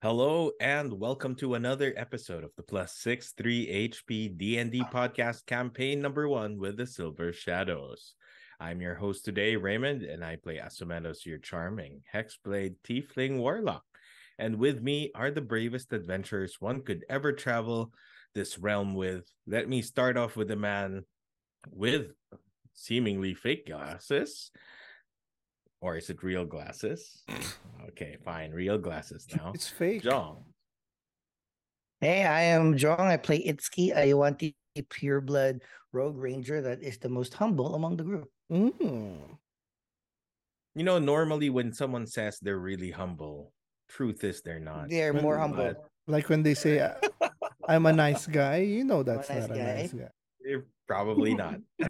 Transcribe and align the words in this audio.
Hello 0.00 0.52
and 0.60 0.92
welcome 0.92 1.34
to 1.34 1.54
another 1.54 1.92
episode 1.96 2.44
of 2.44 2.52
the 2.56 2.62
Plus 2.62 2.94
63 2.98 3.90
HP 3.90 4.38
D&D 4.38 4.84
podcast 4.92 5.44
campaign 5.44 6.00
number 6.00 6.28
1 6.28 6.56
with 6.56 6.76
the 6.76 6.86
Silver 6.86 7.32
Shadows. 7.32 8.14
I'm 8.60 8.80
your 8.80 8.94
host 8.94 9.24
today, 9.24 9.56
Raymond, 9.56 10.04
and 10.04 10.24
I 10.24 10.36
play 10.36 10.58
Asumedos, 10.58 11.26
your 11.26 11.38
charming 11.38 12.02
Hexblade 12.14 12.76
Tiefling 12.84 13.38
Warlock. 13.38 13.82
And 14.38 14.60
with 14.60 14.80
me 14.80 15.10
are 15.16 15.32
the 15.32 15.40
bravest 15.40 15.92
adventurers 15.92 16.60
one 16.60 16.82
could 16.82 17.04
ever 17.10 17.32
travel 17.32 17.92
this 18.36 18.56
realm 18.56 18.94
with. 18.94 19.28
Let 19.48 19.68
me 19.68 19.82
start 19.82 20.16
off 20.16 20.36
with 20.36 20.52
a 20.52 20.56
man 20.56 21.06
with 21.72 22.12
seemingly 22.72 23.34
fake 23.34 23.66
glasses. 23.66 24.52
Or 25.80 25.96
is 25.96 26.10
it 26.10 26.22
real 26.22 26.44
glasses? 26.44 27.22
Okay, 27.88 28.16
fine. 28.22 28.52
Real 28.52 28.76
glasses 28.78 29.26
now. 29.34 29.50
It's 29.54 29.66
fake. 29.66 30.02
John. 30.02 30.44
Hey, 32.00 32.22
I 32.24 32.42
am 32.54 32.76
Jong. 32.76 33.00
I 33.00 33.16
play 33.16 33.42
Itsuki. 33.42 33.96
I 33.96 34.12
want 34.12 34.38
the 34.38 34.54
pureblood 34.76 35.62
rogue 35.92 36.18
ranger 36.18 36.60
that 36.60 36.82
is 36.82 36.98
the 36.98 37.08
most 37.08 37.32
humble 37.34 37.74
among 37.74 37.96
the 37.96 38.04
group. 38.04 38.28
Mm. 38.52 39.38
You 40.76 40.84
know, 40.84 40.98
normally 41.00 41.48
when 41.50 41.72
someone 41.72 42.06
says 42.06 42.38
they're 42.38 42.58
really 42.60 42.90
humble, 42.92 43.52
truth 43.88 44.22
is 44.22 44.42
they're 44.42 44.60
not. 44.60 44.90
They're 44.90 45.14
more 45.14 45.36
But- 45.36 45.40
humble. 45.40 45.90
Like 46.06 46.28
when 46.28 46.42
they 46.42 46.54
say, 46.54 46.78
"Uh, 46.80 46.94
"I'm 47.66 47.86
a 47.86 47.92
nice 47.92 48.26
guy," 48.26 48.58
you 48.58 48.84
know 48.84 49.02
that's 49.08 49.28
nice 49.30 49.48
not 49.48 49.58
a 49.58 49.62
nice 49.64 49.92
guy. 49.92 50.08
They're 50.44 50.66
probably 50.86 51.34
not. 51.34 51.60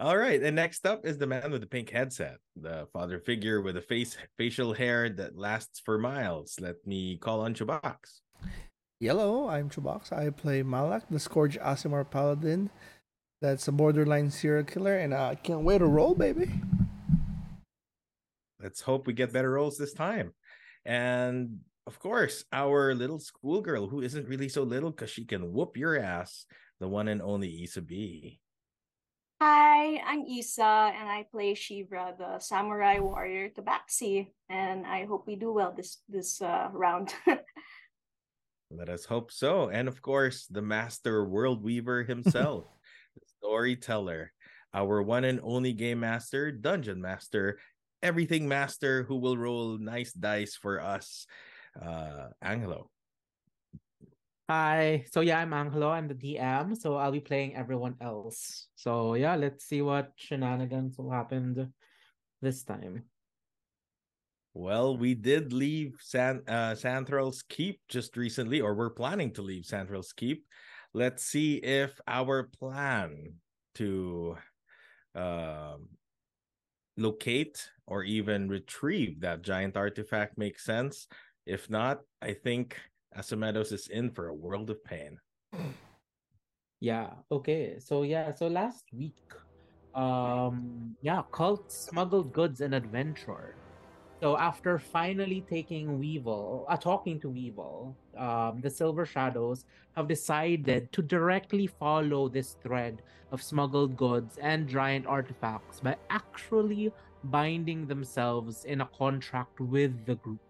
All 0.00 0.16
right, 0.16 0.40
and 0.40 0.54
next 0.54 0.86
up 0.86 1.04
is 1.04 1.18
the 1.18 1.26
man 1.26 1.50
with 1.50 1.60
the 1.60 1.66
pink 1.66 1.90
headset, 1.90 2.38
the 2.54 2.86
father 2.92 3.18
figure 3.18 3.60
with 3.60 3.76
a 3.76 3.80
face 3.80 4.16
facial 4.36 4.72
hair 4.72 5.08
that 5.08 5.36
lasts 5.36 5.80
for 5.84 5.98
miles. 5.98 6.54
Let 6.60 6.76
me 6.86 7.16
call 7.16 7.40
on 7.40 7.52
Chubax. 7.52 8.20
Hello, 9.00 9.48
I'm 9.48 9.68
Chubox. 9.68 10.12
I 10.12 10.30
play 10.30 10.62
Malak, 10.62 11.08
the 11.10 11.18
Scourge 11.18 11.58
Aasimar 11.58 12.08
Paladin. 12.08 12.70
That's 13.42 13.66
a 13.66 13.72
borderline 13.72 14.30
serial 14.30 14.62
killer, 14.62 14.98
and 14.98 15.12
I 15.12 15.34
can't 15.34 15.64
wait 15.64 15.78
to 15.78 15.86
roll, 15.86 16.14
baby. 16.14 16.48
Let's 18.62 18.80
hope 18.80 19.08
we 19.08 19.14
get 19.14 19.32
better 19.32 19.50
rolls 19.50 19.78
this 19.78 19.94
time. 19.94 20.32
And 20.84 21.58
of 21.88 21.98
course, 21.98 22.44
our 22.52 22.94
little 22.94 23.18
schoolgirl 23.18 23.88
who 23.88 24.02
isn't 24.02 24.28
really 24.28 24.48
so 24.48 24.62
little 24.62 24.92
because 24.92 25.10
she 25.10 25.24
can 25.24 25.52
whoop 25.52 25.76
your 25.76 25.98
ass, 25.98 26.46
the 26.78 26.86
one 26.86 27.08
and 27.08 27.20
only 27.20 27.48
Isa 27.48 27.82
B. 27.82 28.38
Hi, 29.40 30.02
I'm 30.04 30.26
Isa, 30.26 30.90
and 30.98 31.08
I 31.08 31.24
play 31.30 31.54
Shivra, 31.54 32.18
the 32.18 32.40
samurai 32.40 32.98
warrior 32.98 33.48
Tabaxi, 33.50 34.32
and 34.48 34.84
I 34.84 35.04
hope 35.04 35.28
we 35.28 35.36
do 35.36 35.52
well 35.52 35.70
this 35.70 35.98
this 36.08 36.42
uh, 36.42 36.66
round. 36.72 37.14
Let 38.70 38.88
us 38.88 39.04
hope 39.04 39.30
so. 39.30 39.68
And 39.68 39.86
of 39.86 40.02
course, 40.02 40.46
the 40.50 40.60
master 40.60 41.24
world 41.24 41.62
weaver 41.62 42.02
himself, 42.02 42.64
the 43.14 43.22
storyteller, 43.38 44.32
our 44.74 45.04
one 45.04 45.22
and 45.22 45.38
only 45.44 45.72
game 45.72 46.00
master, 46.00 46.50
dungeon 46.50 47.00
master, 47.00 47.60
everything 48.02 48.48
master 48.48 49.04
who 49.04 49.18
will 49.18 49.38
roll 49.38 49.78
nice 49.78 50.12
dice 50.12 50.56
for 50.56 50.82
us, 50.82 51.26
uh, 51.80 52.34
Angelo. 52.42 52.90
Hi. 54.48 55.04
So 55.12 55.20
yeah, 55.20 55.40
I'm 55.40 55.52
Angelo. 55.52 55.90
I'm 55.90 56.08
the 56.08 56.14
DM. 56.14 56.74
So 56.74 56.96
I'll 56.96 57.12
be 57.12 57.20
playing 57.20 57.54
everyone 57.54 57.96
else. 58.00 58.68
So 58.76 59.12
yeah, 59.12 59.36
let's 59.36 59.66
see 59.66 59.82
what 59.82 60.12
shenanigans 60.16 60.96
will 60.96 61.10
happen 61.10 61.74
this 62.40 62.64
time. 62.64 63.04
Well, 64.54 64.96
we 64.96 65.14
did 65.14 65.52
leave 65.52 65.98
San 66.00 66.40
uh, 66.48 66.74
Keep 67.50 67.80
just 67.88 68.16
recently, 68.16 68.62
or 68.62 68.74
we're 68.74 68.90
planning 68.90 69.32
to 69.34 69.42
leave 69.42 69.66
Santhral's 69.66 70.14
Keep. 70.14 70.46
Let's 70.94 71.24
see 71.24 71.56
if 71.56 72.00
our 72.08 72.44
plan 72.44 73.34
to 73.74 74.38
um, 75.14 75.88
locate 76.96 77.68
or 77.86 78.02
even 78.02 78.48
retrieve 78.48 79.20
that 79.20 79.42
giant 79.42 79.76
artifact 79.76 80.38
makes 80.38 80.64
sense. 80.64 81.06
If 81.44 81.68
not, 81.68 82.00
I 82.22 82.32
think 82.32 82.76
Asomedos 83.16 83.72
is 83.72 83.88
in 83.88 84.10
for 84.10 84.28
a 84.28 84.34
world 84.34 84.70
of 84.70 84.82
pain. 84.84 85.18
Yeah. 86.80 87.10
Okay. 87.30 87.78
So 87.78 88.02
yeah. 88.02 88.32
So 88.34 88.46
last 88.46 88.84
week, 88.92 89.32
um, 89.94 90.96
yeah, 91.02 91.22
cult 91.32 91.72
smuggled 91.72 92.32
goods 92.32 92.60
and 92.60 92.74
adventure. 92.74 93.56
So 94.20 94.36
after 94.36 94.78
finally 94.78 95.44
taking 95.48 95.98
Weevil, 95.98 96.66
uh, 96.68 96.76
talking 96.76 97.20
to 97.20 97.28
Weevil, 97.28 97.96
um, 98.16 98.60
the 98.60 98.70
Silver 98.70 99.06
Shadows 99.06 99.64
have 99.94 100.08
decided 100.08 100.90
to 100.92 101.02
directly 101.02 101.68
follow 101.68 102.28
this 102.28 102.56
thread 102.60 103.02
of 103.30 103.40
smuggled 103.42 103.96
goods 103.96 104.36
and 104.42 104.66
giant 104.68 105.06
artifacts 105.06 105.78
by 105.78 105.94
actually 106.10 106.92
binding 107.24 107.86
themselves 107.86 108.64
in 108.64 108.80
a 108.80 108.86
contract 108.86 109.60
with 109.60 110.04
the 110.04 110.16
group, 110.16 110.47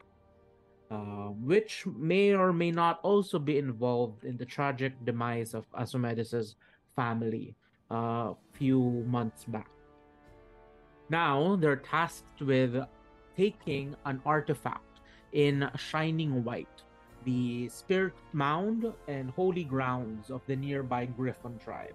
uh, 0.91 1.29
which 1.45 1.85
may 1.87 2.35
or 2.35 2.53
may 2.53 2.71
not 2.71 3.01
also 3.03 3.39
be 3.39 3.59
involved 3.59 4.25
in 4.25 4.37
the 4.37 4.45
tragic 4.47 4.93
demise 5.05 5.55
of 5.55 5.71
Asomedis' 5.73 6.55
family 6.97 7.55
a 7.91 8.35
few 8.53 9.05
months 9.07 9.45
back. 9.45 9.71
Now 11.11 11.57
they're 11.57 11.77
tasked 11.77 12.41
with 12.41 12.77
taking 13.37 13.95
an 14.05 14.21
artifact 14.25 15.01
in 15.33 15.71
shining 15.77 16.43
white, 16.45 16.83
the 17.25 17.69
spirit 17.69 18.15
mound 18.33 18.91
and 19.09 19.31
holy 19.31 19.65
grounds 19.65 20.31
of 20.31 20.41
the 20.47 20.57
nearby 20.57 21.07
Griffon 21.07 21.59
tribe. 21.59 21.95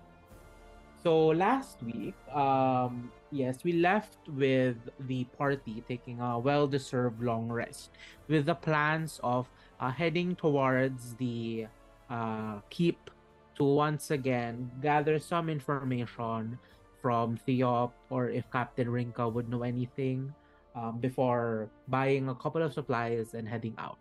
So 1.04 1.28
last 1.28 1.82
week, 1.84 2.16
um, 2.34 3.12
yes, 3.34 3.64
we 3.64 3.74
left 3.74 4.18
with 4.30 4.78
the 5.10 5.26
party 5.38 5.84
taking 5.88 6.22
a 6.22 6.38
well-deserved 6.38 7.22
long 7.22 7.50
rest, 7.50 7.90
with 8.28 8.46
the 8.46 8.56
plans 8.56 9.20
of 9.24 9.50
uh, 9.80 9.90
heading 9.90 10.36
towards 10.36 11.16
the 11.16 11.66
uh, 12.10 12.60
keep 12.70 13.10
to 13.56 13.64
once 13.64 14.12
again 14.12 14.70
gather 14.82 15.20
some 15.20 15.50
information 15.50 16.58
from 17.02 17.38
Theop 17.46 17.92
or 18.10 18.30
if 18.30 18.50
Captain 18.52 18.88
Rinka 18.88 19.28
would 19.28 19.50
know 19.50 19.64
anything 19.64 20.34
um, 20.76 21.00
before 21.00 21.70
buying 21.88 22.30
a 22.30 22.36
couple 22.36 22.62
of 22.62 22.74
supplies 22.74 23.34
and 23.34 23.48
heading 23.48 23.76
out. 23.78 23.98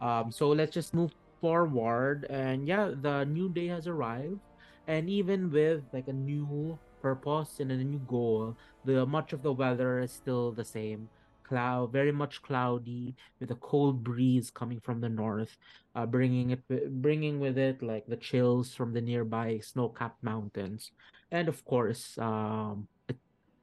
Um, 0.00 0.30
so 0.30 0.48
let's 0.48 0.72
just 0.72 0.94
move 0.94 1.12
forward. 1.40 2.26
And 2.30 2.66
yeah, 2.66 2.92
the 2.94 3.24
new 3.24 3.48
day 3.48 3.66
has 3.68 3.86
arrived. 3.86 4.40
And 4.86 5.10
even 5.10 5.50
with 5.50 5.82
like 5.92 6.08
a 6.08 6.12
new 6.12 6.78
purpose 7.00 7.60
and 7.60 7.72
a 7.72 7.76
new 7.76 8.00
goal, 8.06 8.56
the 8.84 9.06
much 9.06 9.32
of 9.32 9.42
the 9.42 9.52
weather 9.52 10.00
is 10.00 10.12
still 10.12 10.52
the 10.52 10.64
same. 10.64 11.08
Cloud, 11.44 11.92
very 11.92 12.12
much 12.12 12.42
cloudy, 12.42 13.16
with 13.40 13.50
a 13.50 13.54
cold 13.56 14.04
breeze 14.04 14.50
coming 14.50 14.80
from 14.80 15.00
the 15.00 15.08
north, 15.08 15.56
uh, 15.94 16.04
bringing 16.04 16.50
it, 16.50 16.60
bringing 17.00 17.40
with 17.40 17.56
it 17.56 17.82
like 17.82 18.04
the 18.06 18.20
chills 18.20 18.74
from 18.74 18.92
the 18.92 19.00
nearby 19.00 19.58
snow-capped 19.58 20.22
mountains, 20.22 20.92
and 21.32 21.48
of 21.48 21.64
course, 21.64 22.18
um, 22.18 22.86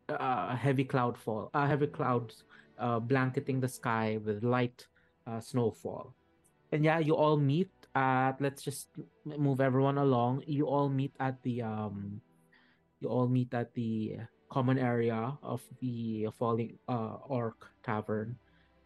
uh, 0.09 0.55
heavy 0.55 0.83
cloud 0.83 1.15
fall, 1.15 1.51
uh, 1.53 1.67
heavy 1.67 1.85
clouds 1.85 2.43
uh, 2.79 2.99
blanketing 2.99 3.59
the 3.61 3.69
sky 3.69 4.17
with 4.23 4.43
light 4.43 4.87
uh, 5.27 5.39
snowfall. 5.39 6.13
And 6.71 6.83
yeah, 6.83 6.97
you 6.97 7.15
all 7.15 7.37
meet 7.37 7.69
at. 7.93 8.41
Let's 8.41 8.63
just 8.63 8.89
move 9.25 9.61
everyone 9.61 9.97
along. 9.97 10.43
You 10.47 10.67
all 10.67 10.89
meet 10.89 11.13
at 11.19 11.41
the 11.43 11.61
um, 11.61 12.21
you 13.05 13.13
all 13.13 13.29
meet 13.29 13.53
at 13.53 13.69
the 13.77 14.17
common 14.49 14.81
area 14.81 15.37
of 15.45 15.61
the 15.81 16.27
falling 16.33 16.77
uh 16.89 17.21
orc 17.29 17.69
tavern, 17.85 18.33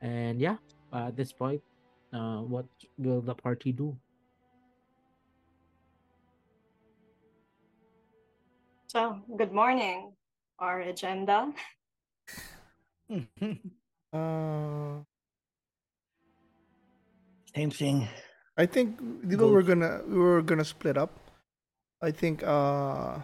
and 0.04 0.42
yeah, 0.44 0.60
uh, 0.92 1.07
at 1.07 1.16
this 1.16 1.31
point, 1.31 1.63
uh, 2.12 2.44
what 2.44 2.68
will 3.00 3.21
the 3.24 3.33
party 3.36 3.71
do? 3.71 3.95
so, 8.88 9.21
good 9.38 9.54
morning. 9.54 10.12
Our 10.60 10.81
agenda. 10.81 11.54
Uh, 14.12 15.06
Same 17.56 17.69
thing. 17.72 18.07
I 18.57 18.65
think 18.65 19.00
you 19.00 19.38
know, 19.38 19.48
we're 19.48 19.63
gonna 19.63 20.01
we 20.07 20.18
were 20.18 20.42
gonna 20.42 20.65
split 20.65 20.98
up. 20.98 21.13
I 22.01 22.12
think 22.12 22.44
uh, 22.44 23.19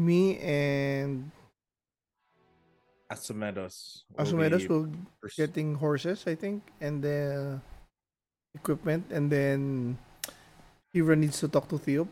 me 0.00 0.40
and 0.40 1.28
Asomedos. 3.12 4.04
will 4.16 4.24
Asumedas 4.24 4.64
will 4.68 4.88
pers- 5.20 5.36
getting 5.36 5.74
horses, 5.74 6.24
I 6.26 6.34
think, 6.34 6.62
and 6.80 7.02
the 7.02 7.60
equipment, 8.54 9.04
and 9.12 9.28
then 9.30 9.98
Ira 10.94 11.16
needs 11.16 11.38
to 11.40 11.48
talk 11.48 11.68
to 11.68 11.78
Theo. 11.78 12.08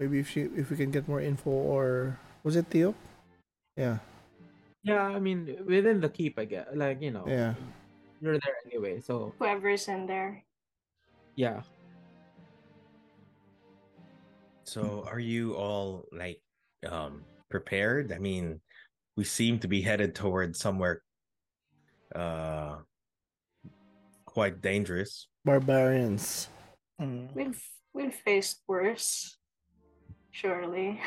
Maybe 0.00 0.18
if 0.18 0.28
she 0.28 0.50
if 0.58 0.70
we 0.70 0.76
can 0.76 0.90
get 0.90 1.06
more 1.06 1.20
info, 1.20 1.50
or 1.50 2.18
was 2.42 2.56
it 2.56 2.66
Theo? 2.66 2.94
Yeah, 3.76 3.98
Yeah, 4.82 5.02
I 5.06 5.18
mean 5.20 5.60
within 5.66 6.00
the 6.00 6.08
keep, 6.08 6.38
I 6.38 6.44
guess. 6.46 6.66
Like 6.74 7.00
you 7.02 7.10
know, 7.12 7.24
yeah. 7.28 7.54
you're 8.20 8.38
there 8.40 8.56
anyway. 8.66 9.00
So 9.04 9.34
Whoever's 9.38 9.86
in 9.88 10.06
there. 10.06 10.42
yeah. 11.36 11.62
So 14.64 15.04
are 15.06 15.20
you 15.20 15.52
all 15.54 16.08
like 16.10 16.40
um 16.84 17.24
prepared? 17.50 18.12
I 18.12 18.18
mean, 18.18 18.60
we 19.16 19.24
seem 19.24 19.58
to 19.60 19.68
be 19.68 19.80
headed 19.82 20.14
towards 20.14 20.58
somewhere 20.58 21.02
uh 22.14 22.76
quite 24.24 24.60
dangerous. 24.60 25.28
Barbarians. 25.44 26.48
Mm. 27.00 27.32
We've 27.34 27.62
we've 27.92 28.14
faced 28.14 28.62
worse. 28.66 29.36
Surely. 30.30 31.00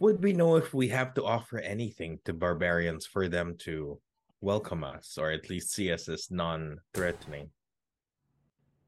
Would 0.00 0.22
we 0.22 0.32
know 0.32 0.56
if 0.56 0.74
we 0.74 0.88
have 0.88 1.14
to 1.14 1.24
offer 1.24 1.58
anything 1.58 2.18
to 2.24 2.34
barbarians 2.34 3.06
for 3.06 3.28
them 3.28 3.56
to 3.60 3.98
welcome 4.42 4.84
us 4.84 5.16
or 5.16 5.30
at 5.30 5.48
least 5.48 5.72
see 5.72 5.90
us 5.90 6.08
as 6.08 6.30
non-threatening? 6.30 7.48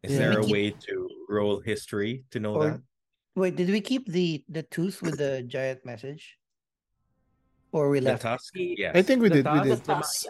Is 0.03 0.13
Yeah. 0.13 0.19
there 0.19 0.41
a 0.41 0.47
way 0.47 0.71
to 0.71 1.09
roll 1.29 1.61
history 1.61 2.25
to 2.31 2.41
know 2.41 2.57
Or 2.57 2.65
that? 2.71 2.83
Wait, 3.39 3.57
did 3.57 3.71
we 3.71 3.81
keep 3.81 4.07
the 4.11 4.43
the 4.49 4.63
tooth 4.65 5.01
with 5.03 5.17
the 5.19 5.43
giant 5.47 5.87
message? 5.87 6.37
Or 7.73 7.89
we 7.91 8.01
The 8.01 8.17
left? 8.17 8.23
tusk? 8.23 8.53
The- 8.55 8.75
Yes. 8.79 8.93
I 8.97 9.03
think 9.03 9.23
we 9.23 9.29
The 9.29 9.43
did. 9.43 9.47
We 9.53 9.61
did. 9.61 9.85
the 9.85 9.93
ma- 9.93 10.01
Tusk. 10.01 10.27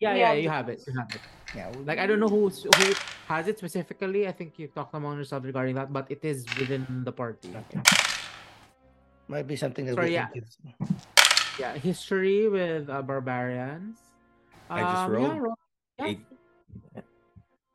Yeah, 0.00 0.12
We 0.14 0.20
yeah, 0.20 0.32
you 0.36 0.48
have 0.52 0.68
it. 0.68 0.84
You 0.86 0.92
have 1.00 1.10
it. 1.14 1.20
Yeah. 1.56 1.70
we- 1.72 1.84
Like 1.84 1.98
I 1.98 2.06
don't 2.06 2.20
know 2.20 2.28
who's 2.28 2.62
who 2.64 2.86
has 3.28 3.48
it 3.48 3.56
specifically. 3.58 4.28
I 4.28 4.32
think 4.32 4.58
you 4.58 4.68
talked 4.68 4.92
among 4.94 5.16
yourselves 5.16 5.46
regarding 5.46 5.74
that, 5.80 5.92
but 5.92 6.10
it 6.10 6.20
is 6.24 6.44
within 6.60 6.84
the 7.04 7.12
party. 7.12 7.50
Okay. 7.56 7.80
Might 9.28 9.46
be 9.48 9.56
something 9.56 9.86
that 9.88 9.94
Sorry, 9.96 10.12
we 10.12 10.20
yeah. 10.20 10.28
can 10.28 10.44
use. 10.44 10.56
Yeah, 11.58 11.72
history 11.78 12.48
with 12.52 12.90
uh, 12.90 13.00
barbarians. 13.00 13.96
I 14.68 14.80
just 14.84 14.96
Um, 15.08 15.12
rolled 15.12 15.28
Yeah, 15.32 15.38
roll- 15.40 15.60
yeah. 15.98 16.06
eight. 16.12 16.20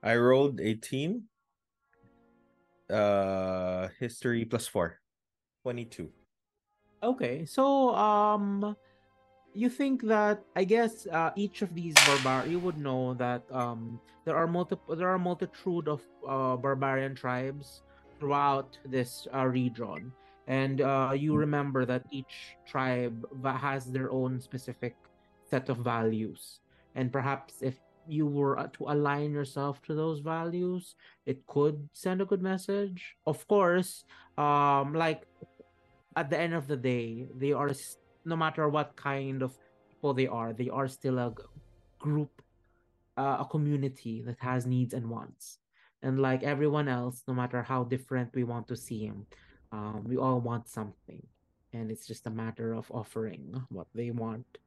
I 0.03 0.13
rolled 0.15 0.61
18. 0.61 1.25
Uh 2.89 3.88
history 4.00 4.45
plus 4.45 4.68
4. 4.68 5.00
22. 5.63 6.09
Okay, 7.03 7.45
so 7.45 7.94
um, 7.95 8.75
you 9.53 9.69
think 9.69 10.01
that 10.03 10.44
I 10.56 10.63
guess 10.63 11.07
uh, 11.07 11.31
each 11.36 11.62
of 11.62 11.74
these 11.74 11.94
barbar 12.06 12.47
you 12.47 12.59
would 12.59 12.77
know 12.77 13.13
that 13.15 13.44
um 13.51 14.00
there 14.25 14.36
are 14.36 14.47
multiple 14.47 14.95
there 14.95 15.09
are 15.09 15.19
multitude 15.19 15.88
of 15.88 16.01
uh, 16.27 16.56
barbarian 16.57 17.15
tribes 17.15 17.83
throughout 18.19 18.77
this 18.86 19.27
uh, 19.33 19.45
region, 19.45 20.12
and 20.47 20.81
uh, 20.81 21.12
you 21.15 21.36
remember 21.36 21.86
that 21.86 22.03
each 22.12 22.57
tribe 22.68 23.25
va- 23.39 23.57
has 23.57 23.86
their 23.91 24.12
own 24.12 24.39
specific 24.41 24.95
set 25.50 25.69
of 25.69 25.77
values, 25.77 26.59
and 26.95 27.12
perhaps 27.12 27.62
if 27.62 27.80
you 28.11 28.25
were 28.25 28.57
uh, 28.59 28.67
to 28.73 28.85
align 28.89 29.31
yourself 29.31 29.81
to 29.83 29.94
those 29.94 30.19
values, 30.19 30.95
it 31.25 31.45
could 31.47 31.89
send 31.94 32.21
a 32.21 32.25
good 32.25 32.41
message. 32.41 33.15
Of 33.25 33.47
course, 33.47 34.06
um, 34.38 34.94
like 34.94 35.23
at 36.15 36.29
the 36.29 36.39
end 36.39 36.53
of 36.53 36.67
the 36.67 36.77
day, 36.77 37.27
they 37.35 37.53
are 37.53 37.71
no 38.25 38.35
matter 38.35 38.67
what 38.69 38.95
kind 38.95 39.41
of 39.41 39.57
people 39.89 40.13
they 40.13 40.27
are, 40.27 40.53
they 40.53 40.69
are 40.69 40.88
still 40.88 41.19
a 41.19 41.33
group, 42.00 42.41
uh, 43.17 43.38
a 43.39 43.45
community 43.45 44.21
that 44.25 44.38
has 44.39 44.65
needs 44.65 44.94
and 44.94 45.09
wants. 45.09 45.59
And 46.01 46.19
like 46.19 46.44
everyone 46.44 46.88
else, 46.88 47.23
no 47.27 47.33
matter 47.33 47.62
how 47.62 47.83
different 47.83 48.33
we 48.33 48.44
want 48.44 48.67
to 48.69 48.75
see 48.75 49.05
him 49.05 49.25
um, 49.71 50.03
we 50.07 50.17
all 50.17 50.39
want 50.39 50.67
something, 50.67 51.25
and 51.73 51.91
it's 51.91 52.07
just 52.07 52.25
a 52.25 52.31
matter 52.31 52.73
of 52.73 52.89
offering 52.91 53.63
what 53.69 53.88
they 53.94 54.12
want. 54.12 54.57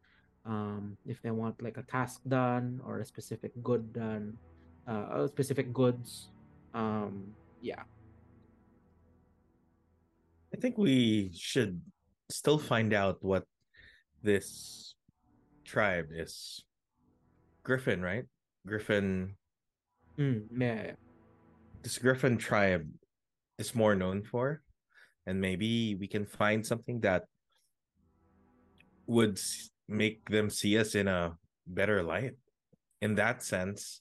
Um, 0.45 0.97
if 1.07 1.23
they 1.23 1.31
want 1.31 1.63
like 1.63 1.77
a 1.77 1.83
task 1.83 2.21
done 2.27 2.81
or 2.85 3.01
a 3.01 3.05
specific 3.05 3.53
good 3.63 3.93
done, 3.93 4.37
uh, 4.89 5.27
specific 5.29 5.73
goods, 5.73 6.29
um, 6.75 7.35
yeah. 7.61 7.83
I 10.53 10.59
think 10.59 10.77
we 10.77 11.31
should 11.35 11.81
still 12.31 12.59
find 12.59 12.93
out 12.93 13.19
what 13.23 13.45
this 14.23 14.95
tribe 15.65 16.09
is. 16.11 16.65
Griffin, 17.63 18.03
right? 18.03 18.25
Griffin 18.67 19.37
Mm, 20.19 20.45
yeah, 20.57 20.93
this 21.83 21.99
Griffin 21.99 22.37
tribe 22.37 22.87
is 23.59 23.75
more 23.75 23.95
known 23.95 24.23
for. 24.23 24.63
And 25.27 25.41
maybe 25.41 25.95
we 25.95 26.07
can 26.07 26.27
find 26.27 26.67
something 26.67 27.01
that 27.01 27.25
would 29.07 29.39
make 29.89 30.29
them 30.29 30.51
see 30.51 30.79
us 30.79 30.95
in 30.95 31.09
a 31.09 31.37
better 31.67 32.03
light. 32.03 32.35
In 33.01 33.17
that 33.17 33.43
sense, 33.43 34.01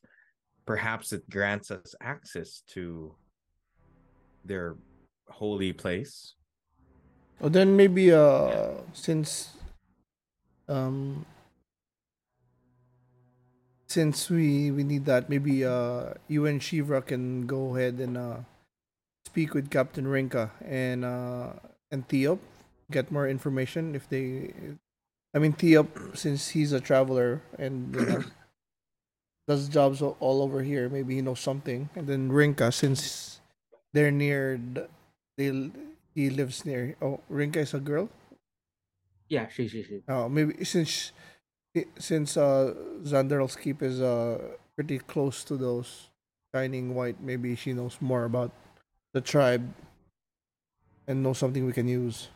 perhaps 0.65 1.11
it 1.11 1.29
grants 1.29 1.71
us 1.71 1.95
access 2.01 2.61
to 2.73 3.15
their 4.45 4.75
holy 5.29 5.73
place. 5.73 6.35
Or 7.39 7.49
then 7.49 7.75
maybe 7.75 8.11
uh 8.13 8.85
since 8.93 9.57
um 10.67 11.25
since 13.87 14.29
we 14.29 14.69
we 14.71 14.83
need 14.83 15.05
that 15.05 15.29
maybe 15.29 15.65
uh 15.65 16.13
you 16.27 16.45
and 16.45 16.61
Shivra 16.61 17.03
can 17.05 17.47
go 17.47 17.75
ahead 17.75 17.99
and 17.99 18.17
uh 18.17 18.37
speak 19.25 19.53
with 19.53 19.71
Captain 19.71 20.05
Rinka 20.05 20.51
and 20.63 21.03
uh 21.03 21.53
and 21.89 22.07
Theop 22.07 22.39
get 22.91 23.11
more 23.11 23.27
information 23.27 23.95
if 23.95 24.07
they 24.07 24.53
I 25.33 25.39
mean 25.39 25.53
Theop 25.53 26.17
since 26.17 26.49
he's 26.49 26.73
a 26.73 26.79
traveler 26.81 27.41
and 27.57 27.95
you 27.95 28.05
know, 28.05 28.23
does 29.47 29.69
jobs 29.69 30.01
all 30.01 30.17
all 30.19 30.41
over 30.41 30.61
here 30.61 30.89
maybe 30.89 31.15
he 31.15 31.21
knows 31.21 31.39
something 31.39 31.89
and 31.95 32.07
then 32.07 32.31
Rinka 32.31 32.71
since 32.71 33.39
they're 33.93 34.11
near 34.11 34.59
the, 34.73 34.87
they 35.37 35.71
he 36.13 36.29
lives 36.29 36.65
near 36.65 36.95
oh 37.01 37.19
Rinka 37.29 37.57
is 37.57 37.73
a 37.73 37.79
girl 37.79 38.09
yeah, 39.31 39.47
she, 39.47 39.69
she, 39.69 39.81
she. 39.81 40.03
Oh, 40.09 40.27
maybe 40.27 40.65
since 40.65 41.13
since 41.97 42.35
uh 42.35 42.75
Zanderl's 43.03 43.55
keep 43.55 43.81
is 43.81 44.01
uh 44.01 44.37
pretty 44.75 44.99
close 44.99 45.45
to 45.45 45.55
those 45.55 46.09
shining 46.53 46.93
white, 46.93 47.23
maybe 47.23 47.55
she 47.55 47.71
knows 47.71 47.95
more 48.01 48.25
about 48.25 48.51
the 49.13 49.21
tribe 49.21 49.71
and 51.07 51.23
knows 51.23 51.37
something 51.37 51.65
we 51.65 51.71
can 51.71 51.87
use. 51.87 52.27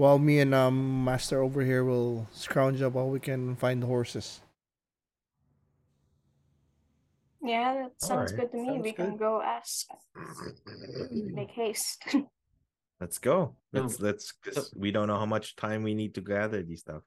While 0.00 0.18
me 0.18 0.40
and 0.40 0.54
um 0.54 1.04
Master 1.04 1.42
over 1.42 1.60
here 1.60 1.84
will 1.84 2.26
scrounge 2.32 2.80
up 2.80 2.96
all 2.96 3.10
we 3.10 3.20
can 3.20 3.54
find 3.56 3.82
the 3.82 3.86
horses. 3.86 4.40
Yeah, 7.44 7.84
that 7.84 8.00
sounds 8.00 8.32
Alright, 8.32 8.48
good 8.48 8.56
to 8.56 8.64
me. 8.64 8.68
sounds 8.68 8.82
we 8.82 8.92
can 8.92 9.18
go 9.18 9.42
ask. 9.44 9.92
Make 11.12 11.50
haste. 11.50 12.16
Let's 13.00 13.18
go. 13.18 13.56
Let's 13.74 14.00
let's 14.00 14.32
cause 14.32 14.72
we 14.74 14.90
don't 14.90 15.08
know 15.08 15.18
how 15.20 15.28
much 15.28 15.56
time 15.56 15.82
we 15.82 15.92
need 15.92 16.14
to 16.14 16.22
gather 16.24 16.62
these 16.62 16.80
stuff. 16.80 17.02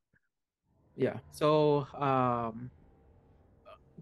Yeah. 0.95 1.17
So 1.31 1.89
um 1.97 2.69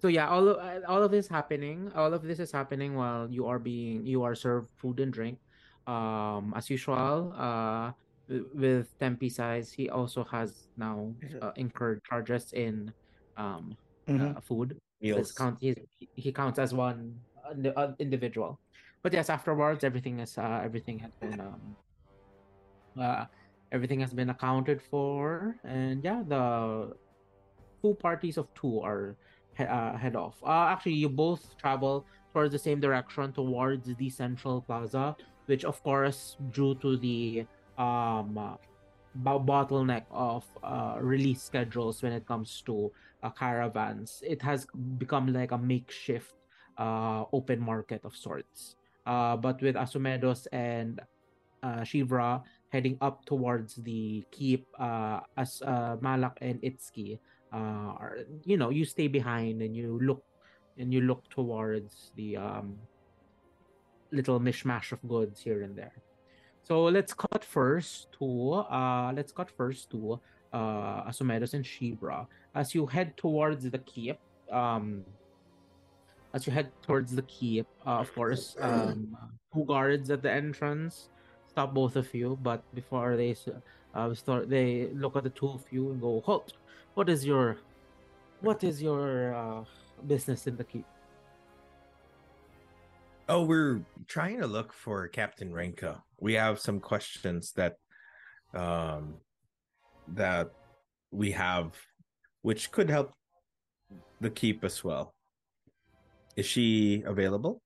so 0.02 0.10
yeah, 0.10 0.28
all 0.28 0.50
of 0.50 0.58
uh, 0.60 0.84
all 0.92 1.02
of 1.02 1.12
this 1.12 1.30
happening, 1.30 1.96
all 1.96 2.14
of 2.14 2.24
this 2.24 2.40
is 2.40 2.52
happening 2.52 2.96
while 2.96 3.32
you 3.32 3.48
are 3.48 3.60
being 3.60 4.06
you 4.06 4.24
are 4.24 4.36
served 4.36 4.68
food 4.76 5.00
and 5.00 5.14
drink. 5.16 5.40
Um 5.88 6.52
as 6.60 6.70
usual, 6.70 7.32
uh 7.40 7.92
wi- 7.92 8.01
with 8.56 8.88
Tempe 9.00 9.30
size, 9.30 9.72
he 9.72 9.90
also 9.90 10.24
has 10.32 10.68
now 10.78 11.14
uh, 11.42 11.52
incurred 11.56 12.02
charges 12.08 12.54
in 12.54 12.94
um 13.38 13.76
Mhm. 14.08 14.38
uh, 14.38 14.42
food. 14.42 14.78
Meals. 15.02 15.32
Count 15.32 15.58
he, 15.60 15.76
he 16.16 16.32
counts 16.32 16.60
as 16.60 16.74
one 16.74 17.20
uh, 17.46 17.92
individual. 18.00 18.60
But 19.04 19.14
yes, 19.14 19.30
afterwards 19.30 19.84
everything 19.84 20.20
is 20.20 20.38
uh, 20.38 20.62
everything 20.64 21.00
has 21.00 21.12
been 21.22 21.40
um 21.40 21.76
uh 23.00 23.26
everything 23.72 24.00
has 24.02 24.14
been 24.14 24.30
accounted 24.30 24.82
for 24.82 25.56
and 25.64 26.04
yeah 26.04 26.22
the 26.28 26.92
two 27.82 27.96
parties 28.04 28.38
of 28.38 28.48
two 28.54 28.82
are 28.82 29.16
uh, 29.60 29.96
head 29.96 30.16
off 30.16 30.36
uh 30.44 30.68
actually 30.68 30.94
you 31.00 31.08
both 31.08 31.40
travel 31.58 32.06
towards 32.34 32.52
the 32.52 32.60
same 32.60 32.80
direction 32.80 33.32
towards 33.32 33.88
the 33.96 34.10
central 34.10 34.62
plaza 34.68 35.16
which 35.46 35.64
of 35.64 35.82
course 35.84 36.36
due 36.52 36.76
to 36.84 36.98
the 36.98 37.46
um 37.78 38.38
uh, 38.38 38.56
bottleneck 39.24 40.06
of 40.12 40.46
uh 40.64 40.96
release 41.00 41.44
schedules 41.44 42.02
when 42.02 42.14
it 42.14 42.26
comes 42.26 42.62
to 42.66 42.92
uh, 43.24 43.30
caravans. 43.30 44.24
It 44.26 44.42
has 44.42 44.66
become 44.98 45.34
like 45.34 45.52
a 45.52 45.58
makeshift 45.58 46.34
uh 46.78 47.26
open 47.34 47.60
market 47.60 48.02
of 48.04 48.16
sorts. 48.16 48.76
Uh 49.06 49.36
but 49.36 49.62
with 49.62 49.76
asumedos 49.76 50.48
and 50.52 51.02
uh 51.64 51.82
shivra 51.82 52.42
heading 52.70 52.98
up 53.02 53.26
towards 53.26 53.76
the 53.84 54.24
keep 54.32 54.66
uh 54.80 55.20
as 55.38 55.62
malak 56.00 56.38
and 56.42 56.62
itsuki 56.62 57.20
uh 57.54 57.92
are, 58.00 58.18
you 58.46 58.56
know 58.56 58.70
you 58.70 58.86
stay 58.86 59.08
behind 59.08 59.62
and 59.62 59.76
you 59.76 60.00
look 60.02 60.24
and 60.78 60.94
you 60.94 61.02
look 61.02 61.28
towards 61.30 62.12
the 62.16 62.38
um 62.38 62.78
little 64.12 64.40
mishmash 64.40 64.92
of 64.92 65.00
goods 65.08 65.42
here 65.42 65.62
and 65.64 65.76
there 65.76 65.94
so 66.64 66.86
let's 66.86 67.14
cut 67.14 67.44
first 67.44 68.08
to 68.20 68.66
uh 68.70 69.12
let's 69.16 69.32
cut 69.32 69.50
first 69.50 69.90
to 69.92 70.20
uh 70.54 71.04
and 71.08 71.66
Shivra. 71.66 72.28
as 72.56 72.76
you 72.76 72.86
head 72.86 73.16
towards 73.18 73.70
the 73.70 73.80
keep, 73.80 74.18
um, 74.52 75.06
as 76.34 76.46
you 76.46 76.54
head 76.54 76.72
towards 76.82 77.16
the 77.16 77.24
keep, 77.24 77.68
uh, 77.88 78.00
of 78.04 78.14
course, 78.14 78.56
um, 78.60 79.16
two 79.54 79.64
guards 79.66 80.10
at 80.12 80.22
the 80.22 80.32
entrance 80.32 81.10
stop 81.52 81.74
both 81.74 81.96
of 81.96 82.08
you. 82.16 82.40
But 82.42 82.64
before 82.74 83.16
they 83.18 83.36
uh, 83.94 84.14
start, 84.16 84.50
they 84.50 84.90
look 84.96 85.16
at 85.16 85.24
the 85.24 85.30
two 85.30 85.50
of 85.50 85.64
you 85.72 85.92
and 85.92 86.02
go, 86.02 86.22
"Halt! 86.26 86.54
What 86.96 87.10
is 87.10 87.26
your, 87.26 87.58
what 88.40 88.64
is 88.64 88.82
your 88.82 89.36
uh, 89.36 89.64
business 90.08 90.48
in 90.48 90.56
the 90.56 90.64
keep?" 90.64 90.88
Oh, 93.32 93.48
we're 93.48 93.80
trying 94.12 94.42
to 94.42 94.46
look 94.46 94.74
for 94.74 95.08
Captain 95.08 95.56
Renko. 95.56 96.04
We 96.20 96.34
have 96.34 96.60
some 96.60 96.84
questions 96.84 97.56
that 97.56 97.80
um 98.54 99.24
that 100.20 100.52
we 101.16 101.32
have 101.32 101.72
which 102.44 102.76
could 102.76 102.90
help 102.90 103.16
the 104.20 104.30
keep 104.30 104.66
as 104.68 104.84
well. 104.84 105.16
Is 106.36 106.46
she 106.46 107.04
available? 107.08 107.64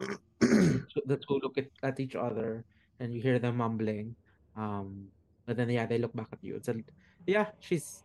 The 0.40 1.20
two 1.20 1.36
look 1.44 1.58
at, 1.58 1.68
at 1.82 2.00
each 2.00 2.16
other 2.16 2.64
and 2.98 3.12
you 3.12 3.20
hear 3.20 3.38
them 3.38 3.58
mumbling. 3.58 4.16
Um, 4.56 5.12
but 5.44 5.58
then 5.58 5.68
yeah, 5.68 5.84
they 5.84 5.98
look 5.98 6.16
back 6.16 6.32
at 6.32 6.40
you 6.40 6.56
and 6.56 6.64
said, 6.64 6.80
"Yeah, 7.26 7.52
she's 7.60 8.04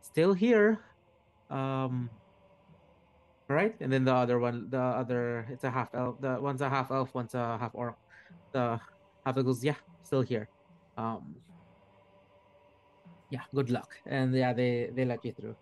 still 0.00 0.32
here." 0.32 0.78
Um, 1.50 2.08
right, 3.48 3.74
and 3.80 3.92
then 3.92 4.04
the 4.04 4.14
other 4.14 4.38
one, 4.38 4.68
the 4.70 4.80
other, 4.80 5.46
it's 5.50 5.64
a 5.64 5.70
half 5.70 5.94
elf. 5.94 6.20
The 6.20 6.40
one's 6.40 6.60
a 6.60 6.68
half 6.68 6.90
elf, 6.90 7.14
one's 7.14 7.34
a 7.34 7.58
half 7.58 7.74
orc. 7.74 7.96
The 8.52 8.80
half 9.24 9.36
elf 9.36 9.44
goes, 9.44 9.64
"Yeah, 9.64 9.76
still 10.02 10.22
here." 10.22 10.48
Um, 10.96 11.34
yeah, 13.30 13.42
good 13.54 13.70
luck, 13.70 13.92
and 14.06 14.34
yeah, 14.34 14.52
they 14.52 14.90
they 14.94 15.04
let 15.04 15.24
you 15.24 15.32
through. 15.32 15.56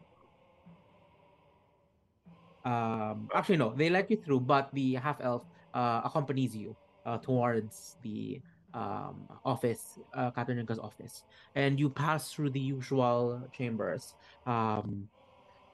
Um, 2.64 3.28
actually, 3.34 3.56
no, 3.56 3.74
they 3.74 3.90
let 3.90 4.10
you 4.10 4.16
through, 4.16 4.40
but 4.40 4.70
the 4.72 4.94
half 4.94 5.20
elf 5.20 5.42
uh, 5.74 6.02
accompanies 6.04 6.54
you 6.54 6.76
uh, 7.04 7.18
towards 7.18 7.96
the 8.02 8.40
um, 8.74 9.26
office, 9.44 9.98
uh, 10.14 10.30
Katerinka's 10.30 10.78
office, 10.78 11.24
and 11.56 11.80
you 11.80 11.90
pass 11.90 12.32
through 12.32 12.50
the 12.50 12.60
usual 12.60 13.42
chambers. 13.52 14.14
Um, 14.46 15.08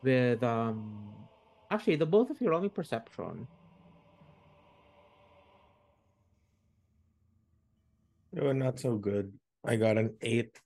with 0.03 0.43
um, 0.43 1.11
actually, 1.71 1.97
the 1.97 2.07
both 2.07 2.31
of 2.31 2.41
you 2.41 2.51
roll 2.51 2.61
me 2.61 2.69
perception. 2.69 3.47
Oh, 8.41 8.53
not 8.53 8.79
so 8.79 8.97
good. 8.97 9.33
I 9.65 9.77
got 9.77 9.99
an 9.99 10.15
eight 10.23 10.61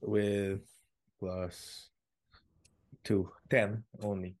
with 0.00 0.62
plus 1.20 1.90
two. 3.04 3.30
Ten 3.50 3.84
only. 4.02 4.36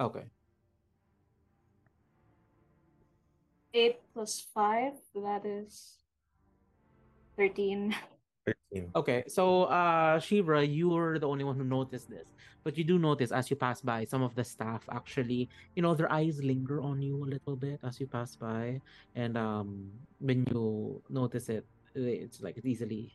Okay, 0.00 0.24
Eight 3.74 3.98
plus 4.14 4.46
five, 4.54 4.94
that 5.14 5.44
is 5.44 5.98
thirteen. 7.36 7.94
Okay. 8.96 9.24
So, 9.28 9.64
uh, 9.64 10.18
Shivra, 10.18 10.64
you're 10.66 11.18
the 11.18 11.28
only 11.28 11.44
one 11.44 11.56
who 11.56 11.64
noticed 11.64 12.08
this, 12.10 12.26
but 12.64 12.76
you 12.76 12.84
do 12.84 12.98
notice 12.98 13.32
as 13.32 13.50
you 13.50 13.56
pass 13.56 13.80
by, 13.80 14.04
some 14.04 14.22
of 14.22 14.34
the 14.34 14.44
staff 14.44 14.84
actually, 14.90 15.48
you 15.76 15.82
know, 15.82 15.94
their 15.94 16.10
eyes 16.10 16.42
linger 16.42 16.80
on 16.80 17.00
you 17.02 17.22
a 17.24 17.28
little 17.28 17.56
bit 17.56 17.80
as 17.84 18.00
you 18.00 18.06
pass 18.06 18.36
by, 18.36 18.80
and 19.14 19.36
um, 19.36 19.90
when 20.18 20.44
you 20.50 21.02
notice 21.08 21.48
it, 21.48 21.64
it's 21.94 22.40
like 22.40 22.56
it's 22.56 22.66
easily 22.66 23.12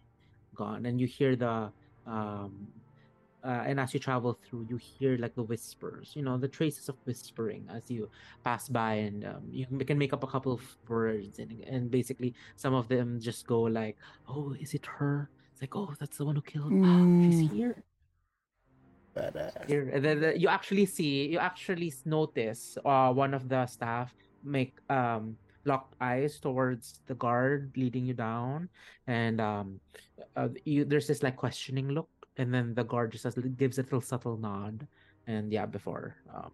gone, 0.55 0.85
and 0.85 0.99
you 1.01 1.07
hear 1.07 1.35
the 1.35 1.71
um, 2.05 2.67
uh, 3.43 3.63
and 3.67 3.79
as 3.79 3.93
you 3.93 3.99
travel 3.99 4.39
through, 4.43 4.65
you 4.69 4.77
hear 4.77 5.17
like 5.17 5.35
the 5.35 5.43
whispers, 5.43 6.11
you 6.15 6.23
know, 6.23 6.37
the 6.37 6.47
traces 6.47 6.87
of 6.89 6.95
whispering 7.05 7.67
as 7.69 7.91
you 7.91 8.09
pass 8.43 8.69
by, 8.69 8.93
and 9.03 9.25
um, 9.25 9.43
you 9.51 9.65
can- 9.85 9.97
make 9.99 10.13
up 10.13 10.23
a 10.23 10.27
couple 10.27 10.51
of 10.53 10.63
words, 10.87 11.39
and 11.39 11.51
and 11.67 11.91
basically 11.91 12.33
some 12.55 12.73
of 12.73 12.87
them 12.87 13.19
just 13.19 13.45
go 13.47 13.61
like, 13.67 13.97
"Oh, 14.27 14.55
is 14.59 14.73
it 14.73 14.85
her?" 14.87 15.29
It's 15.51 15.61
like, 15.61 15.75
"Oh, 15.75 15.93
that's 15.99 16.17
the 16.17 16.25
one 16.25 16.35
who 16.35 16.41
killed. 16.41 16.71
Ah, 16.71 17.03
she's 17.23 17.43
Mm. 17.43 17.51
here." 17.51 17.75
Badass. 19.15 19.67
Here, 19.67 19.89
and 19.93 20.03
then 20.03 20.19
the- 20.21 20.37
you 20.39 20.47
actually 20.49 20.85
see, 20.87 21.29
you 21.29 21.37
actually 21.37 21.93
notice, 22.05 22.77
uh, 22.83 23.13
one 23.13 23.33
of 23.33 23.47
the 23.49 23.65
staff 23.67 24.13
make 24.43 24.75
um 24.89 25.37
locked 25.65 25.95
eyes 26.01 26.39
towards 26.43 26.99
the 27.07 27.15
guard 27.15 27.71
leading 27.77 28.03
you 28.05 28.13
down, 28.13 28.67
and 29.07 29.39
um, 29.39 29.79
uh, 30.35 30.49
you 30.65 30.83
there's 30.83 31.07
this 31.07 31.23
like 31.23 31.37
questioning 31.37 31.87
look, 31.93 32.09
and 32.37 32.53
then 32.53 32.73
the 32.73 32.83
guard 32.83 33.11
just 33.11 33.25
gives 33.57 33.77
a 33.77 33.83
little 33.83 34.01
subtle 34.01 34.37
nod, 34.37 34.87
and 35.27 35.51
yeah, 35.51 35.65
before 35.65 36.15
um, 36.33 36.51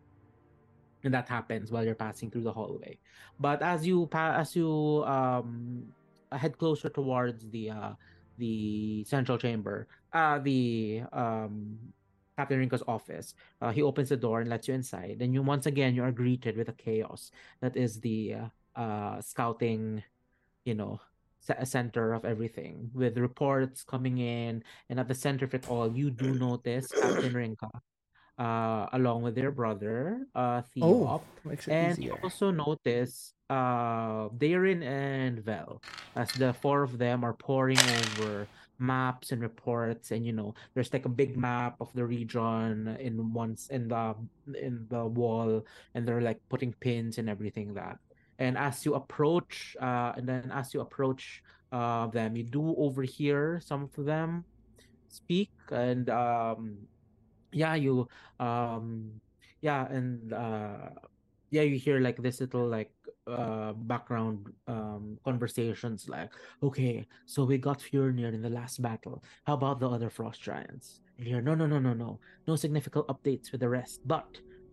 and 1.03 1.13
that 1.13 1.29
happens 1.29 1.71
while 1.71 1.83
you're 1.85 1.95
passing 1.95 2.29
through 2.29 2.43
the 2.43 2.51
hallway. 2.51 2.99
But 3.39 3.61
as 3.61 3.87
you 3.87 4.07
pa- 4.07 4.35
as 4.37 4.55
you 4.55 5.03
um 5.05 5.85
head 6.31 6.57
closer 6.57 6.89
towards 6.89 7.49
the 7.49 7.71
uh 7.71 7.93
the 8.37 9.03
central 9.05 9.37
chamber, 9.37 9.87
uh 10.13 10.39
the 10.39 11.03
um 11.13 11.77
Captain 12.37 12.59
Rinko's 12.59 12.83
office, 12.87 13.35
uh, 13.61 13.71
he 13.71 13.81
opens 13.81 14.09
the 14.09 14.15
door 14.17 14.39
and 14.39 14.49
lets 14.49 14.67
you 14.67 14.73
inside. 14.73 15.17
And 15.21 15.33
you 15.33 15.41
once 15.43 15.65
again 15.65 15.93
you 15.95 16.03
are 16.03 16.11
greeted 16.11 16.55
with 16.55 16.69
a 16.69 16.73
chaos 16.73 17.31
that 17.61 17.75
is 17.75 17.99
the 17.99 18.35
uh 18.75 19.21
scouting, 19.21 20.03
you 20.65 20.75
know, 20.75 20.99
ce- 21.39 21.67
center 21.69 22.13
of 22.13 22.25
everything 22.25 22.89
with 22.93 23.17
reports 23.17 23.83
coming 23.83 24.17
in, 24.19 24.63
and 24.89 24.99
at 24.99 25.07
the 25.07 25.15
center 25.15 25.45
of 25.45 25.53
it 25.53 25.65
all, 25.67 25.91
you 25.95 26.09
do 26.11 26.33
notice 26.35 26.93
Captain 26.93 27.33
Rinka, 27.33 27.69
uh, 28.39 28.87
along 28.93 29.23
with 29.23 29.35
their 29.35 29.51
brother, 29.51 30.27
uh, 30.35 30.61
Oh, 30.81 31.21
makes 31.43 31.67
it 31.67 31.73
and 31.73 32.03
you 32.03 32.13
also 32.23 32.51
notice 32.51 33.33
uh 33.49 34.29
Darren 34.37 34.83
and 34.83 35.39
Vel 35.43 35.81
as 36.15 36.33
the 36.33 36.53
four 36.53 36.83
of 36.83 36.97
them 36.97 37.23
are 37.23 37.33
poring 37.33 37.89
over 37.89 38.49
maps 38.79 39.31
and 39.31 39.41
reports 39.41 40.11
and 40.11 40.25
you 40.25 40.31
know 40.33 40.53
there's 40.73 40.93
like 40.93 41.05
a 41.05 41.09
big 41.09 41.37
map 41.37 41.75
of 41.81 41.91
the 41.93 42.05
region 42.05 42.87
in 42.99 43.33
once 43.33 43.67
in 43.69 43.87
the 43.89 44.15
in 44.59 44.85
the 44.89 45.05
wall 45.05 45.65
and 45.93 46.07
they're 46.07 46.21
like 46.21 46.39
putting 46.49 46.73
pins 46.81 47.17
and 47.17 47.29
everything 47.29 47.73
that 47.73 47.97
and 48.39 48.57
as 48.57 48.83
you 48.85 48.95
approach 48.95 49.77
uh 49.81 50.11
and 50.17 50.27
then 50.27 50.51
as 50.51 50.73
you 50.73 50.81
approach 50.81 51.43
uh 51.71 52.07
them 52.07 52.35
you 52.35 52.43
do 52.43 52.73
overhear 52.77 53.61
some 53.63 53.83
of 53.83 53.93
them 54.05 54.43
speak 55.07 55.51
and 55.71 56.09
um 56.09 56.77
yeah 57.51 57.75
you 57.75 58.07
um 58.39 59.11
yeah 59.61 59.85
and 59.91 60.33
uh 60.33 60.89
yeah 61.51 61.61
you 61.61 61.77
hear 61.77 61.99
like 61.99 62.17
this 62.17 62.39
little 62.41 62.67
like 62.67 62.91
uh 63.27 63.73
background 63.73 64.47
um 64.67 65.17
conversations 65.23 66.09
like 66.09 66.31
okay 66.63 67.05
so 67.25 67.43
we 67.43 67.57
got 67.57 67.79
Fjornir 67.79 68.33
in 68.33 68.41
the 68.41 68.49
last 68.49 68.81
battle. 68.81 69.23
How 69.45 69.53
about 69.53 69.79
the 69.79 69.89
other 69.89 70.09
frost 70.09 70.41
giants? 70.41 71.01
And 71.17 71.27
hear 71.27 71.41
no 71.41 71.53
no 71.53 71.67
no 71.67 71.79
no 71.79 71.93
no. 71.93 72.19
No 72.47 72.55
significant 72.55 73.05
updates 73.07 73.51
with 73.51 73.61
the 73.61 73.69
rest. 73.69 74.01
But 74.05 74.25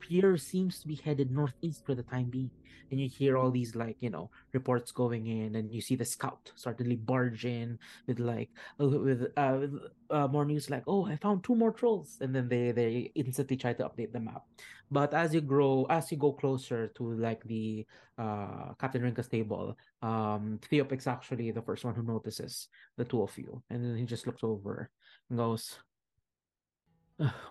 Pierre 0.06 0.36
seems 0.36 0.78
to 0.80 0.88
be 0.88 0.94
headed 0.94 1.30
northeast 1.30 1.84
for 1.84 1.94
the 1.94 2.02
time 2.02 2.30
being 2.30 2.50
and 2.90 3.00
you 3.00 3.08
hear 3.08 3.36
all 3.36 3.50
these 3.50 3.75
like 3.75 3.96
you 4.00 4.10
know 4.10 4.30
reports 4.52 4.92
going 4.92 5.26
in 5.26 5.56
and 5.56 5.72
you 5.72 5.80
see 5.80 5.96
the 5.96 6.04
scout 6.04 6.52
suddenly 6.54 6.96
barge 6.96 7.44
in 7.44 7.78
with 8.06 8.20
like 8.20 8.50
uh, 8.80 8.86
with 8.86 9.26
uh, 9.36 9.56
with 9.58 9.75
uh, 10.10 10.28
more 10.28 10.44
news 10.44 10.70
like, 10.70 10.84
"Oh, 10.86 11.06
I 11.06 11.16
found 11.16 11.42
two 11.42 11.54
more 11.54 11.72
trolls," 11.72 12.18
and 12.20 12.34
then 12.34 12.48
they 12.48 12.72
they 12.72 13.10
instantly 13.14 13.56
try 13.56 13.72
to 13.75 13.84
update 13.84 14.12
the 14.12 14.20
map. 14.20 14.42
But 14.90 15.14
as 15.14 15.34
you 15.34 15.40
grow, 15.40 15.86
as 15.90 16.10
you 16.12 16.16
go 16.16 16.32
closer 16.32 16.88
to 16.88 17.12
like 17.14 17.42
the 17.44 17.86
uh, 18.18 18.75
Captain 18.78 19.02
Rinka's 19.02 19.28
table, 19.28 19.76
um, 20.02 20.60
Theopix 20.70 21.06
actually 21.06 21.50
the 21.50 21.62
first 21.62 21.84
one 21.84 21.94
who 21.94 22.02
notices 22.02 22.68
the 22.96 23.04
two 23.04 23.22
of 23.22 23.36
you, 23.36 23.62
and 23.70 23.84
then 23.84 23.96
he 23.96 24.04
just 24.04 24.26
looks 24.26 24.44
over 24.44 24.90
and 25.28 25.38
goes, 25.38 25.78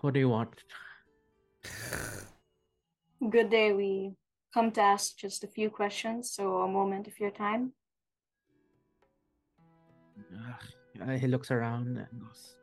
"What 0.00 0.14
do 0.14 0.20
you 0.20 0.30
want?" 0.30 0.64
Good 3.20 3.50
day. 3.50 3.72
We 3.72 4.12
come 4.52 4.70
to 4.72 4.80
ask 4.82 5.16
just 5.16 5.44
a 5.44 5.46
few 5.48 5.70
questions, 5.70 6.30
so 6.32 6.58
a 6.62 6.68
moment 6.68 7.06
of 7.08 7.18
your 7.18 7.30
time. 7.30 7.72
Uh, 11.00 11.16
he 11.16 11.26
looks 11.26 11.50
around 11.50 11.96
and 11.98 12.20
goes, 12.20 12.56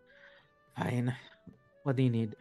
"Fine. 0.77 1.15
What 1.83 1.95
do 1.95 2.03
you 2.03 2.09
need?" 2.09 2.35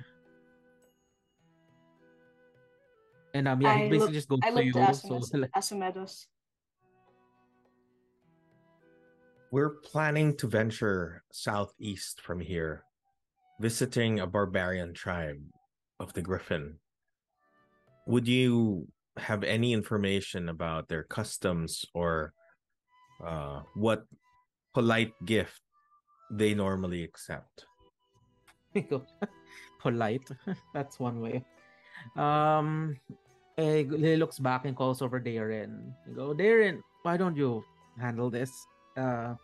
And 3.35 3.49
um, 3.49 3.61
yeah, 3.62 3.76
he 3.78 3.88
basically 3.88 3.99
look- 3.99 4.12
just 4.12 4.28
goes 4.28 4.40
I 4.45 4.49
to 4.50 4.54
look 4.57 4.64
you. 4.64 4.73
to 4.73 4.95
So 4.95 5.09
Asimed- 5.16 5.40
like, 5.40 5.52
Asimedos. 5.57 6.26
We're 9.50 9.76
planning 9.85 10.37
to 10.38 10.47
venture 10.49 11.25
southeast 11.33 12.21
from 12.23 12.40
here, 12.40 12.85
visiting 13.61 14.21
a 14.21 14.26
barbarian 14.26 14.92
tribe 14.95 15.45
of 16.00 16.12
the 16.14 16.23
Griffin. 16.23 16.78
Would 18.06 18.26
you 18.26 18.88
have 19.16 19.44
any 19.44 19.73
information 19.73 20.49
about 20.49 20.88
their 20.88 21.04
customs 21.04 21.85
or 21.94 22.32
uh, 23.25 23.61
what 23.75 24.04
polite 24.75 25.12
gift 25.25 25.61
they 26.30 26.54
normally 26.54 27.04
accept? 27.04 27.66
Polite. 29.80 30.28
That's 30.75 30.99
one 30.99 31.21
way. 31.21 31.44
Um, 32.16 32.97
eh, 33.59 33.85
he 33.85 34.16
looks 34.16 34.38
back 34.38 34.64
and 34.64 34.76
calls 34.76 35.02
over 35.02 35.21
Darren. 35.21 35.92
Go, 36.14 36.35
Darren, 36.35 36.80
why 37.02 37.16
don't 37.16 37.37
you 37.37 37.64
handle 38.00 38.30
this? 38.30 38.50
Uh, 38.97 39.35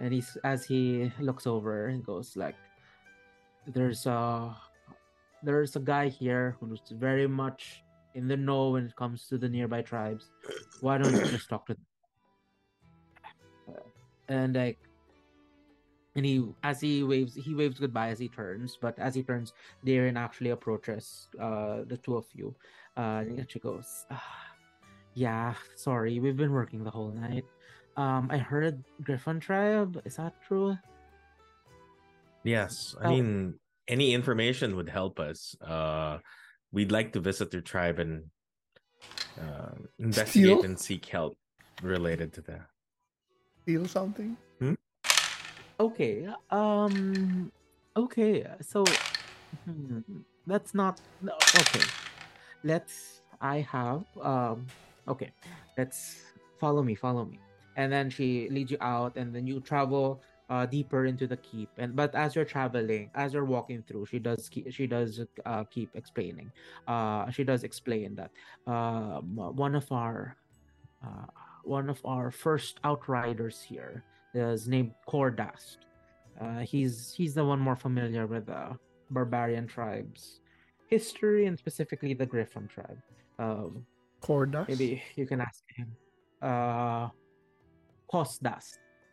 and 0.00 0.14
he's 0.14 0.36
as 0.44 0.64
he 0.64 1.10
looks 1.18 1.46
over, 1.46 1.90
he 1.90 1.98
goes 1.98 2.36
like, 2.36 2.54
"There's 3.66 4.06
a, 4.06 4.56
there's 5.42 5.74
a 5.76 5.80
guy 5.80 6.08
here 6.08 6.56
who's 6.60 6.80
very 6.92 7.26
much 7.26 7.82
in 8.14 8.28
the 8.28 8.36
know 8.36 8.70
when 8.70 8.86
it 8.86 8.96
comes 8.96 9.26
to 9.28 9.38
the 9.38 9.48
nearby 9.48 9.82
tribes. 9.82 10.30
Why 10.80 10.98
don't 10.98 11.12
you 11.12 11.24
just 11.30 11.48
talk 11.48 11.66
to 11.66 11.74
them?" 11.74 11.86
And 14.28 14.54
like, 14.56 14.78
and 16.16 16.24
he 16.24 16.44
as 16.62 16.80
he 16.80 17.02
waves, 17.02 17.34
he 17.34 17.54
waves 17.54 17.78
goodbye 17.78 18.08
as 18.08 18.18
he 18.18 18.28
turns. 18.28 18.76
But 18.80 18.98
as 18.98 19.14
he 19.14 19.22
turns, 19.22 19.52
Darren 19.84 20.16
actually 20.16 20.50
approaches 20.50 21.28
uh 21.40 21.84
the 21.86 21.96
two 21.96 22.16
of 22.16 22.26
you. 22.34 22.54
Uh, 22.96 23.24
and 23.26 23.46
she 23.50 23.58
goes, 23.58 23.86
ah, 24.10 24.22
"Yeah, 25.14 25.54
sorry, 25.76 26.18
we've 26.20 26.36
been 26.36 26.52
working 26.52 26.84
the 26.84 26.90
whole 26.90 27.12
night." 27.12 27.44
Um, 27.96 28.28
I 28.30 28.38
heard 28.38 28.84
Griffin 29.02 29.40
Tribe. 29.40 30.00
Is 30.04 30.16
that 30.16 30.34
true? 30.46 30.76
Yes, 32.44 32.94
I 33.00 33.06
Oh. 33.06 33.10
mean 33.10 33.58
any 33.88 34.14
information 34.14 34.76
would 34.76 34.88
help 34.88 35.18
us. 35.18 35.56
Uh, 35.60 36.18
we'd 36.72 36.92
like 36.92 37.12
to 37.12 37.20
visit 37.20 37.50
their 37.50 37.60
tribe 37.60 37.98
and 37.98 38.24
uh, 39.40 39.74
investigate 39.98 40.58
Steal? 40.58 40.62
and 40.62 40.78
seek 40.78 41.06
help 41.06 41.36
related 41.82 42.32
to 42.34 42.40
that. 42.42 42.66
Feel 43.64 43.86
something? 43.86 44.36
Hmm? 44.58 44.74
Okay. 45.78 46.28
Um. 46.50 47.52
Okay. 47.96 48.46
So, 48.62 48.84
hmm, 49.64 50.00
that's 50.46 50.74
not 50.74 51.00
no, 51.22 51.32
okay. 51.34 51.84
Let's. 52.64 53.20
I 53.40 53.60
have. 53.60 54.04
Um. 54.20 54.66
Okay. 55.06 55.30
Let's 55.76 56.22
follow 56.58 56.82
me. 56.82 56.94
Follow 56.94 57.24
me. 57.24 57.38
And 57.76 57.92
then 57.92 58.10
she 58.10 58.48
leads 58.50 58.72
you 58.72 58.78
out, 58.80 59.16
and 59.16 59.32
then 59.32 59.46
you 59.46 59.60
travel 59.60 60.20
uh 60.48 60.66
deeper 60.66 61.06
into 61.06 61.26
the 61.26 61.36
keep. 61.38 61.68
And 61.78 61.94
but 61.94 62.14
as 62.14 62.34
you're 62.34 62.44
traveling, 62.44 63.10
as 63.14 63.34
you're 63.34 63.44
walking 63.44 63.82
through, 63.86 64.06
she 64.06 64.18
does 64.18 64.48
keep, 64.48 64.72
she 64.72 64.86
does 64.86 65.20
uh 65.46 65.64
keep 65.64 65.90
explaining. 65.94 66.50
Uh, 66.86 67.30
she 67.30 67.44
does 67.44 67.64
explain 67.64 68.16
that 68.16 68.30
um 68.70 69.36
one 69.36 69.74
of 69.74 69.90
our 69.92 70.36
uh 71.04 71.26
one 71.64 71.90
of 71.90 72.00
our 72.04 72.30
first 72.30 72.80
outriders 72.84 73.60
here 73.60 74.04
is 74.34 74.68
named 74.68 74.92
Cordast. 75.06 75.78
Uh, 76.40 76.60
he's 76.60 77.12
he's 77.16 77.34
the 77.34 77.44
one 77.44 77.58
more 77.58 77.76
familiar 77.76 78.26
with 78.26 78.46
the 78.46 78.76
barbarian 79.10 79.66
tribes 79.66 80.40
history 80.88 81.46
and 81.46 81.58
specifically 81.58 82.14
the 82.14 82.26
Griffin 82.26 82.66
tribe. 82.66 82.98
Um, 83.38 83.86
Cordas? 84.20 84.66
maybe 84.68 85.02
you 85.16 85.26
can 85.26 85.40
ask 85.40 85.62
him. 85.76 85.94
Uh, 86.42 87.08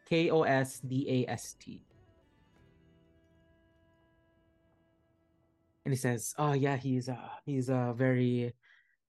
K 0.05 0.29
O 0.29 0.43
S 0.43 0.79
D 0.79 1.05
A 1.09 1.31
S 1.31 1.55
T. 1.59 1.81
And 5.85 5.93
he 5.93 5.97
says, 5.97 6.33
"Oh 6.37 6.53
yeah, 6.53 6.77
he's 6.77 7.09
uh 7.09 7.29
he's 7.45 7.69
uh 7.69 7.93
very 7.93 8.53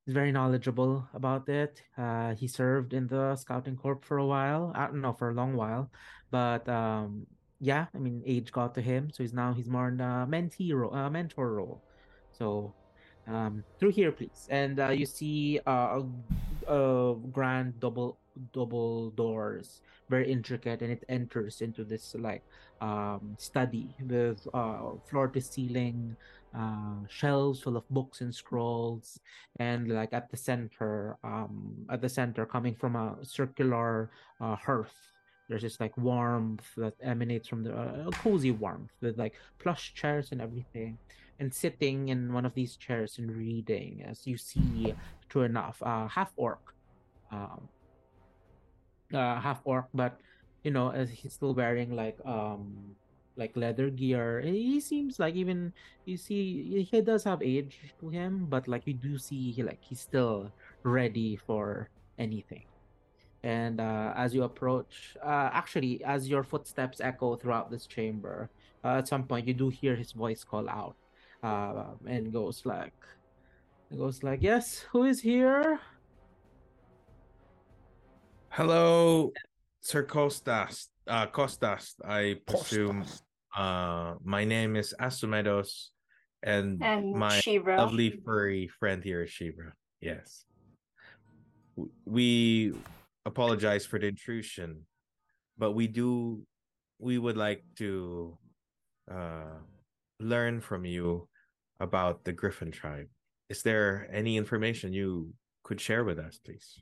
very 0.07 0.31
knowledgeable 0.31 1.09
about 1.15 1.49
it. 1.49 1.83
Uh, 1.99 2.35
he 2.35 2.47
served 2.47 2.93
in 2.95 3.07
the 3.09 3.35
scouting 3.37 3.77
corps 3.77 3.99
for 4.03 4.19
a 4.19 4.27
while. 4.27 4.73
I 4.75 4.87
don't 4.87 5.01
know 5.01 5.13
for 5.13 5.31
a 5.31 5.35
long 5.35 5.57
while, 5.57 5.91
but 6.31 6.69
um, 6.69 7.27
yeah, 7.61 7.87
I 7.95 7.99
mean, 7.99 8.23
age 8.25 8.53
got 8.53 8.75
to 8.75 8.81
him, 8.81 9.11
so 9.11 9.23
he's 9.23 9.33
now 9.33 9.53
he's 9.53 9.69
more 9.69 9.89
in 9.89 10.01
a 10.01 10.27
mentee 10.29 10.73
uh, 10.73 11.11
mentor 11.11 11.55
role. 11.55 11.83
So, 12.31 12.75
um, 13.27 13.65
through 13.81 13.93
here, 13.93 14.13
please, 14.13 14.47
and 14.51 14.79
uh, 14.79 14.91
you 14.91 15.07
see 15.07 15.59
uh, 15.67 16.03
a, 16.69 16.73
a 16.73 17.17
grand 17.33 17.81
double 17.81 18.19
double 18.53 19.11
doors, 19.11 19.81
very 20.09 20.31
intricate, 20.31 20.83
and 20.83 20.93
it 20.93 21.05
enters 21.09 21.61
into 21.61 21.85
this 21.85 22.15
like 22.19 22.43
um 22.81 23.35
study 23.39 23.95
with 24.05 24.47
uh 24.53 24.93
floor 25.09 25.29
to 25.29 25.41
ceiling 25.41 26.15
uh 26.55 27.01
shelves 27.09 27.61
full 27.61 27.77
of 27.77 27.89
books 27.89 28.21
and 28.21 28.35
scrolls 28.35 29.19
and 29.59 29.89
like 29.89 30.13
at 30.13 30.31
the 30.31 30.37
center 30.37 31.17
um 31.25 31.87
at 31.91 32.03
the 32.03 32.09
center 32.09 32.45
coming 32.45 32.75
from 32.75 32.97
a 32.97 33.17
circular 33.23 34.11
uh, 34.41 34.57
hearth. 34.57 34.95
There's 35.49 35.63
this 35.63 35.79
like 35.79 35.97
warmth 35.97 36.67
that 36.77 36.95
emanates 37.01 37.47
from 37.49 37.63
the 37.63 37.73
uh, 37.73 38.11
cozy 38.11 38.51
warmth 38.51 38.91
with 39.01 39.17
like 39.17 39.35
plush 39.59 39.95
chairs 39.95 40.33
and 40.33 40.41
everything 40.43 40.99
and 41.39 41.53
sitting 41.53 42.09
in 42.09 42.33
one 42.33 42.47
of 42.47 42.55
these 42.55 42.77
chairs 42.77 43.19
and 43.19 43.31
reading 43.31 44.03
as 44.07 44.27
you 44.27 44.37
see 44.37 44.95
true 45.29 45.43
enough 45.43 45.83
uh 45.83 46.09
half 46.09 46.33
orc 46.37 46.75
um 47.31 47.69
uh 49.15 49.41
half 49.41 49.61
orc 49.65 49.87
but 49.95 50.19
you 50.65 50.71
know 50.71 50.91
as 50.91 51.11
he's 51.11 51.33
still 51.33 51.55
wearing 51.55 51.95
like 51.95 52.19
um 52.25 52.97
like 53.37 53.55
leather 53.57 53.91
gear 53.91 54.41
he 54.41 54.81
seems 54.81 55.21
like 55.21 55.35
even 55.35 55.73
you 56.07 56.17
see 56.17 56.83
he 56.91 57.01
does 57.03 57.23
have 57.23 57.43
age 57.43 57.95
to 58.01 58.09
him 58.09 58.47
but 58.49 58.67
like 58.67 58.87
you 58.87 58.95
do 58.95 59.19
see 59.19 59.53
he 59.53 59.63
like 59.63 59.79
he's 59.81 60.01
still 60.01 60.51
ready 60.83 61.37
for 61.37 61.89
anything. 62.19 62.65
And 63.43 63.81
uh, 63.81 64.13
as 64.17 64.35
you 64.35 64.43
approach 64.43 65.17
uh, 65.23 65.51
actually 65.53 66.03
as 66.05 66.29
your 66.29 66.43
footsteps 66.43 67.01
echo 67.01 67.37
throughout 67.37 67.71
this 67.71 67.87
chamber 67.87 68.51
uh, 68.85 68.99
at 68.99 69.07
some 69.07 69.25
point 69.25 69.47
you 69.47 69.55
do 69.55 69.69
hear 69.69 69.95
his 69.95 70.13
voice 70.13 70.43
call 70.43 70.69
out 70.69 70.97
uh, 71.45 71.95
and 72.07 72.33
goes 72.33 72.63
like 72.65 72.95
goes 73.97 74.25
like 74.25 74.43
yes 74.43 74.85
who 74.91 75.05
is 75.05 75.21
here 75.21 75.79
Hello, 78.57 79.35
Sir 79.83 80.03
Costas. 80.03 80.89
Uh, 81.07 81.27
Costas, 81.27 81.95
I 82.03 82.37
presume. 82.47 83.03
Costas. 83.03 83.23
Uh, 83.55 84.15
my 84.25 84.45
name 84.45 84.77
is 84.77 84.95
Asumedos, 84.99 85.89
and, 86.43 86.83
And 86.83 87.13
my 87.13 87.37
Shivra. 87.37 87.77
lovely 87.77 88.19
furry 88.25 88.67
friend 88.81 89.05
here 89.05 89.25
is 89.25 89.31
Shivra. 89.31 89.73
Yes. 90.01 90.47
We 92.07 92.73
apologize 93.27 93.85
for 93.85 93.99
the 93.99 94.07
intrusion, 94.07 94.87
but 95.59 95.73
we 95.73 95.87
do. 95.87 96.41
We 96.99 97.19
would 97.19 97.37
like 97.37 97.63
to 97.77 98.39
uh, 99.13 99.61
learn 100.19 100.63
from 100.63 100.87
you 100.87 101.29
about 101.79 102.25
the 102.25 102.33
Griffin 102.33 102.71
tribe. 102.71 103.09
Is 103.51 103.61
there 103.61 104.09
any 104.11 104.39
information 104.39 104.95
you 104.95 105.35
could 105.63 105.79
share 105.79 106.05
with 106.05 106.19
us, 106.19 106.41
please? 106.43 106.81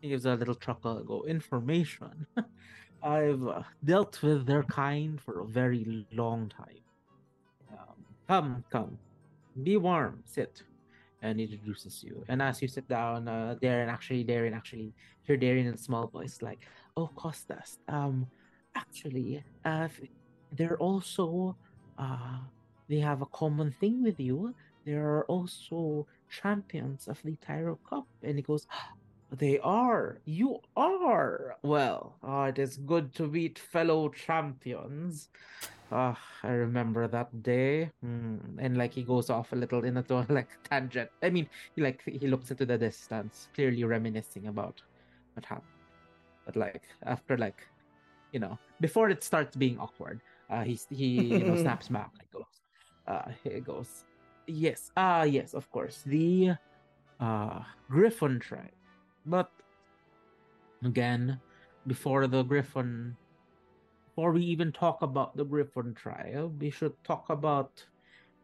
He 0.00 0.08
gives 0.10 0.26
a 0.26 0.34
little 0.34 0.54
chuckle. 0.54 1.02
Go 1.02 1.24
information. 1.24 2.26
I've 3.02 3.46
uh, 3.46 3.62
dealt 3.84 4.22
with 4.22 4.46
their 4.46 4.62
kind 4.62 5.20
for 5.20 5.40
a 5.40 5.46
very 5.46 6.06
long 6.12 6.48
time. 6.48 6.82
Um, 7.70 7.94
come, 8.26 8.64
come, 8.70 8.98
be 9.62 9.76
warm. 9.76 10.22
Sit, 10.24 10.62
and 11.22 11.40
introduces 11.40 12.02
you. 12.02 12.24
And 12.28 12.42
as 12.42 12.60
you 12.62 12.68
sit 12.68 12.88
down, 12.88 13.28
uh, 13.28 13.56
Darren 13.62 13.88
actually, 13.88 14.24
Darren 14.24 14.54
actually, 14.54 14.92
hear 15.24 15.36
Darren 15.36 15.66
in 15.66 15.74
a 15.74 15.78
small 15.78 16.06
voice 16.06 16.42
like, 16.42 16.60
"Oh, 16.96 17.10
Costas. 17.16 17.78
Um, 17.88 18.26
actually, 18.74 19.42
uh, 19.64 19.88
they're 20.52 20.78
also, 20.78 21.56
uh, 21.98 22.38
they 22.88 23.00
have 23.00 23.22
a 23.22 23.26
common 23.26 23.72
thing 23.72 24.02
with 24.02 24.20
you. 24.20 24.54
They 24.84 24.94
are 24.94 25.24
also 25.24 26.06
champions 26.30 27.08
of 27.08 27.20
the 27.24 27.36
Tyro 27.36 27.78
Cup." 27.88 28.06
And 28.22 28.36
he 28.36 28.42
goes, 28.42 28.66
they 29.38 29.58
are. 29.60 30.18
You 30.24 30.60
are. 30.76 31.56
Well, 31.62 32.16
ah, 32.22 32.46
it 32.46 32.58
is 32.58 32.76
good 32.78 33.14
to 33.14 33.26
meet 33.26 33.58
fellow 33.58 34.08
champions. 34.08 35.28
Ah, 35.92 36.18
I 36.42 36.50
remember 36.50 37.06
that 37.08 37.42
day. 37.42 37.90
Hmm. 38.02 38.36
And 38.58 38.76
like 38.76 38.92
he 38.92 39.02
goes 39.02 39.30
off 39.30 39.52
a 39.52 39.56
little 39.56 39.84
in 39.84 39.96
a 39.96 40.04
like 40.28 40.48
tangent. 40.64 41.10
I 41.22 41.30
mean, 41.30 41.48
he 41.74 41.82
like 41.82 42.02
he 42.04 42.26
looks 42.26 42.50
into 42.50 42.66
the 42.66 42.78
distance, 42.78 43.48
clearly 43.54 43.84
reminiscing 43.84 44.46
about 44.48 44.82
what 45.34 45.44
happened. 45.44 45.66
But 46.44 46.56
like 46.56 46.82
after 47.04 47.36
like, 47.36 47.66
you 48.32 48.40
know, 48.40 48.58
before 48.80 49.10
it 49.10 49.22
starts 49.22 49.56
being 49.56 49.78
awkward, 49.78 50.20
uh, 50.50 50.62
he 50.62 50.78
he 50.90 51.38
you 51.38 51.44
know 51.44 51.56
snaps 51.64 51.88
back 51.88 52.10
and 52.18 52.30
goes, 52.30 52.60
uh, 53.06 53.30
he 53.44 53.60
goes, 53.60 54.04
yes, 54.46 54.90
ah, 54.96 55.22
yes, 55.22 55.54
of 55.54 55.70
course, 55.70 56.02
the 56.06 56.52
uh 57.20 57.60
Griffin 57.88 58.38
tribe. 58.40 58.70
But 59.26 59.50
again, 60.84 61.40
before 61.86 62.26
the 62.26 62.42
Griffin, 62.42 63.16
before 64.08 64.32
we 64.32 64.42
even 64.42 64.70
talk 64.70 65.02
about 65.02 65.36
the 65.36 65.44
Griffin 65.44 65.94
trial, 65.94 66.54
we 66.58 66.70
should 66.70 66.94
talk 67.02 67.28
about 67.28 67.84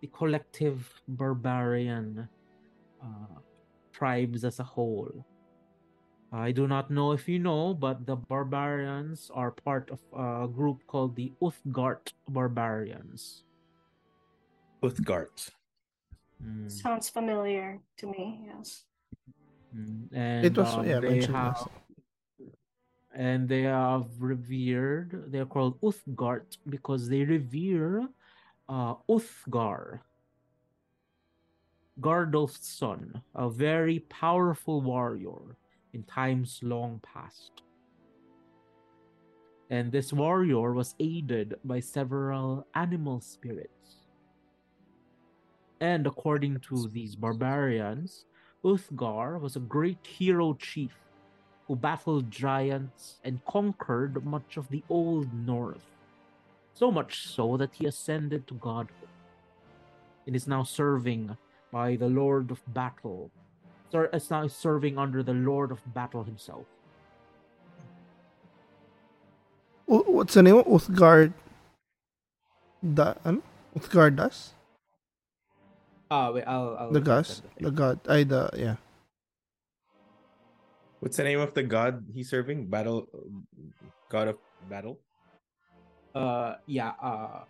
the 0.01 0.09
collective 0.09 0.93
barbarian 1.07 2.29
uh, 3.01 3.39
tribes 3.93 4.45
as 4.45 4.59
a 4.59 4.65
whole. 4.65 5.25
I 6.33 6.51
do 6.51 6.67
not 6.67 6.91
know 6.91 7.13
if 7.13 7.29
you 7.29 7.39
know, 7.39 7.75
but 7.75 8.07
the 8.07 8.17
barbarians 8.17 9.31
are 9.35 9.53
part 9.53 9.91
of 9.91 10.01
a 10.17 10.49
group 10.49 10.81
called 10.87 11.15
the 11.15 11.31
Uthgardt 11.43 12.13
barbarians. 12.27 13.45
Uthgardt. 14.83 15.51
Mm, 16.43 16.71
Sounds 16.73 17.09
familiar 17.09 17.79
to 17.99 18.07
me. 18.07 18.41
Yes. 18.49 18.85
Mm, 19.75 20.09
And 20.13 20.47
It 20.47 20.57
was 20.57 20.75
um, 20.75 20.87
yeah 20.87 21.01
they 21.01 21.23
have 21.23 21.69
and 23.15 23.49
they 23.49 23.63
have 23.63 24.07
revered 24.19 25.31
they're 25.33 25.47
called 25.47 25.81
Uthgardt 25.81 26.57
because 26.69 27.09
they 27.09 27.25
revere 27.25 28.09
uh 28.69 28.95
Uthgar. 29.09 30.01
Gardolf's 32.01 32.67
son 32.67 33.23
a 33.35 33.51
very 33.51 34.01
powerful 34.09 34.81
warrior 34.81 35.57
in 35.93 36.03
times 36.05 36.59
long 36.63 37.01
past. 37.03 37.63
And 39.71 39.93
this 39.93 40.13
warrior 40.13 40.73
was 40.73 40.95
aided 41.01 41.55
by 41.65 41.81
several 41.81 42.67
animal 42.75 43.21
spirits. 43.21 43.97
And 45.81 46.07
according 46.07 46.61
to 46.69 46.89
these 46.89 47.15
barbarians 47.17 48.25
Uthgar 48.65 49.41
was 49.41 49.57
a 49.57 49.61
great 49.61 50.07
hero 50.07 50.55
chief 50.55 50.95
who 51.67 51.77
battled 51.77 52.31
giants 52.31 53.19
and 53.25 53.45
conquered 53.45 54.25
much 54.25 54.57
of 54.57 54.69
the 54.69 54.83
old 54.89 55.33
north. 55.35 55.85
So 56.75 56.91
much 56.91 57.27
so 57.27 57.57
that 57.57 57.75
he 57.75 57.87
ascended 57.87 58.47
to 58.47 58.55
godhood 58.55 59.09
and 60.27 60.37
is 60.37 60.47
now 60.47 60.63
serving 60.63 61.37
by 61.73 61.97
the 61.97 62.09
Lord 62.09 62.51
of 62.51 62.63
Battle. 62.73 63.31
Sir, 63.91 64.09
is 64.13 64.31
now 64.31 64.47
serving 64.47 64.97
under 64.97 65.23
the 65.23 65.35
Lord 65.35 65.71
of 65.71 65.81
Battle 65.93 66.23
himself. 66.23 66.65
What's 69.87 70.35
the 70.35 70.43
name? 70.43 70.63
Uthgard. 70.63 71.33
Da, 72.83 73.15
ano? 73.25 73.43
Ah, 76.13 76.29
wait, 76.29 76.45
I'll, 76.45 76.77
I'll 76.79 76.93
The 76.93 77.01
gas? 77.01 77.41
The 77.57 77.71
god. 77.71 77.97
I 78.07 78.25
the, 78.25 78.51
yeah. 78.53 78.77
What's 81.01 81.17
the 81.17 81.25
name 81.25 81.41
of 81.41 81.55
the 81.55 81.63
god 81.63 82.05
he's 82.13 82.29
serving? 82.29 82.69
Battle, 82.69 83.09
god 84.11 84.29
of 84.29 84.37
battle. 84.69 85.01
Uh, 86.15 86.57
yeah, 86.67 86.93
uh, 87.01 87.49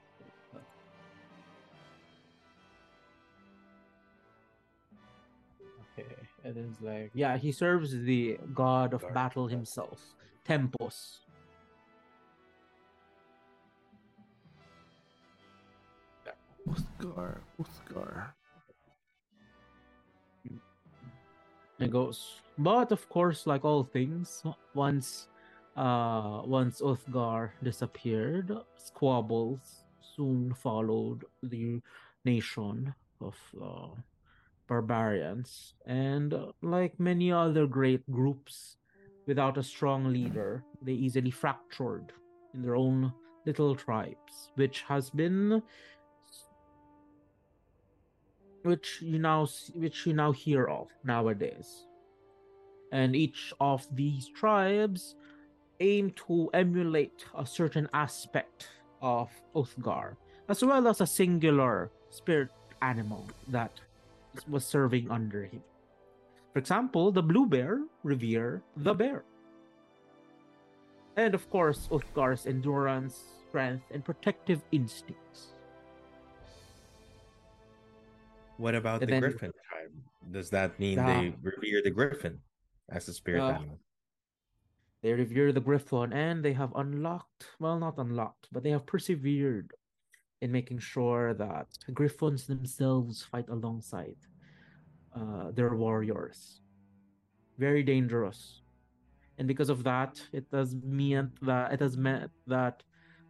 okay, 5.99 6.07
it 6.45 6.57
is 6.57 6.79
like, 6.81 7.11
yeah, 7.15 7.37
he 7.37 7.51
serves 7.51 7.91
the 7.91 8.39
god 8.55 8.95
of 8.95 9.03
God 9.03 9.13
battle 9.13 9.51
battle. 9.51 9.59
himself, 9.59 9.99
Tempus. 10.47 11.27
Uthgar. 16.71 17.43
Uthgar. 17.59 18.39
Goes. 21.91 22.41
But 22.59 22.93
of 22.93 23.09
course, 23.09 23.47
like 23.47 23.65
all 23.65 23.85
things, 23.85 24.43
once 24.75 25.29
uh 25.77 26.43
once 26.45 26.81
Uthgar 26.83 27.53
disappeared, 27.63 28.53
squabbles 28.77 29.85
soon 30.17 30.53
followed 30.55 31.25
the 31.43 31.81
nation 32.25 32.95
of 33.21 33.37
uh, 33.61 33.89
barbarians. 34.69 35.75
And 35.87 36.35
uh, 36.35 36.53
like 36.61 36.99
many 37.01 37.33
other 37.33 37.67
great 37.67 38.05
groups, 38.11 38.77
without 39.27 39.59
a 39.59 39.63
strong 39.63 40.13
leader, 40.13 40.65
they 40.83 40.93
easily 40.93 41.31
fractured 41.31 42.13
in 42.55 42.63
their 42.63 42.77
own 42.77 43.13
little 43.47 43.75
tribes, 43.75 44.51
which 44.57 44.83
has 44.83 45.11
been 45.11 45.63
which 48.63 49.03
you 49.03 49.19
now 49.19 49.47
which 49.75 50.07
you 50.07 50.13
now 50.13 50.33
hear 50.33 50.67
of 50.67 50.89
nowadays 51.05 51.87
and 52.93 53.17
each 53.17 53.53
of 53.59 53.89
these 53.97 54.29
tribes 54.29 55.17
aim 55.81 56.13
to 56.29 56.49
emulate 56.55 57.25
a 57.37 57.45
certain 57.45 57.89
aspect 57.93 58.69
of 59.01 59.31
Othgar, 59.57 60.15
as 60.49 60.63
well 60.63 60.87
as 60.87 61.01
a 61.01 61.07
singular 61.07 61.91
spirit 62.11 62.51
animal 62.83 63.27
that 63.49 63.81
was 64.47 64.65
serving 64.65 65.11
under 65.11 65.45
him. 65.45 65.63
For 66.53 66.59
example, 66.61 67.11
the 67.11 67.23
blue 67.23 67.47
bear 67.47 67.81
revere 68.05 68.63
the 68.77 68.95
bear. 68.95 69.25
And 71.17 71.35
of 71.35 71.49
course, 71.51 71.89
Uthgar's 71.91 72.47
endurance, 72.47 73.19
strength, 73.49 73.85
and 73.91 74.05
protective 74.05 74.61
instincts. 74.71 75.57
What 78.57 78.75
about 78.75 79.03
And 79.03 79.09
the 79.09 79.15
then- 79.15 79.23
griffin 79.23 79.53
tribe? 79.69 79.93
Does 80.31 80.51
that 80.51 80.79
mean 80.79 80.99
Ah. 80.99 81.07
they 81.07 81.31
revere 81.43 81.83
the 81.83 81.91
griffin 81.91 82.41
as 82.89 83.09
a 83.09 83.13
spirit 83.15 83.41
Uh, 83.43 83.53
animal? 83.53 83.79
They 85.03 85.13
revere 85.15 85.51
the 85.53 85.61
Griffon 85.61 86.13
and 86.13 86.45
they 86.45 86.53
have 86.53 86.73
unlocked, 86.77 87.57
well, 87.59 87.77
not 87.77 87.99
unlocked, 87.99 88.47
but 88.53 88.63
they 88.63 88.71
have 88.71 88.87
persevered 88.87 89.75
in 90.41 90.53
making 90.53 90.79
sure 90.79 91.35
that 91.35 91.67
Griffons 91.93 92.47
themselves 92.47 93.23
fight 93.25 93.49
alongside 93.49 94.17
uh, 95.13 95.51
their 95.51 95.75
warriors. 95.75 96.63
Very 97.59 97.83
dangerous. 97.83 98.63
And 99.39 99.49
because 99.49 99.69
of 99.71 99.83
that, 99.83 100.23
it 100.33 100.47
has 100.53 100.75
meant 100.77 101.35
that 101.45 101.73
it 101.73 101.81
has 101.81 101.97
meant 101.99 102.31
that 102.47 102.85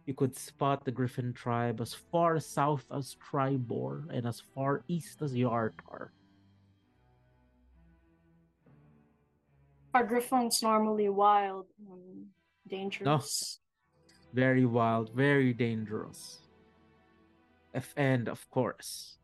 you 0.05 0.13
could 0.13 0.35
spot 0.35 0.83
the 0.83 0.91
Griffin 0.91 1.33
tribe 1.33 1.79
as 1.79 1.93
far 1.93 2.39
south 2.39 2.85
as 2.91 3.15
Triboar 3.15 4.05
and 4.11 4.27
as 4.27 4.41
far 4.53 4.83
east 4.87 5.21
as 5.21 5.33
Yartar. 5.33 6.09
Are 9.93 10.03
griffons 10.03 10.61
normally 10.63 11.07
wild 11.09 11.67
and 11.87 12.25
dangerous? 12.67 13.59
very 14.33 14.65
wild, 14.65 15.13
very 15.13 15.53
dangerous. 15.53 16.39
And 17.95 18.27
of 18.27 18.49
course, 18.49 19.17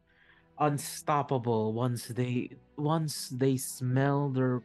unstoppable 0.60 1.74
once 1.74 2.08
they 2.08 2.52
once 2.78 3.30
they 3.30 3.58
smell 3.58 4.30
their 4.30 4.62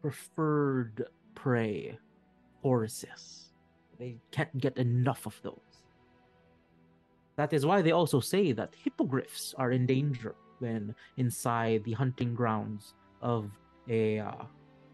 preferred 0.00 1.08
prey, 1.34 1.98
horses. 2.62 3.45
They 3.98 4.16
can't 4.30 4.56
get 4.58 4.76
enough 4.76 5.26
of 5.26 5.40
those. 5.42 5.82
That 7.36 7.52
is 7.52 7.66
why 7.66 7.82
they 7.82 7.92
also 7.92 8.20
say 8.20 8.52
that 8.52 8.74
hippogriffs 8.82 9.54
are 9.58 9.72
in 9.72 9.86
danger 9.86 10.34
when 10.58 10.94
inside 11.16 11.84
the 11.84 11.92
hunting 11.92 12.34
grounds 12.34 12.94
of 13.20 13.50
a 13.88 14.20
uh, 14.20 14.44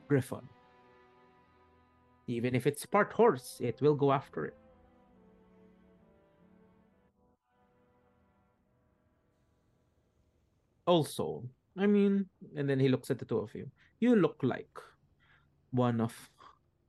griffon. 0.09 0.49
Even 2.27 2.55
if 2.55 2.67
it's 2.67 2.87
part 2.87 3.13
horse, 3.13 3.59
it 3.61 3.81
will 3.81 3.95
go 3.95 4.13
after 4.13 4.47
it. 4.47 4.57
Also, 10.87 11.45
I 11.79 11.87
mean, 11.87 12.27
and 12.57 12.69
then 12.69 12.81
he 12.81 12.89
looks 12.89 13.11
at 13.11 13.19
the 13.19 13.25
two 13.25 13.39
of 13.39 13.55
you. 13.55 13.71
You 14.01 14.17
look 14.17 14.41
like 14.43 14.79
one 15.71 16.01
of. 16.01 16.13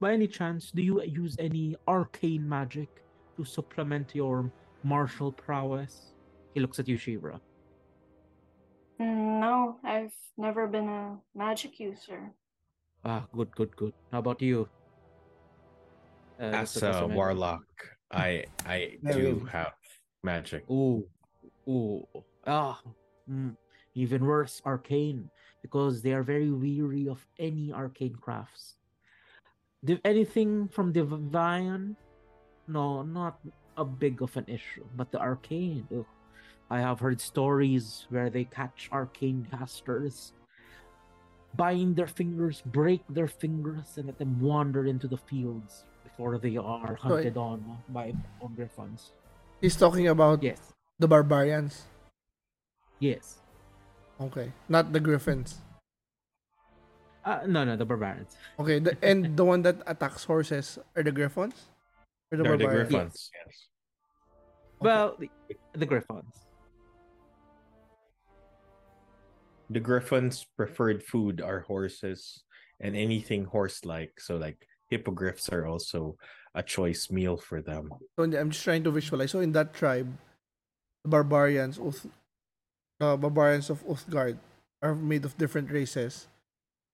By 0.03 0.11
any 0.11 0.27
chance, 0.27 0.69
do 0.69 0.81
you 0.83 1.01
use 1.01 1.37
any 1.39 1.77
arcane 1.87 2.43
magic 2.43 2.89
to 3.37 3.45
supplement 3.45 4.13
your 4.13 4.51
martial 4.83 5.31
prowess? 5.31 6.11
He 6.53 6.59
looks 6.59 6.77
at 6.77 6.89
you, 6.89 6.97
Shivra. 6.97 7.39
Mm, 8.99 9.39
No, 9.39 9.79
I've 9.81 10.11
never 10.35 10.67
been 10.67 10.89
a 10.89 11.15
magic 11.33 11.79
user. 11.79 12.33
Ah, 13.05 13.25
good, 13.31 13.55
good, 13.55 13.73
good. 13.77 13.93
How 14.11 14.19
about 14.19 14.41
you? 14.41 14.67
Uh, 16.37 16.51
As 16.67 16.75
a 16.83 17.07
warlock, 17.07 17.63
I 18.11 18.43
I 18.65 18.99
Very 19.03 19.23
do 19.23 19.39
good. 19.39 19.49
have 19.55 19.71
magic. 20.21 20.67
Ooh, 20.69 21.07
ooh, 21.65 22.03
ah, 22.45 22.75
mm, 23.31 23.55
even 23.95 24.25
worse, 24.25 24.61
arcane, 24.65 25.31
because 25.61 26.01
they 26.01 26.11
are 26.11 26.23
very 26.27 26.51
weary 26.51 27.07
of 27.07 27.25
any 27.39 27.71
arcane 27.71 28.17
crafts. 28.19 28.82
Div- 29.83 30.01
anything 30.05 30.67
from 30.69 30.93
the 30.93 31.01
divine, 31.03 31.95
no, 32.67 33.01
not 33.03 33.39
a 33.77 33.83
big 33.83 34.21
of 34.21 34.35
an 34.37 34.45
issue, 34.47 34.85
but 34.95 35.11
the 35.11 35.19
arcane. 35.19 35.87
ugh. 35.91 36.05
I 36.69 36.79
have 36.79 36.99
heard 37.01 37.19
stories 37.21 38.07
where 38.09 38.29
they 38.29 38.45
catch 38.45 38.89
arcane 38.91 39.45
casters, 39.51 40.33
bind 41.55 41.95
their 41.95 42.07
fingers, 42.07 42.63
break 42.65 43.03
their 43.09 43.27
fingers, 43.27 43.97
and 43.97 44.07
let 44.07 44.17
them 44.17 44.39
wander 44.41 44.85
into 44.87 45.07
the 45.07 45.17
fields 45.17 45.85
before 46.03 46.37
they 46.39 46.57
are 46.57 46.95
hunted 46.95 47.37
on 47.37 47.77
by 47.89 48.13
on 48.41 48.55
griffons. 48.55 49.11
He's 49.61 49.75
talking 49.75 50.07
about 50.07 50.41
Yes. 50.41 50.73
the 50.97 51.07
barbarians. 51.07 51.85
Yes. 52.99 53.39
Okay, 54.21 54.53
not 54.69 54.93
the 54.93 54.99
griffins. 55.01 55.59
Uh, 57.25 57.39
no, 57.47 57.63
no, 57.63 57.75
the 57.75 57.86
barbarians. 57.86 58.36
Okay, 58.59 58.79
the, 58.79 58.97
and 59.01 59.38
the 59.38 59.45
one 59.45 59.62
that 59.62 59.77
attacks 59.88 60.23
horses 60.23 60.77
are 60.95 61.03
the 61.03 61.12
griffons? 61.12 61.55
Or 62.31 62.38
the 62.38 62.43
They're 62.43 62.57
the 62.57 62.65
barbarians? 62.65 62.91
griffins. 62.91 63.31
Yes. 63.45 63.67
Well, 64.83 65.15
the, 65.17 65.29
the 65.71 65.86
Griffons. 65.86 66.43
The 69.69 69.79
Griffins' 69.79 70.45
preferred 70.57 71.01
food 71.01 71.39
are 71.39 71.62
horses 71.62 72.43
and 72.81 72.93
anything 72.95 73.45
horse-like. 73.45 74.19
So 74.19 74.36
like 74.36 74.67
hippogriffs 74.89 75.47
are 75.49 75.65
also 75.65 76.17
a 76.53 76.62
choice 76.62 77.09
meal 77.09 77.38
for 77.38 77.62
them. 77.62 77.89
So 78.19 78.23
I'm 78.23 78.51
just 78.51 78.63
trying 78.63 78.83
to 78.83 78.91
visualize. 78.91 79.31
So 79.31 79.39
in 79.39 79.53
that 79.53 79.73
tribe, 79.73 80.12
the 81.03 81.09
barbarians, 81.09 81.79
Uth, 81.79 82.05
uh, 82.99 83.15
barbarians 83.15 83.69
of 83.69 83.88
Uthgardt, 83.88 84.38
are 84.81 84.95
made 84.95 85.23
of 85.23 85.38
different 85.38 85.71
races, 85.71 86.27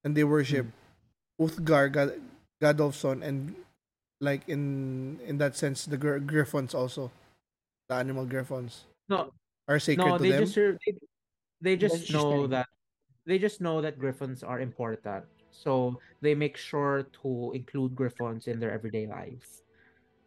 and 0.04 0.16
they 0.16 0.24
worship 0.24 0.66
hmm. 0.66 1.46
Uthgar, 1.46 1.92
God, 1.92 2.20
Godolfson, 2.62 3.24
and 3.24 3.56
like 4.20 4.48
in 4.48 5.20
in 5.26 5.38
that 5.38 5.56
sense, 5.56 5.86
the 5.86 5.98
gr- 5.98 6.20
griffons 6.20 6.76
also, 6.76 7.12
the 7.88 7.96
animal 7.96 8.26
griffons 8.26 8.86
No, 9.08 9.32
are 9.68 9.80
sacred 9.80 10.06
no, 10.06 10.18
to 10.18 10.24
they 10.24 10.32
them. 10.32 10.44
just 10.44 10.56
they, 10.56 10.94
they 11.62 11.76
just 11.78 11.96
That's 11.96 12.12
know 12.12 12.48
that 12.48 12.68
they 13.26 13.40
just 13.40 13.62
know 13.62 13.80
that 13.82 13.98
griffons 14.00 14.44
are 14.44 14.60
important. 14.60 15.24
So 15.52 16.00
they 16.22 16.36
make 16.36 16.58
sure 16.58 17.08
to 17.24 17.52
include 17.56 17.96
griffons 17.96 18.48
in 18.48 18.60
their 18.60 18.72
everyday 18.72 19.08
lives. 19.08 19.64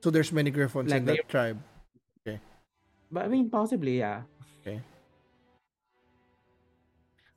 So 0.03 0.11
there's 0.11 0.33
many 0.33 0.51
griffons 0.51 0.91
Like 0.91 1.01
in 1.01 1.05
they- 1.05 1.17
that 1.17 1.29
tribe. 1.29 1.61
Okay. 2.27 2.41
But 3.11 3.25
I 3.25 3.29
mean, 3.29 3.51
possibly, 3.51 3.99
yeah. 3.99 4.23
Okay. 4.61 4.81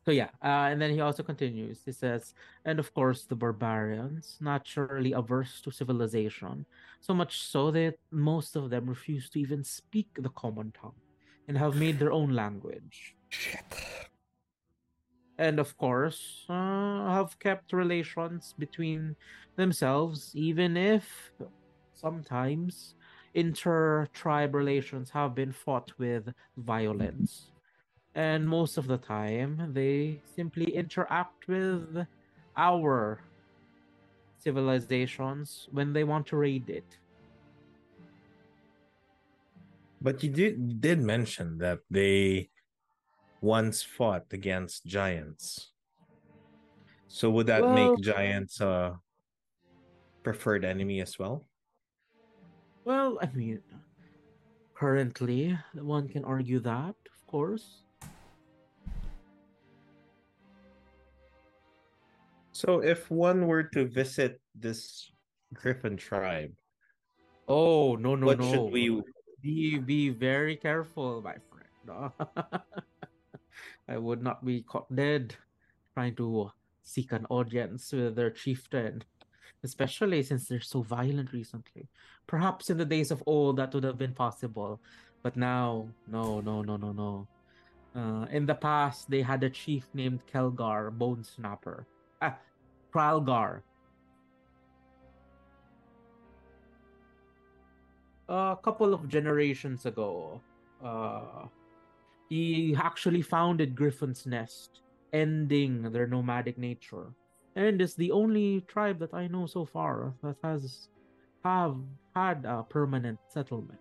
So 0.05 0.11
yeah, 0.11 0.29
uh, 0.43 0.69
and 0.69 0.79
then 0.79 0.91
he 0.91 1.01
also 1.01 1.23
continues. 1.23 1.81
He 1.83 1.91
says, 1.91 2.35
and 2.63 2.77
of 2.77 2.93
course 2.93 3.25
the 3.25 3.35
barbarians, 3.35 4.37
naturally 4.39 5.13
averse 5.13 5.61
to 5.61 5.71
civilization, 5.71 6.65
so 7.01 7.13
much 7.13 7.41
so 7.41 7.71
that 7.71 7.95
most 8.11 8.55
of 8.55 8.69
them 8.69 8.85
refuse 8.85 9.29
to 9.31 9.39
even 9.39 9.63
speak 9.63 10.07
the 10.19 10.29
common 10.29 10.71
tongue, 10.79 11.01
and 11.47 11.57
have 11.57 11.75
made 11.75 11.97
their 11.97 12.11
own 12.11 12.29
language. 12.33 13.15
Shit. 13.29 13.65
and 15.37 15.59
of 15.59 15.75
course 15.77 16.45
uh, 16.49 17.11
have 17.11 17.37
kept 17.39 17.73
relations 17.73 18.53
between 18.57 19.15
themselves 19.57 20.31
even 20.33 20.77
if 20.77 21.31
sometimes 21.93 22.95
inter-tribe 23.33 24.55
relations 24.55 25.09
have 25.09 25.35
been 25.35 25.51
fought 25.51 25.91
with 25.97 26.31
violence 26.55 27.51
and 28.15 28.47
most 28.47 28.77
of 28.77 28.87
the 28.87 28.97
time 28.97 29.71
they 29.73 30.19
simply 30.35 30.73
interact 30.73 31.47
with 31.47 32.07
our 32.57 33.19
civilizations 34.39 35.67
when 35.71 35.91
they 35.93 36.03
want 36.03 36.25
to 36.27 36.37
raid 36.37 36.69
it 36.69 36.97
But 40.01 40.21
you 40.21 40.29
did 40.29 40.81
did 40.81 41.01
mention 41.01 41.57
that 41.65 41.79
they 41.89 42.51
once 43.41 43.81
fought 43.81 44.29
against 44.29 44.85
giants. 44.85 45.73
So 47.07 47.31
would 47.33 47.47
that 47.47 47.63
Well- 47.65 47.73
make 47.73 48.05
giants 48.05 48.61
a 48.61 48.99
preferred 50.21 50.61
enemy 50.65 51.01
as 51.01 51.17
well? 51.17 51.47
well 52.85 53.17
i 53.21 53.25
mean 53.33 53.57
currently 54.77 55.57
one 55.73 56.05
can 56.07 56.21
argue 56.21 56.59
that 56.61 56.93
of 57.09 57.19
course 57.25 57.81
So 62.55 62.79
if 62.79 63.11
one 63.11 63.47
were 63.47 63.67
to 63.75 63.83
visit 63.83 64.39
this 64.55 65.11
griffin 65.53 65.97
tribe, 65.99 66.55
Oh 67.51 67.95
no 67.99 68.15
no 68.15 68.27
what 68.31 68.39
no! 68.39 68.47
should 68.47 68.71
we 68.71 69.01
be 69.43 69.77
be 69.77 70.09
very 70.09 70.55
careful, 70.55 71.21
my 71.21 71.35
friend. 71.51 71.67
I 73.91 73.97
would 73.99 74.23
not 74.23 74.43
be 74.47 74.63
caught 74.63 74.87
dead 74.87 75.35
trying 75.93 76.15
to 76.15 76.49
seek 76.81 77.11
an 77.11 77.27
audience 77.29 77.91
with 77.91 78.15
their 78.15 78.31
chieftain, 78.31 79.03
especially 79.63 80.23
since 80.23 80.47
they're 80.47 80.63
so 80.63 80.81
violent 80.81 81.33
recently. 81.33 81.91
Perhaps 82.25 82.71
in 82.71 82.77
the 82.77 82.85
days 82.87 83.11
of 83.11 83.21
old 83.27 83.57
that 83.57 83.73
would 83.75 83.83
have 83.83 83.99
been 83.99 84.15
possible, 84.15 84.79
but 85.21 85.35
now, 85.35 85.89
no, 86.07 86.39
no, 86.39 86.63
no, 86.63 86.77
no, 86.77 86.91
no. 86.91 87.27
Uh, 87.95 88.25
in 88.31 88.45
the 88.45 88.55
past, 88.55 89.09
they 89.11 89.21
had 89.21 89.43
a 89.43 89.49
chief 89.49 89.87
named 89.93 90.23
Kelgar, 90.31 90.89
Bone 90.89 91.23
Snapper. 91.23 91.85
Ah, 92.21 92.37
Kralgar. 92.91 93.63
a 98.27 98.57
couple 98.63 98.93
of 98.93 99.07
generations 99.07 99.85
ago, 99.85 100.41
uh, 100.83 101.45
he 102.29 102.75
actually 102.77 103.21
founded 103.21 103.75
Griffin's 103.75 104.25
Nest, 104.25 104.81
ending 105.13 105.91
their 105.91 106.07
nomadic 106.07 106.57
nature, 106.57 107.13
and 107.55 107.81
is 107.81 107.95
the 107.95 108.11
only 108.11 108.61
tribe 108.61 108.99
that 108.99 109.13
I 109.13 109.27
know 109.27 109.45
so 109.45 109.65
far 109.65 110.13
that 110.23 110.37
has 110.43 110.89
have 111.43 111.77
had 112.15 112.43
a 112.45 112.63
permanent 112.63 113.19
settlement. 113.29 113.79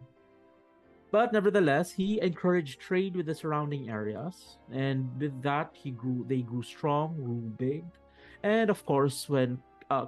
But 1.11 1.33
nevertheless, 1.33 1.93
he 1.93 2.21
encouraged 2.21 2.81
trade 2.81 3.17
with 3.17 3.27
the 3.27 3.35
surrounding 3.35 3.89
areas, 3.89 4.59
and 4.71 5.09
with 5.19 5.41
that, 5.43 5.71
he 5.73 5.93
grew. 5.93 6.27
They 6.29 6.43
grew 6.43 6.63
strong, 6.63 7.15
grew 7.17 7.55
big, 7.57 7.85
and 8.45 8.69
of 8.69 8.85
course, 8.85 9.29
when 9.29 9.59
uh, 9.91 10.07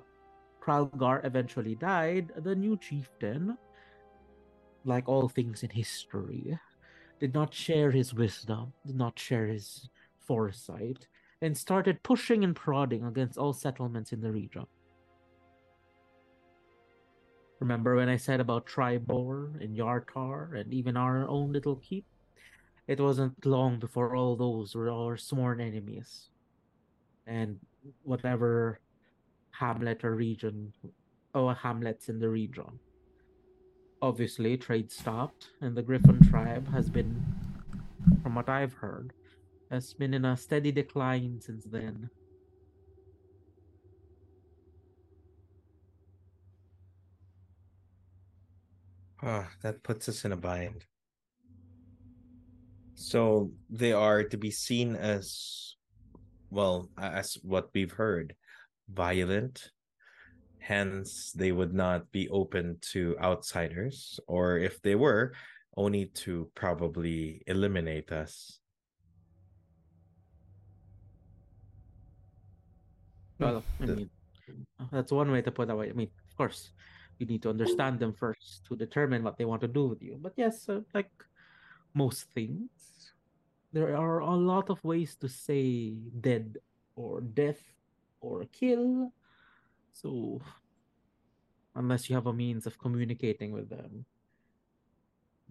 Kralgar 0.61 1.25
eventually 1.25 1.75
died, 1.75 2.31
the 2.37 2.55
new 2.55 2.77
chieftain 2.77 3.57
like 4.87 5.09
all 5.09 5.29
things 5.29 5.63
in 5.63 5.71
history, 5.71 6.59
did 7.19 7.35
not 7.35 7.53
share 7.53 7.91
his 7.91 8.15
wisdom, 8.15 8.73
did 8.87 8.97
not 8.97 9.19
share 9.19 9.47
his 9.47 9.89
foresight, 10.21 11.07
and 11.43 11.57
started 11.57 12.03
pushing 12.03 12.45
and 12.45 12.55
prodding 12.57 13.05
against 13.05 13.37
all 13.37 13.53
settlements 13.53 14.13
in 14.13 14.21
the 14.21 14.31
region. 14.31 14.67
Remember 17.61 17.97
when 17.97 18.09
I 18.09 18.17
said 18.17 18.41
about 18.41 18.67
Triboar 18.67 19.61
and 19.63 19.77
Yartar 19.77 20.61
and 20.61 20.73
even 20.73 20.97
our 20.97 21.27
own 21.27 21.53
little 21.53 21.77
keep? 21.77 22.05
It 22.87 23.01
wasn't 23.01 23.45
long 23.45 23.79
before 23.79 24.15
all 24.15 24.37
those 24.37 24.75
were 24.75 24.91
our 24.91 25.17
sworn 25.17 25.61
enemies. 25.61 26.29
And 27.27 27.59
whatever 28.03 28.81
hamlet 29.53 30.05
or 30.05 30.15
region, 30.15 30.73
or 31.35 31.55
hamlets 31.55 32.09
in 32.09 32.19
the 32.19 32.29
region 32.29 32.79
obviously 34.03 34.57
trade 34.57 34.91
stopped 34.91 35.51
and 35.61 35.77
the 35.77 35.83
griffin 35.83 36.21
tribe 36.29 36.69
has 36.71 36.91
been 36.91 37.25
from 38.23 38.35
what 38.35 38.49
i've 38.49 38.75
heard 38.75 39.13
has 39.71 39.95
been 39.95 40.13
in 40.13 40.25
a 40.25 40.37
steady 40.37 40.71
decline 40.71 41.41
since 41.41 41.65
then 41.65 42.11
Ah, 49.23 49.51
that 49.63 49.83
puts 49.83 50.09
us 50.09 50.25
in 50.25 50.33
a 50.33 50.37
bind. 50.37 50.85
So 52.95 53.51
they 53.71 53.93
are 53.93 54.23
to 54.23 54.37
be 54.37 54.51
seen 54.51 54.95
as, 54.95 55.76
well, 56.51 56.89
as 56.99 57.35
what 57.43 57.71
we've 57.75 57.93
heard, 57.93 58.35
violent. 58.89 59.71
Hence, 60.59 61.33
they 61.33 61.53
would 61.53 61.73
not 61.73 62.11
be 62.11 62.29
open 62.29 62.79
to 62.93 63.17
outsiders, 63.21 64.19
or 64.27 64.59
if 64.59 64.83
they 64.83 64.97
were, 64.97 65.33
only 65.77 66.07
to 66.07 66.51
probably 66.55 67.43
eliminate 67.47 68.11
us. 68.11 68.59
well 73.39 73.63
i 73.81 73.87
mean 73.87 74.11
that's 74.93 75.13
one 75.13 75.31
way 75.31 75.43
to 75.43 75.51
put 75.51 75.69
it 75.69 75.73
i 75.73 75.93
mean 75.93 76.09
of 76.29 76.37
course 76.37 76.71
you 77.19 77.27
need 77.27 77.43
to 77.43 77.51
understand 77.51 77.99
them 77.99 78.13
first 78.13 78.65
to 78.67 78.77
determine 78.77 79.23
what 79.23 79.37
they 79.39 79.45
want 79.45 79.61
to 79.61 79.69
do 79.69 79.87
with 79.87 80.03
you 80.03 80.19
but 80.21 80.33
yes 80.37 80.69
uh, 80.69 80.81
like 80.95 81.11
most 81.95 82.29
things 82.35 82.71
there 83.77 83.93
are 83.93 84.21
a 84.25 84.37
lot 84.53 84.71
of 84.73 84.79
ways 84.91 85.13
to 85.21 85.29
say 85.29 85.93
dead 86.29 86.57
or 86.97 87.21
death 87.21 87.61
or 88.25 88.37
kill 88.61 89.13
so 89.93 90.41
unless 91.75 92.09
you 92.09 92.17
have 92.17 92.27
a 92.27 92.33
means 92.33 92.65
of 92.67 92.79
communicating 92.85 93.53
with 93.53 93.69
them 93.69 93.93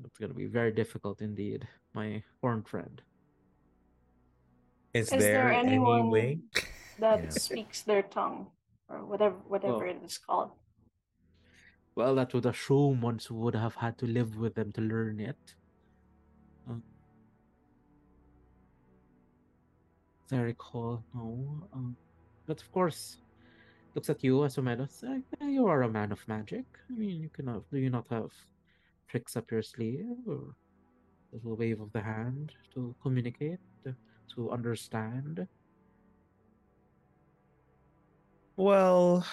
it's 0.03 0.17
going 0.17 0.33
to 0.33 0.39
be 0.43 0.49
very 0.59 0.71
difficult 0.81 1.21
indeed 1.21 1.67
my 1.93 2.09
horned 2.41 2.67
friend 2.67 2.97
Is, 4.95 5.11
Is 5.11 5.19
there, 5.21 5.51
there 5.51 5.51
any 5.51 5.75
anyone 5.77 6.09
way? 6.09 6.39
that 7.03 7.19
Yeah. 7.23 7.29
speaks 7.47 7.83
their 7.83 8.03
tongue 8.17 8.47
or 8.89 8.99
whatever 9.05 9.35
whatever 9.53 9.83
Oh. 9.85 9.91
it 9.93 9.99
is 10.09 10.17
called. 10.17 10.51
Well, 11.99 12.15
that 12.19 12.33
would 12.33 12.45
assume 12.47 13.01
one 13.09 13.19
would 13.29 13.55
have 13.65 13.75
had 13.75 13.95
to 14.01 14.07
live 14.07 14.31
with 14.43 14.53
them 14.55 14.71
to 14.77 14.81
learn 14.81 15.19
it. 15.19 15.43
As 20.25 20.37
I 20.37 20.41
recall, 20.41 21.03
no. 21.13 21.67
Um, 21.73 21.95
but 22.47 22.61
of 22.61 22.71
course, 22.71 23.17
looks 23.93 24.09
at 24.09 24.23
you, 24.23 24.43
as 24.43 24.57
Asomedos. 24.57 25.03
Uh, 25.03 25.45
you 25.45 25.67
are 25.67 25.83
a 25.83 25.89
man 25.89 26.11
of 26.11 26.27
magic. 26.27 26.65
I 26.89 26.93
mean, 26.97 27.21
you 27.21 27.29
cannot. 27.29 27.63
Do 27.71 27.77
you 27.77 27.89
not 27.89 28.05
have 28.09 28.31
tricks 29.07 29.35
up 29.35 29.51
your 29.51 29.61
sleeve? 29.61 30.05
Or 30.27 30.55
a 31.31 31.35
little 31.35 31.55
wave 31.55 31.81
of 31.81 31.91
the 31.91 32.01
hand 32.01 32.53
to 32.73 32.95
communicate, 33.01 33.59
to 34.35 34.51
understand. 34.51 35.47
Well, 38.57 39.25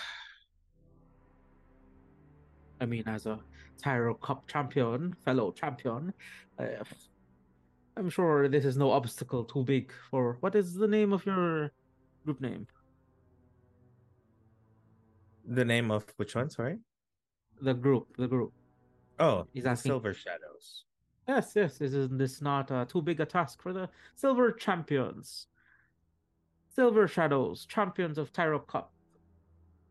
I 2.80 2.86
mean, 2.86 3.04
as 3.06 3.26
a 3.26 3.38
Tyro 3.80 4.14
Cup 4.14 4.46
champion, 4.48 5.14
fellow 5.24 5.52
champion, 5.52 6.12
uh, 6.58 6.64
I'm 7.96 8.08
sure 8.10 8.48
this 8.48 8.64
is 8.64 8.76
no 8.76 8.90
obstacle 8.90 9.44
too 9.44 9.64
big 9.64 9.92
for. 10.10 10.36
What 10.40 10.54
is 10.54 10.74
the 10.74 10.88
name 10.88 11.12
of 11.12 11.24
your 11.26 11.72
group 12.24 12.40
name? 12.40 12.66
the 15.44 15.64
name 15.64 15.90
of 15.90 16.04
which 16.16 16.34
one? 16.36 16.48
Sorry. 16.48 16.78
The 17.60 17.74
group, 17.74 18.16
the 18.16 18.28
group. 18.28 18.52
Oh, 19.18 19.46
He's 19.52 19.64
the 19.64 19.70
asking- 19.70 19.90
Silver 19.90 20.14
Shadows. 20.14 20.84
Yes, 21.28 21.52
yes. 21.54 21.78
This 21.78 21.92
is 21.94 22.08
this 22.10 22.40
not 22.42 22.70
uh, 22.70 22.84
too 22.84 23.02
big 23.02 23.20
a 23.20 23.26
task 23.26 23.62
for 23.62 23.72
the 23.72 23.88
Silver 24.16 24.52
Champions? 24.52 25.46
Silver 26.74 27.06
Shadows, 27.06 27.66
champions 27.66 28.18
of 28.18 28.32
Tyro 28.32 28.58
Cup. 28.58 28.92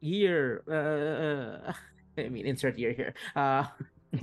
Year, 0.02 0.64
uh, 0.68 1.74
I 2.22 2.30
mean, 2.30 2.46
insert 2.46 2.78
year 2.80 2.92
here. 2.92 3.14
Uh, 3.36 3.66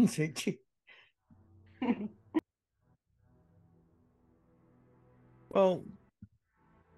Well, 5.50 5.84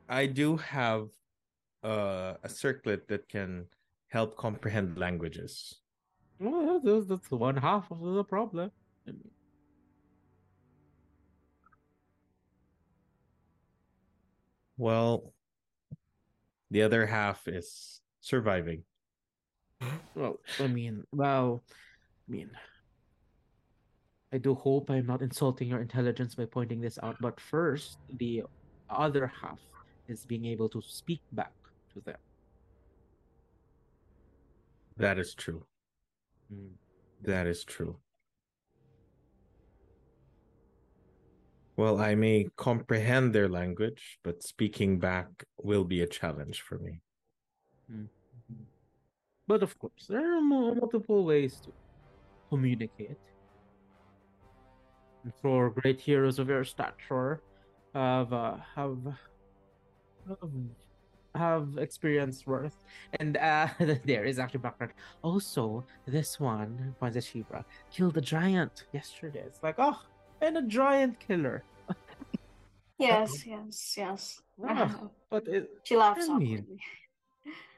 I 0.08 0.26
do 0.26 0.56
have 0.56 1.08
uh, 1.84 2.34
a 2.42 2.48
circlet 2.48 3.06
that 3.08 3.28
can 3.28 3.66
help 4.08 4.36
comprehend 4.36 4.98
languages. 4.98 5.80
well, 6.38 6.80
that's, 6.80 7.06
that's 7.06 7.30
one 7.30 7.56
half 7.56 7.90
of 7.90 8.00
the 8.00 8.24
problem. 8.24 8.70
I 9.06 9.12
mean, 9.12 9.30
Well, 14.76 15.34
the 16.70 16.82
other 16.82 17.04
half 17.04 17.46
is 17.46 18.00
surviving. 18.20 18.84
Well, 20.14 20.40
I 20.58 20.66
mean, 20.66 21.04
well, 21.12 21.62
I 21.68 22.32
mean, 22.32 22.50
I 24.32 24.38
do 24.38 24.54
hope 24.54 24.90
I'm 24.90 25.06
not 25.06 25.22
insulting 25.22 25.68
your 25.68 25.80
intelligence 25.80 26.34
by 26.34 26.44
pointing 26.44 26.80
this 26.80 26.98
out, 27.02 27.16
but 27.20 27.40
first, 27.40 27.98
the 28.18 28.44
other 28.88 29.26
half 29.26 29.58
is 30.08 30.24
being 30.24 30.44
able 30.44 30.68
to 30.68 30.80
speak 30.82 31.20
back 31.32 31.52
to 31.94 32.00
them. 32.00 32.18
That 34.96 35.18
is 35.18 35.34
true. 35.34 35.64
Mm. 36.52 36.70
That 37.22 37.46
is 37.46 37.64
true. 37.64 37.96
Well, 41.76 41.98
I 41.98 42.14
may 42.14 42.46
comprehend 42.56 43.32
their 43.32 43.48
language, 43.48 44.18
but 44.22 44.42
speaking 44.42 44.98
back 44.98 45.28
will 45.62 45.84
be 45.84 46.02
a 46.02 46.06
challenge 46.06 46.60
for 46.60 46.78
me. 46.78 47.00
But 49.46 49.62
of 49.62 49.78
course, 49.78 50.06
there 50.08 50.36
are 50.36 50.40
multiple 50.40 51.24
ways 51.24 51.60
to 51.64 51.72
communicate. 52.50 53.16
For 55.42 55.70
great 55.70 56.00
heroes 56.00 56.38
of 56.38 56.48
your 56.48 56.64
stature, 56.64 57.42
have 57.94 58.32
uh, 58.32 58.56
have 58.74 58.98
have, 60.26 60.50
have 61.34 61.68
experienced 61.78 62.46
worth, 62.46 62.76
and 63.18 63.36
uh, 63.36 63.68
there 64.04 64.24
is 64.24 64.38
actually 64.38 64.60
background. 64.60 64.92
Also, 65.22 65.84
this 66.06 66.40
one 66.40 66.94
points 66.98 67.16
at 67.16 67.24
Shivra 67.24 67.64
killed 67.90 68.16
a 68.16 68.20
giant 68.20 68.84
yesterday. 68.92 69.42
It's 69.44 69.62
like 69.62 69.76
oh, 69.78 70.00
and 70.40 70.56
a 70.56 70.62
giant 70.62 71.20
killer. 71.20 71.64
yes, 72.98 73.46
yes, 73.46 73.94
yes. 73.96 74.40
Ah, 74.66 75.08
but 75.28 75.46
it, 75.48 75.68
she 75.84 75.96
laughs 75.96 76.28
I 76.28 76.38
mean- 76.38 76.78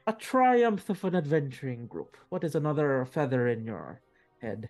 a 0.05 0.11
triumph 0.13 0.89
of 0.89 1.03
an 1.05 1.15
adventuring 1.15 1.87
group. 1.87 2.17
What 2.29 2.43
is 2.43 2.55
another 2.55 3.05
feather 3.05 3.47
in 3.47 3.65
your 3.65 4.01
head? 4.41 4.69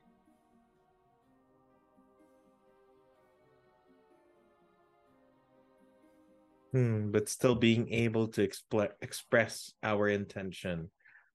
Hmm, 6.74 7.12
but 7.12 7.30
still 7.30 7.54
being 7.54 7.94
able 7.94 8.28
to 8.30 8.42
express 8.42 9.74
our 9.84 10.10
intention, 10.10 10.90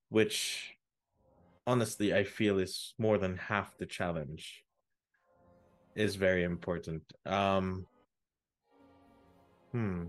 which 0.08 0.74
honestly 1.64 2.12
I 2.12 2.24
feel 2.24 2.58
is 2.58 2.92
more 2.98 3.18
than 3.18 3.36
half 3.36 3.78
the 3.78 3.86
challenge, 3.86 4.64
is 5.94 6.16
very 6.16 6.42
important. 6.42 7.04
Um, 7.24 7.86
hmm. 9.70 10.06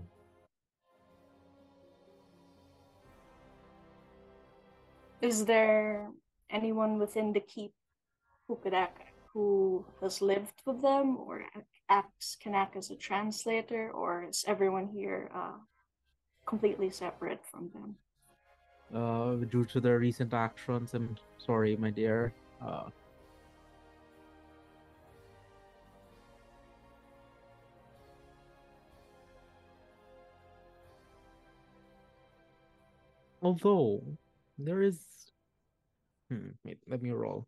Is 5.22 5.44
there 5.44 6.10
anyone 6.50 6.98
within 6.98 7.32
the 7.32 7.40
keep 7.40 7.70
who 8.48 8.56
could 8.56 8.74
act, 8.74 9.12
who 9.32 9.84
has 10.02 10.20
lived 10.20 10.58
with 10.66 10.82
them, 10.82 11.18
or 11.18 11.44
acts 11.90 12.36
can 12.40 12.54
act 12.54 12.76
as 12.76 12.90
a 12.90 12.96
translator, 12.96 13.90
or 13.90 14.24
is 14.30 14.44
everyone 14.46 14.86
here 14.86 15.28
uh, 15.34 15.58
completely 16.46 16.88
separate 16.88 17.44
from 17.50 17.68
them? 17.74 17.96
Uh, 18.94 19.44
due 19.50 19.64
to 19.64 19.80
the 19.80 19.98
recent 19.98 20.32
actions, 20.32 20.94
I'm 20.94 21.16
sorry, 21.38 21.76
my 21.76 21.90
dear. 21.90 22.32
Uh, 22.64 22.88
although 33.42 34.02
there 34.58 34.82
is, 34.82 35.00
hmm, 36.28 36.50
wait, 36.64 36.78
let 36.88 37.02
me 37.02 37.10
roll. 37.10 37.46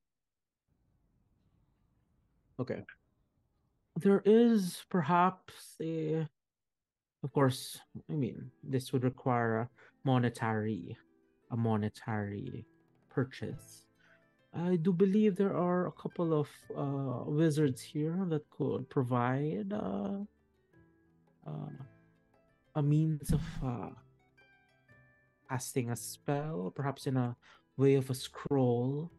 Okay, 2.61 2.83
there 3.97 4.23
is 4.25 4.83
perhaps 4.91 5.77
a, 5.81 6.27
of 7.23 7.33
course. 7.33 7.79
I 8.11 8.15
mean, 8.15 8.51
this 8.63 8.93
would 8.93 9.05
require 9.05 9.59
a 9.59 9.69
monetary 10.05 10.97
a 11.53 11.57
monetary 11.57 12.65
purchase. 13.11 13.85
I 14.55 14.77
do 14.77 14.93
believe 14.93 15.37
there 15.37 15.57
are 15.57 15.87
a 15.87 15.93
couple 15.93 16.33
of 16.33 16.49
uh, 16.77 17.31
wizards 17.31 17.81
here 17.81 18.19
that 18.29 18.49
could 18.51 18.89
provide 18.89 19.73
uh, 19.73 20.25
uh, 21.47 21.77
a 22.75 22.83
means 22.83 23.33
of 23.33 23.43
uh, 23.65 23.91
casting 25.49 25.91
a 25.91 25.97
spell, 25.97 26.73
perhaps 26.75 27.07
in 27.07 27.17
a 27.17 27.37
way 27.77 27.95
of 27.95 28.11
a 28.11 28.15
scroll. 28.15 29.11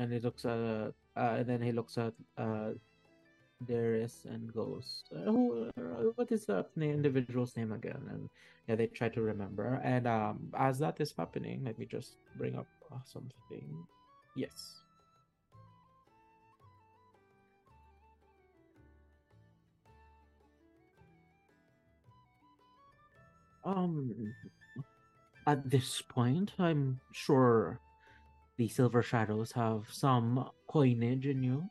And 0.00 0.08
he 0.12 0.18
looks 0.18 0.46
at, 0.46 0.56
uh, 0.56 0.92
and 1.14 1.46
then 1.46 1.60
he 1.60 1.72
looks 1.72 1.98
at 1.98 2.14
uh, 2.38 2.72
Darius 3.68 4.24
and 4.24 4.48
goes, 4.54 5.04
uh, 5.12 5.28
"Who? 5.28 5.68
Uh, 5.76 6.16
what 6.16 6.32
is 6.32 6.46
that 6.46 6.72
individual's 6.80 7.54
name 7.56 7.72
again?" 7.72 8.00
And 8.08 8.30
yeah, 8.66 8.76
they 8.76 8.86
try 8.88 9.10
to 9.10 9.20
remember. 9.20 9.80
And 9.84 10.06
um, 10.08 10.48
as 10.56 10.78
that 10.80 11.00
is 11.00 11.12
happening, 11.12 11.64
let 11.64 11.78
me 11.78 11.84
just 11.84 12.16
bring 12.36 12.56
up 12.56 12.66
uh, 12.90 13.04
something. 13.04 13.68
Yes. 14.34 14.80
Um, 23.64 24.32
at 25.46 25.68
this 25.68 26.00
point, 26.00 26.52
I'm 26.58 27.00
sure 27.12 27.80
the 28.60 28.68
Silver 28.68 29.02
Shadows 29.02 29.52
have 29.52 29.86
some 29.90 30.50
coinage 30.68 31.24
in 31.26 31.42
you. 31.42 31.64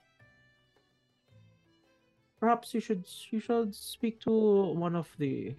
Perhaps 2.40 2.74
you 2.74 2.80
should 2.80 3.06
you 3.30 3.40
should 3.40 3.76
speak 3.76 4.20
to 4.22 4.32
one 4.74 4.96
of 4.96 5.08
the 5.20 5.54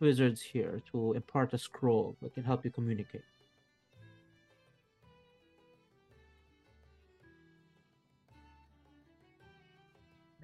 wizards 0.00 0.40
here 0.40 0.80
to 0.90 1.12
impart 1.12 1.52
a 1.52 1.58
scroll 1.58 2.16
that 2.22 2.32
can 2.32 2.44
help 2.44 2.64
you 2.64 2.70
communicate. 2.70 3.28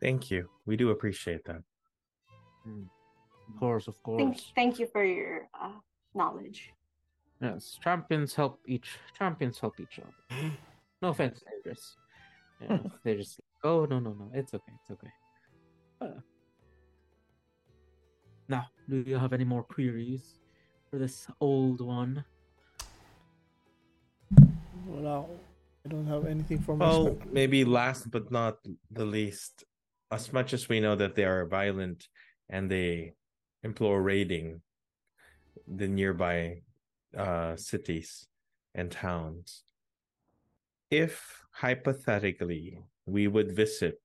Thank 0.02 0.30
you. 0.30 0.50
We 0.66 0.76
do 0.76 0.90
appreciate 0.90 1.46
that. 1.46 1.62
Of 2.66 3.56
course, 3.58 3.88
of 3.88 3.94
Thank, 4.04 4.36
course. 4.36 4.52
thank 4.54 4.78
you 4.78 4.86
for 4.92 5.02
your 5.02 5.48
uh, 5.58 5.80
knowledge. 6.14 6.75
Yes, 7.40 7.78
champions 7.82 8.34
help 8.34 8.60
each 8.66 8.98
champions 9.16 9.58
help 9.58 9.78
each 9.80 10.00
other. 10.00 10.50
No 11.02 11.10
offense, 11.10 11.44
Idris. 11.60 11.94
Yeah, 12.58 12.78
they're 13.04 13.16
just 13.20 13.38
like, 13.38 13.70
oh 13.70 13.84
no 13.84 14.00
no 14.00 14.16
no, 14.16 14.30
it's 14.32 14.54
okay, 14.54 14.72
it's 14.80 14.90
okay. 14.90 15.12
Uh, 16.00 16.20
now, 18.48 18.64
do 18.88 19.04
you 19.06 19.18
have 19.18 19.34
any 19.34 19.44
more 19.44 19.62
queries 19.62 20.40
for 20.88 20.96
this 20.98 21.28
old 21.38 21.82
one? 21.84 22.24
wala 24.86 25.20
ako. 25.20 25.34
I 25.84 25.88
don't 25.88 26.06
have 26.06 26.26
anything 26.26 26.58
for 26.58 26.74
Well, 26.76 27.04
myself. 27.04 27.18
maybe 27.30 27.64
last 27.64 28.10
but 28.10 28.30
not 28.30 28.58
the 28.90 29.04
least, 29.04 29.64
as 30.10 30.32
much 30.32 30.52
as 30.54 30.68
we 30.68 30.80
know 30.80 30.96
that 30.96 31.14
they 31.14 31.24
are 31.24 31.46
violent 31.46 32.08
and 32.48 32.70
they 32.70 33.14
implore 33.62 34.02
raiding 34.02 34.62
the 35.66 35.86
nearby 35.86 36.62
uh, 37.16 37.56
cities 37.56 38.26
and 38.74 38.90
towns, 38.90 39.64
if 40.90 41.42
hypothetically 41.50 42.78
we 43.06 43.28
would 43.28 43.54
visit 43.54 43.98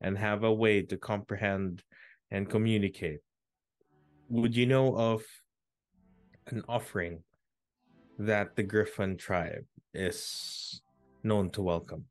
and 0.00 0.16
have 0.16 0.44
a 0.44 0.52
way 0.52 0.82
to 0.82 0.96
comprehend 0.96 1.82
and 2.30 2.48
communicate, 2.48 3.20
would 4.28 4.56
you 4.56 4.66
know 4.66 4.96
of 4.96 5.22
an 6.46 6.62
offering 6.68 7.22
that 8.18 8.56
the 8.56 8.62
Griffon 8.62 9.16
tribe 9.16 9.64
is 9.92 10.80
known 11.22 11.50
to 11.50 11.62
welcome? 11.62 12.06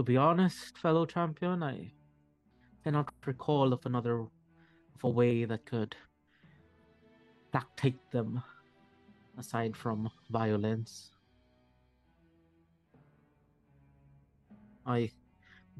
To 0.00 0.04
be 0.04 0.16
honest, 0.16 0.78
fellow 0.78 1.04
champion, 1.04 1.62
I 1.62 1.92
cannot 2.82 3.12
recall 3.26 3.74
of 3.74 3.84
another 3.84 4.20
of 4.20 5.04
a 5.04 5.10
way 5.10 5.44
that 5.44 5.66
could 5.66 5.94
placate 7.52 8.10
them 8.10 8.42
aside 9.36 9.76
from 9.76 10.08
violence. 10.30 11.10
I 14.86 15.10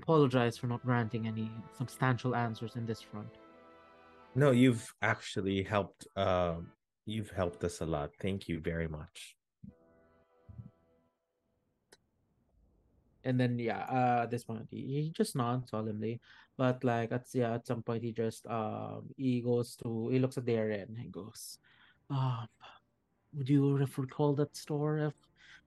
apologize 0.03 0.59
for 0.59 0.67
not 0.67 0.85
granting 0.85 1.27
any 1.27 1.51
substantial 1.79 2.37
answers 2.37 2.77
in 2.77 2.85
this 2.85 3.01
front. 3.01 3.39
No, 4.35 4.51
you've 4.51 4.93
actually 5.01 5.63
helped. 5.63 6.07
Uh, 6.15 6.57
you've 7.07 7.31
helped 7.31 7.65
us 7.65 7.81
a 7.81 7.87
lot. 7.87 8.11
Thank 8.21 8.49
you 8.49 8.61
very 8.61 8.87
much. 8.87 9.40
And 13.25 13.39
then 13.39 13.59
yeah 13.59 13.81
uh 13.91 14.27
this 14.27 14.45
point 14.45 14.67
he, 14.71 15.03
he 15.03 15.13
just 15.15 15.37
nods 15.37 15.71
solemnly 15.71 16.21
but 16.57 16.83
like 16.85 17.13
at 17.13 17.27
yeah 17.35 17.55
at 17.55 17.67
some 17.67 17.83
point 17.83 18.03
he 18.03 18.13
just 18.13 18.47
um 18.47 19.03
he 19.17 19.41
goes 19.41 19.77
to 19.77 20.09
he 20.11 20.19
looks 20.19 20.39
at 20.39 20.45
Darren 20.45 20.89
and 20.89 20.99
he 20.99 21.09
goes 21.09 21.59
um 22.11 22.47
would 23.37 23.49
you 23.49 23.77
recall 23.97 24.35
that 24.35 24.57
store 24.57 24.99
if 24.99 25.15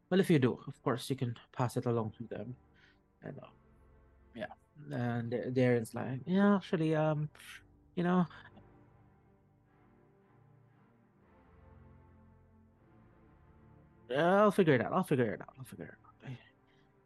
well 0.10 0.20
if 0.20 0.30
you 0.30 0.40
do 0.40 0.60
of 0.68 0.82
course 0.84 1.10
you 1.10 1.16
can 1.16 1.36
pass 1.56 1.78
it 1.78 1.86
along 1.86 2.12
to 2.18 2.24
them 2.28 2.56
and 3.24 3.38
uh, 3.38 3.48
yeah 4.36 4.54
and 4.92 5.32
Da- 5.32 5.52
Darren's 5.52 5.94
like 5.94 6.20
yeah 6.26 6.56
actually 6.56 6.96
um 6.96 7.30
you 7.96 8.04
know 8.04 8.26
I'll 14.16 14.52
figure 14.52 14.76
it 14.76 14.82
out. 14.82 14.94
I'll 14.94 15.04
figure 15.04 15.34
it 15.34 15.42
out. 15.42 15.50
I'll 15.58 15.66
figure 15.66 15.86
it 15.86 15.92
out. 15.92 16.03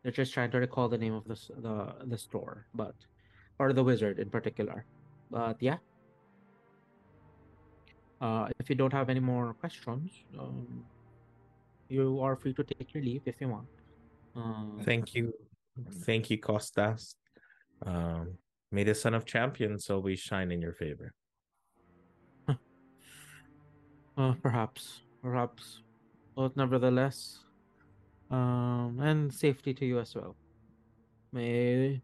They're 0.04 0.12
just 0.12 0.34
trying 0.34 0.52
to 0.52 0.60
recall 0.60 0.88
the 0.90 0.98
name 0.98 1.14
of 1.14 1.26
the 1.26 1.38
the 1.62 2.06
the 2.06 2.18
store, 2.18 2.68
but 2.74 2.96
or 3.60 3.74
the 3.74 3.84
wizard 3.84 4.20
in 4.20 4.30
particular. 4.30 4.86
But 5.32 5.58
yeah. 5.60 5.78
Uh, 8.20 8.50
if 8.60 8.70
you 8.70 8.76
don't 8.76 8.94
have 8.94 9.10
any 9.10 9.20
more 9.20 9.54
questions, 9.54 10.24
um, 10.40 10.84
you 11.88 12.20
are 12.20 12.36
free 12.36 12.54
to 12.54 12.64
take 12.64 12.94
your 12.94 13.04
leave 13.04 13.22
if 13.26 13.36
you 13.40 13.48
want. 13.48 13.68
Uh, 14.36 14.84
Thank 14.84 15.14
you, 15.14 15.34
thank 16.02 16.30
you, 16.30 16.38
Costas. 16.38 17.16
Um, 17.86 18.38
may 18.72 18.84
the 18.84 18.96
sun 18.96 19.14
of 19.14 19.26
champions 19.26 19.90
always 19.90 20.20
shine 20.20 20.52
in 20.52 20.62
your 20.62 20.74
favor. 20.74 21.14
uh, 24.18 24.34
perhaps, 24.42 25.02
perhaps, 25.22 25.84
but 26.36 26.58
nevertheless, 26.58 27.40
um, 28.32 29.00
and 29.02 29.34
safety 29.34 29.74
to 29.74 29.86
you 29.86 30.00
as 30.00 30.16
well. 30.16 30.36
May, 31.32 32.02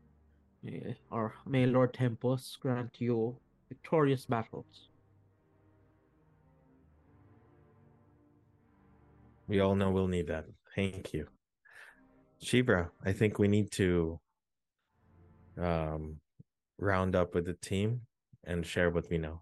may 0.63 0.95
or 1.11 1.34
may 1.45 1.65
Lord 1.65 1.93
Tempus 1.93 2.57
grant 2.59 2.95
you 2.99 3.38
victorious 3.69 4.26
battles. 4.26 4.89
We 9.47 9.59
all 9.59 9.76
know 9.76 9.91
we'll 9.91 10.07
need 10.07 10.28
that. 10.28 10.45
Thank 10.76 11.13
you, 11.13 11.28
Shivra. 12.43 12.89
I 13.05 13.11
think 13.13 13.39
we 13.39 13.47
need 13.47 13.71
to 13.71 14.19
um 15.61 16.19
round 16.80 17.15
up 17.15 17.36
with 17.36 17.45
the 17.45 17.53
team 17.53 18.01
and 18.45 18.65
share 18.65 18.89
what 18.89 19.09
we 19.09 19.17
know. 19.17 19.41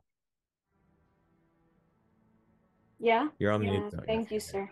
Yeah. 2.99 3.29
You're 3.39 3.51
on 3.51 3.63
Yeah. 3.63 3.71
mute. 3.71 3.93
now, 3.93 4.03
Thank 4.05 4.29
yeah. 4.29 4.35
you, 4.35 4.39
sir. 4.39 4.69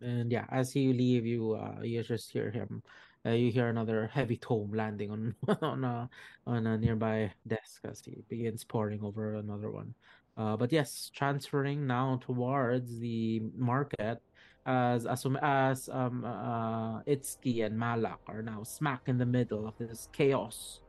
And 0.00 0.30
yeah, 0.30 0.46
as 0.50 0.74
you 0.76 0.92
leave, 0.92 1.26
you 1.26 1.54
uh, 1.54 1.82
you 1.82 2.02
just 2.02 2.30
hear 2.30 2.50
him. 2.50 2.82
Uh, 3.26 3.30
you 3.30 3.50
hear 3.50 3.68
another 3.68 4.06
heavy 4.12 4.36
tome 4.36 4.72
landing 4.72 5.10
on 5.10 5.34
on 5.62 5.84
a 5.84 6.08
on 6.46 6.66
a 6.66 6.78
nearby 6.78 7.32
desk 7.46 7.82
as 7.84 8.00
he 8.04 8.22
begins 8.28 8.64
poring 8.64 9.02
over 9.02 9.34
another 9.34 9.70
one. 9.70 9.94
Uh, 10.36 10.56
but 10.56 10.70
yes, 10.70 11.10
transferring 11.12 11.86
now 11.86 12.20
towards 12.22 13.00
the 13.00 13.42
market 13.56 14.22
as 14.66 15.06
as 15.06 15.26
as 15.42 15.88
um 15.88 16.24
uh 16.24 17.00
Itsuki 17.02 17.64
and 17.64 17.76
Malak 17.76 18.20
are 18.28 18.42
now 18.42 18.62
smack 18.62 19.02
in 19.06 19.18
the 19.18 19.26
middle 19.26 19.66
of 19.66 19.74
this 19.78 20.08
chaos. 20.12 20.80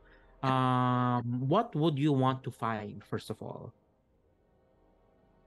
Um, 0.42 1.48
what 1.48 1.74
would 1.74 1.98
you 1.98 2.12
want 2.12 2.44
to 2.44 2.50
find 2.50 3.02
first 3.04 3.28
of 3.30 3.42
all? 3.42 3.72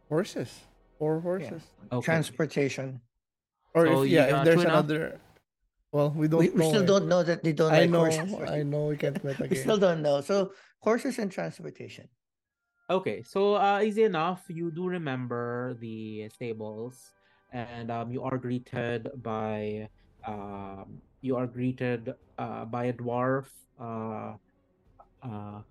Horses. 0.09 0.61
Four 0.99 1.19
horses. 1.21 1.63
Okay. 1.91 2.05
Transportation. 2.05 3.01
Or 3.73 3.85
So 3.87 4.01
if 4.03 4.09
yeah, 4.09 4.39
if 4.39 4.45
there's 4.45 4.61
two 4.61 4.69
enough? 4.69 4.85
another 4.85 5.19
well, 5.93 6.09
we 6.09 6.27
don't 6.27 6.39
We, 6.41 6.49
know. 6.49 6.53
we 6.57 6.69
still 6.73 6.83
eh. 6.83 6.85
don't 6.89 7.07
know 7.07 7.21
that 7.21 7.43
they 7.43 7.53
don't 7.53 7.71
I 7.71 7.81
like 7.85 7.89
know, 7.91 7.99
horses. 7.99 8.33
I 8.49 8.63
know 8.63 8.87
we 8.87 8.97
can't 8.97 9.21
bet 9.21 9.37
We 9.49 9.55
still 9.55 9.77
don't 9.77 10.01
know. 10.01 10.21
So 10.21 10.51
horses 10.79 11.19
and 11.19 11.31
transportation. 11.31 12.09
Okay, 12.89 13.23
so 13.23 13.55
uh, 13.55 13.79
easy 13.81 14.03
enough. 14.03 14.43
You 14.49 14.69
do 14.71 14.87
remember 14.87 15.75
the 15.79 16.29
stables, 16.29 17.13
and 17.53 17.89
um, 17.91 18.11
you 18.11 18.23
are 18.23 18.37
greeted 18.37 19.07
by 19.21 19.87
um, 20.27 20.99
you 21.21 21.37
are 21.37 21.47
greeted 21.47 22.13
uh, 22.37 22.65
by 22.65 22.85
a 22.85 22.93
dwarf, 22.93 23.47
uh, 23.79 24.33
uh, 25.23 25.61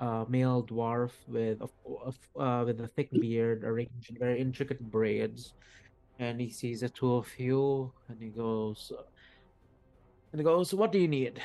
a 0.00 0.26
male 0.28 0.62
dwarf 0.66 1.12
with 1.26 1.62
of, 1.62 1.72
of 2.04 2.18
uh, 2.36 2.62
with 2.66 2.80
a 2.80 2.88
thick 2.88 3.08
beard, 3.12 3.64
arranged 3.64 4.10
in 4.10 4.18
very 4.18 4.38
intricate 4.40 4.80
braids, 4.90 5.54
and 6.18 6.40
he 6.40 6.50
sees 6.50 6.80
the 6.80 6.88
two 6.88 7.14
of 7.14 7.28
you, 7.38 7.92
and 8.08 8.20
he 8.20 8.28
goes, 8.28 8.92
and 10.32 10.40
he 10.40 10.44
goes, 10.44 10.72
"What 10.74 10.92
do 10.92 10.98
you 10.98 11.08
need? 11.08 11.40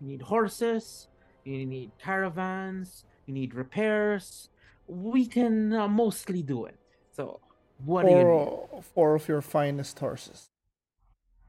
You 0.00 0.08
need 0.08 0.22
horses. 0.22 1.08
You 1.44 1.66
need 1.66 1.90
caravans. 1.98 3.04
You 3.26 3.34
need 3.34 3.54
repairs. 3.54 4.48
We 4.86 5.26
can 5.26 5.72
uh, 5.72 5.88
mostly 5.88 6.42
do 6.42 6.64
it. 6.66 6.78
So, 7.12 7.40
what 7.84 8.06
do 8.06 8.10
you 8.10 8.16
need? 8.18 8.24
Four, 8.24 8.82
four 8.94 9.14
of 9.14 9.28
your 9.28 9.40
finest 9.40 9.98
horses. 9.98 10.50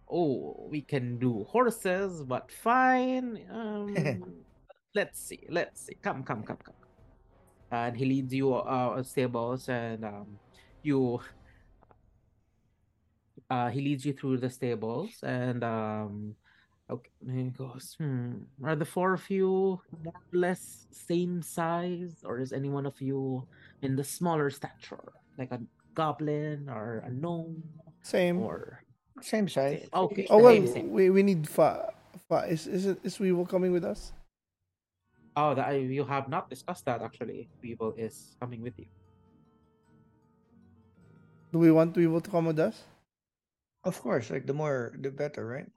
Oh, 0.09 0.67
we 0.69 0.81
can 0.81 1.17
do 1.17 1.45
horses, 1.49 2.23
but 2.23 2.51
fine. 2.51 3.39
Um, 3.51 4.23
let's 4.95 5.19
see. 5.19 5.39
Let's 5.49 5.81
see. 5.81 5.97
Come, 6.01 6.23
come, 6.23 6.43
come, 6.43 6.57
come. 6.63 6.75
And 7.71 7.97
he 7.97 8.05
leads 8.05 8.33
you 8.33 8.53
uh 8.53 9.01
stables, 9.03 9.67
and 9.69 10.05
um, 10.05 10.27
you. 10.83 11.19
Uh, 13.49 13.69
he 13.69 13.81
leads 13.81 14.05
you 14.05 14.13
through 14.13 14.37
the 14.37 14.49
stables, 14.49 15.21
and 15.21 15.63
um, 15.63 16.35
okay, 16.89 17.09
he 17.29 17.43
goes. 17.53 17.95
Hmm. 17.99 18.49
Are 18.63 18.75
the 18.75 18.85
four 18.85 19.13
of 19.13 19.29
you 19.29 19.79
more 20.03 20.17
or 20.17 20.33
less 20.37 20.87
same 20.91 21.41
size, 21.41 22.23
or 22.25 22.39
is 22.39 22.53
any 22.53 22.69
one 22.69 22.85
of 22.85 22.99
you 22.99 23.45
in 23.83 23.95
the 23.95 24.03
smaller 24.03 24.49
stature, 24.49 25.13
like 25.37 25.51
a 25.51 25.61
goblin 25.93 26.67
or 26.69 27.03
a 27.05 27.11
gnome, 27.11 27.61
Same. 28.01 28.41
or 28.41 28.81
Same 29.21 29.47
size. 29.47 29.87
Okay. 29.93 30.25
oh 30.29 30.39
well, 30.41 30.53
same, 30.53 30.67
same. 30.67 30.89
we 30.91 31.09
we 31.09 31.21
need 31.21 31.47
fa. 31.47 31.93
fa 32.27 32.49
is 32.49 32.65
is 32.65 32.85
it 32.89 32.97
is 33.03 33.19
Weevil 33.19 33.45
coming 33.45 33.71
with 33.71 33.85
us? 33.85 34.11
Oh, 35.37 35.53
that 35.53 35.69
you 35.77 36.03
have 36.03 36.27
not 36.29 36.49
discussed 36.49 36.85
that 36.85 37.01
actually. 37.03 37.47
Weevil 37.61 37.93
is 37.97 38.35
coming 38.41 38.61
with 38.63 38.73
you. 38.79 38.87
Do 41.53 41.59
we 41.59 41.69
want 41.71 41.95
Weevil 41.95 42.21
to 42.21 42.31
come 42.31 42.45
with 42.49 42.57
us? 42.59 42.83
Of 43.85 44.01
course, 44.01 44.29
like 44.33 44.45
the 44.49 44.53
more 44.53 44.97
the 44.97 45.11
better, 45.13 45.45
right? 45.45 45.69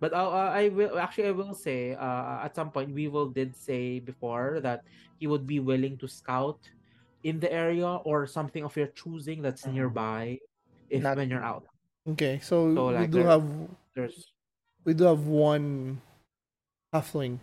But 0.00 0.12
uh, 0.12 0.28
uh, 0.32 0.50
I 0.50 0.68
will 0.74 0.98
actually 0.98 1.28
I 1.28 1.36
will 1.36 1.54
say 1.54 1.94
uh, 1.94 2.42
at 2.42 2.56
some 2.56 2.70
point 2.74 2.90
Weevil 2.90 3.30
did 3.30 3.54
say 3.54 4.00
before 4.00 4.58
that 4.64 4.82
he 5.22 5.26
would 5.28 5.46
be 5.46 5.60
willing 5.60 5.96
to 5.98 6.08
scout 6.08 6.58
in 7.22 7.38
the 7.38 7.52
area 7.52 8.00
or 8.08 8.26
something 8.26 8.64
of 8.64 8.74
your 8.76 8.88
choosing 8.96 9.42
that's 9.44 9.62
Mhm. 9.68 9.74
nearby 9.74 10.22
if 10.88 11.02
Not- 11.04 11.16
when 11.20 11.28
you're 11.30 11.44
out. 11.44 11.68
Okay, 12.08 12.40
so, 12.40 12.74
So, 12.74 12.96
we 12.98 13.06
do 13.06 13.20
there- 13.22 13.28
have 13.28 13.46
There's 13.94 14.32
we 14.88 14.94
do 14.96 15.04
have 15.04 15.28
one 15.28 16.00
halfling. 16.94 17.38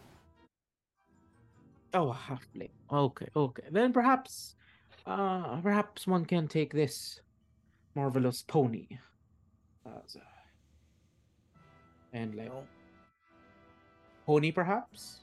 Oh, 1.94 2.10
a 2.10 2.18
halfling. 2.18 2.74
Okay, 2.92 3.30
okay. 3.36 3.68
Then 3.70 3.94
perhaps, 3.94 4.58
uh, 5.06 5.62
perhaps 5.62 6.08
one 6.10 6.26
can 6.26 6.48
take 6.50 6.74
this 6.74 7.22
marvelous 7.98 8.44
pony. 8.46 8.86
as 9.88 10.16
a- 10.20 10.36
and 12.14 12.36
like 12.36 12.52
No. 12.54 12.68
pony, 14.28 14.52
perhaps. 14.52 15.22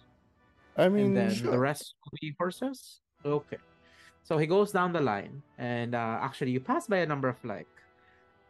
I 0.76 0.88
mean, 0.88 1.06
and 1.12 1.16
then 1.16 1.30
sure. 1.30 1.52
the 1.52 1.58
rest 1.58 1.94
will 2.02 2.18
be 2.20 2.34
horses. 2.40 3.00
Okay. 3.24 3.58
So 4.24 4.38
he 4.38 4.46
goes 4.48 4.72
down 4.72 4.92
the 4.96 5.04
line, 5.04 5.42
and 5.58 5.94
uh, 5.94 6.16
actually, 6.26 6.50
you 6.56 6.60
pass 6.60 6.88
by 6.88 6.98
a 7.04 7.06
number 7.06 7.28
of 7.28 7.36
like, 7.44 7.68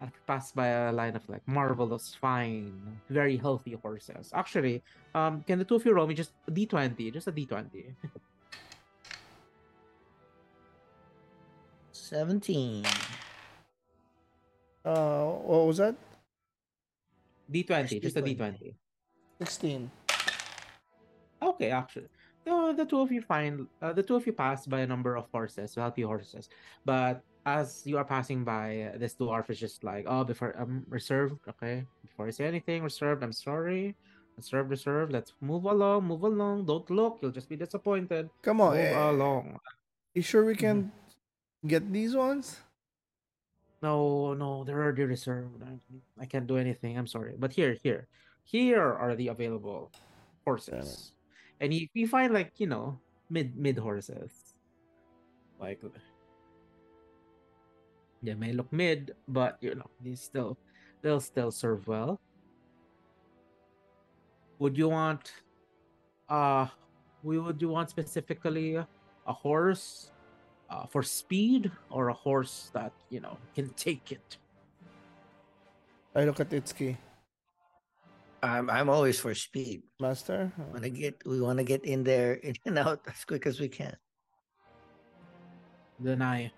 uh, 0.01 0.07
pass 0.27 0.53
by 0.55 0.68
a 0.89 0.93
line 0.95 1.16
of 1.18 1.29
like 1.29 1.43
marvelous, 1.51 2.14
fine, 2.14 2.79
very 3.11 3.37
healthy 3.37 3.75
horses. 3.83 4.31
Actually, 4.33 4.83
um, 5.18 5.43
can 5.43 5.59
the 5.59 5.66
two 5.66 5.75
of 5.75 5.85
you 5.85 5.93
roll 5.93 6.07
me 6.07 6.14
just 6.14 6.33
a 6.47 6.53
d 6.55 6.64
twenty, 6.64 7.11
just 7.11 7.27
a 7.27 7.33
d 7.35 7.45
twenty? 7.45 7.91
17. 11.93 12.85
Uh, 14.85 15.24
what 15.24 15.66
was 15.66 15.76
that? 15.78 15.95
D 17.51 17.62
twenty, 17.62 18.01
just 18.01 18.16
a 18.16 18.22
D20. 18.22 18.74
Sixteen. 19.39 19.91
Okay, 21.43 21.70
actually, 21.70 22.09
the 22.45 22.72
the 22.76 22.85
two 22.85 23.01
of 23.01 23.12
you 23.12 23.20
find 23.20 23.66
uh, 23.82 23.93
the 23.93 24.03
two 24.03 24.16
of 24.16 24.26
you 24.26 24.32
pass 24.32 24.66
by 24.66 24.80
a 24.80 24.87
number 24.87 25.16
of 25.16 25.28
horses, 25.32 25.74
healthy 25.74 26.03
horses, 26.03 26.49
but 26.85 27.22
as 27.47 27.82
you 27.85 27.99
are 27.99 28.05
passing 28.05 28.43
by, 28.45 28.89
uh, 28.95 28.99
this 28.99 29.14
dwarf 29.14 29.51
is 29.51 29.61
just 29.61 29.85
like, 29.85 30.07
oh, 30.09 30.24
before 30.24 30.57
I'm 30.59 30.87
reserved, 30.89 31.37
okay. 31.49 31.85
Before 32.01 32.26
I 32.26 32.30
say 32.30 32.47
anything, 32.47 32.82
reserved. 32.82 33.22
I'm 33.22 33.32
sorry. 33.37 33.95
Reserved, 34.37 34.70
reserved. 34.70 35.12
Let's 35.12 35.35
move 35.41 35.64
along, 35.64 36.05
move 36.05 36.22
along. 36.22 36.64
Don't 36.64 36.89
look. 36.89 37.18
You'll 37.20 37.30
just 37.37 37.49
be 37.49 37.57
disappointed. 37.57 38.30
Come 38.43 38.61
on, 38.62 38.74
Move 38.76 38.87
eh, 38.87 39.11
along. 39.11 39.61
you 40.14 40.22
sure 40.22 40.45
we 40.45 40.57
can 40.57 40.91
get 41.66 41.93
these 41.93 42.16
ones? 42.16 42.57
No, 43.85 44.32
no, 44.32 44.64
they're 44.64 44.80
already 44.80 45.05
reserved. 45.05 45.61
I, 45.61 45.76
I 46.16 46.24
can't 46.24 46.47
do 46.49 46.57
anything. 46.57 46.97
I'm 46.97 47.07
sorry. 47.07 47.37
But 47.37 47.53
here, 47.53 47.76
here, 47.85 48.09
here 48.45 48.80
are 48.80 49.14
the 49.14 49.28
available 49.28 49.93
horses. 50.49 51.12
And 51.61 51.68
you, 51.68 51.87
you 51.93 52.09
find 52.09 52.32
like, 52.32 52.57
you 52.57 52.66
know, 52.66 52.99
mid 53.28 53.61
mid 53.61 53.76
horses. 53.76 54.57
Like 55.61 55.85
they 58.22 58.32
may 58.32 58.57
look 58.57 58.72
mid, 58.72 59.12
but 59.28 59.59
you 59.61 59.74
know, 59.74 59.91
they 60.01 60.14
still 60.16 60.57
they'll 61.03 61.20
still 61.20 61.53
serve 61.53 61.87
well. 61.87 62.18
Would 64.61 64.78
you 64.78 64.89
want 64.89 65.30
uh 66.30 66.72
we 67.22 67.39
would 67.39 67.61
you 67.61 67.68
want 67.68 67.91
specifically 67.91 68.76
a 68.80 69.32
horse 69.32 70.09
uh, 70.75 70.87
for 70.91 71.07
speed 71.07 71.70
or 71.95 72.11
a 72.11 72.16
horse 72.27 72.75
that 72.75 72.91
you 73.14 73.20
know 73.22 73.39
can 73.55 73.70
take 73.79 74.11
it 74.11 74.39
I 76.14 76.27
look 76.27 76.39
at 76.43 76.51
Itsuki. 76.51 76.97
I'm 78.43 78.70
I'm 78.70 78.87
always 78.91 79.18
for 79.18 79.35
speed. 79.35 79.83
Master? 79.99 80.53
Uh, 80.59 80.62
Wanna 80.75 80.91
get 80.91 81.22
we 81.27 81.41
want 81.41 81.59
to 81.59 81.64
get 81.64 81.85
in 81.87 82.03
there 82.03 82.35
in 82.47 82.55
and 82.66 82.79
out 82.79 83.01
as 83.07 83.25
quick 83.25 83.47
as 83.47 83.59
we 83.62 83.68
can. 83.70 83.95
then 86.03 86.18
i 86.22 86.51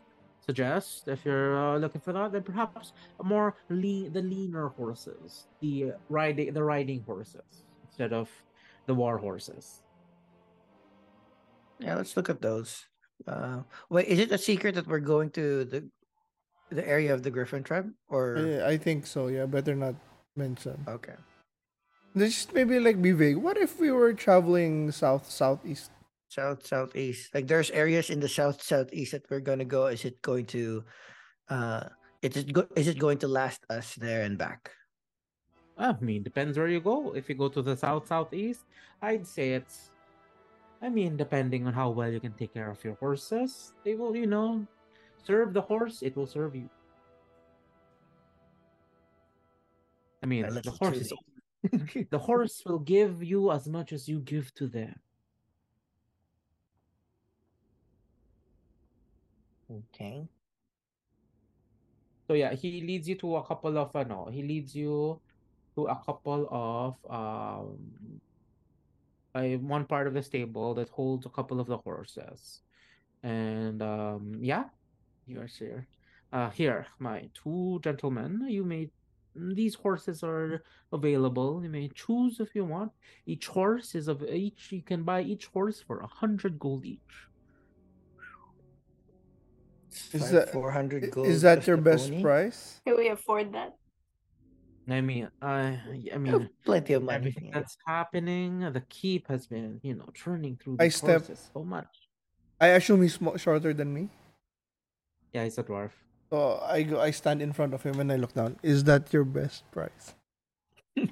suggest 0.46 1.08
if 1.12 1.24
you're 1.28 1.58
uh, 1.58 1.76
looking 1.76 2.00
for 2.00 2.12
that 2.16 2.32
then 2.32 2.40
perhaps 2.42 2.92
a 3.20 3.24
more 3.24 3.52
lean 3.68 4.08
the 4.16 4.22
leaner 4.22 4.68
horses 4.78 5.46
the 5.60 5.92
riding 6.08 6.48
the 6.56 6.62
riding 6.62 7.02
horses 7.04 7.66
instead 7.84 8.12
of 8.16 8.30
the 8.88 8.94
war 8.94 9.18
horses 9.18 9.82
Yeah, 11.80 11.96
let's 12.00 12.16
look 12.16 12.30
at 12.32 12.40
those. 12.40 12.86
Uh, 13.26 13.62
wait, 13.88 14.06
is 14.08 14.18
it 14.18 14.32
a 14.32 14.38
secret 14.38 14.74
that 14.74 14.86
we're 14.86 15.00
going 15.00 15.30
to 15.30 15.64
the 15.64 15.88
the 16.70 16.86
area 16.86 17.14
of 17.14 17.22
the 17.22 17.30
Griffon 17.30 17.62
tribe, 17.62 17.88
or 18.10 18.60
I 18.66 18.76
think 18.76 19.06
so, 19.06 19.28
yeah. 19.28 19.46
Better 19.46 19.74
not 19.74 19.94
mention. 20.34 20.74
okay? 20.88 21.14
Just 22.16 22.52
maybe 22.52 22.80
like 22.80 23.00
be 23.00 23.12
vague. 23.12 23.36
What 23.36 23.56
if 23.56 23.78
we 23.78 23.90
were 23.92 24.12
traveling 24.12 24.90
south 24.90 25.30
southeast? 25.30 25.90
South 26.28 26.66
southeast. 26.66 27.30
Like 27.34 27.46
there's 27.46 27.70
areas 27.70 28.10
in 28.10 28.18
the 28.20 28.28
south 28.28 28.60
southeast 28.62 29.12
that 29.12 29.30
we're 29.30 29.40
gonna 29.44 29.64
go. 29.68 29.86
Is 29.86 30.04
it 30.04 30.20
going 30.22 30.46
to, 30.46 30.82
uh, 31.48 31.84
is 32.20 32.36
it 32.36 32.52
go- 32.52 32.68
is 32.74 32.88
it 32.88 32.98
going 32.98 33.18
to 33.22 33.28
last 33.28 33.62
us 33.70 33.94
there 33.94 34.22
and 34.22 34.36
back? 34.36 34.70
i 35.78 35.92
mean 36.00 36.22
depends 36.24 36.56
where 36.56 36.72
you 36.72 36.80
go 36.80 37.12
if 37.12 37.28
you 37.28 37.34
go 37.36 37.52
to 37.52 37.60
the 37.60 37.76
south 37.76 38.08
southeast 38.08 38.64
i'd 39.02 39.26
say 39.28 39.52
it's 39.52 39.90
i 40.82 40.88
mean 40.88 41.16
depending 41.16 41.66
on 41.66 41.72
how 41.72 41.90
well 41.90 42.10
you 42.10 42.20
can 42.20 42.32
take 42.34 42.52
care 42.52 42.70
of 42.70 42.82
your 42.84 42.94
horses 43.00 43.72
they 43.84 43.94
will 43.94 44.14
you 44.14 44.26
know 44.26 44.66
serve 45.24 45.52
the 45.52 45.60
horse 45.60 46.02
it 46.02 46.16
will 46.16 46.26
serve 46.26 46.54
you 46.54 46.68
i 50.22 50.26
mean 50.26 50.42
the 50.42 50.70
horse 50.70 50.98
is 50.98 51.12
the- 52.10 52.18
horse 52.18 52.62
will 52.66 52.78
give 52.78 53.22
you 53.22 53.50
as 53.50 53.66
much 53.68 53.92
as 53.92 54.08
you 54.08 54.20
give 54.20 54.52
to 54.54 54.66
them. 54.66 54.94
Okay. 59.70 60.28
So 62.28 62.34
yeah, 62.34 62.54
he 62.54 62.82
leads 62.82 63.08
you 63.08 63.14
to 63.16 63.36
a 63.36 63.44
couple 63.44 63.78
of 63.78 63.94
ano, 63.94 64.28
he 64.30 64.42
leads 64.42 64.74
you 64.74 65.20
to 65.74 65.86
a 65.86 65.96
couple 66.04 66.48
of 66.50 66.94
um 67.10 67.78
a 69.36 69.56
one 69.56 69.84
part 69.84 70.06
of 70.06 70.14
the 70.14 70.22
stable 70.22 70.74
that 70.74 70.88
holds 70.88 71.26
a 71.26 71.28
couple 71.30 71.60
of 71.60 71.66
the 71.66 71.78
horses. 71.78 72.60
And 73.22 73.82
um 73.82 74.38
yeah, 74.40 74.64
you 75.26 75.40
are 75.40 75.46
here. 75.46 75.86
Uh 76.32 76.50
here, 76.50 76.86
my 76.98 77.28
two 77.34 77.80
gentlemen, 77.82 78.46
you 78.48 78.64
may 78.64 78.90
these 79.34 79.74
horses 79.74 80.22
are 80.22 80.62
available. 80.92 81.62
You 81.62 81.68
may 81.68 81.88
choose 81.94 82.40
if 82.40 82.54
you 82.54 82.64
want. 82.64 82.92
Each 83.26 83.46
horse 83.46 83.94
is 83.94 84.08
of 84.08 84.22
each 84.22 84.72
you 84.72 84.82
can 84.82 85.02
buy 85.02 85.22
each 85.22 85.46
horse 85.46 85.80
for 85.86 86.00
a 86.00 86.06
hundred 86.06 86.58
gold 86.58 86.84
each. 86.84 87.14
Is 90.12 90.30
that- 90.30 90.50
four 90.50 90.70
hundred 90.70 91.10
gold? 91.10 91.26
Is 91.26 91.42
that 91.42 91.58
plus 91.58 91.66
your 91.66 91.76
best 91.76 92.08
pony? 92.10 92.22
price? 92.22 92.80
Can 92.86 92.96
we 92.96 93.08
afford 93.08 93.52
that? 93.52 93.76
I 94.88 95.00
mean, 95.00 95.28
I 95.42 95.80
I 96.14 96.18
mean 96.18 96.48
plenty 96.64 96.94
of 96.94 97.02
money. 97.02 97.16
everything 97.16 97.50
that's 97.52 97.76
happening, 97.86 98.60
the 98.60 98.82
keep 98.88 99.26
has 99.28 99.46
been, 99.46 99.80
you 99.82 99.94
know, 99.94 100.06
churning 100.14 100.58
through 100.62 100.76
I 100.78 100.88
step- 100.88 101.26
so 101.26 101.64
much. 101.64 101.90
I 102.60 102.68
assume 102.78 103.02
he's 103.02 103.18
shorter 103.36 103.74
than 103.74 103.92
me. 103.92 104.08
Yeah, 105.32 105.44
he's 105.44 105.58
a 105.58 105.64
dwarf. 105.64 105.90
So 106.30 106.62
I 106.62 106.82
go, 106.82 107.00
I 107.00 107.10
stand 107.10 107.42
in 107.42 107.52
front 107.52 107.74
of 107.74 107.82
him 107.82 108.00
and 108.00 108.10
I 108.10 108.16
look 108.16 108.32
down. 108.32 108.56
Is 108.62 108.84
that 108.84 109.12
your 109.12 109.24
best 109.24 109.68
price? 109.70 110.14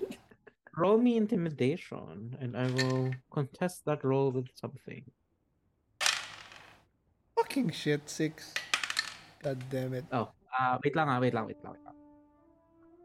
Roll 0.77 0.99
me 0.99 1.17
intimidation, 1.17 2.37
and 2.41 2.57
I 2.57 2.67
will 2.67 3.15
contest 3.31 3.85
that 3.87 4.03
roll 4.03 4.33
with 4.33 4.51
something. 4.57 5.05
Fucking 7.39 7.71
shit, 7.71 8.11
six. 8.11 8.55
God 9.41 9.63
damn 9.71 9.95
it. 9.95 10.05
Oh, 10.11 10.33
uh, 10.59 10.79
wait 10.83 10.97
lang, 10.97 11.09
ah, 11.09 11.21
wait 11.21 11.33
lang, 11.33 11.47
wait 11.47 11.63
lang, 11.63 11.75
wait 11.75 11.85
lang. 11.85 11.95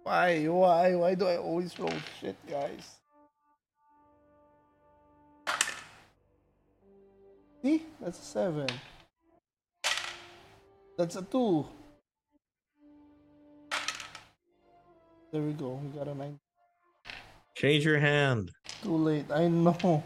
Why? 0.09 0.41
Why? 0.47 0.95
Why 0.95 1.13
do 1.13 1.27
I 1.27 1.37
always 1.37 1.77
roll 1.77 1.93
shit, 2.19 2.35
guys? 2.49 2.97
See? 7.61 7.85
That's 8.01 8.17
a 8.17 8.25
seven. 8.25 8.67
That's 10.97 11.15
a 11.15 11.21
two. 11.21 11.63
There 15.31 15.43
we 15.43 15.53
go. 15.53 15.77
We 15.77 15.89
got 15.99 16.07
a 16.07 16.15
nine. 16.15 16.39
Change 17.55 17.85
your 17.85 17.99
hand. 17.99 18.49
Too 18.81 18.97
late. 18.97 19.29
I 19.29 19.47
know. 19.47 20.01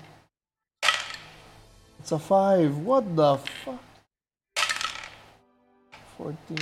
It's 1.99 2.11
a 2.11 2.19
five. 2.19 2.75
What 2.75 3.15
the 3.15 3.37
fuck? 3.37 3.79
14. 6.17 6.59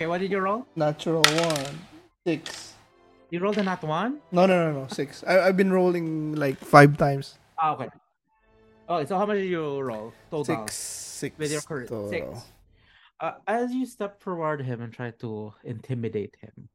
Okay, 0.00 0.06
what 0.06 0.22
did 0.22 0.30
you 0.30 0.38
roll? 0.38 0.64
Natural 0.76 1.20
one. 1.20 1.78
Six. 2.26 2.72
You 3.28 3.38
rolled 3.38 3.58
a 3.58 3.62
nat 3.62 3.82
one? 3.82 4.20
No, 4.32 4.46
no, 4.46 4.72
no, 4.72 4.80
no. 4.80 4.86
Six. 4.88 5.22
I, 5.28 5.40
I've 5.40 5.58
been 5.58 5.70
rolling 5.70 6.36
like 6.36 6.56
five 6.56 6.96
times. 6.96 7.36
Ah, 7.58 7.74
okay. 7.74 7.90
Oh, 8.88 9.04
so 9.04 9.18
how 9.18 9.26
much 9.26 9.36
did 9.36 9.50
you 9.50 9.60
roll 9.60 10.14
total? 10.30 10.56
Six. 10.56 10.74
Six. 10.74 11.38
With 11.38 11.52
your 11.52 11.60
current 11.60 11.92
six. 12.08 12.26
Uh, 13.20 13.32
as 13.46 13.74
you 13.74 13.84
step 13.84 14.22
forward 14.22 14.62
him 14.62 14.80
and 14.80 14.90
try 14.90 15.10
to 15.20 15.52
intimidate 15.64 16.34
him, 16.40 16.70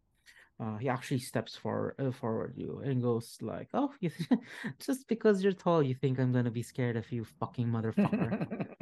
uh, 0.59 0.77
he 0.77 0.87
actually 0.87 1.17
steps 1.17 1.55
for, 1.55 1.95
uh, 1.97 2.11
forward 2.11 2.53
you 2.55 2.83
and 2.85 3.01
goes 3.01 3.39
like, 3.41 3.69
"Oh, 3.73 3.91
you 4.01 4.11
just 4.77 5.07
because 5.07 5.43
you're 5.43 5.57
tall, 5.57 5.81
you 5.81 5.95
think 5.95 6.19
I'm 6.19 6.31
gonna 6.31 6.51
be 6.51 6.61
scared 6.61 6.95
of 6.95 7.11
you, 7.11 7.25
fucking 7.25 7.65
motherfucker? 7.65 8.67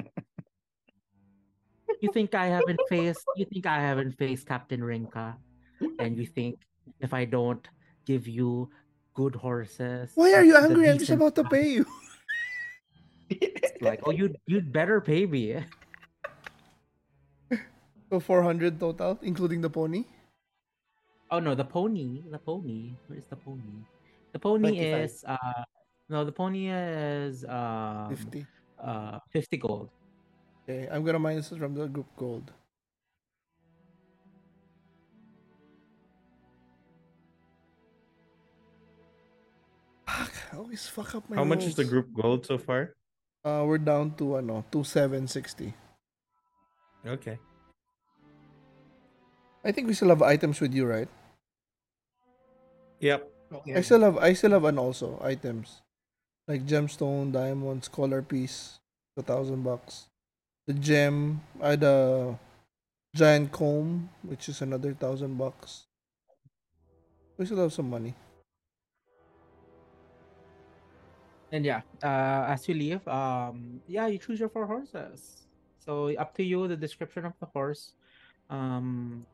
you 2.03 2.11
think 2.11 2.35
I 2.35 2.47
haven't 2.47 2.79
faced? 2.89 3.23
You 3.39 3.45
think 3.45 3.65
I 3.65 3.79
haven't 3.79 4.11
faced 4.19 4.45
Captain 4.45 4.83
Rinka? 4.83 5.39
And 5.99 6.17
you 6.17 6.27
think 6.27 6.59
if 6.99 7.13
I 7.13 7.23
don't 7.23 7.63
give 8.05 8.27
you 8.27 8.69
good 9.13 9.35
horses. 9.35 10.11
Why 10.15 10.33
are 10.33 10.43
you 10.43 10.57
angry? 10.57 10.89
I'm 10.89 10.99
just 10.99 11.11
about 11.11 11.35
to 11.35 11.43
pay 11.47 11.79
you. 11.79 11.85
Like, 13.81 13.99
oh, 14.05 14.11
you'd 14.11 14.37
you'd 14.47 14.71
better 14.71 15.01
pay 15.01 15.25
me. 15.25 15.59
So 18.13 18.19
400 18.19 18.77
total, 18.77 19.17
including 19.25 19.59
the 19.59 19.71
pony. 19.73 20.05
Oh 21.33 21.39
no, 21.41 21.55
the 21.57 21.65
pony, 21.65 22.21
the 22.29 22.37
pony. 22.37 22.93
Where's 23.09 23.25
the 23.25 23.35
pony? 23.35 23.81
The 24.33 24.37
pony 24.37 24.77
25. 24.77 25.01
is 25.01 25.25
uh 25.25 25.63
no, 26.13 26.21
the 26.21 26.31
pony 26.31 26.69
is 26.69 27.43
um 27.49 28.13
50. 28.13 28.45
uh 28.77 29.17
50 29.33 29.57
gold. 29.57 29.89
Okay, 30.63 30.87
I'm 30.89 31.03
gonna 31.03 31.19
mine 31.19 31.35
this 31.35 31.49
from 31.49 31.75
the 31.75 31.87
group 31.87 32.07
gold. 32.15 32.51
Fuck, 40.07 40.31
I 40.53 40.57
always 40.57 40.87
fuck 40.87 41.15
up 41.15 41.29
my 41.29 41.35
How 41.35 41.43
much 41.43 41.65
is 41.65 41.75
the 41.75 41.83
group 41.83 42.13
gold 42.13 42.45
so 42.45 42.57
far? 42.57 42.95
Uh, 43.43 43.63
we're 43.67 43.77
down 43.77 44.15
to 44.15 44.37
ano, 44.37 44.63
2760. 44.71 45.73
Okay. 47.05 47.37
I 49.65 49.71
think 49.71 49.87
we 49.87 49.93
still 49.93 50.09
have 50.09 50.21
items 50.21 50.61
with 50.61 50.73
you, 50.73 50.85
right? 50.85 51.09
Yep. 52.99 53.27
Okay. 53.51 53.75
I 53.75 53.81
still 53.81 53.99
have 53.99 54.17
I 54.17 54.31
still 54.31 54.51
have 54.51 54.63
an 54.63 54.79
also 54.79 55.19
items. 55.19 55.81
Like 56.47 56.65
gemstone, 56.65 57.31
diamond, 57.31 57.83
scholar 57.83 58.21
piece, 58.21 58.79
a 59.17 59.23
thousand 59.23 59.63
bucks. 59.63 60.07
The 60.67 60.73
gem, 60.73 61.41
had 61.61 61.83
a 61.83 62.37
giant 63.15 63.51
comb, 63.51 64.09
which 64.23 64.49
is 64.49 64.61
another 64.61 64.93
thousand 64.93 65.37
bucks. 65.37 65.87
We 67.37 67.45
still 67.45 67.57
have 67.59 67.73
some 67.73 67.89
money. 67.89 68.15
And 71.51 71.65
yeah, 71.65 71.81
uh 72.01 72.49
as 72.49 72.67
you 72.67 72.73
leave, 72.75 73.07
um 73.07 73.81
yeah, 73.87 74.07
you 74.07 74.17
choose 74.17 74.39
your 74.39 74.49
four 74.49 74.65
horses. 74.65 75.45
So 75.79 76.13
up 76.15 76.33
to 76.35 76.43
you 76.43 76.67
the 76.67 76.77
description 76.77 77.25
of 77.25 77.33
the 77.39 77.45
horse. 77.45 77.93
Um 78.49 79.25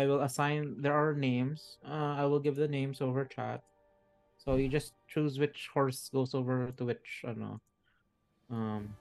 I 0.00 0.06
will 0.08 0.24
assign 0.24 0.80
there 0.80 0.96
are 0.96 1.12
names. 1.12 1.76
Uh 1.84 2.16
I 2.16 2.24
will 2.24 2.40
give 2.40 2.56
the 2.56 2.68
names 2.68 3.04
over 3.04 3.28
chat. 3.28 3.60
So 4.40 4.56
you 4.56 4.72
just 4.72 4.96
choose 5.04 5.36
which 5.36 5.68
horse 5.68 6.08
goes 6.08 6.32
over 6.32 6.72
to 6.80 6.82
which 6.88 7.20
I 7.28 7.36
don't 7.36 7.44
know. 7.44 7.60
Um 8.48 8.96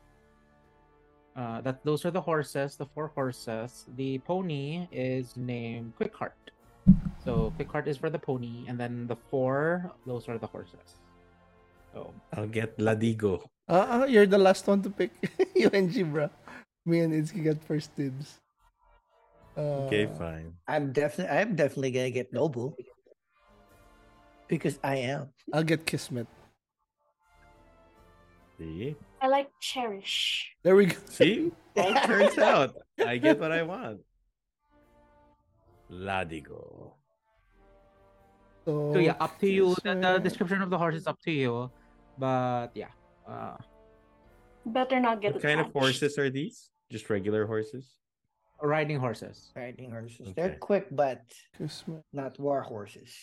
uh, 1.39 1.61
that 1.61 1.79
those 1.87 2.03
are 2.03 2.11
the 2.11 2.19
horses, 2.19 2.75
the 2.75 2.85
four 2.85 3.07
horses. 3.15 3.87
The 3.95 4.19
pony 4.27 4.87
is 4.91 5.37
named 5.37 5.93
Quickheart. 5.95 6.35
So 7.23 7.53
Quickheart 7.55 7.87
is 7.87 7.95
for 7.95 8.09
the 8.09 8.19
pony, 8.19 8.65
and 8.67 8.75
then 8.75 9.07
the 9.07 9.15
four, 9.15 9.93
those 10.05 10.27
are 10.27 10.37
the 10.37 10.47
horses. 10.47 10.99
So 11.93 12.11
I'll 12.33 12.51
get 12.51 12.77
Ladigo. 12.77 13.47
Uh, 13.69 14.03
uh 14.03 14.05
you're 14.09 14.27
the 14.27 14.37
last 14.37 14.67
one 14.67 14.81
to 14.83 14.89
pick 14.89 15.15
you 15.55 15.69
and 15.71 15.87
bro. 16.11 16.29
Me 16.85 16.99
and 16.99 17.13
Itsuki 17.13 17.45
got 17.45 17.63
first 17.63 17.95
dibs. 17.95 18.43
Uh, 19.59 19.91
Okay, 19.91 20.07
fine. 20.17 20.55
I'm 20.71 20.95
definitely 20.95 21.35
I'm 21.35 21.51
definitely 21.55 21.91
gonna 21.91 22.15
get 22.15 22.31
Noble. 22.31 22.77
Because 24.47 24.79
I 24.83 24.95
am. 25.11 25.29
I'll 25.51 25.67
get 25.67 25.85
Kismet. 25.85 26.27
See? 28.57 28.95
I 29.21 29.27
like 29.27 29.51
cherish. 29.59 30.55
There 30.63 30.75
we 30.75 30.87
go. 30.87 30.97
See? 31.05 31.51
All 31.77 31.93
turns 32.07 32.37
out. 32.39 32.75
I 33.05 33.17
get 33.17 33.39
what 33.39 33.51
I 33.51 33.63
want. 33.63 33.99
Ladigo. 35.91 36.95
So, 38.65 38.93
so 38.93 38.99
yeah, 38.99 39.15
up 39.19 39.39
to 39.39 39.47
you. 39.47 39.75
The, 39.83 39.95
the 39.95 40.19
description 40.19 40.61
of 40.61 40.69
the 40.69 40.77
horse 40.77 40.95
is 40.95 41.07
up 41.07 41.19
to 41.23 41.31
you. 41.31 41.71
But 42.17 42.71
yeah, 42.75 42.91
uh, 43.27 43.55
Better 44.65 44.99
not 44.99 45.21
get 45.21 45.33
What 45.33 45.41
kind 45.41 45.59
of 45.59 45.71
horses 45.71 46.17
are 46.17 46.29
these? 46.29 46.69
Just 46.91 47.09
regular 47.09 47.45
horses? 47.45 47.99
Riding 48.61 48.99
horses. 48.99 49.51
Riding 49.55 49.91
horses. 49.91 50.33
They're 50.35 50.45
Okay. 50.51 50.57
quick 50.59 50.87
but 50.91 51.21
Kismet. 51.57 52.03
not 52.13 52.39
war 52.39 52.61
horses. 52.61 53.13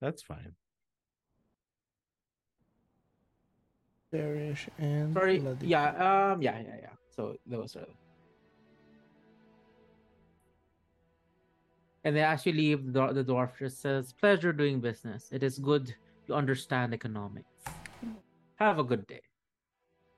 That's 0.00 0.22
fine. 0.22 0.54
Cherish 4.12 4.68
and 4.78 5.12
Sorry, 5.14 5.38
Bloody. 5.38 5.66
yeah, 5.66 5.88
um, 6.32 6.40
yeah, 6.42 6.58
yeah, 6.60 6.76
yeah. 6.82 6.94
So 7.10 7.36
those 7.46 7.76
are. 7.76 7.86
And 12.04 12.14
then 12.14 12.24
as 12.24 12.46
you 12.46 12.52
leave, 12.52 12.92
the, 12.92 13.12
the 13.12 13.24
dwarf 13.24 13.58
just 13.58 13.80
says, 13.80 14.12
"Pleasure 14.12 14.52
doing 14.52 14.80
business. 14.80 15.28
It 15.32 15.42
is 15.42 15.58
good 15.58 15.94
you 16.28 16.34
understand 16.34 16.94
economics. 16.94 17.50
Have 18.56 18.78
a 18.78 18.84
good 18.84 19.06
day." 19.06 19.22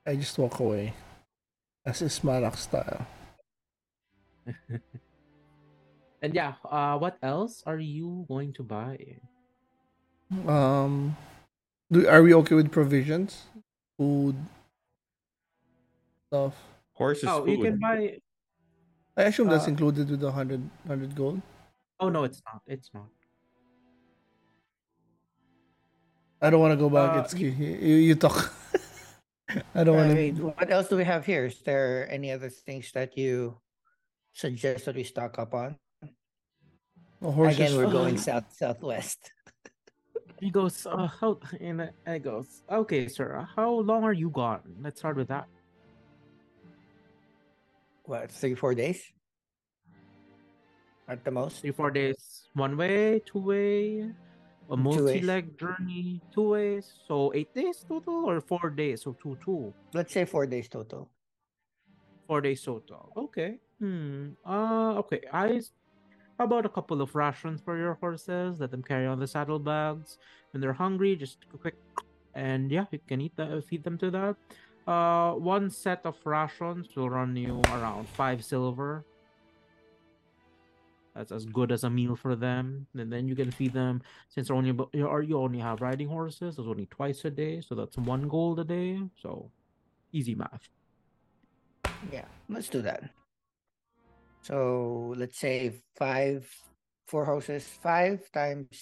I 0.06 0.16
just 0.16 0.36
walk 0.38 0.60
away. 0.60 0.92
As 1.86 2.02
is 2.02 2.22
Malak 2.22 2.56
style. 2.58 3.06
And 6.22 6.34
yeah, 6.34 6.54
uh, 6.64 6.98
what 6.98 7.16
else 7.22 7.62
are 7.64 7.78
you 7.78 8.26
going 8.26 8.52
to 8.54 8.62
buy? 8.62 8.98
Um, 10.46 11.16
do, 11.90 12.08
are 12.08 12.22
we 12.22 12.34
okay 12.34 12.54
with 12.54 12.72
provisions? 12.72 13.46
Food? 13.96 14.34
Stuff? 16.26 16.54
Horses. 16.92 17.28
oh, 17.28 17.44
food. 17.44 17.50
you 17.50 17.64
can 17.64 17.78
buy. 17.78 18.18
I 19.16 19.30
assume 19.30 19.48
that's 19.48 19.66
Uh, 19.66 19.70
included 19.70 20.10
with 20.10 20.20
the 20.20 20.26
100, 20.26 20.60
100 20.84 21.14
gold. 21.14 21.40
Oh 22.00 22.08
no, 22.08 22.24
it's 22.24 22.42
not. 22.46 22.62
It's 22.66 22.90
not. 22.92 23.06
I 26.42 26.50
don't 26.50 26.60
want 26.60 26.72
to 26.72 26.78
go 26.78 26.90
back. 26.90 27.16
Uh, 27.16 27.20
it's 27.22 27.34
you, 27.34 27.50
you, 27.50 27.94
you 28.10 28.14
talk. 28.14 28.54
I 29.74 29.82
don't 29.82 29.96
want 29.96 30.14
to. 30.14 30.54
what 30.54 30.70
else 30.70 30.88
do 30.88 30.96
we 30.96 31.04
have 31.04 31.26
here? 31.26 31.46
Is 31.46 31.62
there 31.62 32.06
any 32.10 32.30
other 32.30 32.48
things 32.50 32.90
that 32.92 33.16
you 33.16 33.58
suggest 34.42 34.86
that 34.86 34.94
we 34.94 35.02
stock 35.04 35.38
up 35.38 35.52
on? 35.52 35.76
Horses. 37.20 37.58
Again, 37.58 37.76
we're 37.76 37.90
going 37.90 38.14
Uh, 38.14 38.18
south 38.18 38.48
southwest. 38.54 39.32
He 40.40 40.50
goes, 40.54 40.86
uh, 40.86 41.08
how? 41.08 41.40
And 41.58 41.82
I- 41.82 41.90
I 42.06 42.18
goes, 42.22 42.62
okay, 42.70 43.08
sir. 43.10 43.42
How 43.56 43.74
long 43.82 44.04
are 44.04 44.12
you 44.14 44.30
gone? 44.30 44.62
Let's 44.80 45.00
start 45.02 45.16
with 45.18 45.26
that. 45.34 45.48
What, 48.06 48.30
three, 48.30 48.54
four 48.54 48.72
days? 48.78 49.02
At 51.08 51.24
the 51.24 51.32
most? 51.32 51.58
Three, 51.60 51.72
four 51.72 51.90
days, 51.90 52.46
one 52.54 52.76
way, 52.76 53.18
two 53.26 53.40
way, 53.40 54.06
a 54.70 54.76
multi-leg 54.76 55.58
journey, 55.58 56.22
two 56.30 56.54
ways. 56.54 56.86
So 57.08 57.34
eight 57.34 57.52
days 57.52 57.82
total, 57.82 58.30
or 58.30 58.40
four 58.40 58.70
days? 58.70 59.02
So 59.02 59.18
two, 59.18 59.36
two. 59.42 59.74
Let's 59.92 60.12
say 60.14 60.24
four 60.24 60.46
days 60.46 60.68
total. 60.68 61.10
Four 62.28 62.42
days 62.42 62.62
total. 62.62 63.10
Okay. 63.16 63.58
Hmm. 63.80 64.30
Uh. 64.44 64.98
Okay. 64.98 65.22
I. 65.32 65.60
How 66.38 66.44
about 66.44 66.66
a 66.66 66.68
couple 66.68 67.02
of 67.02 67.14
rations 67.14 67.60
for 67.60 67.76
your 67.76 67.94
horses? 67.94 68.60
Let 68.60 68.70
them 68.70 68.82
carry 68.82 69.06
on 69.06 69.18
the 69.18 69.26
saddlebags. 69.26 70.18
When 70.52 70.60
they're 70.60 70.72
hungry, 70.72 71.16
just 71.16 71.38
quick, 71.60 71.74
and 72.34 72.70
yeah, 72.70 72.86
you 72.92 73.00
can 73.06 73.20
eat 73.20 73.36
that. 73.36 73.64
Feed 73.66 73.82
them 73.82 73.98
to 73.98 74.10
that. 74.10 74.36
Uh, 74.86 75.34
one 75.34 75.68
set 75.68 76.00
of 76.06 76.16
rations 76.24 76.94
will 76.96 77.10
run 77.10 77.36
you 77.36 77.60
around 77.74 78.08
five 78.08 78.44
silver. 78.44 79.04
That's 81.14 81.32
as 81.32 81.44
good 81.44 81.72
as 81.72 81.82
a 81.82 81.90
meal 81.90 82.14
for 82.14 82.36
them. 82.36 82.86
And 82.96 83.12
then 83.12 83.26
you 83.26 83.34
can 83.34 83.50
feed 83.50 83.72
them 83.72 84.02
since 84.28 84.50
only 84.50 84.72
you 84.92 85.36
only 85.36 85.58
have 85.58 85.80
riding 85.80 86.08
horses. 86.08 86.58
It's 86.58 86.68
only 86.68 86.86
twice 86.86 87.24
a 87.24 87.30
day, 87.30 87.60
so 87.60 87.74
that's 87.74 87.98
one 87.98 88.28
gold 88.28 88.60
a 88.60 88.64
day. 88.64 89.00
So 89.20 89.50
easy 90.12 90.36
math. 90.36 90.68
Yeah, 92.12 92.26
let's 92.48 92.68
do 92.68 92.80
that. 92.82 93.10
So 94.48 95.12
let's 95.18 95.36
say 95.36 95.76
five, 95.94 96.48
four 97.06 97.26
horses, 97.26 97.68
five 97.68 98.24
times 98.32 98.72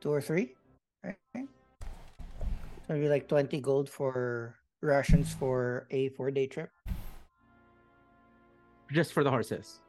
two 0.00 0.08
or 0.08 0.22
three, 0.22 0.56
right? 1.04 1.16
So 1.36 2.88
maybe 2.88 3.10
like 3.10 3.28
20 3.28 3.60
gold 3.60 3.90
for 3.90 4.56
rations 4.80 5.34
for 5.34 5.86
a 5.90 6.08
four 6.16 6.30
day 6.30 6.46
trip. 6.46 6.70
Just 8.90 9.12
for 9.12 9.22
the 9.22 9.28
horses. 9.28 9.80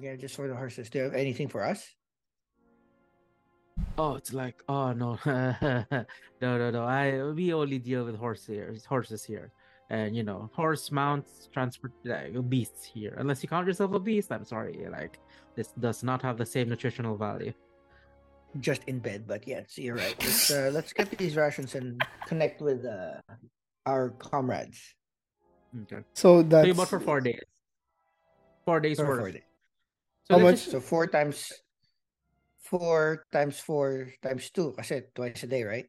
Yeah, 0.00 0.16
just 0.16 0.34
for 0.34 0.48
the 0.48 0.56
horses. 0.56 0.90
Do 0.90 0.98
you 0.98 1.04
have 1.04 1.14
anything 1.14 1.46
for 1.46 1.62
us? 1.62 1.86
Oh, 3.96 4.16
it's 4.16 4.34
like 4.34 4.58
oh 4.68 4.90
no, 4.92 5.18
no, 5.26 6.58
no, 6.58 6.70
no. 6.70 6.82
I 6.82 7.22
we 7.30 7.54
only 7.54 7.78
deal 7.78 8.04
with 8.04 8.18
horse 8.18 8.44
here, 8.44 8.74
horses 8.88 9.22
here, 9.22 9.52
and 9.90 10.16
you 10.16 10.22
know, 10.22 10.50
horse 10.54 10.90
mounts 10.90 11.48
transport 11.52 11.92
like, 12.04 12.32
beasts 12.48 12.84
here. 12.84 13.14
Unless 13.18 13.42
you 13.42 13.48
count 13.48 13.66
yourself 13.66 13.92
a 13.92 14.00
beast, 14.00 14.32
I'm 14.32 14.44
sorry. 14.44 14.86
Like 14.90 15.18
this 15.56 15.72
does 15.78 16.02
not 16.02 16.22
have 16.22 16.38
the 16.38 16.46
same 16.46 16.68
nutritional 16.68 17.16
value. 17.16 17.52
Just 18.60 18.84
in 18.86 19.00
bed, 19.00 19.26
but 19.26 19.46
yes, 19.48 19.76
you're 19.76 19.96
right. 19.96 20.14
Let's 20.20 20.50
uh, 20.50 20.70
let's 20.72 20.92
get 20.92 21.10
these 21.18 21.34
rations 21.36 21.74
and 21.74 22.00
connect 22.26 22.62
with 22.62 22.84
uh, 22.86 23.18
our 23.84 24.10
comrades. 24.10 24.78
Okay. 25.82 26.04
So 26.14 26.40
So 26.40 26.42
that's 26.42 26.66
you 26.68 26.74
bought 26.74 26.88
for 26.88 27.00
four 27.00 27.20
days. 27.20 27.42
Four 28.64 28.78
days 28.80 28.96
For 28.96 29.06
worth. 29.06 29.18
four 29.20 29.30
days. 29.32 29.42
So 30.30 30.38
How 30.38 30.42
much- 30.42 30.54
just- 30.62 30.70
So 30.70 30.80
four 30.80 31.06
times 31.08 31.50
four 32.62 33.26
times 33.32 33.58
four 33.60 34.08
times 34.22 34.48
two. 34.50 34.72
i 34.78 34.82
said 34.82 35.12
twice 35.14 35.42
a 35.42 35.46
day, 35.46 35.64
right? 35.64 35.86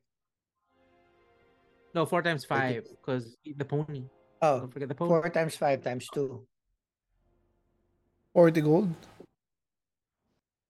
No, 1.96 2.06
four 2.06 2.22
times 2.22 2.44
five 2.44 2.84
because 3.00 3.38
the 3.48 3.64
pony. 3.64 4.04
Oh, 4.42 4.60
Don't 4.60 4.74
forget 4.74 4.90
the 4.90 4.96
pony. 4.96 5.10
four 5.10 5.30
times 5.30 5.56
five 5.56 5.82
times 5.82 6.06
two. 6.14 6.46
40 8.34 8.62
gold. 8.62 8.90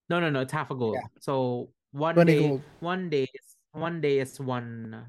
No, 0.08 0.20
no, 0.20 0.30
no. 0.30 0.42
It's 0.42 0.54
half 0.54 0.70
a 0.70 0.76
gold. 0.76 0.94
Yeah. 1.02 1.08
So 1.20 1.70
one 1.92 2.14
day, 2.28 2.48
gold. 2.48 2.62
one 2.80 3.10
day 3.10 3.24
is 3.24 3.58
one 3.74 4.02
day 4.02 4.20
is 4.20 4.40
one. 4.40 5.04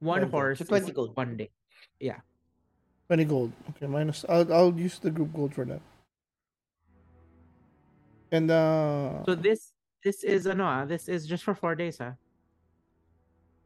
One 0.00 0.20
20 0.20 0.30
horse 0.30 0.58
So 0.58 0.66
20 0.66 0.92
gold. 0.92 1.16
one 1.16 1.36
day. 1.38 1.50
Yeah. 1.98 2.20
20 3.08 3.24
gold. 3.24 3.52
Okay, 3.70 3.86
minus. 3.86 4.26
I'll, 4.28 4.52
I'll 4.52 4.74
use 4.78 4.98
the 4.98 5.10
group 5.10 5.32
gold 5.32 5.54
for 5.54 5.64
that. 5.64 5.80
And 8.30 8.50
uh, 8.50 9.24
So 9.24 9.34
this 9.34 9.72
this 10.04 10.22
is 10.22 10.46
ano 10.46 10.64
ah, 10.64 10.84
this 10.84 11.08
is 11.08 11.24
just 11.24 11.42
for 11.42 11.54
four 11.56 11.74
days 11.74 11.96
ah. 12.04 12.12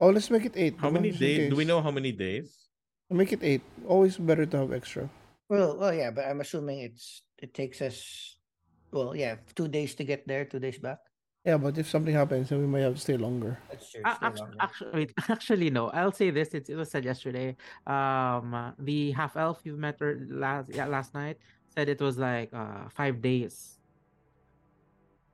Oh, 0.02 0.10
let's 0.10 0.28
make 0.30 0.44
it 0.44 0.52
eight. 0.56 0.74
How 0.78 0.90
many 0.90 1.14
days? 1.14 1.48
Do 1.48 1.56
we 1.56 1.64
know 1.64 1.80
how 1.80 1.90
many 1.94 2.10
days? 2.10 2.68
Make 3.08 3.32
it 3.32 3.40
eight. 3.42 3.62
Always 3.86 4.18
better 4.18 4.44
to 4.44 4.56
have 4.58 4.72
extra. 4.72 5.08
Well, 5.48 5.78
well, 5.78 5.94
yeah, 5.94 6.10
but 6.10 6.26
I'm 6.26 6.40
assuming 6.40 6.80
it's 6.80 7.22
it 7.38 7.54
takes 7.54 7.80
us. 7.80 8.36
Well, 8.90 9.14
yeah, 9.14 9.36
two 9.54 9.68
days 9.68 9.94
to 9.96 10.04
get 10.04 10.26
there, 10.26 10.44
two 10.44 10.58
days 10.58 10.78
back. 10.78 10.98
Yeah, 11.44 11.56
but 11.56 11.76
if 11.76 11.88
something 11.88 12.14
happens, 12.14 12.50
then 12.50 12.60
we 12.60 12.66
might 12.66 12.86
have 12.86 12.94
to 12.94 13.00
stay 13.00 13.16
longer. 13.16 13.58
That's 13.70 13.90
true. 13.90 14.02
Actually, 14.04 14.56
actually, 14.60 14.90
wait, 14.94 15.12
actually, 15.28 15.70
no. 15.70 15.90
I'll 15.90 16.12
say 16.12 16.30
this. 16.30 16.54
It, 16.54 16.68
it 16.70 16.76
was 16.76 16.90
said 16.90 17.04
yesterday. 17.04 17.56
Um, 17.86 18.54
uh, 18.54 18.72
the 18.78 19.10
half 19.12 19.36
elf 19.36 19.60
you 19.64 19.76
met 19.76 19.98
her 20.00 20.20
last 20.30 20.70
yeah 20.72 20.86
last 20.86 21.14
night 21.14 21.38
said 21.74 21.88
it 21.88 22.00
was 22.00 22.16
like 22.18 22.50
uh 22.52 22.88
five 22.94 23.20
days. 23.20 23.78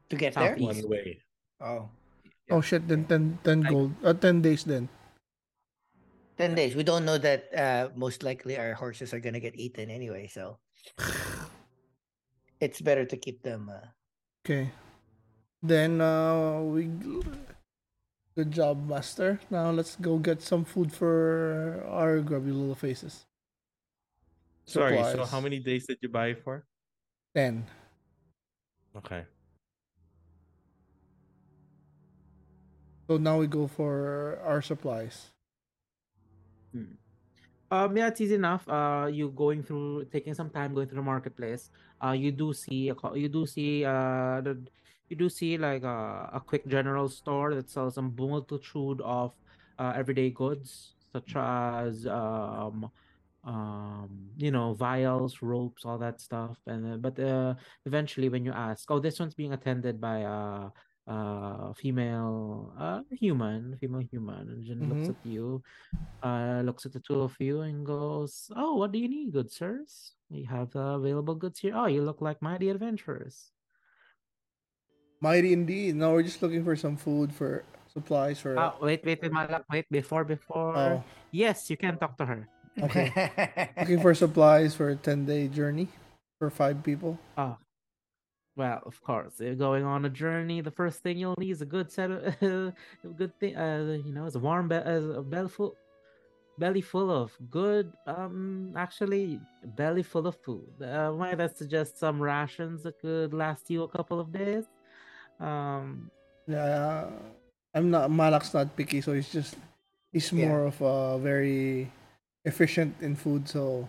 to 0.08 0.16
get 0.16 0.34
there. 0.34 0.56
One 0.56 0.88
way. 0.88 1.20
Oh, 1.60 1.90
Oh 2.50 2.60
shit! 2.60 2.88
Then 2.88 3.04
10, 3.04 3.38
10 3.44 3.60
Like- 3.62 3.70
gold. 3.72 3.92
Uh, 4.02 4.14
ten 4.14 4.40
days 4.40 4.64
then. 4.64 4.88
10 6.38 6.54
days. 6.54 6.74
We 6.76 6.84
don't 6.86 7.04
know 7.04 7.18
that. 7.18 7.50
Uh, 7.52 7.88
most 7.96 8.22
likely 8.22 8.56
our 8.56 8.72
horses 8.74 9.12
are 9.12 9.20
gonna 9.20 9.40
get 9.40 9.58
eaten 9.58 9.90
anyway, 9.90 10.28
so 10.30 10.58
it's 12.60 12.80
better 12.80 13.04
to 13.04 13.16
keep 13.16 13.42
them. 13.42 13.68
Uh, 13.70 13.86
Okay. 14.46 14.70
Then 15.62 16.00
uh, 16.00 16.62
we. 16.62 16.88
Good 18.38 18.52
job, 18.52 18.88
master. 18.88 19.40
Now 19.50 19.70
let's 19.74 19.96
go 19.96 20.16
get 20.16 20.40
some 20.40 20.64
food 20.64 20.92
for 20.92 21.82
our 21.90 22.20
grubby 22.22 22.52
little 22.54 22.76
faces. 22.78 23.26
Sorry. 24.64 24.96
So 25.12 25.26
how 25.26 25.40
many 25.40 25.58
days 25.58 25.86
did 25.86 25.98
you 26.00 26.08
buy 26.08 26.32
for? 26.34 26.64
Ten. 27.34 27.66
Okay. 28.96 29.26
So 33.08 33.16
now 33.16 33.38
we 33.38 33.46
go 33.46 33.66
for 33.66 34.38
our 34.44 34.60
supplies. 34.60 35.32
Um, 37.70 37.96
yeah, 37.96 38.08
it's 38.08 38.20
easy 38.20 38.34
enough. 38.34 38.68
Uh, 38.68 39.08
you 39.10 39.30
going 39.30 39.62
through, 39.62 40.04
taking 40.12 40.34
some 40.34 40.50
time 40.50 40.74
going 40.74 40.88
through 40.88 40.96
the 40.96 41.02
marketplace. 41.02 41.70
Uh, 42.04 42.12
you 42.12 42.30
do 42.30 42.52
see 42.52 42.92
you 43.14 43.28
do 43.28 43.46
see 43.46 43.84
uh, 43.84 44.40
the, 44.44 44.60
you 45.08 45.16
do 45.16 45.28
see 45.28 45.56
like 45.56 45.84
a, 45.84 46.30
a 46.34 46.40
quick 46.40 46.66
general 46.68 47.08
store 47.08 47.54
that 47.54 47.70
sells 47.70 47.96
a 47.96 48.02
multitude 48.02 49.00
of 49.00 49.32
uh, 49.78 49.92
everyday 49.96 50.28
goods 50.28 50.94
such 51.12 51.34
as 51.34 52.06
um, 52.06 52.90
um, 53.44 54.08
you 54.36 54.50
know, 54.50 54.74
vials, 54.74 55.40
ropes, 55.40 55.84
all 55.84 55.98
that 55.98 56.20
stuff. 56.20 56.58
And 56.66 56.94
uh, 56.94 56.96
but 56.96 57.18
uh, 57.18 57.54
eventually, 57.86 58.28
when 58.28 58.44
you 58.44 58.52
ask, 58.52 58.90
oh, 58.90 58.98
this 59.00 59.18
one's 59.18 59.34
being 59.34 59.52
attended 59.52 60.00
by 60.00 60.18
a, 60.18 60.68
uh 61.08 61.72
female, 61.72 62.72
uh, 62.78 63.00
human, 63.10 63.76
female 63.80 64.04
human, 64.12 64.44
and 64.52 64.60
Jin 64.64 64.88
looks 64.92 65.08
Mhm. 65.08 65.16
at 65.16 65.20
you 65.24 65.62
uh, 66.22 66.60
looks 66.66 66.84
at 66.84 66.92
the 66.92 67.00
two 67.00 67.22
of 67.24 67.32
you 67.40 67.62
and 67.64 67.86
goes, 67.86 68.50
"Oh, 68.54 68.76
what 68.76 68.92
do 68.92 68.98
you 68.98 69.08
need, 69.08 69.32
good 69.32 69.48
sirs? 69.50 70.12
We 70.28 70.44
have 70.44 70.74
uh, 70.76 71.00
available 71.00 71.34
goods 71.34 71.60
here. 71.64 71.72
Oh, 71.74 71.86
you 71.86 72.02
look 72.04 72.20
like 72.20 72.42
mighty 72.42 72.68
adventurers." 72.68 73.50
Mighty 75.20 75.52
indeed. 75.52 75.96
Now 75.96 76.12
we're 76.12 76.22
just 76.22 76.42
looking 76.42 76.62
for 76.62 76.76
some 76.76 76.96
food 76.96 77.32
for 77.34 77.64
supplies 77.90 78.38
for. 78.38 78.58
Oh, 78.58 78.78
wait, 78.82 79.02
wait, 79.04 79.18
wait, 79.22 79.32
Malak, 79.32 79.64
wait. 79.70 79.86
Before, 79.90 80.22
before. 80.24 80.76
Oh, 80.76 81.04
Yes, 81.32 81.68
you 81.70 81.76
can 81.76 81.98
talk 81.98 82.16
to 82.18 82.26
her. 82.26 82.46
Okay. 82.78 83.10
looking 83.80 84.00
for 84.00 84.14
supplies 84.14 84.74
for 84.74 84.90
a 84.90 84.96
ten 84.96 85.26
day 85.26 85.48
journey 85.48 85.88
for 86.38 86.50
five 86.50 86.82
people. 86.86 87.18
Oh, 87.36 87.58
well, 88.58 88.82
of 88.84 89.00
course. 89.02 89.40
If 89.40 89.56
going 89.56 89.84
on 89.84 90.04
a 90.04 90.10
journey, 90.10 90.60
the 90.60 90.70
first 90.80 91.02
thing 91.02 91.16
you'll 91.16 91.36
need 91.38 91.52
is 91.52 91.62
a 91.62 91.66
good 91.76 91.90
set 91.90 92.10
of 92.10 92.20
a 92.42 92.74
good 93.16 93.32
thing. 93.40 93.56
Uh, 93.56 93.96
you 94.04 94.12
know, 94.12 94.26
is 94.26 94.34
a 94.34 94.38
warm 94.40 94.68
be- 94.68 94.74
uh, 94.92 95.22
a 95.22 95.22
belly 95.22 95.48
full, 95.48 95.74
belly 96.58 96.80
full 96.82 97.10
of 97.10 97.32
good. 97.50 97.92
Um, 98.06 98.74
actually, 98.76 99.40
belly 99.80 100.02
full 100.02 100.26
of 100.26 100.36
food. 100.44 100.68
Uh, 100.82 101.12
might 101.12 101.40
I 101.40 101.46
suggest 101.48 101.98
some 101.98 102.20
rations 102.20 102.82
that 102.82 103.00
could 103.00 103.32
last 103.32 103.70
you 103.70 103.84
a 103.84 103.88
couple 103.88 104.18
of 104.20 104.32
days. 104.32 104.64
Um, 105.40 106.10
Yeah, 106.48 107.06
I'm 107.74 107.90
not. 107.90 108.10
Malak's 108.10 108.52
not 108.54 108.74
picky, 108.76 109.00
so 109.00 109.12
he's 109.12 109.30
just 109.30 109.54
he's 110.12 110.32
Yeah. 110.32 110.48
more 110.48 110.66
of 110.66 110.76
a 110.82 111.18
very 111.30 111.92
efficient 112.44 112.96
in 113.00 113.14
food. 113.14 113.48
So 113.48 113.88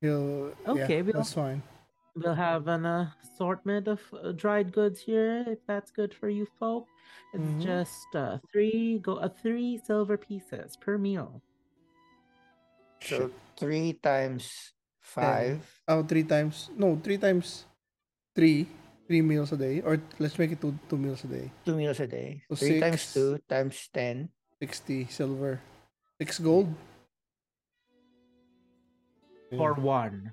he'll. 0.00 0.52
Okay, 0.68 0.96
yeah, 0.98 1.02
we'll- 1.02 1.14
that's 1.14 1.32
fine. 1.32 1.62
We'll 2.14 2.34
have 2.34 2.68
an 2.68 2.86
assortment 2.86 3.88
of 3.88 4.00
uh, 4.14 4.32
dried 4.32 4.72
goods 4.72 5.00
here, 5.00 5.44
if 5.48 5.58
that's 5.66 5.90
good 5.90 6.14
for 6.14 6.28
you 6.28 6.46
folk. 6.58 6.86
It's 7.34 7.42
Mhm. 7.42 7.62
just 7.62 8.08
uh, 8.14 8.38
three 8.52 8.98
go 9.02 9.16
uh, 9.18 9.28
three 9.28 9.78
silver 9.78 10.16
pieces 10.16 10.76
per 10.76 10.98
meal. 10.98 11.42
so 13.04 13.28
three 13.60 13.92
times 14.00 14.72
five. 15.02 15.60
Oh, 15.88 16.00
three 16.02 16.24
times. 16.24 16.70
No, 16.78 16.96
three 16.96 17.18
times 17.18 17.66
three. 18.34 18.66
Three 19.04 19.20
meals 19.20 19.52
a 19.52 19.60
day, 19.60 19.84
or 19.84 20.00
let's 20.16 20.38
make 20.40 20.48
it 20.56 20.64
two 20.64 20.72
two 20.88 20.96
meals 20.96 21.20
a 21.24 21.28
day. 21.28 21.52
Two 21.68 21.76
meals 21.76 22.00
a 22.00 22.08
day. 22.08 22.40
So 22.48 22.56
Three 22.56 22.80
times 22.80 23.12
two 23.12 23.36
times 23.44 23.76
ten. 23.92 24.32
Sixty 24.56 25.04
silver, 25.12 25.60
six 26.16 26.40
gold. 26.40 26.72
For 29.60 29.76
one. 29.76 30.32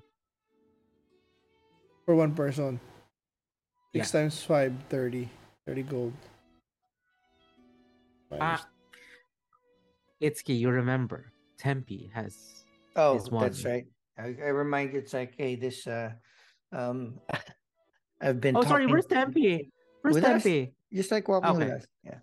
For 2.04 2.14
one 2.14 2.34
person. 2.34 2.80
Six 3.94 4.12
Yeah. 4.14 4.20
times 4.20 4.42
five, 4.42 4.72
30. 4.88 5.28
30 5.66 5.82
gold. 5.82 6.12
Ah, 8.40 8.66
Itsuki, 10.20 10.58
you 10.58 10.70
remember, 10.70 11.32
Tempe 11.58 12.10
has. 12.14 12.64
Oh, 12.96 13.16
Is 13.16 13.28
that's 13.30 13.64
right. 13.64 13.84
I, 14.18 14.34
I 14.42 14.48
remind 14.48 14.92
you, 14.92 14.98
it's 15.00 15.12
like, 15.12 15.34
hey, 15.36 15.54
this. 15.56 15.86
Uh, 15.86 16.12
um, 16.72 17.20
I've 18.20 18.40
been. 18.40 18.56
Oh, 18.56 18.62
sorry, 18.62 18.86
where's 18.86 19.06
Tempe? 19.06 19.70
Where's 20.00 20.14
With 20.14 20.24
us? 20.24 20.42
Tempe? 20.42 20.72
Just 20.92 21.10
like 21.10 21.28
walking 21.28 21.56
with 21.58 21.70
us. 21.70 21.84
Yeah. 22.02 22.18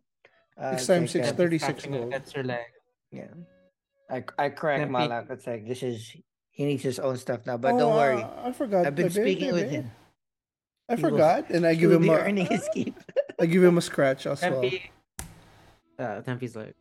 Uh, 0.57 0.71
Six 0.71 0.81
it's 0.81 0.87
times 0.87 1.15
like, 1.15 1.23
six, 1.25 1.27
uh, 1.29 1.35
36 1.35 1.85
gold. 1.85 2.07
against 2.07 2.35
your 2.35 2.43
leg. 2.43 2.65
Yeah. 3.11 3.33
I 4.09 4.23
I 4.37 4.49
crack 4.49 4.79
Tempe. 4.79 4.91
Malak. 4.91 5.27
It's 5.29 5.45
like 5.47 5.67
this 5.67 5.83
is 5.83 6.15
he 6.59 6.65
needs 6.65 6.83
his 6.83 6.99
own 6.99 7.15
stuff 7.15 7.45
now. 7.45 7.55
But 7.55 7.75
Oh, 7.75 7.79
don't 7.79 7.95
worry. 7.95 8.21
I 8.21 8.51
forgot. 8.51 8.85
I've 8.85 8.93
been 8.93 9.07
Bebe, 9.07 9.21
speaking 9.21 9.53
with 9.53 9.71
Bebe. 9.71 9.75
him. 9.75 9.91
I 10.89 10.95
He 10.97 11.01
forgot, 11.01 11.49
and 11.51 11.65
I 11.65 11.73
give 11.73 11.89
him 11.89 12.01
be 12.01 12.09
a, 12.09 12.19
earning 12.19 12.47
his 12.47 12.67
keep. 12.73 12.99
I 13.39 13.45
give 13.45 13.63
him 13.63 13.77
a 13.77 13.81
scratch 13.81 14.27
as 14.27 14.41
well. 14.41 14.59
Tempe. 14.61 14.91
Uh, 15.97 16.19
Tempe's 16.19 16.57
like. 16.57 16.75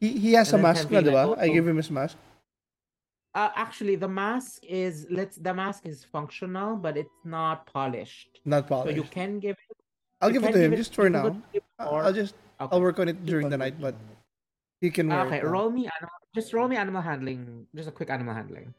He, 0.00 0.18
he 0.18 0.32
has 0.32 0.52
a 0.52 0.58
mask 0.58 0.88
Tempe 0.88 1.06
na, 1.06 1.12
like, 1.14 1.28
oh, 1.28 1.40
I 1.40 1.46
oh. 1.48 1.52
give 1.54 1.68
him 1.68 1.76
his 1.76 1.92
mask. 1.92 2.16
Uh, 3.32 3.50
actually, 3.54 3.94
the 3.94 4.08
mask 4.08 4.64
is 4.66 5.06
let's. 5.10 5.36
The 5.36 5.54
mask 5.54 5.86
is 5.86 6.02
functional, 6.02 6.74
but 6.74 6.96
it's 6.96 7.14
not 7.24 7.70
polished. 7.72 8.40
Not 8.44 8.66
polished. 8.66 8.98
So 8.98 9.02
you 9.04 9.08
can 9.08 9.38
give. 9.38 9.54
it. 9.70 9.76
I'll 10.20 10.32
give 10.32 10.42
it 10.42 10.46
can 10.50 10.54
to 10.54 10.60
him 10.64 10.74
just 10.74 10.92
for 10.92 11.08
now. 11.08 11.40
I- 11.78 11.86
or- 11.86 12.02
I'll 12.02 12.12
just 12.12 12.34
Okay. 12.60 12.74
I'll 12.74 12.82
work 12.82 12.98
on 12.98 13.08
it 13.08 13.24
during 13.24 13.48
the 13.48 13.56
night, 13.56 13.80
but 13.80 13.94
he 14.82 14.90
can 14.90 15.08
wear 15.08 15.20
Okay, 15.26 15.38
it. 15.38 15.44
roll 15.44 15.70
me 15.70 15.88
animal. 15.88 16.16
Just 16.34 16.52
roll 16.52 16.66
me 16.68 16.76
animal 16.76 17.00
handling. 17.00 17.66
Just 17.74 17.88
a 17.88 17.92
quick 17.92 18.10
animal 18.10 18.34
handling. 18.34 18.74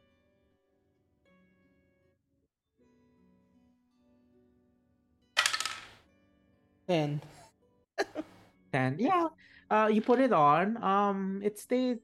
Ten. 6.92 7.22
And 8.74 9.00
yeah, 9.00 9.28
uh, 9.70 9.88
you 9.92 10.02
put 10.02 10.20
it 10.20 10.34
on. 10.34 10.76
Um, 10.84 11.42
it 11.44 11.60
stays. 11.60 12.00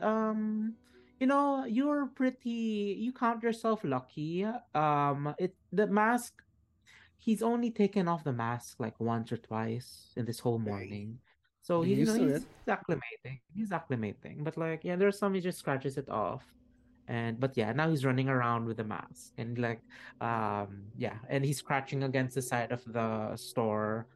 Um, 0.00 0.74
you 1.20 1.26
know, 1.26 1.64
you're 1.64 2.06
pretty. 2.14 2.98
You 2.98 3.12
count 3.12 3.42
yourself 3.42 3.82
lucky. 3.84 4.46
Um, 4.74 5.34
it 5.38 5.54
the 5.72 5.86
mask. 5.86 6.42
He's 7.18 7.42
only 7.42 7.70
taken 7.70 8.08
off 8.08 8.24
the 8.24 8.32
mask 8.32 8.80
like 8.80 8.98
once 8.98 9.30
or 9.30 9.36
twice 9.38 10.10
in 10.16 10.24
this 10.26 10.40
whole 10.40 10.58
Very- 10.58 10.70
morning. 10.90 11.18
So 11.62 11.82
He's 11.82 11.98
he's, 11.98 11.98
you 11.98 12.14
know, 12.18 12.26
used 12.34 12.42
to 12.42 12.48
he's 12.66 12.74
acclimating. 12.74 13.38
He's 13.54 13.70
acclimating. 13.70 14.42
But 14.42 14.56
like, 14.58 14.82
yeah, 14.82 14.96
there's 14.96 15.16
some 15.18 15.34
he 15.34 15.40
just 15.40 15.58
scratches 15.62 15.94
it 15.96 16.08
off. 16.10 16.42
And 17.06 17.38
but 17.38 17.54
yeah, 17.56 17.70
now 17.70 17.88
he's 17.90 18.04
running 18.04 18.28
around 18.28 18.66
with 18.66 18.80
a 18.80 18.84
mask 18.84 19.30
and 19.38 19.54
like 19.58 19.78
um 20.20 20.90
yeah, 20.98 21.18
and 21.30 21.44
he's 21.44 21.58
scratching 21.58 22.02
against 22.02 22.34
the 22.34 22.42
side 22.42 22.72
of 22.72 22.82
the 22.90 23.36
store, 23.36 24.06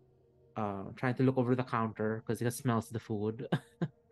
uh 0.57 0.85
trying 0.97 1.15
to 1.15 1.23
look 1.23 1.39
over 1.39 1.55
the 1.55 1.65
counter 1.65 2.23
because 2.25 2.41
it 2.43 2.51
smells 2.53 2.89
the 2.91 3.01
food. 3.01 3.49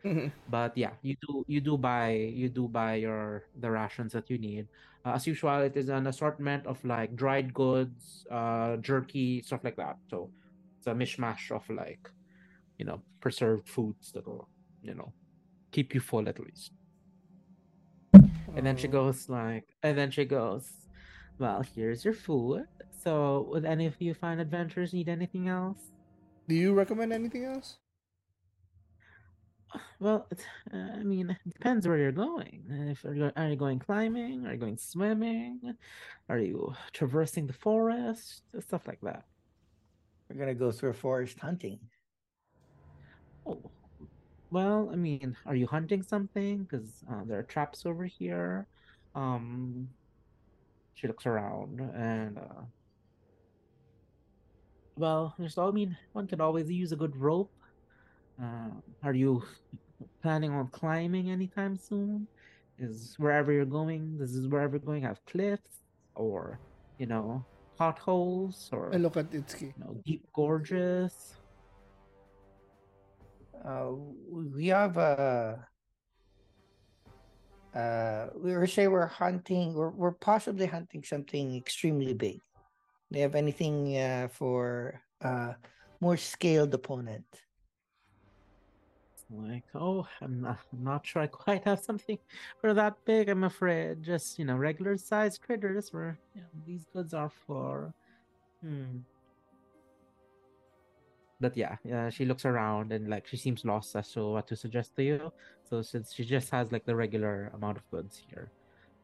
Mhm. 0.04 0.32
but 0.50 0.76
yeah 0.76 0.92
you 1.02 1.16
do 1.26 1.44
you 1.48 1.60
do 1.60 1.76
buy 1.78 2.12
you 2.12 2.48
do 2.48 2.68
buy 2.68 2.96
your 2.96 3.44
the 3.60 3.70
rations 3.70 4.12
that 4.12 4.28
you 4.30 4.38
need. 4.38 4.68
Uh, 5.04 5.12
as 5.16 5.26
usual 5.26 5.60
it 5.60 5.76
is 5.76 5.88
an 5.88 6.06
assortment 6.06 6.66
of 6.66 6.82
like 6.84 7.16
dried 7.16 7.52
goods 7.54 8.26
uh 8.30 8.76
jerky 8.78 9.42
stuff 9.42 9.64
like 9.64 9.76
that. 9.76 9.96
So 10.10 10.30
it's 10.78 10.86
a 10.86 10.94
mishmash 10.94 11.50
of 11.50 11.68
like 11.70 12.10
you 12.78 12.84
know 12.84 13.02
preserved 13.20 13.68
foods 13.68 14.12
that 14.12 14.26
will 14.26 14.48
you 14.82 14.94
know 14.94 15.12
keep 15.72 15.94
you 15.94 16.00
full 16.00 16.28
at 16.28 16.38
least. 16.40 16.72
And 18.56 18.64
then 18.66 18.76
she 18.76 18.88
goes 18.88 19.28
like 19.28 19.64
and 19.82 19.96
then 19.98 20.10
she 20.10 20.24
goes 20.24 20.70
well 21.38 21.62
here's 21.74 22.04
your 22.04 22.14
food. 22.14 22.66
So 23.02 23.46
would 23.50 23.64
any 23.64 23.86
of 23.86 24.00
you 24.00 24.14
fine 24.14 24.40
adventurers 24.40 24.92
need 24.94 25.08
anything 25.08 25.48
else 25.48 25.93
Do 26.46 26.54
you 26.54 26.74
recommend 26.74 27.12
anything 27.12 27.44
else? 27.44 27.78
Well, 29.98 30.26
it, 30.30 30.46
uh, 30.72 30.76
I 30.76 31.02
mean, 31.02 31.30
it 31.30 31.52
depends 31.52 31.88
where 31.88 31.96
you're 31.96 32.12
going. 32.12 32.62
If 32.92 33.04
are 33.04 33.14
you, 33.14 33.32
are 33.34 33.48
you 33.48 33.56
going 33.56 33.78
climbing? 33.78 34.46
Are 34.46 34.52
you 34.52 34.58
going 34.58 34.76
swimming? 34.76 35.74
Are 36.28 36.38
you 36.38 36.74
traversing 36.92 37.46
the 37.46 37.52
forest? 37.54 38.42
Stuff 38.60 38.86
like 38.86 39.00
that. 39.02 39.24
We're 40.28 40.38
gonna 40.38 40.54
go 40.54 40.70
through 40.70 40.90
a 40.90 40.94
forest 40.94 41.40
hunting. 41.40 41.80
Oh, 43.46 43.70
well, 44.50 44.90
I 44.92 44.96
mean, 44.96 45.36
are 45.46 45.56
you 45.56 45.66
hunting 45.66 46.02
something? 46.02 46.64
Because 46.64 47.02
uh, 47.10 47.22
there 47.26 47.38
are 47.38 47.42
traps 47.42 47.84
over 47.84 48.04
here. 48.04 48.66
Um, 49.14 49.88
she 50.94 51.08
looks 51.08 51.26
around 51.26 51.80
and, 51.80 52.38
uh, 52.38 52.62
well, 54.96 55.34
there's 55.38 55.58
all. 55.58 55.68
I 55.68 55.72
mean, 55.72 55.96
one 56.12 56.26
could 56.26 56.40
always 56.40 56.70
use 56.70 56.92
a 56.92 56.96
good 56.96 57.16
rope. 57.16 57.52
Uh, 58.40 58.70
are 59.02 59.14
you 59.14 59.42
planning 60.22 60.52
on 60.52 60.68
climbing 60.68 61.30
anytime 61.30 61.76
soon? 61.76 62.26
Is 62.78 63.14
wherever 63.18 63.52
you're 63.52 63.64
going, 63.64 64.18
this 64.18 64.32
is 64.32 64.48
wherever 64.48 64.76
you're 64.76 64.86
going 64.86 65.02
have 65.02 65.24
cliffs 65.26 65.78
or, 66.16 66.58
you 66.98 67.06
know, 67.06 67.44
potholes 67.76 68.68
or 68.72 68.92
I 68.92 68.96
look 68.96 69.16
at 69.16 69.30
Itsuki. 69.30 69.62
you 69.62 69.74
know, 69.78 69.96
deep 70.04 70.26
gorges. 70.32 71.34
Uh, 73.64 73.92
we 74.28 74.68
have 74.68 74.96
a. 74.96 75.66
Uh, 77.74 78.28
we 78.36 78.52
were 78.52 78.66
say 78.66 78.88
we're 78.88 79.06
hunting. 79.06 79.74
We're 79.74 79.90
we're 79.90 80.12
possibly 80.12 80.66
hunting 80.66 81.02
something 81.02 81.56
extremely 81.56 82.14
big. 82.14 82.40
Do 83.14 83.20
you 83.20 83.30
have 83.30 83.36
anything 83.36 83.96
uh, 83.96 84.26
for 84.26 85.00
uh 85.22 85.52
more 86.00 86.16
scaled 86.16 86.74
opponent? 86.74 87.24
Like, 89.30 89.62
oh, 89.72 90.04
I'm 90.20 90.42
not, 90.42 90.58
I'm 90.72 90.82
not 90.82 91.06
sure 91.06 91.22
I 91.22 91.28
quite 91.28 91.62
have 91.62 91.78
something 91.78 92.18
for 92.60 92.74
that 92.74 92.96
big. 93.04 93.28
I'm 93.28 93.44
afraid. 93.44 94.02
Just 94.02 94.36
you 94.36 94.44
know, 94.44 94.56
regular 94.56 94.96
sized 94.96 95.42
critters. 95.42 95.92
Where 95.92 96.18
you 96.34 96.40
know, 96.40 96.48
these 96.66 96.86
goods 96.92 97.14
are 97.14 97.30
for. 97.46 97.94
Hmm. 98.60 99.06
But 101.38 101.56
yeah, 101.56 101.76
yeah, 101.84 102.10
she 102.10 102.24
looks 102.24 102.44
around 102.44 102.90
and 102.90 103.08
like 103.08 103.28
she 103.28 103.36
seems 103.36 103.64
lost 103.64 103.94
as 103.94 104.10
to 104.12 104.26
what 104.26 104.48
to 104.48 104.56
suggest 104.56 104.96
to 104.96 105.04
you. 105.04 105.32
So 105.62 105.82
since 105.82 106.12
she 106.12 106.24
just 106.24 106.50
has 106.50 106.72
like 106.72 106.84
the 106.84 106.96
regular 106.96 107.52
amount 107.54 107.76
of 107.76 107.88
goods 107.92 108.22
here, 108.28 108.50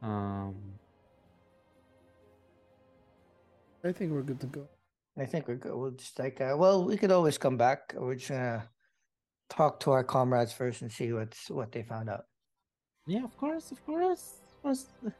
um, 0.02 0.56
I 3.84 3.92
think 3.92 4.12
we're 4.12 4.22
good 4.22 4.40
to 4.40 4.46
go. 4.46 4.68
I 5.18 5.24
think 5.26 5.48
we're 5.48 5.56
good. 5.56 5.74
We'll 5.74 5.90
just 5.92 6.18
like 6.18 6.40
uh, 6.40 6.54
well, 6.56 6.84
we 6.84 6.96
could 6.96 7.10
always 7.10 7.38
come 7.38 7.56
back. 7.56 7.94
We're 7.96 8.14
just 8.14 8.28
gonna 8.28 8.68
talk 9.48 9.80
to 9.80 9.90
our 9.92 10.04
comrades 10.04 10.52
first 10.52 10.82
and 10.82 10.92
see 10.92 11.12
what's 11.12 11.50
what 11.50 11.72
they 11.72 11.82
found 11.82 12.08
out. 12.08 12.24
Yeah, 13.06 13.24
of 13.24 13.36
course, 13.36 13.70
of 13.72 13.84
course, 13.84 14.34
of 14.48 14.62
course, 14.62 14.86
of 15.04 15.12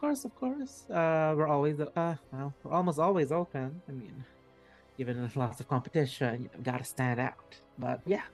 course, 0.00 0.24
of 0.24 0.34
course. 0.36 0.90
Uh, 0.90 1.34
we're 1.36 1.48
always 1.48 1.80
uh, 1.80 2.14
well, 2.32 2.52
we're 2.62 2.72
almost 2.72 2.98
always 2.98 3.32
open. 3.32 3.80
I 3.88 3.92
mean, 3.92 4.24
given 4.96 5.16
there's 5.18 5.36
lots 5.36 5.60
of 5.60 5.68
competition, 5.68 6.42
you 6.42 6.50
know, 6.54 6.62
gotta 6.62 6.84
stand 6.84 7.18
out. 7.18 7.56
But 7.78 8.00
yeah, 8.06 8.24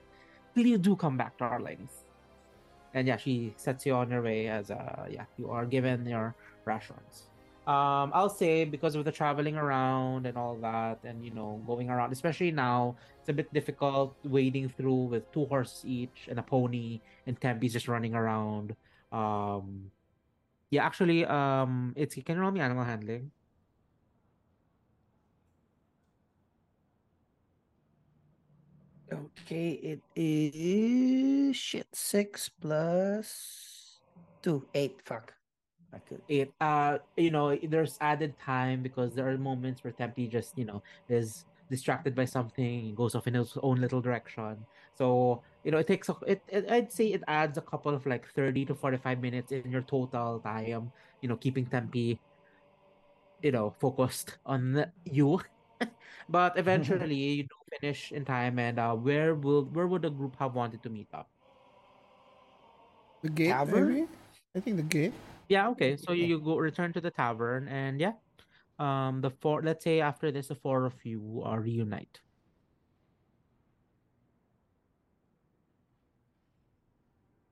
please 0.53 0.79
do 0.79 0.95
come 0.95 1.17
back, 1.17 1.37
darlings. 1.37 1.91
And 2.93 3.07
yeah, 3.07 3.17
she 3.17 3.53
sets 3.57 3.85
you 3.85 3.93
on 3.93 4.09
your 4.09 4.21
way 4.21 4.47
as 4.47 4.71
uh, 4.71 5.05
yeah, 5.09 5.25
you 5.37 5.49
are 5.49 5.65
given 5.65 6.05
your 6.05 6.35
rations. 6.65 7.29
Um, 7.67 8.11
I'll 8.13 8.29
say 8.29 8.63
because 8.65 8.95
of 8.95 9.05
the 9.05 9.11
traveling 9.11 9.57
around 9.57 10.27
and 10.27 10.37
all 10.37 10.55
that, 10.61 10.99
and 11.03 11.25
you 11.25 11.31
know, 11.31 11.61
going 11.65 11.89
around, 11.89 12.13
especially 12.13 12.51
now, 12.51 12.95
it's 13.19 13.29
a 13.29 13.33
bit 13.33 13.51
difficult 13.53 14.15
wading 14.23 14.69
through 14.69 15.05
with 15.09 15.31
two 15.31 15.45
horses 15.45 15.83
each 15.85 16.27
and 16.29 16.37
a 16.39 16.43
pony 16.43 17.01
and 17.25 17.39
Tempe's 17.41 17.73
just 17.73 17.87
running 17.87 18.13
around. 18.13 18.75
Um, 19.11 19.91
yeah, 20.71 20.85
actually, 20.85 21.25
um, 21.25 21.93
it's 21.95 22.15
can 22.15 22.35
you 22.37 22.41
roll 22.41 22.51
me 22.51 22.61
animal 22.61 22.83
handling? 22.85 23.31
Okay, 29.11 29.71
it 29.73 30.01
is 30.15 31.55
shit 31.55 31.87
six 31.93 32.49
plus 32.49 34.01
two 34.41 34.67
eight. 34.73 35.01
Fuck. 35.05 35.34
It 36.27 36.53
uh, 36.61 36.99
you 37.17 37.31
know, 37.31 37.55
there's 37.55 37.97
added 38.01 38.37
time 38.39 38.81
because 38.81 39.15
there 39.15 39.27
are 39.29 39.37
moments 39.37 39.83
where 39.83 39.93
Tempe 39.93 40.27
just 40.27 40.57
you 40.57 40.65
know 40.65 40.81
is 41.09 41.45
distracted 41.69 42.15
by 42.15 42.25
something, 42.25 42.93
goes 42.95 43.15
off 43.15 43.27
in 43.27 43.33
his 43.33 43.57
own 43.61 43.81
little 43.81 44.01
direction. 44.01 44.57
So 44.95 45.41
you 45.63 45.71
know, 45.71 45.77
it 45.77 45.87
takes 45.87 46.09
a, 46.09 46.15
it, 46.27 46.41
it. 46.47 46.69
I'd 46.69 46.91
say 46.91 47.07
it 47.07 47.23
adds 47.27 47.57
a 47.57 47.61
couple 47.61 47.93
of 47.93 48.05
like 48.05 48.27
thirty 48.27 48.65
to 48.65 48.75
forty-five 48.75 49.19
minutes 49.19 49.51
in 49.51 49.71
your 49.71 49.81
total 49.81 50.39
time. 50.39 50.91
You 51.21 51.29
know, 51.29 51.37
keeping 51.37 51.65
Tempe, 51.65 52.19
you 53.41 53.51
know, 53.51 53.73
focused 53.79 54.37
on 54.45 54.85
you. 55.05 55.41
but 56.29 56.57
eventually, 56.57 57.15
you 57.15 57.43
do 57.43 57.55
finish 57.79 58.11
in 58.11 58.25
time. 58.25 58.59
And 58.59 58.79
uh, 58.79 58.95
where 58.95 59.35
will 59.35 59.65
where 59.65 59.87
would 59.87 60.03
the 60.03 60.11
group 60.11 60.35
have 60.39 60.53
wanted 60.53 60.83
to 60.83 60.89
meet 60.89 61.09
up? 61.13 61.29
The 63.21 63.29
gate, 63.29 63.49
Tavern? 63.49 63.87
maybe? 63.89 64.07
I 64.55 64.59
think 64.59 64.77
the 64.77 64.83
gate. 64.83 65.13
Yeah, 65.47 65.69
okay. 65.69 65.97
So 65.97 66.11
you, 66.13 66.25
you 66.25 66.39
go 66.39 66.57
return 66.57 66.93
to 66.93 67.01
the 67.01 67.11
tavern 67.11 67.67
and 67.67 67.99
yeah. 67.99 68.13
Um 68.79 69.21
the 69.21 69.31
four 69.31 69.61
let's 69.63 69.83
say 69.83 70.01
after 70.01 70.31
this 70.31 70.47
the 70.47 70.55
four 70.55 70.85
of 70.85 70.95
you 71.05 71.41
are 71.45 71.59
reunite. 71.61 72.19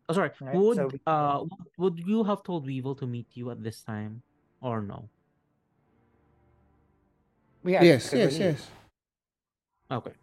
Oh 0.09 0.13
sorry. 0.13 0.31
Right, 0.39 0.53
would 0.55 0.75
so 0.75 0.87
we- 0.87 1.01
uh 1.07 1.43
would, 1.43 1.67
would 1.77 1.99
you 2.07 2.23
have 2.23 2.43
told 2.43 2.65
Weevil 2.65 2.95
to 2.95 3.07
meet 3.07 3.27
you 3.35 3.51
at 3.51 3.63
this 3.63 3.83
time 3.83 4.23
or 4.61 4.81
no? 4.81 5.09
Yeah, 7.63 7.83
yes, 7.83 8.13
yes, 8.13 8.39
yes. 8.39 8.69
Okay. 9.91 10.13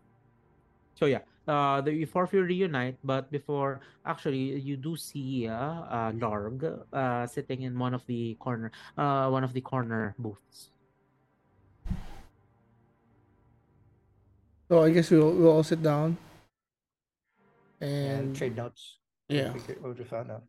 So 0.95 1.07
yeah, 1.07 1.21
uh, 1.49 1.81
the 1.81 2.05
four 2.05 2.25
of 2.25 2.33
you 2.33 2.43
reunite, 2.43 2.97
but 3.05 3.31
before 3.31 3.81
actually 4.05 4.59
you 4.61 4.77
do 4.77 4.97
see 4.97 5.49
uh, 5.49 5.55
uh 5.89 6.13
Larg 6.13 6.65
uh 6.93 7.27
sitting 7.27 7.63
in 7.63 7.79
one 7.79 7.95
of 7.95 8.05
the 8.07 8.35
corner 8.41 8.71
uh 8.99 9.29
one 9.29 9.45
of 9.45 9.53
the 9.53 9.61
corner 9.61 10.15
booths. 10.19 10.71
So 14.69 14.83
I 14.85 14.91
guess 14.91 15.11
we'll 15.11 15.33
we'll 15.33 15.51
all 15.51 15.65
sit 15.67 15.83
down. 15.83 16.17
and 17.81 18.31
And 18.31 18.37
trade 18.37 18.57
notes. 18.57 18.99
yeah. 19.29 19.53
We 19.53 19.61
could- 19.61 19.83
what 19.83 19.99
we 19.99 20.05
found 20.05 20.31
out. 20.31 20.45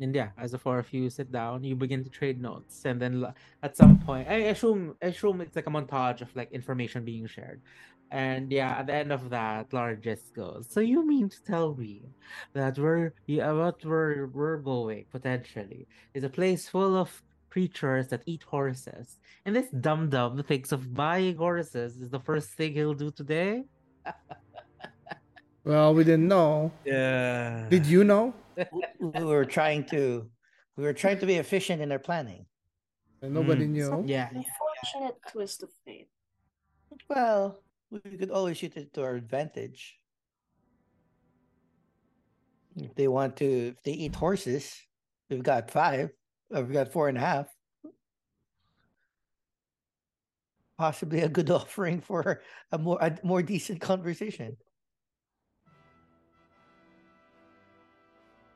And 0.00 0.14
yeah, 0.14 0.30
as 0.38 0.52
the 0.52 0.58
four 0.58 0.78
of 0.78 0.92
you 0.92 1.10
sit 1.10 1.32
down, 1.32 1.64
you 1.64 1.74
begin 1.74 2.04
to 2.04 2.10
trade 2.10 2.40
notes, 2.40 2.84
and 2.84 3.00
then 3.02 3.26
at 3.62 3.76
some 3.76 3.98
point, 3.98 4.28
I 4.28 4.54
assume 4.54 4.94
I 5.02 5.06
assume 5.06 5.40
it's 5.40 5.56
like 5.56 5.66
a 5.66 5.70
montage 5.70 6.20
of 6.20 6.34
like 6.36 6.52
information 6.52 7.04
being 7.04 7.26
shared, 7.26 7.60
and 8.10 8.50
yeah, 8.52 8.78
at 8.78 8.86
the 8.86 8.94
end 8.94 9.12
of 9.12 9.28
that, 9.30 9.72
Laura 9.72 9.96
just 9.96 10.34
goes, 10.34 10.66
"So 10.70 10.80
you 10.80 11.04
mean 11.06 11.28
to 11.28 11.42
tell 11.42 11.74
me 11.74 12.02
that 12.52 12.78
we're 12.78 13.12
yeah, 13.26 13.50
what 13.52 13.84
we're 13.84 14.26
we're 14.28 14.58
going 14.58 15.06
potentially 15.10 15.88
is 16.14 16.22
a 16.22 16.30
place 16.30 16.68
full 16.68 16.96
of 16.96 17.10
creatures 17.50 18.08
that 18.08 18.22
eat 18.26 18.44
horses, 18.44 19.18
and 19.44 19.56
this 19.56 19.68
dum 19.80 20.10
dum 20.10 20.42
thinks 20.44 20.70
of 20.70 20.94
buying 20.94 21.36
horses 21.36 21.96
is 21.96 22.08
the 22.10 22.20
first 22.20 22.50
thing 22.50 22.72
he'll 22.72 22.94
do 22.94 23.10
today." 23.10 23.64
Well, 25.68 25.92
we 25.92 26.02
didn't 26.02 26.28
know. 26.28 26.72
Yeah. 26.82 27.66
Did 27.68 27.84
you 27.84 28.02
know? 28.02 28.32
We 29.00 29.24
were 29.24 29.44
trying 29.44 29.84
to 29.86 30.30
we 30.76 30.84
were 30.84 30.92
trying 30.92 31.18
to 31.18 31.26
be 31.26 31.34
efficient 31.36 31.82
in 31.82 31.90
our 31.90 31.98
planning. 31.98 32.46
And 33.22 33.34
nobody 33.34 33.66
Mm. 33.66 33.70
knew. 33.70 34.04
Yeah. 34.06 34.28
Unfortunate 34.30 35.16
twist 35.32 35.62
of 35.64 35.70
fate. 35.84 36.08
Well, 37.08 37.62
we 37.90 37.98
could 38.00 38.30
always 38.30 38.62
use 38.62 38.76
it 38.76 38.92
to 38.94 39.02
our 39.02 39.14
advantage. 39.16 39.98
If 42.76 42.94
they 42.94 43.08
want 43.08 43.36
to, 43.38 43.74
if 43.74 43.82
they 43.82 43.92
eat 43.92 44.14
horses, 44.14 44.70
we've 45.28 45.42
got 45.42 45.70
five. 45.70 46.10
We've 46.50 46.70
got 46.72 46.92
four 46.92 47.08
and 47.08 47.18
a 47.18 47.20
half. 47.20 47.48
Possibly 50.78 51.20
a 51.22 51.28
good 51.28 51.50
offering 51.58 52.00
for 52.00 52.42
a 52.70 52.78
more 52.78 52.98
a 53.02 53.18
more 53.24 53.42
decent 53.42 53.80
conversation. 53.80 54.56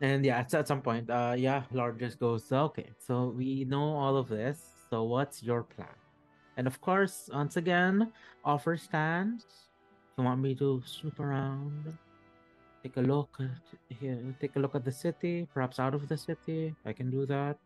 And 0.02 0.26
yeah, 0.26 0.38
at, 0.42 0.52
at 0.52 0.66
some 0.66 0.82
point, 0.82 1.08
uh, 1.08 1.34
yeah, 1.38 1.62
Lord 1.70 2.00
just 2.00 2.18
goes, 2.18 2.50
okay, 2.50 2.90
so 2.98 3.32
we 3.38 3.64
know 3.64 3.94
all 3.94 4.16
of 4.16 4.28
this. 4.28 4.58
So 4.90 5.04
what's 5.04 5.44
your 5.44 5.62
plan? 5.62 5.94
And 6.56 6.66
of 6.66 6.80
course, 6.80 7.30
once 7.32 7.56
again, 7.56 8.12
offer 8.44 8.76
stands. 8.76 9.46
You 10.18 10.24
want 10.24 10.42
me 10.42 10.56
to 10.56 10.82
snoop 10.84 11.20
around, 11.20 11.96
take 12.82 12.96
a 12.96 13.00
look 13.00 13.30
at 13.38 13.96
here, 13.96 14.18
take 14.40 14.56
a 14.56 14.58
look 14.58 14.74
at 14.74 14.84
the 14.84 14.92
city, 14.92 15.46
perhaps 15.54 15.78
out 15.78 15.94
of 15.94 16.08
the 16.08 16.18
city, 16.18 16.74
I 16.84 16.92
can 16.92 17.08
do 17.08 17.24
that. 17.26 17.56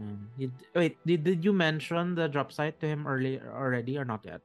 Um, 0.00 0.26
you, 0.38 0.50
wait, 0.74 0.96
did, 1.06 1.22
did 1.22 1.44
you 1.44 1.52
mention 1.52 2.14
the 2.14 2.28
drop 2.28 2.50
site 2.50 2.80
to 2.80 2.86
him 2.86 3.06
early 3.06 3.40
already 3.40 3.98
or 3.98 4.06
not 4.06 4.24
yet? 4.24 4.40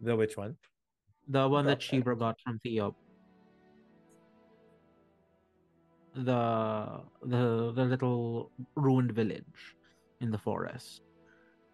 The 0.00 0.16
which 0.16 0.36
one? 0.36 0.56
The 1.28 1.46
one 1.46 1.66
that 1.66 1.80
Drop 1.80 1.90
site. 1.90 2.04
Shivra 2.04 2.18
got 2.18 2.40
from 2.40 2.58
Theo. 2.64 2.96
The 6.14 7.00
the 7.22 7.72
the 7.74 7.84
little 7.84 8.52
ruined 8.76 9.12
village 9.12 9.74
in 10.20 10.30
the 10.30 10.38
forest. 10.38 11.02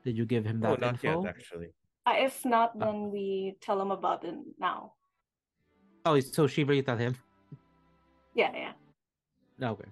Did 0.05 0.17
you 0.17 0.25
give 0.25 0.45
him 0.47 0.65
Oh, 0.65 0.71
that 0.73 0.81
not 0.81 0.93
info? 0.95 1.25
yet, 1.25 1.29
actually. 1.37 1.69
Uh, 2.07 2.15
if 2.17 2.45
not, 2.45 2.73
Uh. 2.77 2.87
then 2.87 3.11
we 3.13 3.57
tell 3.61 3.81
him 3.81 3.91
about 3.91 4.25
it 4.25 4.35
now. 4.59 4.95
Oh, 6.07 6.19
so 6.21 6.47
Shivra, 6.49 6.75
you 6.75 6.83
tell 6.83 6.97
him. 6.97 7.15
Yeah, 8.35 8.53
yeah. 8.55 8.73
Okay. 9.61 9.91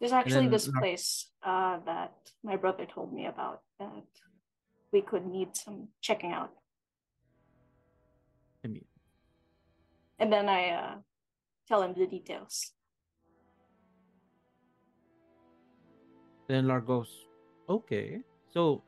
There's 0.00 0.12
actually 0.12 0.48
then 0.48 0.50
this 0.50 0.68
Nar- 0.68 0.80
place 0.80 1.28
uh, 1.42 1.78
that 1.84 2.16
my 2.42 2.56
brother 2.56 2.86
told 2.86 3.12
me 3.12 3.26
about 3.26 3.60
that 3.78 4.08
we 4.92 5.02
could 5.02 5.26
need 5.26 5.54
some 5.56 5.88
checking 6.00 6.32
out. 6.32 6.52
I 8.64 8.68
mean, 8.68 8.84
And 10.18 10.32
then 10.32 10.48
I 10.48 10.70
uh, 10.70 10.94
tell 11.68 11.82
him 11.82 11.92
the 11.92 12.06
details. 12.06 12.72
Then 16.46 16.66
Lar 16.66 16.80
goes, 16.80 17.26
okay. 17.68 18.20
So, 18.52 18.82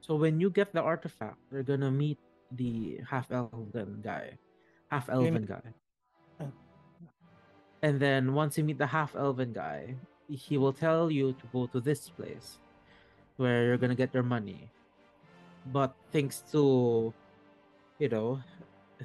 so 0.00 0.14
when 0.16 0.40
you 0.40 0.50
get 0.50 0.72
the 0.72 0.82
artifact, 0.82 1.38
you're 1.50 1.62
gonna 1.62 1.90
meet 1.90 2.18
the 2.52 3.00
half 3.08 3.30
elven 3.30 4.00
guy, 4.02 4.38
half 4.90 5.08
elven 5.08 5.46
guy. 5.46 5.62
Oh. 6.40 6.52
And 7.82 8.00
then 8.00 8.34
once 8.34 8.58
you 8.58 8.64
meet 8.64 8.78
the 8.78 8.86
half 8.86 9.16
elven 9.16 9.52
guy, 9.52 9.94
he 10.28 10.58
will 10.58 10.72
tell 10.72 11.10
you 11.10 11.32
to 11.32 11.44
go 11.52 11.66
to 11.68 11.80
this 11.80 12.08
place 12.08 12.58
where 13.36 13.64
you're 13.64 13.78
gonna 13.78 13.94
get 13.94 14.12
your 14.12 14.22
money. 14.22 14.70
But 15.72 15.94
thanks 16.12 16.44
to, 16.52 17.12
you 17.98 18.08
know, 18.08 18.40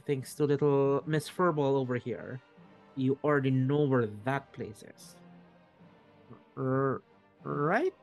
thanks 0.05 0.33
to 0.35 0.45
little 0.45 1.03
Miss 1.05 1.29
Furball 1.29 1.79
over 1.79 1.95
here, 1.95 2.41
you 2.95 3.17
already 3.23 3.51
know 3.51 3.83
where 3.83 4.07
that 4.23 4.51
place 4.53 4.83
is. 4.83 5.15
R- 6.57 7.01
right? 7.43 7.93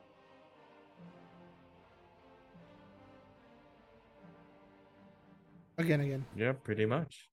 Again, 5.77 6.01
again. 6.01 6.25
Yeah, 6.35 6.53
pretty 6.53 6.85
much. 6.85 7.29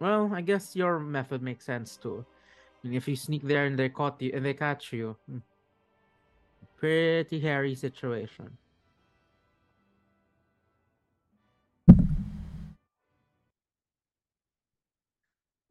Well, 0.00 0.32
I 0.34 0.40
guess 0.42 0.74
your 0.76 0.98
method 1.00 1.42
makes 1.42 1.66
sense 1.66 1.96
too. 1.96 2.26
I 2.84 2.88
mean, 2.88 2.96
if 2.96 3.08
you 3.08 3.16
sneak 3.16 3.42
there 3.42 3.66
and 3.66 3.78
they 3.78 3.88
caught 3.88 4.22
you 4.22 4.32
and 4.34 4.44
they 4.44 4.54
catch 4.54 4.92
you, 4.92 5.16
hmm, 5.28 5.38
pretty 6.76 7.40
hairy 7.40 7.74
situation. 7.74 8.58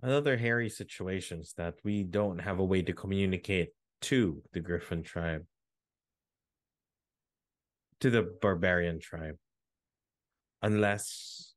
Another 0.07 0.37
hairy 0.37 0.69
situation 0.69 1.41
is 1.41 1.51
that 1.57 1.73
we 1.83 2.01
don't 2.01 2.39
have 2.39 2.59
a 2.59 2.63
way 2.63 2.81
to 2.81 2.93
communicate 2.93 3.71
to 3.99 4.41
the 4.53 4.61
Griffon 4.61 5.03
tribe, 5.03 5.43
to 7.99 8.09
the 8.09 8.23
barbarian 8.41 9.01
tribe, 9.01 9.35
unless 10.61 11.55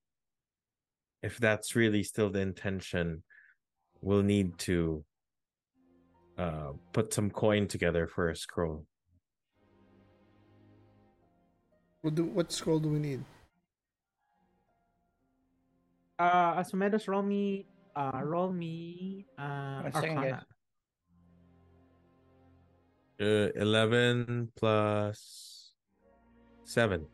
if 1.22 1.38
that's 1.38 1.76
really 1.76 2.02
still 2.02 2.28
the 2.28 2.40
intention, 2.40 3.22
we'll 4.00 4.24
need 4.24 4.58
to 4.58 5.04
uh, 6.36 6.72
put 6.92 7.14
some 7.14 7.30
coin 7.30 7.68
together 7.68 8.08
for 8.08 8.30
a 8.30 8.34
scroll. 8.34 8.84
What 12.02 12.16
do 12.16 12.24
what 12.24 12.50
scroll 12.50 12.80
do 12.80 12.88
we 12.88 12.98
need? 12.98 13.22
Uh, 16.18 16.56
Asomedus, 16.56 17.06
roll 17.06 17.22
me, 17.22 17.64
uh, 17.96 18.20
roll 18.24 18.52
me, 18.52 19.26
uh, 19.38 19.82
One 19.82 19.92
second, 19.92 20.16
guys. 20.16 20.32
Arcana. 20.32 20.46
Uh, 23.20 23.52
11 23.60 24.50
plus 24.56 25.72
7. 26.64 27.04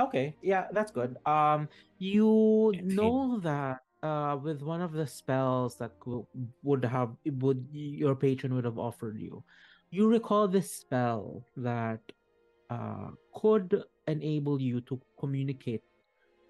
Okay, 0.00 0.36
yeah, 0.42 0.66
that's 0.72 0.90
good. 0.90 1.16
Um, 1.26 1.68
you 1.98 2.72
18. 2.74 2.94
know 2.94 3.38
that 3.40 3.80
uh, 4.02 4.36
with 4.42 4.62
one 4.62 4.80
of 4.80 4.92
the 4.92 5.06
spells 5.06 5.76
that 5.76 5.92
co- 6.00 6.26
would 6.62 6.84
have 6.84 7.10
would 7.26 7.66
your 7.70 8.14
patron 8.14 8.54
would 8.54 8.64
have 8.64 8.78
offered 8.78 9.20
you, 9.20 9.44
you 9.90 10.08
recall 10.08 10.48
this 10.48 10.72
spell 10.72 11.44
that 11.56 12.00
uh 12.70 13.10
could 13.34 13.84
enable 14.06 14.60
you 14.60 14.80
to 14.82 14.98
communicate 15.18 15.82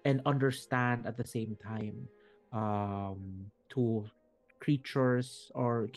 and 0.05 0.21
understand 0.25 1.05
at 1.05 1.17
the 1.17 1.25
same 1.25 1.57
time 1.61 2.07
um 2.51 3.51
to 3.69 4.05
creatures 4.59 5.51
or 5.55 5.89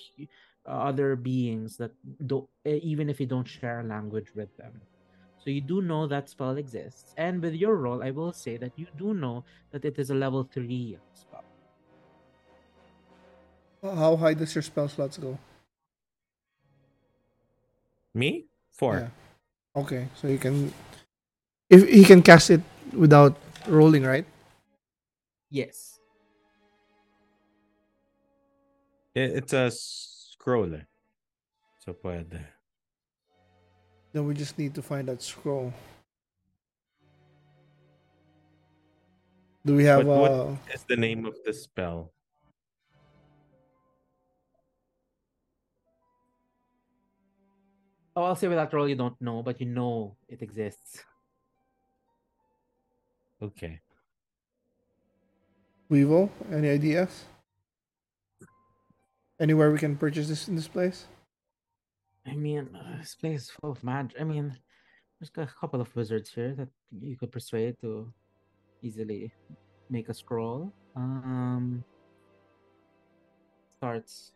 other 0.66 1.16
beings 1.16 1.76
that 1.76 1.92
don't 2.26 2.48
even 2.64 3.08
if 3.10 3.20
you 3.20 3.26
don't 3.26 3.48
share 3.48 3.80
a 3.80 3.84
language 3.84 4.32
with 4.34 4.54
them 4.56 4.82
so 5.38 5.50
you 5.50 5.60
do 5.60 5.82
know 5.82 6.06
that 6.06 6.28
spell 6.28 6.56
exists 6.56 7.12
and 7.16 7.42
with 7.42 7.54
your 7.54 7.76
role 7.76 8.02
i 8.02 8.10
will 8.10 8.32
say 8.32 8.56
that 8.56 8.72
you 8.78 8.86
do 8.96 9.14
know 9.14 9.44
that 9.72 9.84
it 9.84 9.98
is 9.98 10.10
a 10.10 10.14
level 10.14 10.44
3 10.44 10.98
spell 11.12 11.44
How 13.82 14.16
high 14.16 14.34
does 14.34 14.54
your 14.54 14.62
spell 14.62 14.88
slots 14.88 15.16
go? 15.18 15.38
Me? 18.14 18.48
4. 18.72 18.96
Yeah. 18.98 19.08
Okay, 19.76 20.08
so 20.16 20.28
you 20.28 20.38
can 20.38 20.72
if 21.70 21.88
he 21.88 22.04
can 22.04 22.22
cast 22.22 22.50
it 22.50 22.60
without 22.92 23.36
rolling, 23.68 24.04
right? 24.04 24.26
yes 25.50 25.93
it's 29.14 29.52
a 29.52 29.70
scroll. 29.70 30.74
eh. 30.74 30.82
So 31.78 31.92
pwede. 31.92 32.40
Then 34.12 34.26
we 34.26 34.34
just 34.34 34.58
need 34.58 34.74
to 34.74 34.82
find 34.82 35.08
that 35.08 35.22
scroll. 35.22 35.72
Do 39.66 39.74
we 39.76 39.84
have 39.84 40.06
What- 40.06 40.20
what- 40.20 40.30
uh 40.30 40.56
It's 40.72 40.84
the 40.84 40.96
name 40.96 41.24
of 41.26 41.34
the 41.44 41.52
spell. 41.52 42.12
oh 48.16 48.24
i'll 48.24 48.36
say 48.36 48.48
with 48.48 48.56
that 48.56 48.72
roll 48.72 48.88
you 48.88 48.94
don't 48.96 49.20
know 49.20 49.42
but 49.42 49.60
you 49.60 49.66
know 49.66 50.16
it 50.28 50.42
exists 50.42 51.02
Okay. 53.42 53.80
Weevil? 55.90 56.30
Any 56.50 56.70
ideas? 56.70 57.24
Anywhere 59.40 59.72
we 59.72 59.78
can 59.78 59.96
purchase 59.96 60.28
this 60.28 60.48
in 60.48 60.54
this 60.54 60.68
place? 60.68 61.06
I 62.26 62.34
mean, 62.34 62.70
uh, 62.74 62.98
this 62.98 63.14
place 63.14 63.42
is 63.42 63.50
full 63.50 63.72
of 63.72 63.82
magic. 63.82 64.20
I 64.20 64.24
mean, 64.24 64.56
there's 65.18 65.30
a 65.36 65.52
couple 65.52 65.80
of 65.80 65.94
wizards 65.96 66.30
here 66.32 66.54
that 66.54 66.68
you 67.00 67.16
could 67.16 67.32
persuade 67.32 67.76
to 67.80 68.12
easily 68.82 69.32
make 69.90 70.08
a 70.08 70.14
scroll. 70.14 70.72
Um, 70.96 71.84
starts 73.76 74.32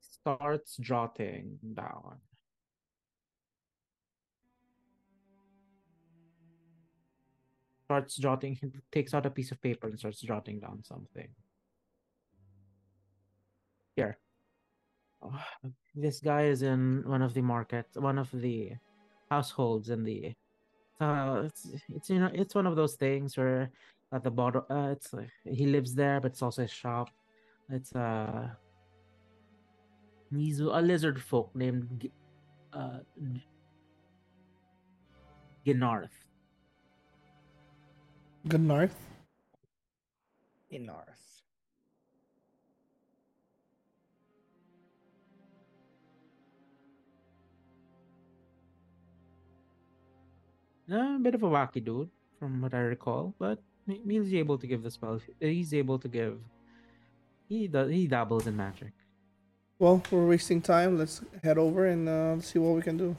starts 0.00 0.76
jotting 0.78 1.58
down. 1.74 2.16
Starts 7.84 8.16
jotting. 8.16 8.56
He 8.60 8.70
takes 8.90 9.14
out 9.14 9.26
a 9.26 9.30
piece 9.30 9.52
of 9.52 9.60
paper 9.60 9.88
and 9.88 9.98
starts 9.98 10.20
jotting 10.20 10.60
down 10.60 10.82
something. 10.84 11.28
Here. 13.96 14.18
Oh, 15.22 15.40
this 15.94 16.20
guy 16.20 16.44
is 16.44 16.62
in 16.62 17.02
one 17.06 17.22
of 17.22 17.34
the 17.34 17.42
markets, 17.42 17.96
one 17.96 18.18
of 18.18 18.30
the 18.32 18.72
households 19.30 19.90
in 19.90 20.04
the. 20.04 20.34
So 20.98 21.42
it's 21.46 21.68
it's 21.88 22.10
you 22.10 22.20
know 22.20 22.30
it's 22.32 22.54
one 22.54 22.66
of 22.66 22.76
those 22.76 22.94
things 22.94 23.36
where 23.36 23.70
at 24.12 24.22
the 24.22 24.30
bottom 24.30 24.62
uh, 24.70 24.90
it's 24.92 25.12
he 25.44 25.66
lives 25.66 25.94
there, 25.94 26.20
but 26.20 26.32
it's 26.32 26.42
also 26.42 26.62
a 26.62 26.68
shop. 26.68 27.10
It's 27.70 27.94
uh 27.94 28.48
he's 30.34 30.60
a 30.60 30.80
lizard 30.80 31.22
folk 31.22 31.50
named 31.54 32.10
uh 32.72 32.98
Gnarth. 38.44 38.50
Good 38.50 38.60
north. 38.60 38.96
In 40.70 40.86
North. 40.86 41.42
Uh, 50.92 51.16
a 51.16 51.18
bit 51.22 51.34
of 51.34 51.42
a 51.42 51.46
wacky 51.46 51.82
dude, 51.82 52.10
from 52.38 52.60
what 52.60 52.74
I 52.74 52.80
recall, 52.80 53.34
but 53.38 53.58
he's 53.86 54.34
able 54.34 54.58
to 54.58 54.66
give 54.66 54.82
the 54.82 54.90
spell. 54.90 55.18
He's 55.40 55.72
able 55.72 55.98
to 55.98 56.08
give. 56.08 56.38
He 57.48 57.66
does. 57.66 57.90
He 57.90 58.06
dabbles 58.06 58.46
in 58.46 58.54
magic. 58.54 58.92
Well, 59.78 60.02
we're 60.10 60.26
wasting 60.26 60.60
time. 60.60 60.98
Let's 60.98 61.22
head 61.42 61.56
over 61.56 61.86
and 61.86 62.08
uh, 62.08 62.40
see 62.42 62.58
what 62.58 62.76
we 62.76 62.82
can 62.82 62.98
do. 62.98 63.16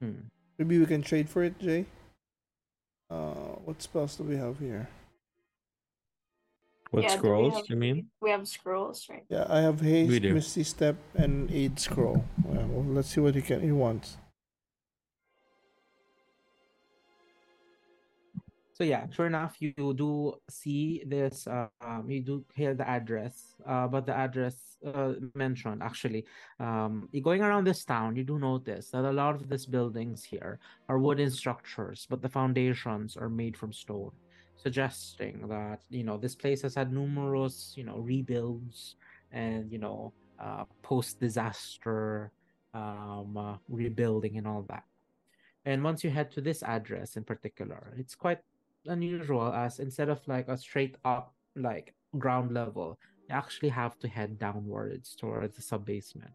Hmm. 0.00 0.28
Maybe 0.56 0.78
we 0.78 0.86
can 0.86 1.02
trade 1.02 1.28
for 1.28 1.42
it, 1.42 1.58
Jay. 1.58 1.86
Uh, 3.10 3.56
what 3.64 3.80
spells 3.82 4.16
do 4.16 4.24
we 4.24 4.36
have 4.36 4.58
here? 4.58 4.88
What 6.90 7.02
Yeah, 7.02 7.08
do 7.08 7.14
we 7.14 7.18
scrolls, 7.18 7.54
have- 7.56 7.70
you 7.70 7.76
mean? 7.76 8.10
We 8.20 8.30
have 8.30 8.46
scrolls, 8.48 9.06
right? 9.10 9.24
Yeah, 9.28 9.46
I 9.48 9.60
have 9.60 9.80
haste, 9.80 10.22
misty 10.22 10.62
step, 10.64 10.96
and 11.14 11.50
aid 11.50 11.78
scroll. 11.78 12.24
Well, 12.44 12.66
well, 12.66 12.84
let's 12.84 13.08
see 13.08 13.20
what 13.20 13.34
he 13.34 13.42
can 13.42 13.60
he 13.60 13.72
wants. 13.72 14.16
So 18.78 18.84
yeah, 18.84 19.10
sure 19.10 19.26
enough, 19.26 19.56
you 19.58 19.72
do 19.74 20.34
see 20.48 21.02
this. 21.04 21.48
Uh, 21.48 21.66
um, 21.80 22.08
you 22.08 22.22
do 22.22 22.44
hear 22.54 22.74
the 22.74 22.88
address, 22.88 23.56
uh, 23.66 23.88
but 23.88 24.06
the 24.06 24.14
address 24.14 24.76
uh, 24.86 25.14
mentioned 25.34 25.82
actually. 25.82 26.24
Um, 26.60 27.08
going 27.20 27.42
around 27.42 27.66
this 27.66 27.84
town, 27.84 28.14
you 28.14 28.22
do 28.22 28.38
notice 28.38 28.90
that 28.90 29.04
a 29.04 29.10
lot 29.10 29.34
of 29.34 29.48
these 29.48 29.66
buildings 29.66 30.22
here 30.22 30.60
are 30.88 31.00
wooden 31.00 31.28
structures, 31.32 32.06
but 32.08 32.22
the 32.22 32.28
foundations 32.28 33.16
are 33.16 33.28
made 33.28 33.56
from 33.56 33.72
stone, 33.72 34.12
suggesting 34.54 35.48
that 35.48 35.80
you 35.90 36.04
know 36.04 36.16
this 36.16 36.36
place 36.36 36.62
has 36.62 36.76
had 36.76 36.92
numerous 36.92 37.74
you 37.76 37.82
know 37.82 37.98
rebuilds 37.98 38.94
and 39.32 39.72
you 39.72 39.78
know 39.78 40.12
uh, 40.38 40.62
post-disaster 40.84 42.30
um, 42.74 43.36
uh, 43.36 43.56
rebuilding 43.68 44.38
and 44.38 44.46
all 44.46 44.64
that. 44.68 44.84
And 45.64 45.82
once 45.82 46.04
you 46.04 46.10
head 46.10 46.30
to 46.30 46.40
this 46.40 46.62
address 46.62 47.16
in 47.16 47.24
particular, 47.24 47.92
it's 47.98 48.14
quite 48.14 48.38
unusual 48.88 49.52
as 49.52 49.78
instead 49.78 50.08
of 50.08 50.20
like 50.26 50.48
a 50.48 50.56
straight 50.56 50.96
up 51.04 51.34
like 51.56 51.94
ground 52.18 52.52
level, 52.52 52.98
you 53.28 53.34
actually 53.34 53.68
have 53.68 53.98
to 54.00 54.08
head 54.08 54.38
downwards 54.38 55.14
towards 55.14 55.56
the 55.56 55.62
sub 55.62 55.84
basement. 55.84 56.32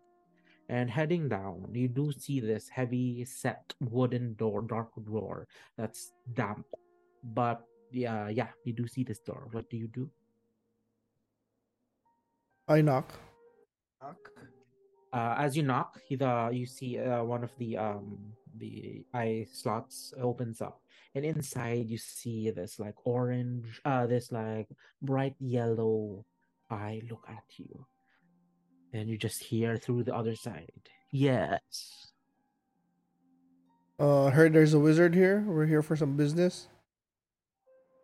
And 0.70 0.90
heading 0.90 1.28
down, 1.28 1.68
you 1.74 1.88
do 1.88 2.12
see 2.14 2.40
this 2.40 2.70
heavy 2.70 3.26
set 3.26 3.74
wooden 3.82 4.34
door, 4.36 4.62
dark 4.62 4.92
door 5.06 5.48
that's 5.78 6.14
damp. 6.34 6.66
But 7.24 7.62
yeah, 7.92 8.30
yeah, 8.30 8.48
you 8.64 8.74
do 8.74 8.88
see 8.88 9.04
this 9.04 9.20
door. 9.20 9.50
What 9.52 9.70
do 9.70 9.78
you 9.78 9.88
do? 9.88 10.10
I 12.68 12.82
knock. 12.82 13.20
Uh, 15.12 15.36
as 15.38 15.56
you 15.56 15.64
knock, 15.64 16.00
you, 16.10 16.18
the, 16.18 16.50
you 16.52 16.66
see 16.66 16.98
uh, 16.98 17.24
one 17.24 17.44
of 17.44 17.52
the 17.60 17.78
um 17.78 18.18
the 18.58 19.06
eye 19.14 19.48
slots 19.52 20.14
opens 20.22 20.62
up, 20.62 20.82
and 21.16 21.26
inside 21.26 21.90
you 21.90 21.98
see 21.98 22.50
this 22.50 22.80
like 22.80 22.96
orange, 23.04 23.82
uh, 23.86 24.06
this 24.08 24.32
like 24.32 24.68
bright 25.02 25.36
yellow 25.40 26.26
eye 26.70 27.02
look 27.10 27.26
at 27.30 27.44
you, 27.58 27.86
and 28.94 29.10
you 29.10 29.18
just 29.18 29.42
hear 29.42 29.78
through 29.78 30.04
the 30.04 30.16
other 30.16 30.36
side. 30.36 30.90
Yes. 31.12 32.08
Uh, 34.00 34.30
heard 34.30 34.54
there's 34.54 34.74
a 34.74 34.80
wizard 34.80 35.14
here. 35.14 35.44
We're 35.48 35.68
here 35.68 35.82
for 35.84 35.96
some 35.96 36.18
business. 36.18 36.68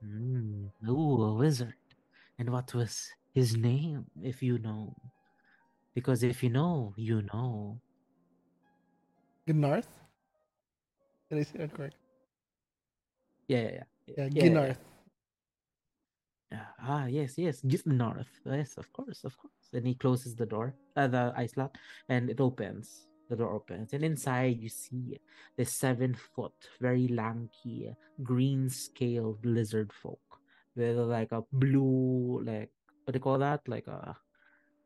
Mm, 0.06 0.70
ooh, 0.88 1.24
a 1.24 1.34
wizard. 1.34 1.74
And 2.38 2.52
what 2.52 2.74
was 2.74 3.10
his 3.34 3.58
name, 3.58 4.06
if 4.22 4.42
you 4.42 4.60
know? 4.60 4.96
Because 5.94 6.24
if 6.24 6.42
you 6.44 6.50
know, 6.50 6.94
you 6.96 7.24
know. 7.34 7.82
Gnarth? 9.48 9.99
Did 11.30 11.40
I 11.40 11.44
say 11.44 11.58
that 11.60 11.74
correct? 11.74 11.96
Yeah, 13.48 13.62
yeah, 13.62 13.72
yeah. 13.72 13.84
Yeah, 14.18 14.28
yeah, 14.34 14.66
yeah. 14.68 14.74
Yeah. 16.52 16.66
Ah, 16.82 17.06
yes, 17.06 17.38
yes. 17.38 17.62
Get 17.62 17.86
north. 17.86 18.30
Yes, 18.46 18.78
of 18.78 18.92
course, 18.92 19.24
of 19.24 19.38
course. 19.38 19.54
And 19.74 19.86
he 19.86 19.94
closes 19.94 20.36
the 20.36 20.46
door, 20.48 20.74
uh, 20.96 21.08
the 21.08 21.34
ice 21.38 21.54
slot, 21.54 21.78
and 22.10 22.30
it 22.30 22.42
opens. 22.42 23.06
The 23.30 23.36
door 23.36 23.54
opens, 23.54 23.94
and 23.94 24.04
inside 24.04 24.58
you 24.60 24.70
see 24.70 25.20
the 25.56 25.64
seven 25.64 26.16
foot, 26.16 26.52
very 26.82 27.08
lanky, 27.10 27.94
green 28.24 28.70
scaled 28.72 29.46
lizard 29.46 29.94
folk 29.94 30.42
with 30.76 30.98
like 30.98 31.32
a 31.32 31.44
blue, 31.52 32.42
like 32.44 32.72
what 33.06 33.14
do 33.14 33.18
you 33.18 33.22
call 33.22 33.38
that? 33.38 33.62
Like 33.68 33.86
a, 33.86 34.18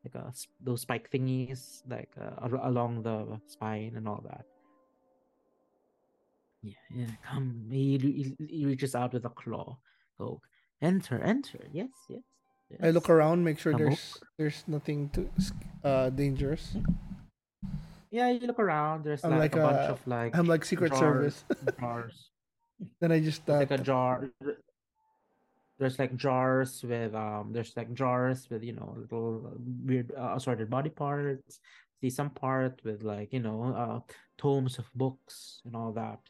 like 0.04 0.14
a, 0.14 0.30
those 0.60 0.82
spike 0.82 1.10
thingies, 1.10 1.80
like 1.88 2.10
uh, 2.20 2.46
along 2.64 3.02
the 3.02 3.40
spine 3.46 3.94
and 3.96 4.06
all 4.06 4.22
that. 4.28 4.44
Yeah, 6.64 6.72
yeah. 6.94 7.12
Come, 7.28 7.68
he, 7.70 7.98
he, 7.98 8.46
he 8.46 8.64
reaches 8.64 8.94
out 8.94 9.12
with 9.12 9.26
a 9.26 9.28
claw. 9.28 9.76
Go, 10.18 10.40
enter, 10.80 11.20
enter. 11.20 11.68
Yes, 11.72 11.90
yes. 12.08 12.22
yes. 12.70 12.80
I 12.82 12.90
look 12.90 13.10
around, 13.10 13.44
make 13.44 13.58
sure 13.58 13.72
Come 13.72 13.82
there's 13.82 14.18
there's 14.38 14.64
nothing 14.66 15.10
to 15.10 15.28
uh 15.84 16.08
dangerous. 16.08 16.76
Yeah, 18.10 18.30
you 18.30 18.46
look 18.46 18.60
around. 18.60 19.04
There's 19.04 19.24
I'm 19.24 19.32
like, 19.32 19.54
like 19.54 19.62
a 19.62 19.66
bunch 19.66 19.90
of 19.90 20.00
like 20.06 20.36
I'm 20.36 20.46
like 20.46 20.64
Secret 20.64 20.92
jars, 20.92 21.00
Service. 21.00 21.44
jars. 21.80 22.30
then 23.00 23.12
I 23.12 23.20
just 23.20 23.42
uh, 23.50 23.58
like 23.58 23.70
a 23.70 23.78
jar. 23.78 24.30
There's 25.78 25.98
like 25.98 26.16
jars 26.16 26.82
with 26.82 27.14
um. 27.14 27.50
There's 27.52 27.76
like 27.76 27.92
jars 27.92 28.48
with 28.48 28.62
you 28.62 28.72
know 28.72 28.96
little 28.96 29.52
weird 29.84 30.12
uh, 30.16 30.34
assorted 30.36 30.70
body 30.70 30.90
parts. 30.90 31.60
See 32.00 32.08
some 32.08 32.30
part 32.30 32.80
with 32.84 33.02
like 33.02 33.32
you 33.32 33.40
know 33.40 33.74
uh 33.74 34.00
tomes 34.38 34.78
of 34.78 34.86
books 34.94 35.60
and 35.66 35.76
all 35.76 35.92
that. 35.92 36.20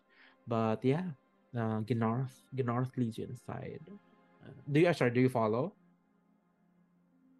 But 0.47 0.85
yeah, 0.85 1.09
uh, 1.57 1.81
Gnarth, 1.89 2.35
Gnarth 2.55 2.93
leads 2.97 3.19
you 3.19 3.27
inside. 3.27 3.81
Uh, 4.45 4.53
do 4.71 4.81
you? 4.81 4.89
uh, 4.89 4.93
Sorry, 4.93 5.11
do 5.11 5.21
you 5.21 5.29
follow? 5.33 5.73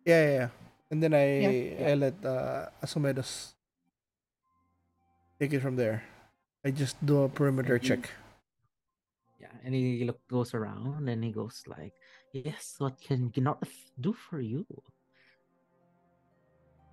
yeah, 0.05 0.21
yeah, 0.25 0.33
yeah. 0.33 0.49
And 0.91 1.03
then 1.03 1.13
I 1.15 1.27
Yeah, 1.41 1.51
yeah. 1.51 1.89
I 1.89 1.95
let 1.95 2.17
uh, 2.25 2.69
Asomedos 2.83 3.55
take 5.41 5.53
it 5.53 5.61
from 5.61 5.77
there. 5.77 6.05
I 6.65 6.71
just 6.71 6.97
do 7.05 7.25
a 7.25 7.29
perimeter 7.29 7.79
Mhm. 7.79 7.85
check. 7.85 8.11
Yeah, 9.41 9.53
and 9.65 9.75
he 9.75 10.05
look 10.05 10.21
goes 10.29 10.55
around 10.55 11.09
and 11.09 11.21
he 11.25 11.33
goes 11.33 11.61
like, 11.69 11.93
"Yes, 12.33 12.77
what 12.79 12.97
can 13.01 13.29
Gnarth 13.37 13.93
do 14.01 14.13
for 14.17 14.41
you?" 14.41 14.65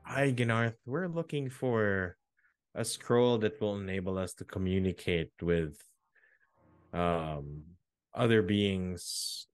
Hi, 0.03 0.31
Gnarth. 0.31 0.75
We're 0.85 1.07
looking 1.07 1.47
for 1.49 2.17
a 2.75 2.83
scroll 2.83 3.38
that 3.39 3.61
will 3.61 3.79
enable 3.79 4.17
us 4.17 4.33
to 4.35 4.43
communicate 4.43 5.31
with 5.41 5.77
um 6.93 7.63
other 8.13 8.41
beings. 8.41 9.47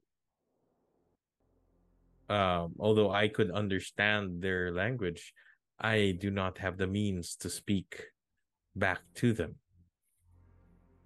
Um, 2.29 2.73
although 2.79 3.11
I 3.11 3.29
could 3.29 3.51
understand 3.51 4.41
their 4.41 4.71
language, 4.71 5.33
I 5.79 6.17
do 6.19 6.29
not 6.29 6.57
have 6.57 6.77
the 6.77 6.87
means 6.87 7.35
to 7.37 7.49
speak 7.49 8.03
back 8.75 8.99
to 9.15 9.31
them. 9.31 9.55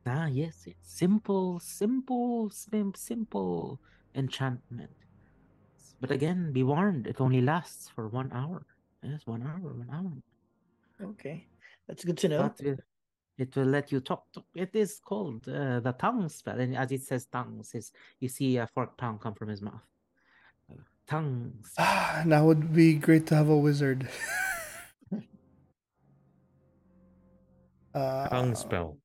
Ah, 0.05 0.25
yes, 0.25 0.63
yes. 0.65 0.75
Simple, 0.81 1.59
simple, 1.59 2.49
sim- 2.49 2.95
simple 2.95 3.79
enchantment. 4.15 4.91
But 5.99 6.09
again, 6.09 6.51
be 6.51 6.63
warned, 6.63 7.05
it 7.05 7.21
only 7.21 7.41
lasts 7.41 7.87
for 7.93 8.07
one 8.07 8.31
hour. 8.33 8.65
Yes, 9.03 9.21
one 9.25 9.43
hour, 9.43 9.73
one 9.73 9.89
hour. 9.93 11.09
Okay. 11.09 11.45
That's 11.87 12.03
good 12.03 12.17
to 12.19 12.29
know. 12.29 12.53
But 12.57 12.79
it, 13.41 13.47
it 13.47 13.55
will 13.59 13.65
let 13.67 13.91
you 13.91 13.99
talk. 13.99 14.31
talk. 14.31 14.45
It 14.55 14.75
is 14.75 14.99
called 14.99 15.47
uh, 15.49 15.79
the 15.79 15.93
tongue 15.93 16.29
spell. 16.29 16.59
And 16.59 16.75
as 16.77 16.91
it 16.91 17.01
says 17.03 17.25
tongues, 17.25 17.73
is 17.73 17.91
you 18.19 18.29
see 18.29 18.57
a 18.57 18.67
forked 18.67 18.99
tongue 18.99 19.19
come 19.19 19.33
from 19.33 19.49
his 19.49 19.61
mouth. 19.61 19.81
Tongue 21.07 21.53
spell. 21.65 21.85
Ah, 21.85 22.23
now 22.25 22.45
would 22.45 22.73
be 22.73 22.93
great 22.93 23.25
to 23.27 23.35
have 23.35 23.49
a 23.49 23.57
wizard. 23.57 24.07
uh, 27.93 28.29
Tongue 28.29 28.55
spell. 28.55 28.97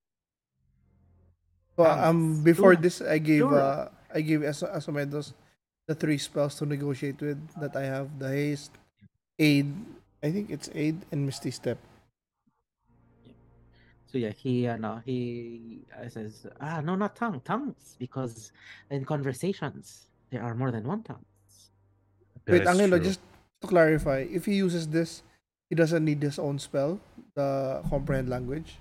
Well, 1.77 2.05
um, 2.05 2.45
before 2.45 2.75
Sure. 2.75 2.83
this, 2.83 3.01
I 3.03 3.19
gave 3.19 3.41
Sure. 3.41 3.61
uh, 3.61 3.89
I 4.15 4.21
gave 4.21 4.43
As- 4.43 4.63
Asomedos 4.63 5.35
the 5.87 5.95
three 5.95 6.17
spells 6.19 6.55
to 6.57 6.67
negotiate 6.67 7.21
with 7.21 7.37
that 7.61 7.77
I 7.77 7.85
have: 7.85 8.19
the 8.19 8.29
haste, 8.29 8.73
aid. 9.39 9.67
I 10.23 10.31
think 10.33 10.49
it's 10.51 10.71
aid 10.73 11.05
and 11.13 11.27
misty 11.27 11.51
step. 11.51 11.77
So 14.17 14.21
So 14.21 14.27
yeah, 14.27 14.33
he 14.33 14.67
uh, 14.67 14.77
no, 14.77 15.03
he 15.05 15.83
uh, 15.93 16.09
says, 16.09 16.47
ah, 16.61 16.81
no, 16.81 16.95
not 16.97 17.17
tongue, 17.17 17.41
tongues, 17.45 17.97
because 17.99 18.53
in 18.91 19.05
conversations 19.05 20.09
there 20.31 20.43
are 20.43 20.55
more 20.55 20.71
than 20.71 20.85
one 20.85 21.03
tongue. 21.03 21.25
Wait, 22.49 22.65
That's 22.65 22.81
Angelo, 22.81 22.97
true. 22.97 23.07
just 23.07 23.21
to 23.61 23.69
clarify, 23.69 24.19
if 24.31 24.47
he 24.47 24.55
uses 24.55 24.89
this, 24.89 25.23
he 25.69 25.77
doesn't 25.77 26.05
need 26.05 26.23
his 26.23 26.39
own 26.39 26.59
spell, 26.59 26.99
the 27.35 27.83
comprehend 27.91 28.31
language. 28.31 28.79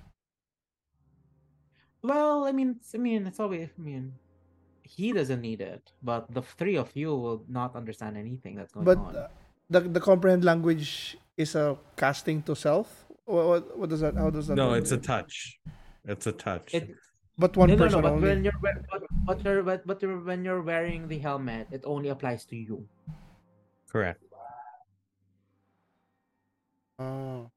Well, 2.01 2.45
I 2.45 2.51
mean, 2.53 2.69
it's- 2.71 2.95
I 2.95 2.99
mean, 2.99 3.27
it's 3.27 3.39
always, 3.39 3.69
I 3.77 3.81
mean, 3.81 4.13
he 4.83 5.11
doesn't 5.11 5.41
need 5.41 5.59
it, 5.61 5.91
but 6.03 6.31
the 6.33 6.41
three 6.43 6.77
of 6.77 6.95
you 6.95 7.15
will 7.15 7.43
not 7.49 7.75
understand 7.75 8.15
anything 8.17 8.55
that's 8.55 8.71
going 8.71 8.85
But 8.85 8.97
on. 8.99 9.15
uh, 9.15 9.27
the 9.69 9.81
the 9.81 9.99
comprehend 9.99 10.45
language 10.45 11.17
is 11.37 11.55
a 11.55 11.77
casting 11.97 12.43
to 12.43 12.55
self. 12.55 13.04
What, 13.25 13.47
what, 13.47 13.77
what 13.77 13.89
does 13.89 14.01
that? 14.01 14.15
How 14.15 14.29
does 14.29 14.47
that? 14.47 14.55
No, 14.55 14.69
work? 14.69 14.81
it's 14.81 14.91
a 14.91 14.97
touch. 14.97 15.59
It's 16.05 16.27
a 16.27 16.31
touch. 16.31 16.73
It, 16.73 16.95
But 17.37 17.57
one 17.57 17.67
no, 17.67 17.75
no, 17.75 17.83
person 17.83 17.99
no, 17.99 18.03
but 18.07 18.13
only. 18.15 18.29
when 18.29 18.43
you're 18.45 18.59
but, 18.61 19.03
but 19.27 19.43
you're 19.43 19.63
but, 19.63 19.85
but 19.85 20.01
you're, 20.01 20.19
when 20.23 20.45
you're 20.45 20.61
wearing 20.61 21.09
the 21.09 21.19
helmet, 21.19 21.67
it 21.71 21.83
only 21.83 22.09
applies 22.09 22.45
to 22.45 22.55
you. 22.55 22.87
Correct. 23.91 24.23
Oh. 26.99 27.51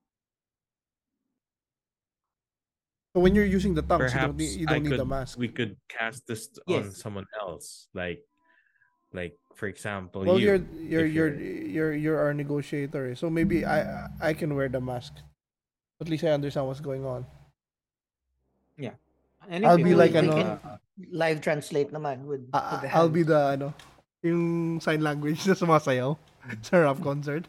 So 3.14 3.22
when 3.22 3.34
you're 3.34 3.46
using 3.46 3.74
the 3.74 3.82
tongues, 3.82 4.14
you 4.14 4.20
don't 4.20 4.36
need, 4.36 4.60
you 4.60 4.66
don't 4.66 4.82
need 4.82 4.90
could, 4.90 5.00
the 5.00 5.04
mask. 5.04 5.38
we 5.38 5.48
could 5.48 5.76
cast 5.88 6.26
this 6.26 6.48
on 6.66 6.90
someone 6.90 7.26
else, 7.40 7.88
like, 7.94 8.20
like 9.12 9.38
for 9.54 9.66
example, 9.66 10.24
well, 10.24 10.38
you. 10.38 10.46
you're 10.46 11.06
you're 11.06 11.06
if 11.06 11.14
you're 11.14 11.34
you're 11.40 11.94
you're 11.94 12.18
our 12.18 12.34
negotiator, 12.34 13.10
eh. 13.10 13.14
so 13.14 13.30
maybe 13.30 13.64
I 13.64 14.08
I 14.20 14.34
can 14.34 14.54
wear 14.54 14.68
the 14.68 14.80
mask. 14.80 15.14
At 16.00 16.08
least 16.08 16.24
I 16.24 16.30
understand 16.30 16.66
what's 16.66 16.80
going 16.80 17.04
on. 17.04 17.26
Yeah. 18.76 18.94
And 19.48 19.66
I'll 19.66 19.76
be 19.76 19.94
like 19.94 20.12
you 20.12 20.18
ano, 20.18 20.32
can- 20.32 20.78
Live 21.10 21.40
translate 21.40 21.92
naman 21.94 22.26
with, 22.26 22.50
with 22.50 22.54
I, 22.54 22.82
the 22.82 22.90
I'll 22.94 23.08
be 23.08 23.22
the 23.22 23.54
ano, 23.54 23.74
yung 24.22 24.80
sign 24.82 24.98
language 25.00 25.46
na 25.46 25.54
sumasayaw 25.54 26.18
sa 26.66 26.74
rap 26.82 26.98
concert. 27.02 27.46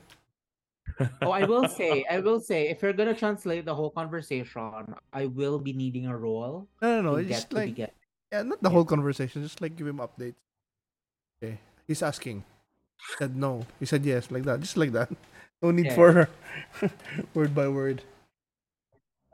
oh, 1.25 1.31
I 1.31 1.45
will 1.45 1.65
say, 1.67 2.05
I 2.09 2.19
will 2.19 2.39
say, 2.41 2.69
if 2.69 2.81
you're 2.81 2.93
gonna 2.93 3.17
translate 3.17 3.65
the 3.65 3.73
whole 3.73 3.89
conversation, 3.89 4.93
I 5.13 5.25
will 5.25 5.57
be 5.57 5.73
needing 5.73 6.05
a 6.05 6.15
role. 6.17 6.67
No, 6.81 7.01
no, 7.01 7.01
no. 7.01 7.17
to 7.17 7.23
get 7.23 7.33
just 7.33 7.53
like 7.53 7.73
get. 7.73 7.93
yeah, 8.31 8.43
not 8.43 8.61
the 8.61 8.69
whole 8.69 8.85
conversation. 8.85 9.41
Just 9.41 9.61
like 9.61 9.75
give 9.75 9.87
him 9.87 9.97
updates. 9.97 10.37
Okay, 11.41 11.57
he's 11.87 12.03
asking. 12.03 12.43
He 13.01 13.13
said 13.17 13.33
no. 13.35 13.65
He 13.79 13.85
said 13.85 14.05
yes, 14.05 14.29
like 14.29 14.43
that. 14.43 14.59
Just 14.61 14.77
like 14.77 14.91
that. 14.91 15.09
No 15.61 15.71
need 15.71 15.89
Yeah. 15.89 15.95
for 15.95 16.29
word 17.33 17.55
by 17.55 17.67
word. 17.67 18.03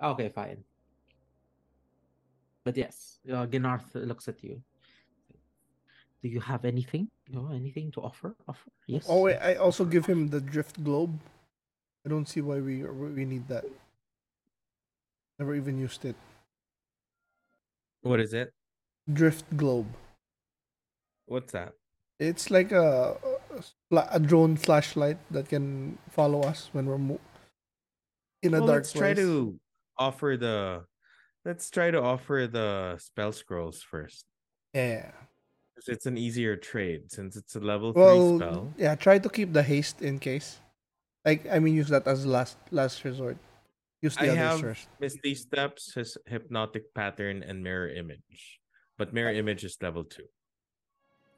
Okay, 0.02 0.30
fine. 0.30 0.64
But 2.64 2.78
yes, 2.78 3.20
uh, 3.30 3.46
Ginarth 3.46 3.94
looks 3.94 4.28
at 4.28 4.44
you. 4.44 4.62
Do 6.24 6.30
you 6.30 6.40
have 6.42 6.66
anything? 6.66 7.10
You 7.30 7.36
know, 7.36 7.50
anything 7.54 7.92
to 7.92 8.02
offer? 8.02 8.36
Offer? 8.48 8.72
Yes. 8.88 9.06
Oh, 9.08 9.22
wait, 9.22 9.38
I 9.38 9.56
also 9.56 9.86
give 9.86 10.06
him 10.06 10.28
the 10.30 10.42
drift 10.42 10.84
globe. 10.84 11.20
I 12.06 12.10
don't 12.10 12.28
see 12.28 12.42
why 12.42 12.60
we 12.60 12.84
we 12.84 13.26
need 13.26 13.48
that. 13.48 13.66
Never 15.38 15.56
even 15.56 15.78
used 15.78 16.06
it. 16.06 16.16
What 18.02 18.20
is 18.20 18.34
it? 18.34 18.54
Drift 19.12 19.46
globe. 19.58 19.88
What's 21.26 21.54
that? 21.54 21.74
It's 22.20 22.50
like 22.50 22.72
a 22.72 23.18
a 23.92 24.20
drone 24.20 24.56
flashlight 24.56 25.18
that 25.32 25.50
can 25.50 25.98
follow 26.10 26.42
us 26.42 26.70
when 26.72 26.86
we're 26.86 26.98
mo- 26.98 27.22
in 28.42 28.54
a 28.54 28.60
well, 28.60 28.68
dark 28.68 28.84
let's 28.84 28.94
try 28.94 29.14
to 29.14 29.60
offer 29.98 30.38
the. 30.38 30.86
Let's 31.46 31.70
try 31.70 31.92
to 31.92 32.02
offer 32.02 32.48
the 32.52 32.98
spell 32.98 33.32
scrolls 33.32 33.82
first. 33.84 34.26
Yeah. 34.74 35.12
It's 35.88 36.06
an 36.08 36.18
easier 36.18 36.56
trade 36.58 37.12
since 37.12 37.36
it's 37.36 37.56
a 37.56 37.60
level 37.60 37.94
Well, 37.94 38.38
three 38.40 38.48
spell. 38.48 38.74
yeah. 38.78 38.96
Try 38.96 39.20
to 39.20 39.30
keep 39.30 39.54
the 39.54 39.62
haste 39.64 40.02
in 40.02 40.20
case. 40.20 40.60
Like 41.26 41.46
I 41.52 41.60
mean, 41.60 41.76
use 41.76 41.90
that 41.90 42.08
as 42.08 42.26
last 42.26 42.58
last 42.72 43.04
resort. 43.04 43.38
Use 44.02 44.16
the 44.16 44.26
I 44.26 44.28
others 44.30 44.38
have 44.38 44.62
first. 44.62 44.88
Misty 45.00 45.36
Steps, 45.36 45.94
his 45.94 46.18
hypnotic 46.26 46.94
pattern, 46.94 47.44
and 47.44 47.64
mirror 47.64 47.90
image. 47.90 48.60
But 48.98 49.14
mirror 49.14 49.32
image 49.34 49.64
is 49.64 49.78
level 49.82 50.04
two. 50.06 50.26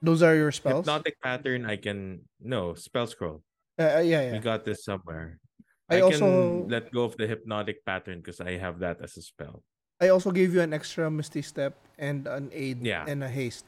Those 0.02 0.22
are 0.22 0.36
your 0.36 0.52
spells. 0.52 0.86
Hypnotic 0.86 1.20
pattern, 1.22 1.66
I 1.66 1.76
can 1.78 2.28
no 2.40 2.76
spell 2.76 3.08
scroll. 3.08 3.44
Uh, 3.80 3.98
uh, 3.98 4.00
yeah, 4.00 4.32
We 4.34 4.40
got 4.40 4.64
this 4.66 4.84
somewhere. 4.84 5.40
I 5.90 5.98
I, 5.98 6.02
also- 6.02 6.20
can 6.64 6.68
let 6.70 6.92
go 6.92 7.04
of 7.06 7.16
the 7.18 7.28
hypnotic 7.28 7.86
pattern 7.86 8.20
because 8.20 8.42
I 8.42 8.58
have 8.58 8.80
that 8.80 9.00
as 9.02 9.16
a 9.18 9.22
spell. 9.22 9.64
I 10.02 10.10
also 10.10 10.32
gave 10.32 10.54
you 10.54 10.62
an 10.62 10.74
extra 10.74 11.10
misty 11.10 11.42
step 11.42 11.74
and 11.98 12.28
an 12.28 12.52
aid 12.54 12.86
Yeah. 12.86 13.06
and 13.08 13.24
a 13.24 13.30
haste. 13.30 13.66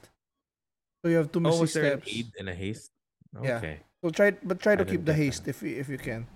So 1.01 1.09
you 1.09 1.17
have 1.17 1.31
two 1.31 1.39
Oh, 1.39 1.49
misty 1.49 1.61
was 1.61 1.73
there 1.73 1.93
an 1.93 2.03
aid 2.05 2.27
and 2.37 2.49
a 2.49 2.53
haste? 2.53 2.91
Yeah. 3.41 3.57
Okay. 3.57 3.79
So 4.03 4.09
try, 4.11 4.31
but 4.43 4.59
try 4.59 4.75
to 4.75 4.83
I 4.83 4.89
keep 4.89 5.05
the 5.05 5.13
haste 5.13 5.45
that. 5.45 5.51
if 5.55 5.63
you, 5.63 5.75
if 5.79 5.87
you 5.89 5.97
can. 5.97 6.27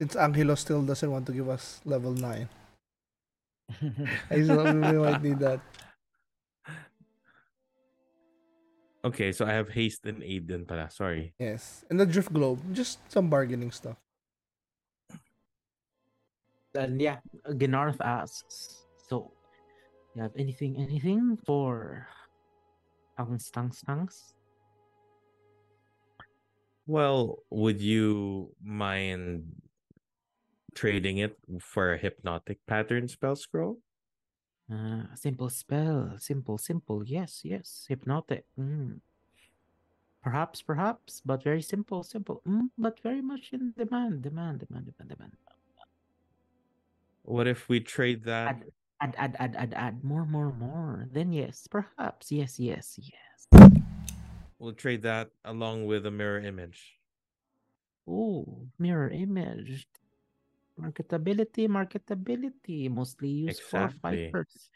Since 0.00 0.16
Angelo 0.16 0.54
still 0.56 0.82
doesn't 0.82 1.10
want 1.10 1.26
to 1.26 1.32
give 1.32 1.48
us 1.48 1.80
level 1.84 2.12
nine, 2.12 2.48
I 4.30 4.42
still 4.42 4.64
might 4.74 5.22
need 5.22 5.38
that. 5.38 5.60
Okay, 9.04 9.32
so 9.32 9.44
I 9.46 9.52
have 9.52 9.68
haste 9.70 10.06
and 10.06 10.22
aid 10.22 10.46
then 10.48 10.64
pala. 10.64 10.90
Sorry. 10.90 11.34
Yes, 11.38 11.84
and 11.90 11.98
the 11.98 12.06
drift 12.06 12.32
globe, 12.32 12.58
just 12.72 12.98
some 13.10 13.28
bargaining 13.30 13.70
stuff. 13.70 13.96
And 16.74 17.00
yeah, 17.00 17.18
Ginarth 17.48 18.00
asks, 18.00 18.86
so 19.08 19.32
you 20.14 20.22
have 20.22 20.32
anything, 20.36 20.76
anything 20.78 21.38
for 21.44 22.06
tongues? 23.84 24.34
Well, 26.86 27.38
would 27.50 27.80
you 27.80 28.54
mind 28.62 29.44
trading 30.74 31.18
it 31.18 31.36
for 31.60 31.92
a 31.92 31.98
hypnotic 31.98 32.58
pattern 32.66 33.08
spell 33.08 33.36
scroll? 33.36 33.78
Uh, 34.72 35.14
simple 35.14 35.50
spell, 35.50 36.16
simple, 36.18 36.58
simple. 36.58 37.04
Yes, 37.04 37.42
yes, 37.44 37.84
hypnotic. 37.88 38.46
Mm. 38.58 39.00
Perhaps, 40.22 40.62
perhaps, 40.62 41.20
but 41.24 41.42
very 41.42 41.62
simple, 41.62 42.02
simple. 42.02 42.42
Mm, 42.46 42.70
but 42.78 43.00
very 43.02 43.20
much 43.20 43.50
in 43.52 43.74
demand, 43.76 44.22
demand, 44.22 44.60
demand, 44.60 44.86
demand, 44.86 45.10
demand. 45.10 45.32
What 47.22 47.46
if 47.46 47.68
we 47.68 47.80
trade 47.80 48.24
that? 48.24 48.46
Add, 48.48 48.64
add, 49.00 49.14
add, 49.16 49.36
add, 49.38 49.56
add, 49.56 49.74
add 49.74 50.04
more, 50.04 50.26
more, 50.26 50.52
more. 50.52 51.08
Then 51.12 51.32
yes, 51.32 51.68
perhaps, 51.70 52.32
yes, 52.32 52.58
yes, 52.58 52.98
yes. 52.98 53.70
We'll 54.58 54.72
trade 54.74 55.02
that 55.02 55.30
along 55.44 55.86
with 55.86 56.06
a 56.06 56.10
mirror 56.10 56.40
image. 56.40 56.98
Oh, 58.06 58.66
mirror 58.78 59.10
image. 59.10 59.86
Marketability, 60.78 61.68
marketability. 61.68 62.90
Mostly 62.90 63.28
used 63.28 63.62
for 63.62 63.88
fighters. 64.02 64.70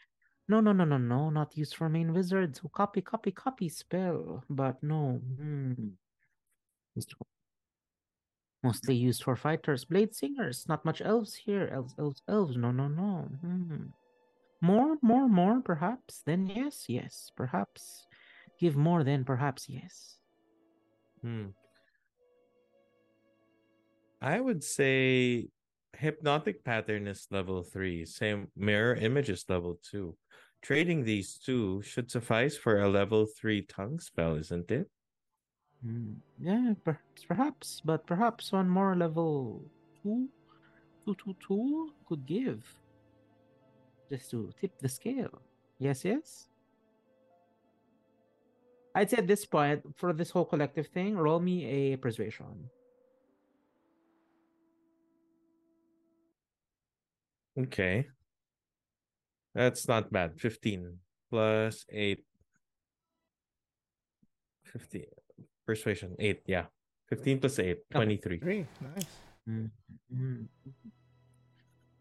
No, 0.47 0.61
no, 0.61 0.71
no, 0.71 0.85
no, 0.85 0.97
no. 0.97 1.29
Not 1.29 1.57
used 1.57 1.75
for 1.75 1.89
main 1.89 2.13
wizards 2.13 2.59
who 2.59 2.69
copy, 2.69 3.01
copy, 3.01 3.31
copy 3.31 3.67
spell. 3.67 4.43
But 4.49 4.81
no. 4.81 5.19
Hmm. 5.37 5.95
Mostly 8.67 8.95
used 8.95 9.23
for 9.23 9.37
fighters. 9.37 9.85
Blade 9.85 10.13
singers. 10.13 10.65
Not 10.67 10.83
much 10.83 11.01
elves 11.01 11.33
here. 11.33 11.69
Elves, 11.73 11.95
elves, 11.97 12.21
elves. 12.27 12.57
No, 12.57 12.71
no, 12.71 12.89
no. 12.89 13.29
Hmm. 13.39 13.95
More, 14.61 14.97
more, 15.01 15.29
more, 15.29 15.61
perhaps. 15.61 16.21
Then 16.25 16.47
yes, 16.47 16.85
yes. 16.89 17.31
Perhaps. 17.37 18.07
Give 18.59 18.75
more, 18.75 19.05
then 19.05 19.23
perhaps 19.23 19.69
yes. 19.69 20.17
Hmm. 21.21 21.55
I 24.21 24.41
would 24.41 24.63
say 24.63 25.47
hypnotic 25.95 26.65
pattern 26.65 27.07
is 27.07 27.27
level 27.31 27.63
three. 27.63 28.03
Same 28.03 28.49
mirror 28.57 28.95
image 28.95 29.29
is 29.29 29.45
level 29.47 29.79
two. 29.81 30.17
Trading 30.61 31.05
these 31.05 31.37
two 31.37 31.81
should 31.83 32.11
suffice 32.11 32.57
for 32.57 32.81
a 32.81 32.89
level 32.89 33.27
three 33.39 33.61
tongue 33.61 33.99
spell, 33.99 34.35
isn't 34.35 34.69
it? 34.71 34.89
Hmm. 35.85 36.13
Yeah, 36.39 36.73
perhaps, 36.83 37.23
perhaps, 37.27 37.81
but 37.85 38.05
perhaps 38.05 38.51
one 38.51 38.69
more 38.69 38.95
level 38.95 39.61
two, 40.01 40.27
two, 41.05 41.15
two, 41.15 41.35
two 41.45 41.91
could 42.07 42.25
give, 42.25 42.63
just 44.11 44.31
to 44.31 44.51
tip 44.59 44.71
the 44.79 44.89
scale. 44.89 45.41
Yes, 45.79 46.03
yes. 46.03 46.47
I'd 48.95 49.11
say 49.11 49.17
at 49.17 49.27
this 49.27 49.45
point 49.45 49.83
for 49.95 50.11
this 50.11 50.31
whole 50.31 50.45
collective 50.45 50.87
thing, 50.87 51.15
roll 51.15 51.39
me 51.39 51.65
a 51.65 51.97
persuasion. 51.97 52.69
Okay. 57.59 58.07
That's 59.53 59.87
not 59.87 60.11
bad. 60.11 60.39
15 60.39 60.97
plus 61.29 61.85
8. 61.89 62.23
15. 64.65 65.05
Persuasion. 65.67 66.15
8. 66.17 66.41
Yeah. 66.47 66.65
15 67.09 67.39
plus 67.39 67.59
8. 67.59 67.77
23. 67.91 68.39
Three, 68.39 68.65
nice. 68.81 69.05
Mm, 69.47 69.69
mm. 70.15 70.47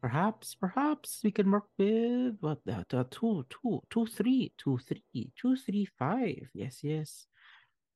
Perhaps, 0.00 0.54
perhaps 0.54 1.20
we 1.24 1.30
can 1.32 1.50
work 1.50 1.64
with 1.78 2.36
what 2.40 2.58
the, 2.64 2.84
the 2.88 3.04
two, 3.10 3.44
two, 3.50 3.80
two, 3.90 4.06
three, 4.06 4.52
two, 4.56 4.78
three, 4.78 5.30
two, 5.36 5.56
three, 5.56 5.86
five. 5.98 6.48
Yes, 6.54 6.78
yes. 6.82 7.26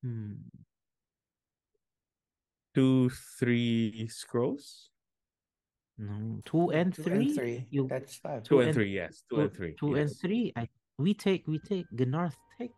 Hmm. 0.02 0.34
Two, 2.74 3.10
three 3.38 4.08
scrolls. 4.08 4.90
No, 5.98 6.40
two 6.44 6.70
and 6.70 6.94
Two 6.94 7.02
three. 7.02 7.12
and 7.26 7.34
three. 7.34 7.66
You 7.70 7.86
That's 7.88 8.16
five. 8.16 8.42
Two 8.44 8.48
Two 8.56 8.58
and 8.60 8.68
and- 8.68 8.74
three, 8.74 8.90
yes. 8.94 9.22
Two 9.28 9.36
two, 9.36 9.42
and 9.42 9.52
three. 9.54 9.74
two 9.78 9.94
and 9.94 10.10
three. 10.16 10.52
I 10.56 10.68
we 10.98 11.14
take, 11.14 11.46
we 11.46 11.58
take. 11.58 11.86
Gnarth 11.94 12.36
take. 12.58 12.70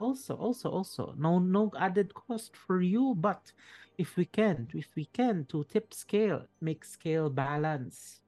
Also, 0.00 0.34
also, 0.36 0.70
also. 0.70 1.14
No, 1.18 1.38
no 1.38 1.70
added 1.78 2.14
cost 2.14 2.56
for 2.56 2.80
you. 2.80 3.14
But 3.16 3.52
if 3.98 4.16
we 4.16 4.24
can, 4.24 4.68
if 4.74 4.86
we 4.94 5.06
can, 5.06 5.44
to 5.46 5.64
tip 5.64 5.92
scale, 5.92 6.46
make 6.60 6.84
scale 6.84 7.28
balance. 7.30 8.20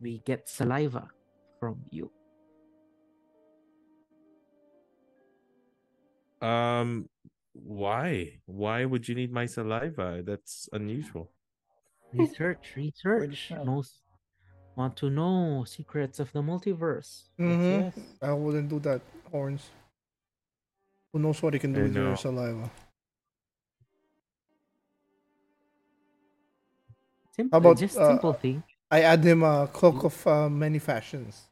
We 0.00 0.18
get 0.24 0.48
saliva 0.48 1.08
from 1.58 1.80
you. 1.90 2.10
Um, 6.40 7.08
why? 7.52 8.40
Why 8.46 8.84
would 8.84 9.08
you 9.08 9.14
need 9.14 9.32
my 9.32 9.46
saliva? 9.46 10.22
That's 10.24 10.68
unusual. 10.72 11.30
Research, 12.12 12.72
research. 12.76 13.36
sure. 13.36 13.64
Knows, 13.64 14.00
want 14.74 14.96
to 14.96 15.10
know 15.10 15.64
secrets 15.66 16.18
of 16.18 16.32
the 16.32 16.40
multiverse. 16.42 17.28
Yes, 17.38 17.60
Mhm. 17.60 17.80
yes. 17.94 17.98
I 18.22 18.32
wouldn't 18.32 18.68
do 18.68 18.80
that, 18.80 19.02
horns. 19.30 19.70
Who 21.12 21.18
knows 21.18 21.42
what 21.42 21.54
he 21.54 21.60
can 21.60 21.72
do 21.72 21.80
I 21.80 21.82
with 21.84 21.94
know. 21.94 22.08
your 22.08 22.16
saliva? 22.16 22.70
Simple, 27.32 27.56
about, 27.58 27.78
just 27.78 27.96
uh, 27.96 28.08
simple 28.08 28.32
thing. 28.32 28.62
I 28.90 29.02
add 29.02 29.24
him 29.24 29.42
a 29.42 29.68
cloak 29.72 30.04
of 30.04 30.26
uh, 30.26 30.48
many 30.48 30.78
fashions. 30.78 31.48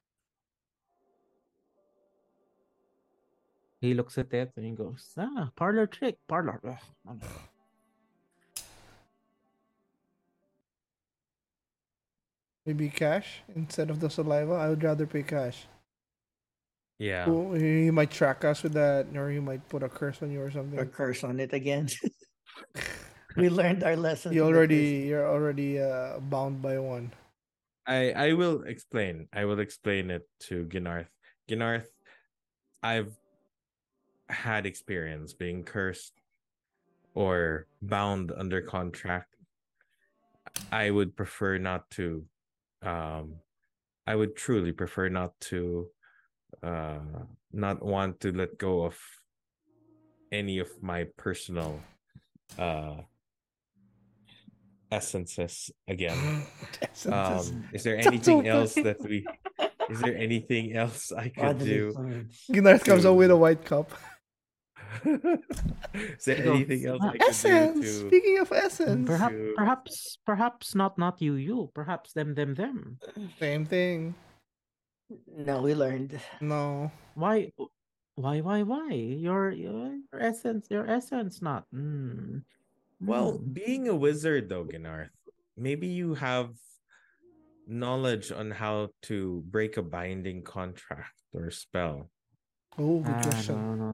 He 3.81 3.95
looks 3.95 4.19
at 4.19 4.33
it 4.35 4.53
and 4.57 4.67
he 4.67 4.73
goes, 4.73 5.15
"Ah, 5.17 5.51
parlor 5.55 5.87
trick, 5.87 6.19
parlor." 6.27 6.61
Ugh, 6.65 6.79
no, 7.07 7.13
no. 7.15 7.27
Maybe 12.67 12.91
cash 12.91 13.43
instead 13.55 13.89
of 13.89 14.01
the 14.01 14.11
saliva. 14.11 14.55
I 14.55 14.69
would 14.69 14.83
rather 14.83 15.07
pay 15.07 15.23
cash. 15.23 15.67
Yeah. 16.99 17.27
Oh, 17.29 17.55
he 17.55 17.91
might 17.91 18.11
track 18.11 18.45
us 18.45 18.62
with 18.62 18.73
that, 18.75 19.07
or 19.15 19.31
he 19.31 19.39
might 19.39 19.66
put 19.69 19.83
a 19.83 19.89
curse 19.89 20.23
on 20.23 20.31
you 20.31 20.41
or 20.43 20.47
Or 20.47 20.51
something. 20.51 20.89
curse 20.91 21.23
on 21.23 21.39
it 21.39 21.53
again. 21.53 21.89
we 23.37 23.49
learned 23.49 23.85
our 23.85 23.97
lesson. 23.97 24.33
You 24.33 24.45
already, 24.45 25.07
you're 25.07 25.27
already 25.29 25.79
uh, 25.81 26.19
bound 26.19 26.61
by 26.61 26.79
one. 26.79 27.12
I 27.87 28.12
I 28.12 28.33
will 28.35 28.62
explain. 28.65 29.29
I 29.33 29.45
will 29.47 29.61
explain 29.61 30.11
it 30.11 30.29
to 30.51 30.66
Ginarth. 30.66 31.09
Ginarth, 31.49 31.89
I've 32.83 33.16
had 34.29 34.66
experience 34.66 35.33
being 35.33 35.65
cursed 35.65 36.12
or 37.15 37.66
bound 37.81 38.33
under 38.33 38.61
contract. 38.61 39.37
I 40.73 40.91
would 40.91 41.16
prefer 41.16 41.59
not 41.59 41.91
to 41.93 42.27
um 42.83 43.41
I 44.07 44.16
would 44.16 44.37
truly 44.37 44.73
prefer 44.73 45.09
not 45.09 45.39
to 45.53 45.91
uh 46.62 46.98
not 47.52 47.82
want 47.85 48.20
to 48.20 48.32
let 48.32 48.59
go 48.59 48.85
of 48.85 48.97
any 50.32 50.59
of 50.59 50.68
my 50.82 51.05
personal 51.16 51.80
uh 52.59 52.97
essences 54.90 55.70
again. 55.86 56.43
Essences. 56.82 57.51
Um, 57.51 57.64
is 57.72 57.82
there 57.85 57.97
anything 58.09 58.48
else 58.48 58.74
that 58.74 58.97
we? 59.02 59.26
Is 59.90 60.01
there 60.01 60.16
anything 60.16 60.74
else 60.76 61.12
I 61.12 61.28
could 61.36 61.59
do? 61.59 61.93
fluids. 61.93 62.44
Ginard 62.51 62.85
comes 62.85 63.05
out 63.06 63.14
with 63.16 63.30
a 63.30 63.36
white 63.36 63.64
cup. 63.64 63.93
is 65.05 66.24
there 66.24 66.36
He 66.36 66.43
goes, 66.43 66.56
anything 66.56 66.86
else 66.86 67.01
"Ah, 67.02 67.09
I 67.09 67.12
could 67.12 67.28
Essence. 67.28 67.74
do 67.80 67.82
to? 68.02 68.09
Speaking 68.09 68.39
of 68.39 68.52
essence, 68.52 69.06
Perhaps, 69.06 69.35
to- 69.35 69.55
perhaps, 69.56 70.18
perhaps 70.24 70.74
not, 70.74 70.97
not 70.98 71.20
you, 71.20 71.35
you. 71.35 71.70
Perhaps 71.74 72.12
them, 72.14 72.35
them, 72.35 72.55
them. 72.55 72.98
same 73.39 73.66
thing. 73.66 74.14
No, 75.26 75.62
we 75.62 75.74
learned. 75.74 76.20
No, 76.40 76.90
Why, 77.14 77.52
why, 78.14 78.40
why, 78.40 78.62
why? 78.62 78.93
Your, 78.93 79.51
your, 79.51 79.94
your 80.12 80.20
essence, 80.20 80.68
your 80.70 80.89
essence, 80.89 81.40
not. 81.43 81.66
Mm. 81.74 82.43
Well, 83.01 83.39
Mm. 83.39 83.52
being 83.55 83.89
a 83.89 83.94
wizard 83.94 84.48
though, 84.48 84.64
Ginarth, 84.64 85.14
maybe 85.56 85.86
you 85.86 86.14
have 86.14 86.55
knowledge 87.66 88.32
on 88.32 88.51
how 88.51 88.89
to 89.02 89.43
break 89.51 89.76
a 89.76 89.82
binding 89.82 90.43
contract 90.43 91.14
or 91.32 91.51
spell. 91.51 92.10
oh, 92.78 93.01
good 93.01 93.12
Ah, 93.12 93.43
no, 93.48 93.74
no, 93.74 93.93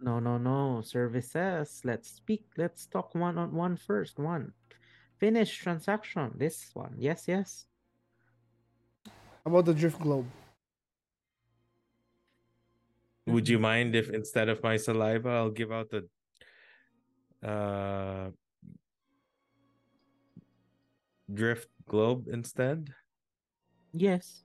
no, 0.00 0.18
no, 0.18 0.38
no. 0.38 0.82
Services. 0.82 1.80
Let's 1.84 2.10
speak. 2.10 2.44
Let's 2.56 2.86
talk 2.86 3.14
one 3.14 3.38
on 3.38 3.54
one 3.54 3.76
first. 3.76 4.18
One. 4.18 4.52
Finish 5.18 5.56
transaction. 5.58 6.32
This 6.36 6.70
one. 6.74 6.94
Yes, 6.98 7.28
yes. 7.28 7.67
How 9.44 9.50
about 9.50 9.64
the 9.66 9.74
drift 9.74 10.00
globe? 10.00 10.26
Would 13.26 13.48
you 13.48 13.58
mind 13.58 13.94
if 13.94 14.08
instead 14.10 14.48
of 14.48 14.62
my 14.62 14.76
saliva, 14.76 15.28
I'll 15.30 15.50
give 15.50 15.70
out 15.70 15.90
the 15.90 16.08
uh 17.46 18.30
drift 21.32 21.68
globe 21.86 22.26
instead? 22.32 22.88
Yes. 23.92 24.44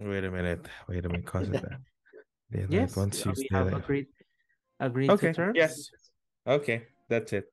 Wait 0.00 0.24
a 0.24 0.30
minute. 0.30 0.66
Wait 0.88 1.04
a 1.04 1.08
minute. 1.08 1.26
Cause 1.26 1.48
of 1.48 1.52
that. 1.54 1.80
Yeah, 2.52 2.66
Yes. 2.68 2.96
once 2.96 3.24
uh, 3.24 3.30
you 3.30 3.34
we 3.36 3.42
say 3.42 3.48
have 3.52 3.70
that- 3.70 3.76
agreed. 3.76 4.06
Agreed 4.80 5.10
Okay. 5.10 5.28
to 5.28 5.34
terms. 5.34 5.54
Yes. 5.56 5.88
Okay, 6.46 6.82
that's 7.08 7.32
it. 7.32 7.44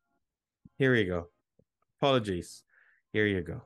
Here 0.80 0.92
we 0.92 1.06
go. 1.06 1.28
Apologies. 2.02 2.64
Here 3.14 3.26
you 3.28 3.42
go. 3.42 3.62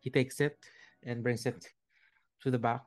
he 0.00 0.10
takes 0.10 0.40
it 0.40 0.58
and 1.04 1.22
brings 1.22 1.46
it 1.46 1.68
to 2.40 2.50
the 2.50 2.58
back 2.58 2.84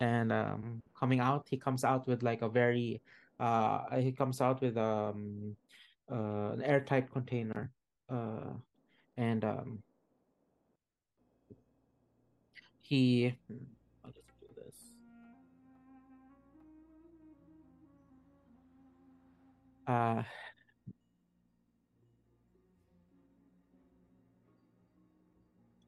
and 0.00 0.32
um 0.32 0.82
coming 0.98 1.20
out 1.20 1.46
he 1.48 1.56
comes 1.56 1.84
out 1.84 2.06
with 2.06 2.22
like 2.22 2.42
a 2.42 2.48
very 2.48 3.00
uh 3.40 3.96
he 3.98 4.12
comes 4.12 4.40
out 4.40 4.60
with 4.60 4.76
um 4.76 5.56
uh 6.10 6.50
an 6.52 6.62
airtight 6.62 7.10
container 7.12 7.70
uh 8.10 8.52
and 9.16 9.44
um 9.44 9.82
he 12.80 13.34
I'll 14.04 14.10
just 14.12 14.40
do 14.40 14.46
this 14.56 14.76
uh 19.86 20.22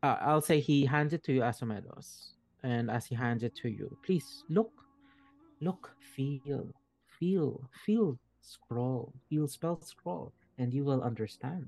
uh, 0.03 0.17
I'll 0.21 0.41
say 0.43 0.61
he 0.61 0.85
hands 0.85 1.13
it 1.13 1.23
to 1.25 1.33
you, 1.33 1.41
Asomedos. 1.41 2.33
And 2.63 2.91
as 2.91 3.07
he 3.07 3.15
hands 3.15 3.43
it 3.43 3.55
to 3.57 3.69
you, 3.71 3.97
please 4.05 4.45
look, 4.49 4.73
look, 5.61 5.95
feel, 6.15 6.69
feel, 7.19 7.71
feel 7.85 8.19
scroll, 8.41 9.13
feel 9.29 9.49
spell 9.49 9.81
scroll, 9.83 10.33
and 10.59 10.73
you 10.73 10.85
will 10.85 11.03
understand. 11.03 11.67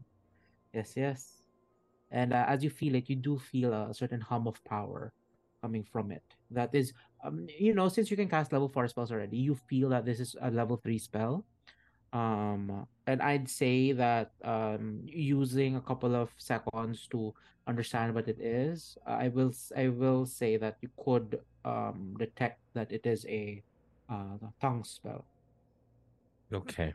Yes, 0.74 0.92
yes. 0.96 1.42
And 2.10 2.32
uh, 2.32 2.44
as 2.48 2.62
you 2.62 2.70
feel 2.70 2.94
it, 2.94 3.08
you 3.08 3.16
do 3.16 3.38
feel 3.38 3.72
a 3.72 3.94
certain 3.94 4.20
hum 4.20 4.46
of 4.46 4.62
power 4.64 5.12
coming 5.62 5.84
from 5.84 6.10
it. 6.12 6.22
That 6.50 6.74
is, 6.74 6.92
um, 7.24 7.46
you 7.58 7.74
know, 7.74 7.88
since 7.88 8.10
you 8.10 8.16
can 8.16 8.28
cast 8.28 8.52
level 8.52 8.68
four 8.68 8.86
spells 8.88 9.12
already, 9.12 9.38
you 9.38 9.54
feel 9.68 9.88
that 9.90 10.04
this 10.04 10.20
is 10.20 10.36
a 10.40 10.50
level 10.50 10.76
three 10.76 10.98
spell. 10.98 11.44
Um, 12.12 12.86
and 13.06 13.22
I'd 13.22 13.48
say 13.48 13.92
that 13.92 14.32
um, 14.44 15.00
using 15.04 15.76
a 15.76 15.80
couple 15.80 16.14
of 16.14 16.30
seconds 16.36 17.08
to 17.10 17.32
understand 17.66 18.14
what 18.14 18.28
it 18.28 18.38
is, 18.40 18.98
I 19.06 19.28
will 19.28 19.48
s- 19.48 19.72
I 19.76 19.88
will 19.88 20.26
say 20.26 20.56
that 20.58 20.76
you 20.82 20.90
could 20.96 21.40
um, 21.64 22.14
detect 22.18 22.60
that 22.74 22.92
it 22.92 23.06
is 23.06 23.24
a 23.26 23.62
uh, 24.10 24.36
tongue 24.60 24.84
spell. 24.84 25.24
Okay. 26.52 26.94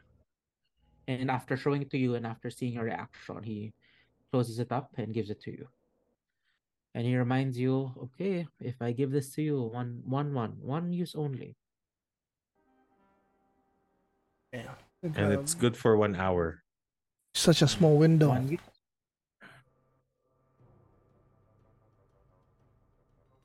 And 1.08 1.32
after 1.32 1.58
showing 1.58 1.82
it 1.82 1.90
to 1.92 1.98
you 1.98 2.16
and 2.16 2.28
after 2.28 2.50
seeing 2.50 2.74
your 2.74 2.84
reaction, 2.86 3.42
he 3.42 3.74
closes 4.32 4.60
it 4.60 4.72
up 4.72 4.92
and 4.98 5.14
gives 5.14 5.30
it 5.32 5.42
to 5.42 5.52
you. 5.52 5.68
And 6.94 7.06
he 7.06 7.16
reminds 7.16 7.58
you, 7.58 7.94
okay, 7.98 8.48
if 8.60 8.76
I 8.82 8.92
give 8.92 9.12
this 9.12 9.34
to 9.36 9.42
you, 9.42 9.62
one, 9.62 10.02
one, 10.06 10.34
one, 10.34 10.58
one 10.62 10.94
use 10.94 11.16
only. 11.16 11.56
And 15.16 15.34
it's 15.34 15.54
good 15.54 15.78
for 15.78 15.96
one 15.98 16.16
hour. 16.16 16.64
Such 17.34 17.62
a 17.62 17.68
small 17.68 17.98
window. 17.98 18.30
One. 18.30 18.60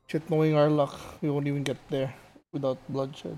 Shit, 0.07 0.29
knowing 0.29 0.55
our 0.55 0.69
luck, 0.69 0.99
we 1.21 1.29
won't 1.29 1.47
even 1.47 1.63
get 1.63 1.77
there 1.89 2.13
without 2.51 2.77
bloodshed. 2.89 3.37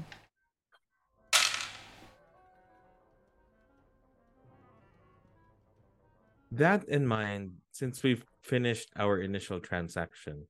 that 6.58 6.88
in 6.88 7.06
mind, 7.06 7.52
since 7.72 8.04
we've 8.04 8.24
finished 8.42 8.90
our 8.96 9.20
initial 9.20 9.60
transaction, 9.60 10.48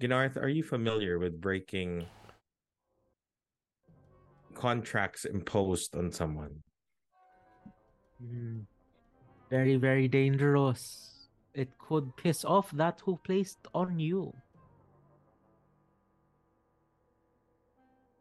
Ginarth, 0.00 0.36
are 0.36 0.48
you 0.48 0.62
familiar 0.62 1.18
with 1.18 1.40
breaking 1.40 2.06
contracts 4.54 5.24
imposed 5.24 5.96
on 5.96 6.12
someone? 6.12 6.62
Mm. 8.22 8.64
Very, 9.50 9.76
very 9.76 10.08
dangerous. 10.08 11.28
It 11.54 11.76
could 11.78 12.16
piss 12.16 12.44
off 12.44 12.70
that 12.72 13.00
who 13.04 13.18
placed 13.24 13.58
on 13.74 13.98
you. 13.98 14.32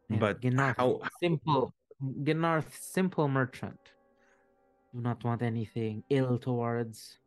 Yeah, 0.10 0.18
But 0.20 0.42
Gnarth, 0.42 0.76
how- 0.78 1.02
simple 1.22 1.74
Gnarth, 2.04 2.74
simple 2.76 3.28
merchant. 3.30 3.80
Do 4.94 5.00
not 5.00 5.24
want 5.24 5.42
anything 5.42 6.04
ill 6.10 6.38
towards. 6.38 7.20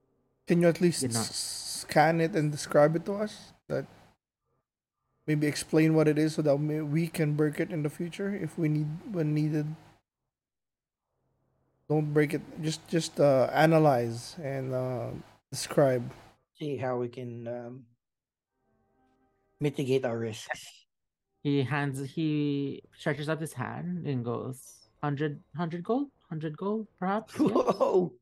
Can 0.46 0.60
you 0.60 0.68
at 0.68 0.80
least 0.82 1.00
Did 1.00 1.16
s- 1.16 1.84
scan 1.88 2.20
it 2.20 2.36
and 2.36 2.52
describe 2.52 2.94
it 2.96 3.06
to 3.06 3.14
us? 3.14 3.54
That 3.68 3.86
maybe 5.26 5.46
explain 5.46 5.94
what 5.94 6.06
it 6.08 6.18
is 6.18 6.34
so 6.34 6.42
that 6.42 6.56
we 6.56 7.08
can 7.08 7.32
break 7.32 7.58
it 7.60 7.70
in 7.72 7.82
the 7.82 7.88
future 7.88 8.34
if 8.34 8.58
we 8.58 8.68
need 8.68 8.88
when 9.14 9.32
needed. 9.32 9.64
Don't 11.88 12.12
break 12.12 12.34
it. 12.34 12.42
Just 12.62 12.86
just 12.88 13.20
uh, 13.20 13.50
analyze 13.52 14.36
and 14.42 14.72
uh, 14.74 15.08
describe. 15.50 16.02
See 16.58 16.76
how 16.76 16.96
we 16.98 17.08
can 17.08 17.46
um, 17.48 17.84
mitigate 19.60 20.04
our 20.04 20.16
risks. 20.18 20.64
He 21.42 21.62
hands 21.62 22.00
he 22.08 22.82
stretches 22.96 23.28
out 23.28 23.40
his 23.40 23.52
hand 23.52 24.06
and 24.06 24.24
goes 24.24 24.88
100, 25.00 25.36
100 25.52 25.84
gold? 25.84 26.08
100 26.32 26.56
gold, 26.56 26.88
perhaps? 26.98 27.34
Yes. 27.38 27.50
Whoa! 27.52 28.12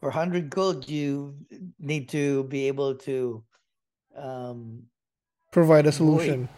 For 0.00 0.08
100 0.10 0.50
gold, 0.50 0.88
you 0.88 1.36
need 1.78 2.08
to 2.08 2.44
be 2.44 2.66
able 2.66 2.94
to, 3.06 3.44
um, 4.16 4.82
Provide 5.52 5.86
a 5.86 5.90
Boy. 5.94 5.96
solution. 6.02 6.48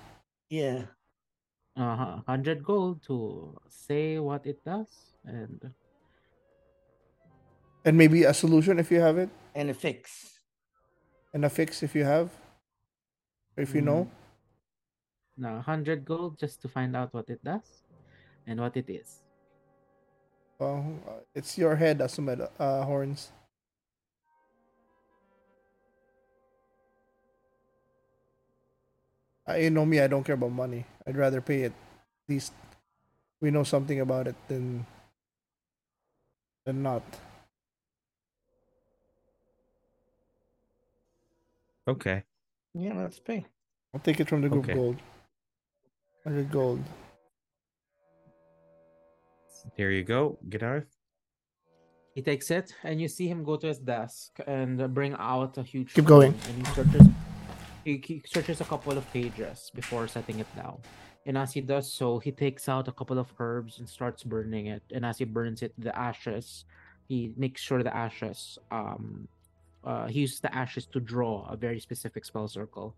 yeah. 0.48 0.84
Uh-huh. 1.76 2.20
100 2.24 2.62
gold 2.62 3.02
to 3.08 3.56
say 3.68 4.18
what 4.18 4.46
it 4.46 4.62
does 4.64 4.88
and 5.24 5.72
And 7.84 7.98
maybe 7.98 8.24
a 8.24 8.34
solution 8.34 8.78
if 8.78 8.90
you 8.90 9.00
have 9.00 9.18
it, 9.18 9.28
And 9.54 9.70
a 9.70 9.74
fix. 9.74 10.38
and 11.34 11.44
a 11.44 11.50
fix 11.50 11.82
if 11.82 11.94
you 11.94 12.04
have. 12.04 12.30
If 13.56 13.74
you 13.74 13.82
know. 13.82 14.08
no 15.36 15.54
100 15.60 16.04
gold 16.04 16.38
just 16.38 16.62
to 16.62 16.68
find 16.68 16.94
out 16.96 17.12
what 17.12 17.28
it 17.28 17.42
does 17.44 17.82
and 18.46 18.60
what 18.60 18.76
it 18.76 18.88
is. 18.88 19.22
Well, 20.58 21.24
it's 21.34 21.58
your 21.58 21.74
head, 21.76 21.98
Asumed, 21.98 22.48
uh, 22.58 22.84
horns. 22.84 23.32
Uh, 29.48 29.54
you 29.54 29.70
know 29.70 29.84
me, 29.84 30.00
I 30.00 30.06
don't 30.06 30.22
care 30.24 30.34
about 30.36 30.52
money. 30.52 30.86
I'd 31.06 31.16
rather 31.16 31.40
pay 31.40 31.62
it. 31.62 31.72
At 31.72 32.28
least 32.28 32.52
we 33.40 33.50
know 33.50 33.64
something 33.64 34.00
about 34.00 34.28
it 34.28 34.36
than 34.48 34.86
than 36.64 36.82
not. 36.82 37.02
Okay. 41.88 42.22
Yeah, 42.74 42.94
let's 42.94 43.18
pay. 43.18 43.44
I'll 43.92 44.00
take 44.00 44.20
it 44.20 44.28
from 44.28 44.40
the 44.42 44.48
group 44.48 44.64
Okay. 44.64 44.74
gold. 44.74 44.96
Hundred 46.24 46.50
gold. 46.50 46.80
Here 49.76 49.90
you 49.90 50.04
go, 50.04 50.38
Ginarth. 50.48 50.86
He 52.14 52.22
takes 52.22 52.50
it, 52.50 52.74
and 52.84 53.00
you 53.00 53.08
see 53.08 53.26
him 53.26 53.42
go 53.42 53.56
to 53.56 53.66
his 53.66 53.78
desk 53.78 54.38
and 54.46 54.80
uh, 54.80 54.88
bring 54.88 55.14
out 55.18 55.56
a 55.58 55.62
huge. 55.62 55.94
Keep 55.94 56.04
going. 56.04 56.32
tome, 56.32 56.40
And 56.48 56.66
he 56.66 56.74
searches. 56.74 57.08
He, 57.84 58.02
he 58.04 58.22
searches 58.26 58.60
a 58.60 58.64
couple 58.64 58.96
of 58.96 59.10
pages 59.12 59.70
before 59.74 60.06
setting 60.06 60.38
it 60.38 60.46
down. 60.54 60.78
And 61.26 61.38
as 61.38 61.52
he 61.52 61.60
does 61.60 61.92
so, 61.92 62.18
he 62.18 62.30
takes 62.32 62.68
out 62.68 62.88
a 62.88 62.92
couple 62.92 63.18
of 63.18 63.32
herbs 63.38 63.78
and 63.78 63.88
starts 63.88 64.22
burning 64.22 64.66
it. 64.66 64.82
And 64.92 65.04
as 65.04 65.18
he 65.18 65.24
burns 65.24 65.62
it, 65.62 65.72
the 65.78 65.96
ashes, 65.96 66.64
he 67.08 67.32
makes 67.36 67.60
sure 67.60 67.82
the 67.82 67.94
ashes. 67.94 68.58
Um, 68.70 69.28
uh, 69.84 70.06
he 70.06 70.20
uses 70.20 70.40
the 70.40 70.54
ashes 70.54 70.86
to 70.86 71.00
draw 71.00 71.46
a 71.48 71.56
very 71.56 71.80
specific 71.80 72.24
spell 72.24 72.48
circle. 72.48 72.94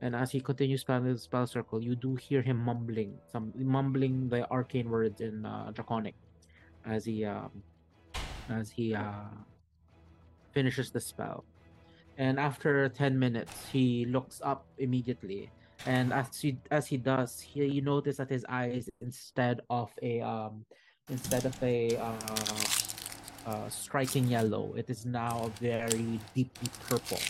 And 0.00 0.14
as 0.14 0.30
he 0.30 0.40
continues 0.40 0.82
spelling 0.82 1.12
the 1.12 1.18
spell 1.18 1.46
circle, 1.46 1.82
you 1.82 1.96
do 1.96 2.14
hear 2.16 2.42
him 2.42 2.58
mumbling 2.58 3.16
some 3.32 3.52
mumbling 3.56 4.28
the 4.28 4.48
arcane 4.50 4.90
words 4.90 5.20
in 5.20 5.46
uh, 5.46 5.70
Draconic 5.72 6.14
as 6.84 7.04
he 7.04 7.24
um, 7.24 7.50
as 8.50 8.70
he 8.70 8.94
uh, 8.94 9.32
finishes 10.52 10.90
the 10.90 11.00
spell. 11.00 11.44
And 12.18 12.40
after 12.40 12.88
10 12.88 13.18
minutes, 13.18 13.52
he 13.72 14.06
looks 14.06 14.40
up 14.44 14.66
immediately. 14.78 15.50
And 15.84 16.12
as 16.12 16.40
he 16.40 16.58
as 16.70 16.86
he 16.86 16.96
does, 16.96 17.40
he 17.40 17.64
you 17.64 17.82
notice 17.82 18.16
that 18.16 18.30
his 18.30 18.44
eyes 18.48 18.88
instead 19.00 19.60
of 19.68 19.90
a 20.02 20.20
um 20.20 20.64
instead 21.08 21.44
of 21.44 21.54
a 21.62 21.96
uh, 21.96 22.85
uh, 23.46 23.68
striking 23.68 24.26
yellow, 24.26 24.74
it 24.76 24.90
is 24.90 25.06
now 25.06 25.50
very 25.60 26.20
deeply 26.34 26.68
purple. 26.88 27.20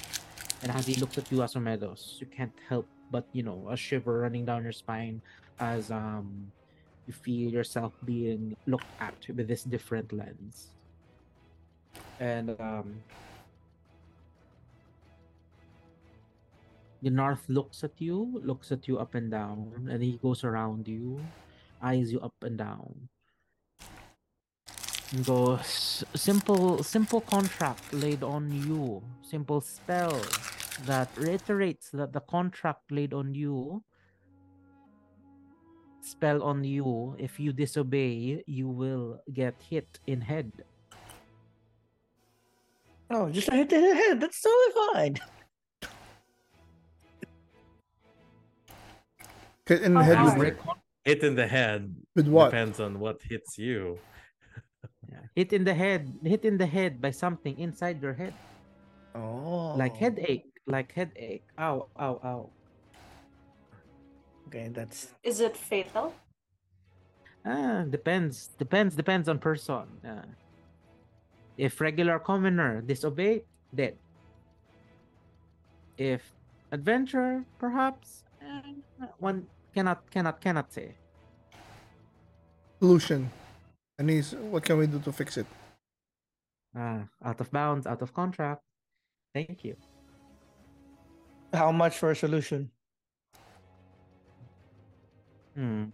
And 0.62 0.72
as 0.72 0.86
he 0.86 0.94
looks 0.96 1.18
at 1.18 1.30
you, 1.30 1.38
Asomedos, 1.38 2.20
you 2.20 2.26
can't 2.26 2.56
help 2.68 2.88
but 3.10 3.26
you 3.32 3.42
know 3.42 3.68
a 3.70 3.76
shiver 3.76 4.20
running 4.20 4.44
down 4.44 4.62
your 4.64 4.72
spine 4.72 5.22
as 5.60 5.90
um 5.90 6.50
you 7.06 7.12
feel 7.12 7.50
yourself 7.52 7.92
being 8.04 8.56
looked 8.66 8.90
at 9.00 9.14
with 9.34 9.46
this 9.46 9.62
different 9.62 10.12
lens. 10.12 10.74
And 12.18 12.58
um 12.58 13.02
the 17.02 17.10
north 17.10 17.44
looks 17.48 17.84
at 17.84 17.92
you, 17.98 18.40
looks 18.42 18.72
at 18.72 18.88
you 18.88 18.98
up 18.98 19.14
and 19.14 19.30
down, 19.30 19.86
and 19.90 20.02
he 20.02 20.18
goes 20.18 20.42
around 20.42 20.88
you, 20.88 21.20
eyes 21.80 22.10
you 22.10 22.18
up 22.20 22.34
and 22.42 22.58
down. 22.58 23.08
And 25.12 25.24
goes 25.24 26.04
simple 26.14 26.82
simple 26.82 27.20
contract 27.20 27.92
laid 27.92 28.22
on 28.22 28.50
you. 28.52 29.02
Simple 29.22 29.60
spell 29.60 30.20
that 30.84 31.10
reiterates 31.16 31.90
that 31.90 32.12
the 32.12 32.20
contract 32.20 32.90
laid 32.90 33.14
on 33.14 33.34
you 33.34 33.82
spell 36.00 36.42
on 36.42 36.62
you 36.64 37.16
if 37.18 37.40
you 37.40 37.52
disobey 37.52 38.42
you 38.46 38.68
will 38.68 39.18
get 39.32 39.60
hit 39.62 39.98
in 40.06 40.20
head 40.20 40.52
Oh, 43.10 43.30
just 43.30 43.50
hit 43.50 43.68
the 43.70 43.80
head. 43.80 44.20
That's 44.20 44.40
totally 44.40 44.72
fine. 44.94 45.16
'Kay, 49.66 49.84
In 49.84 49.94
the 49.94 50.04
head 50.04 50.16
wow. 50.16 50.24
with, 50.24 50.36
break 50.36 50.56
Hit 51.04 51.22
in 51.22 51.34
the 51.36 51.46
head 51.46 51.94
with 52.16 52.26
what? 52.28 52.50
depends 52.50 52.80
on 52.80 52.98
what 52.98 53.22
hits 53.22 53.58
you. 53.58 53.98
Yeah. 55.10 55.18
hit 55.34 55.52
in 55.52 55.64
the 55.64 55.74
head 55.74 56.12
hit 56.24 56.44
in 56.44 56.56
the 56.58 56.66
head 56.66 57.00
by 57.00 57.10
something 57.10 57.58
inside 57.58 58.00
your 58.02 58.14
head 58.14 58.34
Oh. 59.14 59.72
like 59.76 59.96
headache 59.96 60.44
like 60.66 60.92
headache 60.92 61.44
ow 61.58 61.88
ow 61.98 62.20
ow 62.24 62.50
Okay, 64.46 64.68
that's 64.70 65.10
Is 65.24 65.40
it 65.40 65.56
fatal? 65.56 66.14
ah 67.46 67.82
depends 67.88 68.50
depends 68.58 68.94
depends 68.94 69.28
on 69.28 69.38
person 69.38 69.86
uh, 70.06 70.26
if 71.56 71.80
regular 71.80 72.18
commoner 72.18 72.82
disobey 72.82 73.42
dead 73.74 73.96
if 75.96 76.22
adventurer 76.72 77.44
perhaps 77.58 78.24
eh, 78.42 78.74
one 79.18 79.46
cannot 79.74 80.02
cannot 80.10 80.40
cannot 80.40 80.68
say 80.72 80.94
Solution. 82.78 83.30
And 83.98 84.10
he's 84.10 84.34
what 84.34 84.64
can 84.64 84.78
we 84.78 84.86
do 84.86 85.00
to 85.00 85.12
fix 85.12 85.36
it? 85.36 85.46
ah 86.76 87.08
out 87.24 87.40
of 87.40 87.50
bounds 87.50 87.86
out 87.86 88.02
of 88.02 88.12
contract 88.12 88.60
thank 89.32 89.64
you 89.64 89.74
how 91.56 91.72
much 91.72 91.98
for 91.98 92.10
a 92.10 92.16
solution? 92.16 92.70
Hmm. 95.54 95.84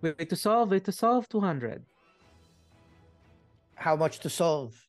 Wait, 0.00 0.18
wait 0.18 0.28
to 0.30 0.36
solve, 0.36 0.70
wait 0.70 0.84
to 0.84 0.92
solve 0.92 1.28
200. 1.28 1.84
How 3.74 3.96
much 3.96 4.18
to 4.20 4.30
solve? 4.30 4.87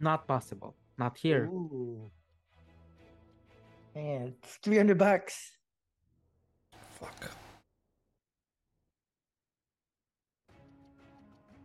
Not 0.00 0.26
possible. 0.26 0.74
Not 0.98 1.16
here. 1.18 1.46
Ooh. 1.46 2.10
Man, 3.94 4.34
it's 4.42 4.56
300 4.62 4.96
bucks. 4.96 5.52
Fuck. 6.98 7.30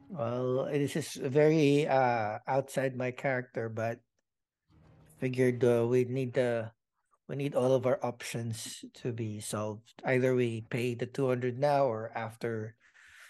Well, 0.10 0.66
this 0.72 0.96
is 0.96 1.14
very 1.16 1.88
uh 1.88 2.40
outside 2.48 2.96
my 2.96 3.12
character, 3.12 3.68
but 3.70 4.00
figured 5.20 5.64
uh, 5.64 5.86
we 5.90 6.06
need 6.06 6.36
to 6.36 6.72
we 7.28 7.36
need 7.36 7.56
all 7.56 7.74
of 7.74 7.86
our 7.86 8.00
options 8.06 8.86
to 9.02 9.12
be 9.12 9.40
solved. 9.40 9.92
Either 10.06 10.36
we 10.36 10.62
pay 10.70 10.94
the 10.94 11.06
200 11.06 11.58
now 11.60 11.86
or 11.86 12.12
after. 12.16 12.76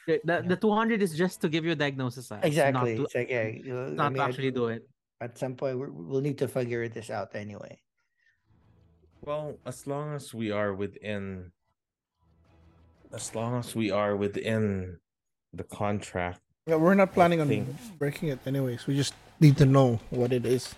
The, 0.06 0.22
the, 0.24 0.44
the 0.46 0.56
200 0.56 1.02
is 1.02 1.18
just 1.18 1.42
to 1.42 1.50
give 1.50 1.66
you 1.66 1.72
a 1.72 1.76
diagnosis. 1.80 2.30
ah. 2.32 2.38
Exactly. 2.44 2.94
Not 2.94 3.06
It's 3.10 3.16
like, 3.16 3.30
yeah, 3.30 3.48
you 3.48 3.74
know, 3.74 3.86
to, 3.88 3.92
I 3.92 3.96
not 3.96 4.14
mean, 4.14 4.18
to 4.20 4.24
at- 4.24 4.30
actually 4.30 4.52
do 4.52 4.68
it. 4.68 4.86
At 5.22 5.38
some 5.38 5.56
point, 5.56 5.80
we're, 5.80 5.90
we'll 5.90 6.22
need 6.22 6.38
to 6.40 6.48
figure 6.48 6.88
this 6.88 7.10
out 7.10 7.36
anyway. 7.36 7.80
Well, 9.22 9.58
as 9.66 9.88
long 9.88 10.14
as 10.14 10.34
we 10.34 10.52
are 10.52 10.74
within, 10.74 11.52
as 13.14 13.34
long 13.34 13.58
as 13.58 13.76
we 13.76 13.92
are 13.92 14.16
within 14.16 15.00
the 15.54 15.64
contract, 15.64 16.42
Yeah, 16.68 16.76
we're 16.76 16.96
not 16.96 17.14
planning 17.14 17.40
on 17.42 17.48
breaking 17.98 18.30
it 18.30 18.40
anyways. 18.46 18.86
We 18.88 18.96
just 18.96 19.14
need 19.40 19.58
to 19.58 19.66
know 19.66 20.00
what 20.10 20.34
it 20.34 20.46
is 20.46 20.74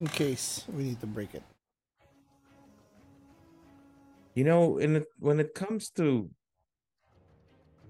in 0.00 0.06
case 0.06 0.64
we 0.72 0.84
need 0.84 1.00
to 1.00 1.06
break 1.06 1.34
it. 1.34 1.42
you 4.34 4.44
know, 4.44 4.78
in 4.78 4.96
it, 4.96 5.06
when 5.18 5.40
it 5.40 5.54
comes 5.54 5.90
to 5.90 6.30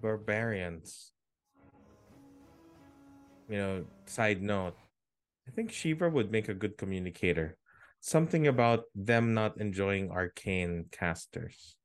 barbarians, 0.01 1.13
you 3.49 3.57
know, 3.59 3.85
side 4.07 4.43
note, 4.43 4.77
I 5.47 5.51
think 5.51 5.71
Shivra 5.71 6.11
would 6.13 6.31
make 6.31 6.49
a 6.49 6.55
good 6.55 6.79
communicator. 6.79 7.57
Something 8.01 8.47
about 8.47 8.85
them 8.95 9.35
not 9.35 9.59
enjoying 9.61 10.11
arcane 10.11 10.87
casters. 10.91 11.77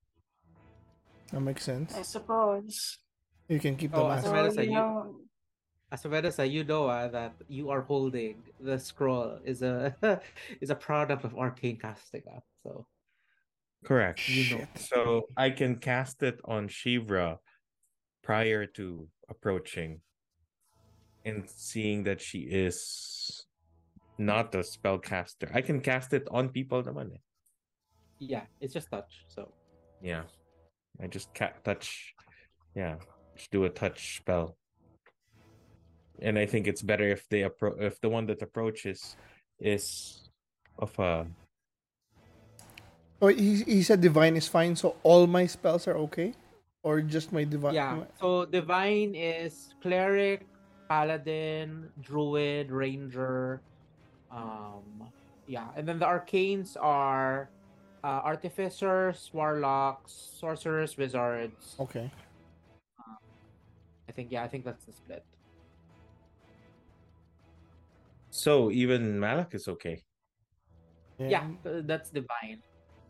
That 1.31 1.41
makes 1.41 1.63
sense. 1.63 1.93
I 1.95 2.01
suppose. 2.01 2.99
You 3.49 3.59
can 3.59 3.75
keep 3.75 3.91
the 3.91 3.97
Oh, 3.97 4.07
mask. 4.07 4.19
as 4.19 4.25
So, 4.25 4.33
well 4.33 4.45
as 4.45 4.57
a 4.57 4.63
you 4.65 4.71
you- 4.71 4.77
know, 4.77 5.15
Asaveda, 5.91 6.51
you 6.51 6.63
know 6.65 6.87
ah, 6.87 7.07
that 7.07 7.33
you 7.47 7.69
are 7.69 7.81
holding 7.81 8.43
the 8.59 8.77
scroll 8.77 9.39
is 9.45 9.61
a 9.61 9.95
is 10.61 10.69
a 10.69 10.75
product 10.75 11.23
of 11.23 11.35
arcane 11.35 11.77
casting. 11.79 12.23
ah. 12.27 12.41
So 12.63 12.85
Correct. 13.85 14.27
you 14.27 14.43
know. 14.51 14.67
So 14.75 15.29
I 15.37 15.49
can 15.51 15.77
cast 15.79 16.23
it 16.23 16.39
on 16.43 16.67
Shivra 16.67 17.37
prior 18.21 18.65
to 18.75 19.07
approaching 19.29 20.01
and 21.23 21.47
seeing 21.47 22.03
that 22.03 22.19
she 22.19 22.39
is 22.39 22.83
not 24.17 24.53
a 24.55 24.59
spellcaster. 24.65 25.49
I 25.53 25.61
can 25.61 25.81
cast 25.81 26.13
it 26.13 26.27
on 26.31 26.49
people 26.49 26.81
naman 26.83 27.13
eh. 27.13 27.21
yeah, 28.19 28.45
it's 28.59 28.73
just 28.73 28.89
touch. 28.89 29.25
So 29.29 29.53
Yeah. 30.01 30.25
I 30.97 31.05
just 31.05 31.29
ca- 31.33 31.53
touch 31.63 32.13
yeah, 32.73 32.97
just 33.37 33.49
do 33.53 33.65
a 33.65 33.69
touch 33.69 34.17
spell. 34.17 34.57
And 36.21 36.37
I 36.37 36.45
think 36.49 36.65
it's 36.65 36.81
better 36.81 37.05
if 37.05 37.29
they 37.29 37.45
appro- 37.45 37.77
if 37.81 38.01
the 38.01 38.09
one 38.09 38.25
that 38.33 38.41
approaches 38.41 39.15
is 39.61 40.25
of 40.77 40.97
a 40.97 41.25
Oh, 43.21 43.33
he, 43.33 43.65
he 43.65 43.81
said 43.81 44.01
divine 44.01 44.37
is 44.37 44.47
fine, 44.47 44.75
so 44.77 44.93
all 45.01 45.25
my 45.25 45.45
spells 45.49 45.87
are 45.89 45.97
okay, 46.09 46.33
or 46.85 47.01
just 47.01 47.33
my 47.33 47.43
divine. 47.45 47.73
yeah. 47.73 48.05
So 48.21 48.45
divine 48.45 49.17
is 49.17 49.73
cleric, 49.81 50.45
paladin, 50.89 51.89
druid, 52.01 52.69
ranger. 52.69 53.61
Um 54.31 55.09
yeah, 55.47 55.67
and 55.75 55.87
then 55.87 55.99
the 55.99 56.05
arcanes 56.05 56.75
are 56.79 57.49
uh, 58.03 58.21
artificers, 58.23 59.29
warlocks, 59.33 60.11
sorcerers, 60.39 60.97
wizards. 60.97 61.75
Okay. 61.79 62.11
I 64.09 64.11
think 64.11 64.31
yeah, 64.31 64.43
I 64.43 64.47
think 64.47 64.65
that's 64.65 64.85
the 64.85 64.93
split. 64.93 65.23
so 68.37 68.69
even 68.69 69.19
Malak 69.19 69.55
is 69.55 69.67
okay. 69.67 70.03
yeah 71.17 71.49
uh, 71.65 71.81
that's 71.89 72.13
divine 72.13 72.61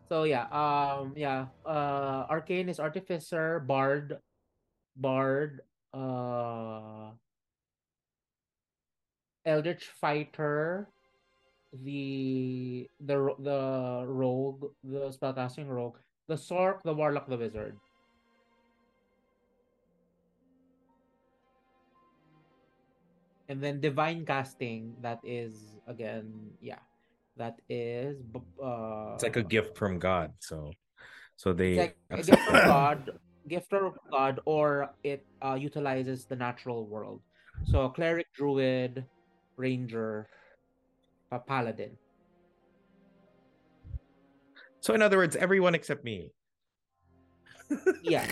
so 0.07 0.23
yeah 0.23 0.47
um 0.55 1.11
yeah 1.19 1.51
uh 1.67 2.23
arcane 2.31 2.69
is 2.69 2.79
artificer 2.79 3.59
bard 3.67 4.15
bard 4.95 5.59
uh 5.93 7.11
eldritch 9.43 9.91
fighter 9.99 10.87
the 11.73 12.87
the 13.01 13.17
the 13.39 14.05
rogue 14.07 14.71
the 14.83 15.09
spellcasting 15.11 15.67
rogue 15.67 15.97
the 16.27 16.35
sork 16.35 16.81
the 16.83 16.93
warlock 16.93 17.27
the 17.27 17.37
wizard 17.37 17.75
and 23.49 23.61
then 23.61 23.79
divine 23.79 24.25
casting 24.25 24.95
that 25.01 25.19
is 25.23 25.79
again 25.87 26.51
yeah 26.61 26.79
that 27.35 27.59
is 27.69 28.17
uh 28.63 29.13
It's 29.13 29.23
like 29.23 29.37
a 29.37 29.43
gift 29.43 29.77
from 29.77 29.99
God. 29.99 30.33
So 30.39 30.71
so 31.37 31.53
they 31.53 31.77
it's 31.77 31.77
like 31.77 31.95
a 32.09 32.23
gift 32.23 32.43
from 32.49 32.65
god 32.65 32.99
gift 33.47 33.69
from 33.69 33.93
god 34.11 34.41
or 34.45 34.89
it 35.03 35.23
uh, 35.41 35.53
utilizes 35.53 36.25
the 36.25 36.35
natural 36.35 36.85
world 36.89 37.21
so 37.63 37.87
cleric 37.89 38.27
druid 38.33 39.05
ranger 39.55 40.27
a 41.31 41.39
paladin 41.39 41.97
So 44.79 44.93
in 44.93 45.01
other 45.01 45.17
words, 45.17 45.35
everyone 45.35 45.75
except 45.75 46.05
me. 46.05 46.31
yeah 48.01 48.23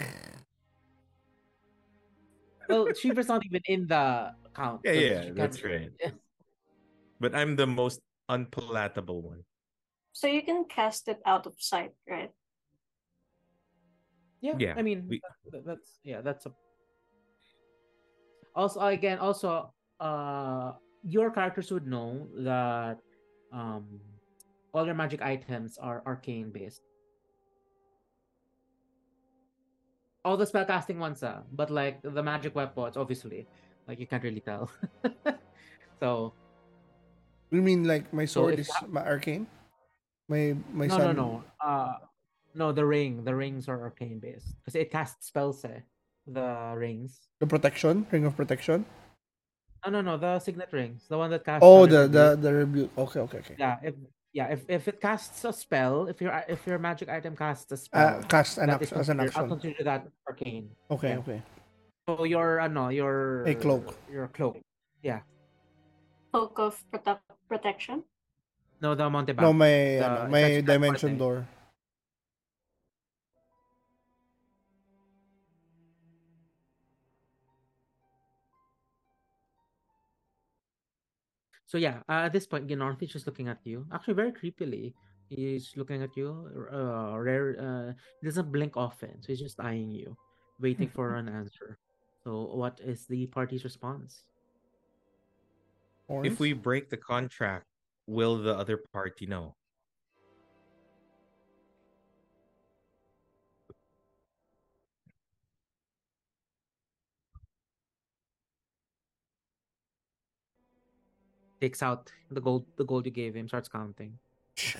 well 2.69 2.87
Shivra's 2.95 3.27
not 3.27 3.43
even 3.45 3.61
in 3.67 3.87
the 3.87 4.31
count 4.55 4.81
Yeah, 4.85 4.93
so 4.93 4.99
yeah, 4.99 5.31
that's 5.35 5.63
right. 5.63 5.91
But 7.19 7.35
I'm 7.35 7.55
the 7.55 7.67
most 7.67 7.99
unpalatable 8.29 9.21
one. 9.21 9.43
so 10.15 10.27
you 10.27 10.41
can 10.43 10.63
cast 10.71 11.07
it 11.11 11.19
out 11.25 11.45
of 11.47 11.55
sight, 11.59 11.91
right? 12.07 12.31
yeah, 14.41 14.55
Yeah, 14.59 14.73
i 14.77 14.81
mean 14.85 15.07
we- 15.09 15.21
that- 15.51 15.65
that's 15.65 15.99
yeah 16.03 16.21
that's 16.21 16.45
a 16.45 16.51
also 18.55 18.79
again 18.87 19.19
also 19.19 19.73
uh 19.99 20.71
your 21.05 21.29
characters 21.29 21.69
would 21.71 21.85
know 21.85 22.25
that 22.41 22.97
um 23.53 23.85
all 24.73 24.85
your 24.85 24.95
magic 24.97 25.21
items 25.21 25.77
are 25.77 26.01
arcane 26.05 26.49
based 26.49 26.81
all 30.23 30.35
the 30.37 30.45
spellcasting 30.45 30.97
ones 30.97 31.21
are 31.23 31.43
but 31.53 31.69
like 31.69 32.01
the 32.01 32.23
magic 32.23 32.55
weapons 32.55 32.97
obviously 32.97 33.45
like 33.87 33.99
you 33.99 34.07
can't 34.07 34.23
really 34.23 34.41
tell 34.41 34.69
so 36.01 36.33
You 37.53 37.61
mean 37.61 37.85
like 37.85 38.09
my 38.11 38.25
sword 38.25 38.55
if 38.57 38.65
is 38.65 38.67
that- 38.73 38.89
my 38.89 39.05
arcane? 39.05 39.45
My 40.27 40.57
my 40.73 40.87
no 40.89 40.97
son. 40.97 41.05
no 41.05 41.13
no 41.13 41.43
uh 41.61 41.93
no 42.57 42.71
the 42.73 42.81
ring 42.83 43.21
the 43.23 43.35
rings 43.37 43.69
are 43.69 43.77
arcane 43.79 44.17
based 44.17 44.57
because 44.57 44.73
it 44.73 44.89
casts 44.89 45.29
spells 45.29 45.61
eh, 45.63 45.85
the 46.25 46.73
rings 46.73 47.29
The 47.37 47.45
protection, 47.45 48.09
ring 48.09 48.25
of 48.25 48.33
protection. 48.35 48.89
No, 49.85 49.91
no, 49.91 50.01
no. 50.01 50.17
The 50.17 50.39
signet 50.39 50.69
rings, 50.73 51.05
the 51.07 51.17
one 51.17 51.29
that 51.29 51.45
casts. 51.45 51.61
Oh, 51.61 51.85
the 51.85 52.07
the 52.07 52.35
the 52.35 52.51
rebuke. 52.53 52.91
Okay, 52.97 53.19
okay, 53.21 53.37
okay. 53.39 53.55
yeah. 53.59 53.77
If 53.83 53.93
yeah, 54.33 54.47
if 54.49 54.65
if 54.67 54.87
it 54.87 54.99
casts 54.99 55.45
a 55.45 55.53
spell, 55.53 56.07
if 56.07 56.19
your 56.19 56.33
if 56.49 56.65
your 56.65 56.79
magic 56.79 57.07
item 57.09 57.35
casts 57.37 57.69
a 57.71 57.75
Uh, 57.75 57.77
spell, 57.77 58.23
cast 58.27 58.57
an 58.57 58.67
that 58.73 58.81
act- 58.81 58.93
as 58.93 59.09
an 59.09 59.17
considered- 59.21 59.37
I'll 59.37 59.43
action. 59.45 59.49
consider 59.49 59.83
that 59.85 60.01
arcane. 60.27 60.69
Okay, 60.89 61.09
yeah. 61.13 61.21
okay. 61.21 61.39
So 62.09 62.23
your 62.25 62.59
ano, 62.59 62.89
your 62.89 63.45
A 63.45 63.53
cloak. 63.53 63.93
Your 64.11 64.27
cloak. 64.29 64.57
Yeah. 65.03 65.21
Cloak 66.33 66.57
of 66.59 66.73
prote- 66.91 67.21
protection. 67.47 68.03
No, 68.81 68.93
the 68.95 69.09
Monte 69.09 69.33
No, 69.33 69.53
Bam. 69.53 69.57
my 69.57 69.67
The 69.69 70.05
ano, 70.05 70.27
may 70.29 70.43
essential 70.59 70.65
dimension 70.73 71.09
forte. 71.17 71.19
door. 71.21 71.37
So 81.65 81.77
yeah, 81.77 82.05
uh, 82.07 82.29
at 82.29 82.33
this 82.33 82.45
point, 82.45 82.67
Gnarth 82.67 83.01
is 83.01 83.09
just 83.09 83.25
looking 83.25 83.47
at 83.47 83.59
you. 83.63 83.85
Actually, 83.91 84.13
very 84.13 84.31
creepily, 84.31 84.93
he's 85.29 85.73
looking 85.75 86.01
at 86.01 86.15
you. 86.15 86.67
Uh, 86.71 87.17
rare. 87.17 87.57
Uh, 87.57 87.93
he 88.21 88.27
doesn't 88.27 88.51
blink 88.51 88.77
often, 88.77 89.21
so 89.21 89.27
he's 89.27 89.39
just 89.39 89.59
eyeing 89.59 89.91
you, 89.91 90.15
waiting 90.59 90.89
for 90.89 91.15
an 91.21 91.27
answer. 91.27 91.77
So, 92.23 92.53
what 92.53 92.79
is 92.83 93.05
the 93.05 93.25
party's 93.27 93.63
response? 93.63 94.25
Horns? 96.07 96.31
If 96.31 96.39
we 96.39 96.53
break 96.53 96.89
the 96.89 96.97
contract, 96.97 97.65
will 98.05 98.37
the 98.37 98.53
other 98.53 98.81
party 98.93 99.25
know? 99.25 99.55
Takes 111.65 111.81
out 111.81 112.11
the 112.29 112.39
gold, 112.39 112.63
the 112.77 112.85
gold 112.85 113.07
you 113.07 113.11
gave 113.11 113.35
him, 113.35 113.47
starts 113.47 113.67
counting. 113.67 114.19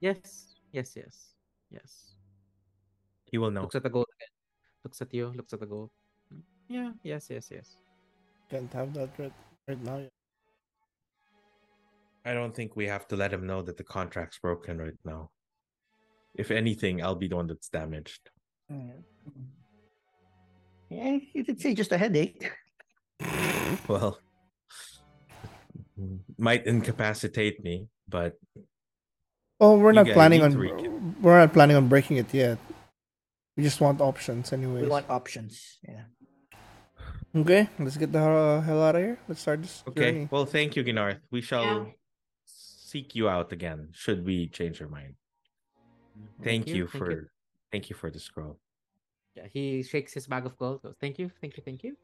Yes, 0.00 0.56
yes, 0.72 0.96
yes, 0.96 1.16
yes. 1.70 2.16
He 3.30 3.38
will 3.38 3.52
know. 3.52 3.60
Looks 3.60 3.76
at 3.76 3.84
the 3.84 3.88
gold 3.88 4.08
again. 4.18 4.32
Looks 4.82 5.00
at 5.00 5.14
you. 5.14 5.32
Looks 5.36 5.52
at 5.52 5.60
the 5.60 5.66
gold. 5.66 5.90
Yeah. 6.66 6.90
Yes. 7.04 7.28
Yes. 7.30 7.52
Yes. 7.52 7.76
can't 8.50 8.72
have 8.72 8.92
that 8.94 9.10
right, 9.16 9.32
right 9.68 9.84
now. 9.84 10.02
I 12.24 12.34
don't 12.34 12.52
think 12.52 12.74
we 12.74 12.88
have 12.88 13.06
to 13.06 13.14
let 13.14 13.32
him 13.32 13.46
know 13.46 13.62
that 13.62 13.76
the 13.76 13.84
contract's 13.84 14.40
broken 14.40 14.78
right 14.78 14.98
now. 15.04 15.30
If 16.34 16.50
anything, 16.50 17.00
I'll 17.00 17.14
be 17.14 17.28
the 17.28 17.36
one 17.36 17.46
that's 17.46 17.68
damaged. 17.68 18.28
Yeah. 18.68 18.98
Yeah, 20.90 21.18
you 21.32 21.44
could 21.44 21.60
say 21.60 21.74
just 21.74 21.92
a 21.92 21.96
headache. 21.96 22.50
Well, 23.88 24.18
might 26.38 26.66
incapacitate 26.66 27.62
me, 27.62 27.88
but 28.08 28.38
Oh, 29.60 29.78
we're 29.78 29.92
not 29.92 30.08
planning 30.08 30.42
on 30.42 30.50
to 30.52 30.58
recap. 30.58 31.20
we're 31.20 31.38
not 31.38 31.52
planning 31.52 31.76
on 31.76 31.86
breaking 31.88 32.16
it 32.16 32.34
yet. 32.34 32.58
We 33.56 33.62
just 33.62 33.80
want 33.80 34.00
options, 34.00 34.52
anyways. 34.52 34.82
We 34.82 34.88
want 34.88 35.08
options. 35.08 35.78
Yeah. 35.86 36.04
Okay, 37.34 37.68
let's 37.78 37.96
get 37.96 38.12
the 38.12 38.18
hell 38.18 38.82
out 38.82 38.96
of 38.96 39.02
here. 39.02 39.18
Let's 39.28 39.40
start 39.40 39.62
this 39.62 39.84
okay. 39.88 40.12
journey. 40.12 40.28
Well, 40.30 40.46
thank 40.46 40.74
you, 40.76 40.82
Gnarth. 40.84 41.20
We 41.30 41.40
shall 41.40 41.64
Yeah. 41.64 41.84
seek 42.44 43.14
you 43.14 43.28
out 43.28 43.52
again 43.52 43.88
should 43.92 44.24
we 44.26 44.48
change 44.48 44.82
our 44.82 44.88
mind. 44.88 45.14
Thank, 46.42 46.66
you, 46.68 46.86
for 46.86 47.30
thank 47.70 47.88
you 47.88 47.96
for 47.96 48.10
the 48.10 48.18
scroll. 48.20 48.58
Yeah, 49.34 49.46
he 49.50 49.82
shakes 49.82 50.12
his 50.12 50.26
bag 50.26 50.44
of 50.44 50.58
gold. 50.58 50.82
Goes, 50.82 50.96
thank 51.00 51.18
you, 51.18 51.30
thank 51.40 51.56
you, 51.56 51.62
thank 51.64 51.82
you, 51.84 51.96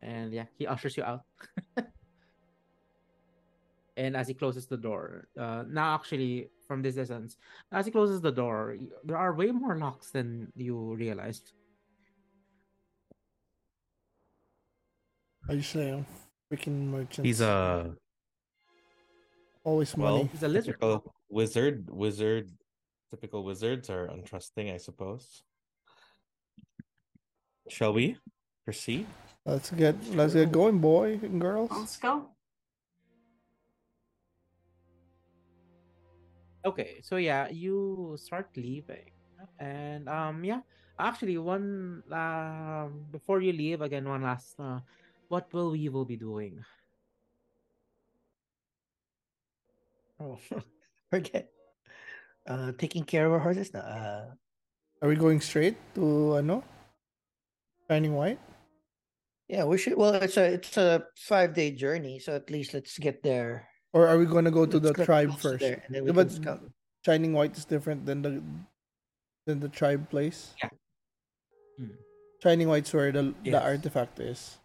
and 0.00 0.32
yeah, 0.32 0.46
he 0.56 0.66
ushers 0.66 0.96
you 0.96 1.02
out. 1.02 1.24
and 3.96 4.16
as 4.16 4.28
he 4.28 4.34
closes 4.34 4.66
the 4.66 4.76
door, 4.76 5.28
uh, 5.38 5.64
now 5.68 5.94
actually 5.94 6.50
from 6.66 6.82
this 6.82 6.94
distance, 6.94 7.36
as 7.72 7.86
he 7.86 7.92
closes 7.92 8.20
the 8.20 8.32
door, 8.32 8.76
there 9.04 9.16
are 9.16 9.34
way 9.34 9.50
more 9.50 9.76
locks 9.76 10.10
than 10.10 10.52
you 10.54 10.94
realized. 10.94 11.52
I 15.48 15.56
just 15.56 15.72
say, 15.72 16.04
freaking 16.52 16.88
merchant 16.88 17.26
He's 17.26 17.40
a 17.40 17.92
always 19.64 19.96
well, 19.96 20.18
money. 20.18 20.30
He's 20.32 20.42
a 20.42 20.48
lizard. 20.48 20.74
typical 20.74 21.14
wizard. 21.28 21.88
Wizard, 21.90 22.50
typical 23.10 23.44
wizards 23.44 23.90
are 23.90 24.08
untrusting, 24.08 24.72
I 24.72 24.76
suppose. 24.76 25.42
Shall 27.68 27.92
we 27.92 28.16
proceed? 28.64 29.06
Let's 29.46 29.70
get 29.70 29.96
let's 30.14 30.34
get 30.34 30.52
going, 30.52 30.78
boy 30.78 31.18
and 31.22 31.40
girls. 31.40 31.70
Let's 31.70 31.96
go. 31.96 32.28
Okay, 36.64 37.00
so 37.02 37.16
yeah, 37.16 37.48
you 37.48 38.16
start 38.20 38.50
leaving, 38.56 39.08
and 39.58 40.08
um, 40.08 40.44
yeah, 40.44 40.60
actually, 40.98 41.38
one 41.38 42.02
um, 42.12 43.06
before 43.10 43.40
you 43.40 43.52
leave 43.52 43.80
again, 43.80 44.04
one 44.08 44.22
last, 44.22 44.60
uh, 44.60 44.80
what 45.28 45.48
will 45.54 45.70
we 45.72 45.88
will 45.88 46.04
be 46.04 46.16
doing? 46.16 46.60
Oh, 50.20 50.38
forget. 51.10 51.50
Uh, 52.46 52.72
taking 52.78 53.04
care 53.04 53.26
of 53.26 53.32
our 53.32 53.40
horses. 53.40 53.72
No, 53.74 53.80
uh, 53.80 54.34
Are 55.02 55.08
we 55.08 55.16
going 55.16 55.40
straight 55.40 55.76
to 55.96 56.36
ano? 56.36 56.64
Shining 57.90 58.14
White? 58.14 58.40
yeah, 59.48 59.64
we 59.64 59.78
should. 59.78 59.96
Well, 59.96 60.14
it's 60.14 60.36
a 60.36 60.54
it's 60.54 60.76
a 60.76 61.06
five 61.16 61.54
day 61.54 61.72
journey, 61.72 62.18
so 62.20 62.34
at 62.36 62.50
least 62.50 62.74
let's 62.74 62.98
get 62.98 63.22
there. 63.22 63.69
Or 63.92 64.06
are 64.06 64.18
we 64.18 64.26
gonna 64.26 64.50
go 64.54 64.66
to 64.66 64.78
Let's 64.78 64.98
the 64.98 65.04
tribe 65.04 65.34
first? 65.38 65.60
there, 65.60 65.82
and 65.86 65.94
then 65.94 66.02
we 66.04 66.10
Yeah, 66.14 66.24
can 66.24 66.38
but. 66.44 66.60
Shining 67.04 67.32
White 67.32 67.56
is 67.56 67.64
different 67.64 68.04
than 68.06 68.22
the 68.22 68.42
than 69.46 69.58
the 69.60 69.68
tribe 69.68 70.10
place. 70.10 70.54
Yeah. 70.62 70.68
Hmm. 71.78 71.96
Shining 72.42 72.68
White's 72.68 72.92
where 72.92 73.10
the 73.10 73.34
the 73.42 73.58
artifact 73.60 74.20
is. 74.20 74.58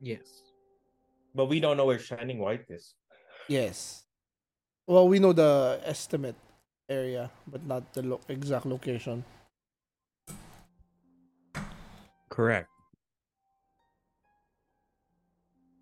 Yes. 0.00 0.42
But 1.36 1.46
we 1.46 1.60
don't 1.60 1.76
know 1.76 1.84
where 1.86 2.00
Shining 2.00 2.38
White 2.40 2.64
is. 2.68 2.94
Yes. 3.48 4.02
Well, 4.88 5.06
we 5.06 5.18
know 5.20 5.32
the 5.32 5.78
estimate 5.84 6.36
area, 6.88 7.30
but 7.46 7.62
not 7.66 7.92
the 7.92 8.02
lo- 8.02 8.24
exact 8.28 8.64
location. 8.66 9.24
Correct. 12.28 12.68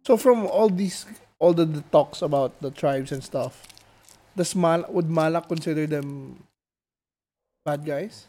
So 0.06 0.16
from 0.16 0.46
all 0.46 0.68
these, 0.68 1.06
all 1.38 1.52
the, 1.52 1.64
the 1.64 1.82
talks 1.92 2.22
about 2.22 2.60
the 2.60 2.70
tribes 2.70 3.12
and 3.12 3.22
stuff, 3.22 3.66
does 4.36 4.54
Mal 4.54 4.84
would 4.88 5.10
Malak 5.10 5.48
consider 5.48 5.86
them 5.86 6.44
bad 7.64 7.84
guys? 7.84 8.26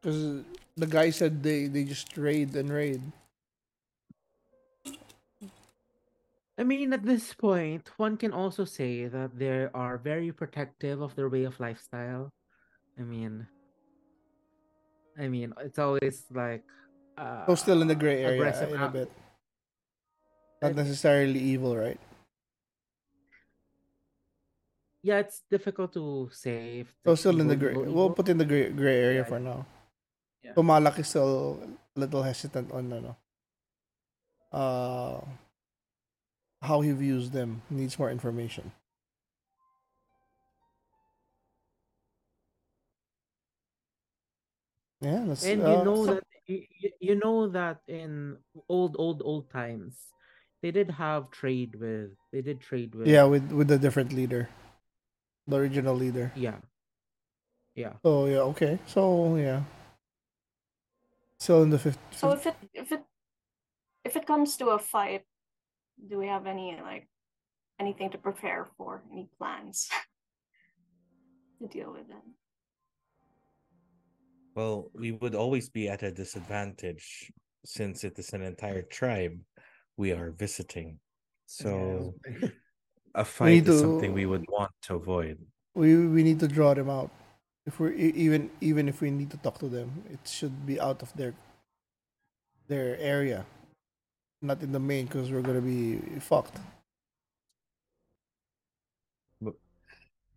Because 0.00 0.44
the 0.76 0.86
guy 0.86 1.10
said 1.10 1.42
they 1.42 1.66
they 1.66 1.84
just 1.84 2.16
raid 2.16 2.54
and 2.54 2.70
raid. 2.70 3.02
I 6.58 6.64
mean, 6.64 6.92
at 6.92 7.06
this 7.06 7.34
point, 7.34 7.86
one 7.98 8.16
can 8.16 8.32
also 8.32 8.64
say 8.64 9.06
that 9.06 9.38
they 9.38 9.70
are 9.70 9.96
very 9.98 10.32
protective 10.32 11.00
of 11.00 11.14
their 11.14 11.28
way 11.28 11.44
of 11.44 11.60
lifestyle. 11.60 12.32
I 12.98 13.02
mean, 13.02 13.46
I 15.18 15.28
mean, 15.28 15.54
it's 15.62 15.78
always 15.78 16.26
like. 16.34 16.64
Uh, 17.16 17.46
So 17.46 17.54
still 17.54 17.82
in 17.82 17.86
the 17.86 17.94
gray 17.94 18.24
area 18.24 18.42
aggressive 18.42 18.74
in 18.74 18.82
a 18.82 18.88
bit. 18.88 19.10
Not 20.60 20.74
necessarily 20.74 21.38
evil, 21.38 21.76
right? 21.76 22.00
Yeah, 25.02 25.18
it's 25.22 25.42
difficult 25.50 25.92
to 25.94 26.28
say. 26.32 26.80
If 26.80 26.92
So 27.06 27.14
still 27.14 27.40
in 27.40 27.46
the 27.46 27.56
gray. 27.56 27.70
evil, 27.70 27.86
We'll 27.94 28.10
put 28.10 28.28
in 28.28 28.38
the 28.38 28.44
gray 28.44 28.68
gray 28.70 28.98
area 28.98 29.22
Yeah, 29.22 29.30
for 29.30 29.38
now. 29.38 29.64
Yeah. 30.42 30.54
So 30.54 30.62
Malak 30.62 30.98
is 30.98 31.08
still 31.08 31.62
a 31.62 32.00
little 32.00 32.22
hesitant 32.22 32.72
on 32.74 32.90
ano, 32.92 33.16
uh, 34.50 35.22
how 36.60 36.80
he 36.82 36.90
views 36.90 37.30
them. 37.30 37.62
Needs 37.70 37.94
more 37.98 38.10
information. 38.10 38.72
Yeah, 45.00 45.24
that's 45.26 45.44
and 45.44 45.62
you 45.62 45.66
uh, 45.66 45.84
know 45.84 46.04
so- 46.06 46.14
that 46.14 46.24
you, 46.46 46.64
you 47.00 47.14
know 47.14 47.46
that 47.48 47.80
in 47.86 48.36
old 48.68 48.96
old 48.98 49.22
old 49.24 49.50
times 49.50 49.94
they 50.62 50.70
did 50.70 50.90
have 50.90 51.30
trade 51.30 51.76
with 51.76 52.10
they 52.32 52.42
did 52.42 52.60
trade 52.60 52.94
with 52.94 53.06
yeah, 53.06 53.24
with 53.24 53.50
with 53.52 53.68
the 53.68 53.78
different 53.78 54.12
leader, 54.12 54.48
the 55.46 55.56
original 55.56 55.94
leader. 55.94 56.32
yeah 56.34 56.56
yeah 57.74 57.94
Oh 58.04 58.26
yeah, 58.26 58.42
okay. 58.52 58.78
So 58.86 59.36
yeah, 59.36 59.62
still 61.38 61.62
in 61.62 61.70
the 61.70 61.78
fifth. 61.78 61.98
So 62.10 62.32
if 62.32 62.46
it 62.46 62.56
if 62.74 62.92
it 62.92 63.02
if 64.04 64.16
it 64.16 64.26
comes 64.26 64.56
to 64.56 64.70
a 64.70 64.78
fight, 64.78 65.22
do 66.10 66.18
we 66.18 66.26
have 66.26 66.46
any 66.46 66.78
like 66.82 67.08
anything 67.78 68.10
to 68.10 68.18
prepare 68.18 68.66
for? 68.76 69.02
Any 69.12 69.28
plans 69.38 69.88
to 71.62 71.68
deal 71.68 71.92
with 71.92 72.08
that? 72.08 72.26
Well, 74.56 74.90
we 74.92 75.12
would 75.12 75.36
always 75.36 75.68
be 75.70 75.88
at 75.88 76.02
a 76.02 76.10
disadvantage 76.10 77.30
since 77.64 78.02
it 78.02 78.18
is 78.18 78.32
an 78.32 78.42
entire 78.42 78.82
tribe 78.82 79.38
we 79.98 80.12
are 80.12 80.30
visiting. 80.30 80.98
So 81.46 82.14
a 83.14 83.24
fight 83.24 83.50
need 83.50 83.68
is 83.68 83.80
something 83.80 84.12
we 84.14 84.24
would 84.26 84.46
want 84.48 84.70
to 84.88 84.94
avoid. 84.94 85.36
we 85.74 85.96
we 86.06 86.22
need 86.22 86.40
to 86.40 86.48
draw 86.48 86.72
them 86.72 86.88
out. 86.88 87.10
If 87.66 87.78
we're 87.80 87.92
e- 87.92 88.14
even 88.16 88.48
even 88.62 88.88
if 88.88 89.02
we 89.02 89.10
need 89.10 89.30
to 89.32 89.36
talk 89.44 89.58
to 89.58 89.68
them, 89.68 89.90
it 90.08 90.20
should 90.24 90.64
be 90.64 90.80
out 90.80 91.02
of 91.02 91.12
their 91.18 91.34
their 92.68 92.96
area, 92.98 93.44
not 94.40 94.62
in 94.62 94.72
the 94.72 94.80
main, 94.80 95.04
because 95.06 95.30
we're 95.32 95.42
gonna 95.44 95.60
be 95.60 95.98
fucked. 96.20 96.56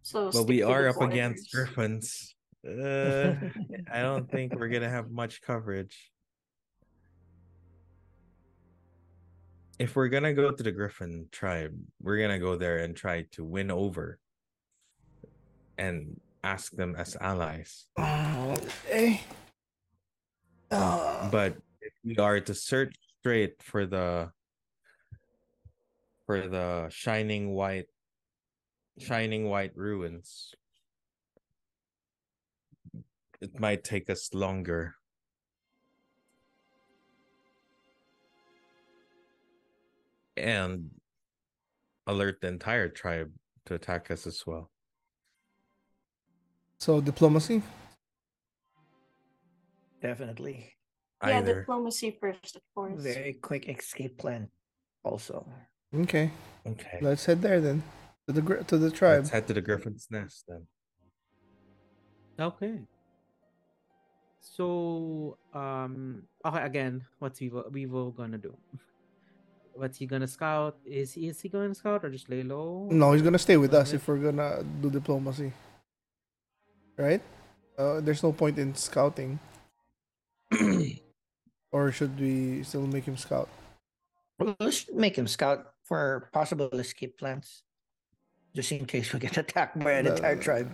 So 0.04 0.32
But 0.32 0.48
we 0.48 0.64
are 0.64 0.88
up 0.90 1.00
against 1.02 1.54
borders. 1.54 1.54
griffins. 1.54 2.36
Uh, 2.66 3.36
I 3.92 4.02
don't 4.02 4.30
think 4.30 4.56
we're 4.56 4.68
gonna 4.70 4.90
have 4.90 5.12
much 5.12 5.42
coverage. 5.42 6.11
If 9.82 9.96
we're 9.96 10.14
gonna 10.14 10.32
go 10.38 10.52
to 10.52 10.62
the 10.62 10.72
Griffon 10.72 11.26
tribe, 11.32 11.74
we're 12.00 12.22
gonna 12.22 12.38
go 12.38 12.56
there 12.56 12.86
and 12.86 12.96
try 12.96 13.26
to 13.34 13.44
win 13.44 13.72
over 13.72 14.20
and 15.76 16.22
ask 16.44 16.70
them 16.78 16.94
as 16.94 17.18
allies. 17.18 17.90
Eh. 17.98 19.18
Uh, 20.70 21.32
But 21.32 21.58
if 21.82 21.94
we 22.06 22.16
are 22.18 22.40
to 22.40 22.54
search 22.54 22.94
straight 23.18 23.58
for 23.64 23.88
the 23.88 24.30
for 26.28 26.46
the 26.46 26.86
shining 26.94 27.58
white 27.58 27.90
shining 29.02 29.50
white 29.50 29.74
ruins, 29.74 30.54
it 33.42 33.60
might 33.60 33.84
take 33.84 34.12
us 34.12 34.30
longer. 34.32 35.01
And 40.38 40.90
alert 42.08 42.40
the 42.42 42.48
entire 42.48 42.90
tribe 42.90 43.32
to 43.66 43.76
attack 43.76 44.10
us 44.12 44.26
as 44.26 44.44
well. 44.46 44.72
so 46.80 47.00
diplomacy. 47.02 47.62
Definitely. 50.02 50.74
Yeah, 51.24 51.38
Either 51.38 51.60
diplomacy 51.62 52.18
first, 52.20 52.56
of 52.56 52.62
course. 52.74 53.02
Very 53.04 53.34
quick 53.34 53.70
escape 53.70 54.18
plan. 54.18 54.50
Also, 55.04 55.46
Okay, 55.94 56.32
Okay. 56.66 57.00
let's 57.02 57.26
head 57.26 57.42
there 57.42 57.60
then 57.62 57.84
to 58.26 58.34
the 58.34 58.42
to 58.64 58.78
the 58.78 58.90
tribe. 58.90 59.20
Let's 59.22 59.30
head 59.30 59.46
to 59.48 59.54
the 59.54 59.62
Griffon's 59.62 60.08
Nest 60.10 60.46
then. 60.48 60.66
Okay. 62.40 62.80
So, 64.40 65.38
um, 65.54 66.24
okay, 66.46 66.64
again, 66.64 67.06
what's 67.20 67.40
we 67.42 67.52
Vivo 67.70 68.10
gonna 68.12 68.38
do? 68.40 68.58
What's 69.82 69.98
he 69.98 70.06
gonna 70.06 70.30
scout? 70.30 70.78
Is 70.86 71.14
he, 71.18 71.26
is 71.28 71.42
he 71.42 71.50
gonna 71.50 71.74
scout 71.74 72.06
or 72.06 72.12
just 72.14 72.30
lay 72.30 72.44
low? 72.46 72.86
No, 72.92 73.14
he's 73.14 73.24
gonna 73.26 73.42
stay 73.42 73.58
with 73.58 73.74
us 73.74 73.94
if 73.98 74.08
we're 74.08 74.22
gonna 74.22 74.62
do 74.80 74.92
diplomacy. 74.92 75.52
Right? 77.02 77.18
Uh, 77.80 77.98
there's 78.00 78.22
no 78.22 78.32
point 78.32 78.60
in 78.60 78.76
scouting. 78.76 79.40
or 81.72 81.92
should 81.92 82.14
we 82.20 82.62
still 82.62 82.86
make 82.86 83.06
him 83.06 83.18
scout? 83.18 83.50
Well, 84.38 84.56
let's 84.60 84.86
make 84.94 85.18
him 85.18 85.26
scout 85.26 85.74
for 85.82 86.30
possible 86.32 86.70
escape 86.78 87.18
plans. 87.18 87.64
Just 88.54 88.72
in 88.72 88.86
case 88.86 89.12
we 89.12 89.18
get 89.18 89.36
attacked 89.42 89.80
by 89.80 89.94
an 89.94 90.06
The- 90.06 90.14
entire 90.14 90.38
tribe. 90.38 90.70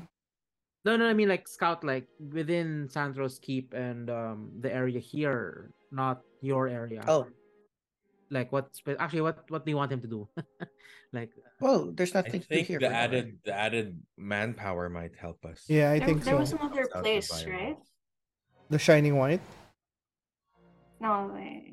No, 0.83 0.97
no, 0.97 1.07
I 1.07 1.13
mean 1.13 1.29
like 1.29 1.47
scout 1.47 1.81
like 1.83 2.07
within 2.19 2.89
Sandros 2.91 3.39
Keep 3.39 3.71
and 3.73 4.09
um 4.09 4.51
the 4.59 4.67
area 4.67 4.99
here, 4.99 5.71
not 5.91 6.23
your 6.41 6.67
area. 6.67 7.03
Oh, 7.07 7.27
Like 8.29 8.51
what? 8.51 8.75
spe- 8.75 8.99
Actually, 8.99 9.21
what 9.21 9.49
what 9.49 9.63
do 9.65 9.71
you 9.71 9.77
want 9.77 9.91
him 9.91 10.01
to 10.01 10.07
do? 10.07 10.27
like, 11.13 11.31
uh, 11.37 11.47
well, 11.61 11.91
there's 11.95 12.13
nothing 12.13 12.41
to 12.43 12.47
do 12.47 12.55
think 12.55 12.67
here. 12.67 12.79
the 12.79 12.87
for 12.87 12.91
right? 12.91 13.03
added 13.07 13.37
the 13.45 13.53
added 13.55 13.99
manpower 14.17 14.89
might 14.89 15.15
help 15.15 15.43
us. 15.45 15.63
Yeah, 15.67 15.91
I 15.91 15.99
there, 15.99 16.07
think 16.07 16.23
there 16.23 16.35
so. 16.35 16.39
was 16.43 16.51
another 16.51 16.85
place, 16.91 17.31
right? 17.47 17.77
The 18.69 18.79
Shining 18.79 19.15
White. 19.15 19.39
No, 20.99 21.31
I, 21.31 21.71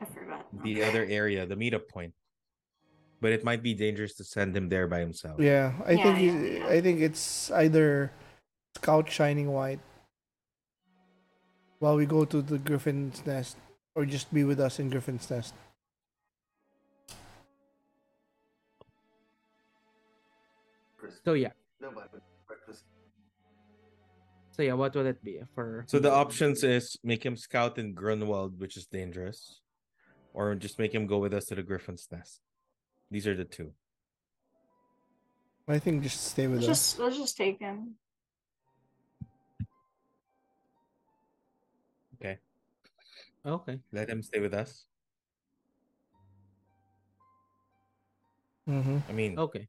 I 0.00 0.04
forgot. 0.06 0.46
now. 0.52 0.62
The 0.64 0.82
other 0.82 1.04
area, 1.06 1.46
the 1.46 1.54
meetup 1.54 1.86
point. 1.88 2.12
But 3.20 3.32
it 3.32 3.44
might 3.44 3.62
be 3.62 3.72
dangerous 3.72 4.14
to 4.16 4.24
send 4.24 4.56
him 4.56 4.68
there 4.68 4.88
by 4.88 5.00
himself. 5.00 5.38
Yeah, 5.40 5.72
I 5.86 5.92
Yeah, 5.92 6.02
think 6.02 6.16
yeah, 6.18 6.32
he- 6.32 6.58
yeah. 6.58 6.66
I 6.66 6.80
think 6.80 7.00
it's 7.00 7.50
either 7.52 8.10
Scout 8.76 9.08
Shining 9.08 9.48
White 9.52 9.80
while 11.78 11.96
we 11.96 12.04
go 12.06 12.24
to 12.24 12.42
the 12.42 12.58
Griffon's 12.58 13.24
Nest, 13.24 13.56
or 13.96 14.04
just 14.04 14.32
be 14.32 14.44
with 14.44 14.60
us 14.60 14.78
in 14.78 14.90
Griffon's 14.90 15.28
Nest. 15.28 15.54
so 21.24 21.32
yeah, 21.32 21.50
so 24.50 24.62
yeah, 24.62 24.74
what 24.74 24.94
will 24.94 25.06
it 25.06 25.24
be 25.24 25.40
for? 25.54 25.84
So 25.88 25.98
the 25.98 26.12
options 26.12 26.62
is 26.62 26.96
make 27.02 27.24
him 27.24 27.36
scout 27.36 27.78
in 27.78 27.94
Grunwald, 27.94 28.60
which 28.60 28.76
is 28.76 28.86
dangerous, 28.86 29.60
or 30.34 30.54
just 30.54 30.78
make 30.78 30.94
him 30.94 31.06
go 31.06 31.18
with 31.18 31.34
us 31.34 31.46
to 31.46 31.54
the 31.54 31.62
Griffon's 31.62 32.06
Nest. 32.12 32.40
These 33.10 33.26
are 33.26 33.34
the 33.34 33.44
two. 33.44 33.72
I 35.66 35.78
think 35.78 36.02
just 36.02 36.22
stay 36.24 36.46
with 36.46 36.60
Let's 36.60 36.70
us. 36.70 36.92
just 36.92 36.98
let's 36.98 37.16
just 37.16 37.36
take 37.36 37.58
him. 37.58 37.96
Okay. 43.46 43.78
Let 43.92 44.10
him 44.10 44.22
stay 44.22 44.40
with 44.40 44.54
us. 44.54 44.86
Mm-hmm. 48.68 48.98
I 49.08 49.12
mean, 49.12 49.38
Okay. 49.38 49.68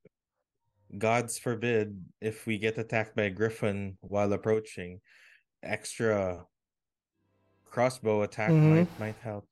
God's 0.98 1.38
forbid 1.38 2.02
if 2.22 2.48
we 2.48 2.58
get 2.58 2.78
attacked 2.78 3.16
by 3.16 3.24
a 3.24 3.30
griffin 3.30 3.98
while 4.02 4.34
approaching, 4.34 5.02
extra 5.62 6.46
crossbow 7.70 8.24
attack 8.24 8.52
Mhm. 8.52 8.70
might 8.72 9.00
might 9.00 9.20
help. 9.22 9.46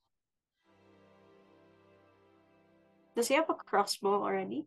Does 3.16 3.28
he 3.28 3.36
have 3.36 3.50
a 3.50 3.54
crossbow 3.54 4.24
already? 4.24 4.66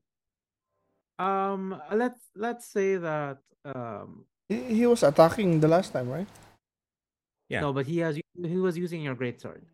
Um, 1.19 1.83
let's 1.93 2.21
let's 2.37 2.67
say 2.69 2.97
that 2.97 3.39
um 3.65 4.25
He, 4.49 4.85
he 4.85 4.87
was 4.87 5.03
attacking 5.03 5.61
the 5.61 5.69
last 5.69 5.93
time, 5.93 6.09
right? 6.09 6.29
Yeah. 7.49 7.61
no, 7.61 7.73
but 7.73 7.87
he 7.87 7.99
has 7.99 8.17
he 8.17 8.57
was 8.57 8.77
using 8.77 9.01
your 9.03 9.15
great 9.15 9.41
sword. 9.41 9.65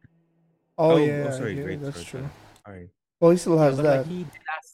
Oh, 0.78 0.90
Oh, 0.90 0.94
oh, 0.94 0.96
yeah, 0.98 1.30
sorry, 1.30 1.54
yeah, 1.56 1.62
great 1.62 1.80
that's 1.82 1.96
sword 1.96 2.06
true. 2.06 2.20
then. 2.20 2.30
Sorry. 2.66 2.90
Well, 3.20 3.30
he 3.30 3.36
still 3.36 3.58
has 3.58 3.76
but 3.76 3.82
that. 3.82 3.96
like 3.98 4.06
he 4.06 4.18
did 4.24 4.42
ask 4.56 4.68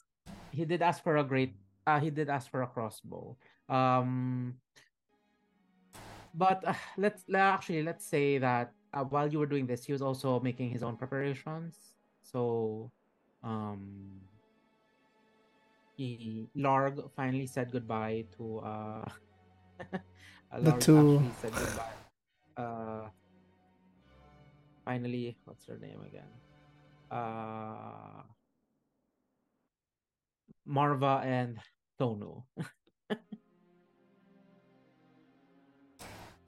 he 0.53 0.65
did 0.65 0.83
ask 0.83 1.03
for 1.03 1.17
a 1.17 1.25
great 1.25 1.55
uh 1.87 2.01
he 2.01 2.11
did 2.11 2.29
ask 2.29 2.51
for 2.51 2.63
a 2.63 2.67
crossbow. 2.67 3.37
Um 3.69 4.57
but 6.35 6.63
uh, 6.67 6.75
let's 6.97 7.25
le- 7.29 7.39
actually 7.39 7.83
let's 7.83 8.07
say 8.07 8.39
that 8.39 8.73
uh, 8.95 9.05
while 9.05 9.27
you 9.31 9.39
were 9.39 9.47
doing 9.47 9.67
this, 9.67 9.85
he 9.85 9.93
was 9.93 10.03
also 10.03 10.41
making 10.41 10.71
his 10.71 10.83
own 10.83 10.97
preparations. 10.97 11.95
So 12.23 12.91
um 13.43 14.21
he 15.97 16.49
Larg 16.57 17.11
finally 17.17 17.47
said 17.47 17.71
goodbye 17.73 18.25
to 18.37 18.59
uh 18.61 19.05
uh, 20.53 20.59
The 20.61 20.73
two- 20.79 21.23
said 21.41 21.53
goodbye. 21.53 21.93
Uh 22.61 23.09
finally 24.85 25.37
what's 25.45 25.65
her 25.67 25.79
name 25.81 26.01
again? 26.05 26.29
Uh 27.11 28.23
Marva 30.67 31.23
and 31.25 31.59
Tono. 31.99 32.45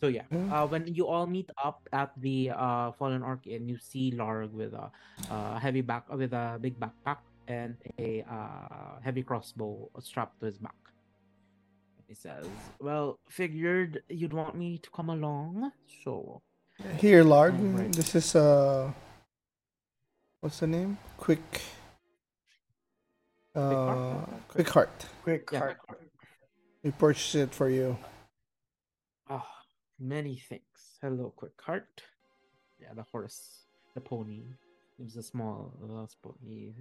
so 0.01 0.07
yeah, 0.09 0.27
Mm. 0.31 0.51
uh, 0.53 0.67
when 0.67 0.87
you 0.95 1.07
all 1.07 1.27
meet 1.27 1.51
up 1.63 1.89
at 1.93 2.13
the 2.21 2.51
uh, 2.51 2.93
Fallen 2.93 3.23
Orc 3.23 3.47
Inn, 3.47 3.69
you 3.69 3.79
see 3.79 4.11
Larg 4.13 4.53
with 4.53 4.75
a 4.75 4.91
uh, 5.31 5.59
heavy 5.59 5.81
back 5.81 6.09
with 6.13 6.33
a 6.33 6.59
big 6.61 6.79
backpack 6.79 7.19
and 7.49 7.77
a 7.99 8.23
uh, 8.29 9.01
heavy 9.03 9.23
crossbow 9.23 9.91
strapped 10.01 10.39
to 10.41 10.47
his 10.47 10.59
back. 10.59 10.75
He 12.13 12.17
says, 12.17 12.45
"Well, 12.79 13.19
figured 13.31 14.03
you'd 14.11 14.35
want 14.35 14.55
me 14.55 14.77
to 14.77 14.91
come 14.91 15.09
along, 15.09 15.73
so 16.05 16.43
Here, 16.99 17.25
Lard, 17.25 17.55
Alright. 17.55 17.91
This 17.97 18.15
is 18.15 18.37
uh, 18.37 18.93
what's 20.43 20.61
the 20.61 20.67
name? 20.67 20.99
Quick. 21.17 21.63
Uh, 23.57 23.65
Heart? 23.65 24.29
Quick 24.49 24.69
Heart. 24.69 25.07
Quick 25.23 25.51
heart. 25.57 25.79
We 26.83 26.91
purchased 26.91 27.35
it 27.35 27.55
for 27.55 27.71
you. 27.71 27.97
Ah, 29.31 29.49
many 29.99 30.37
thanks. 30.37 30.99
Hello, 31.01 31.33
quick 31.35 31.57
heart. 31.65 32.03
Yeah, 32.79 32.93
the 32.93 33.07
horse, 33.11 33.65
the 33.95 34.03
pony. 34.03 34.53
It 34.99 35.05
was 35.05 35.17
a 35.17 35.23
small, 35.23 35.73
uh, 35.81 36.05
sp- 36.13 36.37
he, 36.45 36.75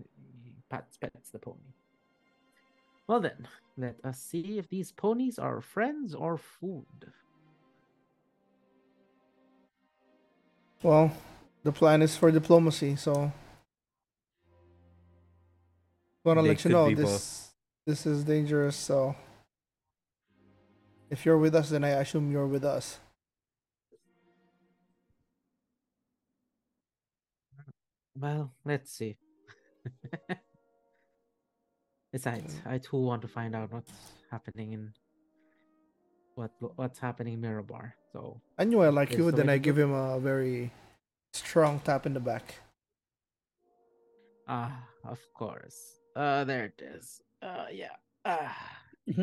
he 0.43 0.51
pats, 0.69 0.97
pets 0.97 1.29
the 1.31 1.39
pony. 1.39 1.71
Well 3.11 3.19
then, 3.19 3.45
let 3.75 3.97
us 4.05 4.21
see 4.21 4.57
if 4.57 4.69
these 4.69 4.93
ponies 4.93 5.37
are 5.37 5.59
friends 5.59 6.15
or 6.15 6.37
food. 6.37 7.11
Well, 10.81 11.11
the 11.63 11.73
plan 11.73 12.03
is 12.03 12.15
for 12.15 12.31
diplomacy, 12.31 12.95
so 12.95 13.13
I 13.13 13.33
wanna 16.23 16.41
They 16.41 16.47
let 16.47 16.63
you 16.63 16.71
know 16.71 16.95
this 16.95 17.11
both. 17.11 17.53
this 17.85 18.05
is 18.05 18.23
dangerous. 18.23 18.77
So 18.77 19.13
if 21.09 21.25
you're 21.25 21.37
with 21.37 21.53
us, 21.53 21.69
then 21.69 21.83
I 21.83 21.89
assume 21.89 22.31
you're 22.31 22.47
with 22.47 22.63
us. 22.63 22.97
Well, 28.15 28.53
let's 28.63 28.89
see. 28.89 29.17
Besides, 32.11 32.55
I 32.65 32.77
too 32.77 32.97
want 32.97 33.21
to 33.21 33.27
find 33.27 33.55
out 33.55 33.71
what's 33.71 33.91
happening 34.29 34.73
in 34.73 34.93
what 36.35 36.51
what's 36.75 36.99
happening 36.99 37.35
in 37.35 37.41
Mirabar. 37.41 37.93
So 38.11 38.41
I 38.57 38.65
knew 38.65 38.81
I 38.81 38.89
like 38.89 39.11
you, 39.13 39.31
so 39.31 39.31
then 39.31 39.49
I 39.49 39.53
I 39.53 39.57
give 39.57 39.77
him 39.77 39.93
a 39.93 40.19
very 40.19 40.71
strong 41.33 41.79
tap 41.79 42.05
in 42.05 42.13
the 42.13 42.19
back. 42.19 42.55
Ah, 44.47 44.83
of 45.05 45.19
course. 45.33 46.01
Uh, 46.15 46.43
there 46.43 46.65
it 46.65 46.81
is. 46.83 47.21
Uh, 47.41 47.67
yeah. 47.71 47.95
Ah, 48.25 48.57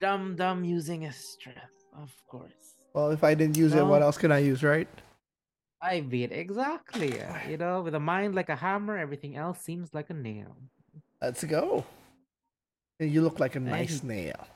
dumb 0.00 0.36
Dum 0.36 0.64
using 0.64 1.02
his 1.02 1.16
strength, 1.16 1.84
of 1.98 2.14
course. 2.26 2.78
Well, 2.94 3.10
if 3.10 3.22
I 3.24 3.34
didn't 3.34 3.56
use 3.56 3.74
it, 3.74 3.84
what 3.84 4.02
else 4.02 4.18
can 4.18 4.30
I 4.30 4.38
use, 4.38 4.62
right? 4.62 4.88
I 5.82 6.00
beat 6.00 6.32
exactly. 6.32 7.18
You 7.48 7.56
know, 7.56 7.82
with 7.82 7.94
a 7.94 8.00
mind 8.00 8.34
like 8.34 8.48
a 8.48 8.56
hammer, 8.56 8.96
everything 8.96 9.36
else 9.36 9.60
seems 9.60 9.92
like 9.94 10.10
a 10.10 10.14
nail. 10.14 10.56
Let's 11.20 11.44
go. 11.44 11.84
You 12.98 13.20
look 13.20 13.40
like 13.40 13.56
a 13.56 13.60
nice 13.60 14.02
nail. 14.02 14.46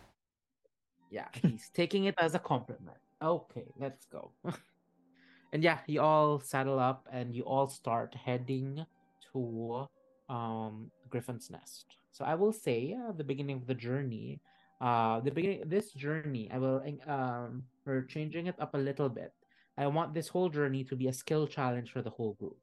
Yeah, 1.11 1.29
he's 1.43 1.71
taking 1.75 2.05
it 2.05 2.15
as 2.19 2.35
a 2.35 2.39
compliment. 2.39 2.97
Okay, 3.23 3.67
let's 3.79 4.07
go. 4.07 4.33
and 5.53 5.63
yeah, 5.63 5.79
you 5.87 6.01
all 6.01 6.41
saddle 6.41 6.79
up 6.79 7.07
and 7.13 7.35
you 7.35 7.43
all 7.45 7.69
start 7.69 8.15
heading 8.15 8.85
to 9.33 9.89
um 10.29 10.91
Griffon's 11.11 11.51
Nest. 11.51 11.87
So 12.13 12.25
I 12.25 12.35
will 12.35 12.53
say 12.53 12.97
uh, 12.97 13.13
the 13.13 13.25
beginning 13.25 13.57
of 13.57 13.67
the 13.67 13.75
journey, 13.75 14.41
uh 14.81 15.21
the 15.21 15.31
beginning 15.31 15.63
this 15.67 15.93
journey, 15.93 16.51
I 16.51 16.59
will 16.59 16.81
um 17.07 17.65
we're 17.85 18.09
changing 18.09 18.47
it 18.47 18.57
up 18.59 18.75
a 18.75 18.79
little 18.79 19.09
bit. 19.09 19.33
I 19.77 19.87
want 19.87 20.15
this 20.15 20.29
whole 20.29 20.49
journey 20.49 20.85
to 20.85 20.97
be 20.97 21.09
a 21.09 21.13
skill 21.13 21.47
challenge 21.47 21.93
for 21.93 22.01
the 22.01 22.11
whole 22.11 22.35
group. 22.41 22.57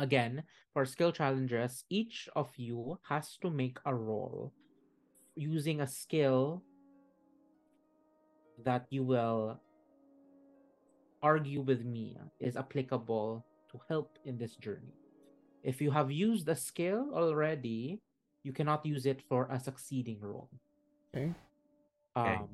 Again, 0.00 0.42
for 0.72 0.86
skill 0.86 1.12
challenges, 1.12 1.84
each 1.90 2.26
of 2.34 2.48
you 2.56 2.98
has 3.04 3.36
to 3.42 3.50
make 3.50 3.76
a 3.84 3.94
roll 3.94 4.50
using 5.36 5.82
a 5.82 5.86
skill 5.86 6.64
that 8.64 8.86
you 8.88 9.04
will 9.04 9.60
argue 11.22 11.60
with 11.60 11.84
me 11.84 12.16
is 12.40 12.56
applicable 12.56 13.44
to 13.70 13.80
help 13.88 14.18
in 14.24 14.38
this 14.38 14.56
journey. 14.56 14.96
If 15.62 15.82
you 15.82 15.90
have 15.90 16.10
used 16.10 16.48
a 16.48 16.56
skill 16.56 17.12
already, 17.12 18.00
you 18.42 18.52
cannot 18.52 18.86
use 18.86 19.04
it 19.04 19.20
for 19.28 19.48
a 19.52 19.60
succeeding 19.60 20.18
roll. 20.22 20.48
Okay. 21.14 21.34
Okay. 22.16 22.36
Um, 22.40 22.48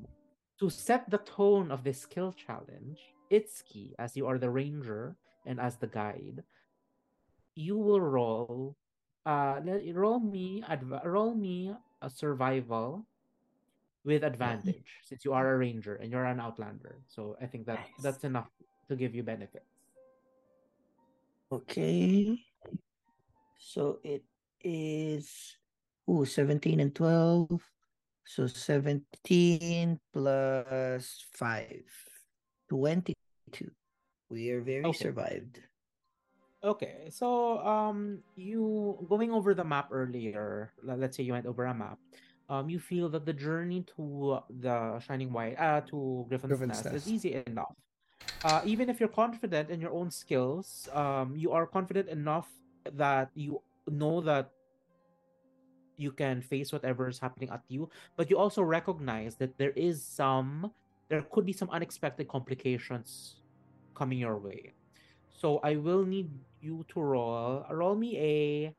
to 0.59 0.69
set 0.69 1.09
the 1.09 1.19
tone 1.19 1.71
of 1.71 1.85
this 1.85 2.01
skill 2.01 2.33
challenge, 2.33 2.99
Itsuki, 3.31 3.93
as 3.99 4.17
you 4.17 4.27
are 4.27 4.37
the 4.37 4.49
ranger 4.49 5.15
and 5.45 5.61
as 5.61 5.77
the 5.77 5.87
guide, 5.87 6.43
you 7.57 7.75
will 7.75 7.99
roll. 7.99 8.77
Uh, 9.25 9.59
let 9.65 9.81
roll 9.97 10.21
me 10.21 10.63
adv- 10.69 11.03
roll 11.03 11.33
me 11.33 11.73
a 12.01 12.09
survival 12.09 13.03
with 14.05 14.23
advantage 14.23 14.85
since 15.09 15.25
you 15.25 15.33
are 15.33 15.51
a 15.51 15.57
ranger 15.57 15.95
and 15.97 16.13
you're 16.13 16.23
an 16.23 16.39
outlander. 16.39 17.01
So 17.09 17.35
I 17.41 17.49
think 17.49 17.65
that 17.65 17.81
Nice. 17.81 18.03
that's 18.05 18.23
enough 18.23 18.47
to 18.87 18.95
give 18.95 19.17
you 19.17 19.23
benefits. 19.23 19.65
Okay. 21.51 22.37
So 23.57 23.99
it 24.05 24.23
is 24.61 25.57
ooh, 26.09 26.23
17 26.23 26.79
and 26.79 26.93
12. 26.93 27.49
So 28.23 28.45
17 28.45 29.99
plus 30.13 31.25
5. 31.33 31.83
22. 32.69 33.71
We 34.29 34.51
are 34.51 34.61
very 34.61 34.85
Okay. 34.85 34.97
survived. 34.97 35.59
Okay, 36.63 37.07
so 37.11 37.59
um, 37.59 38.19
you 38.35 38.97
going 39.07 39.31
over 39.31 39.53
the 39.53 39.63
map 39.63 39.89
earlier. 39.91 40.73
Let's 40.81 41.17
say 41.17 41.23
you 41.23 41.33
went 41.33 41.45
over 41.45 41.65
a 41.65 41.73
map. 41.73 41.99
Um, 42.49 42.69
you 42.69 42.79
feel 42.79 43.09
that 43.09 43.25
the 43.25 43.33
journey 43.33 43.85
to 43.95 44.39
the 44.61 44.99
Shining 44.99 45.31
White, 45.33 45.59
uh, 45.59 45.81
to 45.91 46.25
Griffon's, 46.29 46.57
Griffon's 46.57 46.83
Nest, 46.83 46.95
is 46.95 47.07
easy 47.07 47.43
enough. 47.45 47.75
Uh, 48.43 48.61
even 48.65 48.89
if 48.89 48.99
you're 48.99 49.09
confident 49.09 49.69
in 49.69 49.81
your 49.81 49.91
own 49.91 50.09
skills, 50.09 50.87
um, 50.93 51.35
you 51.35 51.51
are 51.51 51.67
confident 51.67 52.09
enough 52.09 52.47
that 52.93 53.29
you 53.35 53.61
know 53.87 54.21
that 54.21 54.49
you 55.97 56.11
can 56.11 56.41
face 56.41 56.71
whatever 56.71 57.07
is 57.07 57.19
happening 57.19 57.49
at 57.49 57.61
you, 57.67 57.89
but 58.15 58.29
you 58.29 58.37
also 58.37 58.61
recognize 58.61 59.35
that 59.35 59.57
there 59.57 59.71
is 59.71 60.01
some, 60.01 60.71
there 61.09 61.21
could 61.31 61.45
be 61.45 61.53
some 61.53 61.69
unexpected 61.71 62.27
complications 62.27 63.41
coming 63.93 64.19
your 64.19 64.37
way. 64.37 64.73
So 65.37 65.59
I 65.63 65.77
will 65.77 66.03
need 66.03 66.29
you 66.61 66.83
to 66.89 66.99
roll. 66.99 67.63
Roll 67.69 67.95
me 67.95 68.17
a. 68.17 68.73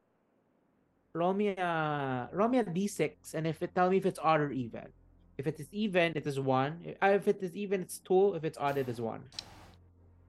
Roll 1.14 1.32
me 1.32 1.54
a. 1.54 2.28
Roll 2.32 2.48
me 2.48 2.58
a 2.58 2.64
d6, 2.64 3.34
and 3.34 3.46
if 3.46 3.62
it 3.62 3.74
tell 3.74 3.88
me 3.88 3.96
if 3.96 4.06
it's 4.06 4.18
odd 4.18 4.40
or 4.40 4.50
even. 4.50 4.90
If 5.38 5.46
it 5.46 5.60
is 5.60 5.68
even, 5.70 6.12
it 6.16 6.26
is 6.26 6.40
one. 6.40 6.82
Uh, 7.00 7.14
If 7.14 7.28
it 7.28 7.38
is 7.42 7.54
even, 7.54 7.82
it's 7.82 7.98
two. 8.02 8.34
If 8.34 8.42
it's 8.42 8.58
odd, 8.58 8.76
it 8.76 8.88
is 8.88 9.00
one. 9.00 9.22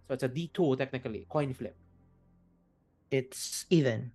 So 0.07 0.13
it's 0.13 0.21
a 0.23 0.29
d2 0.29 0.77
technically. 0.77 1.25
Coin 1.29 1.51
flip. 1.53 1.75
It's 3.09 3.65
even. 3.71 4.11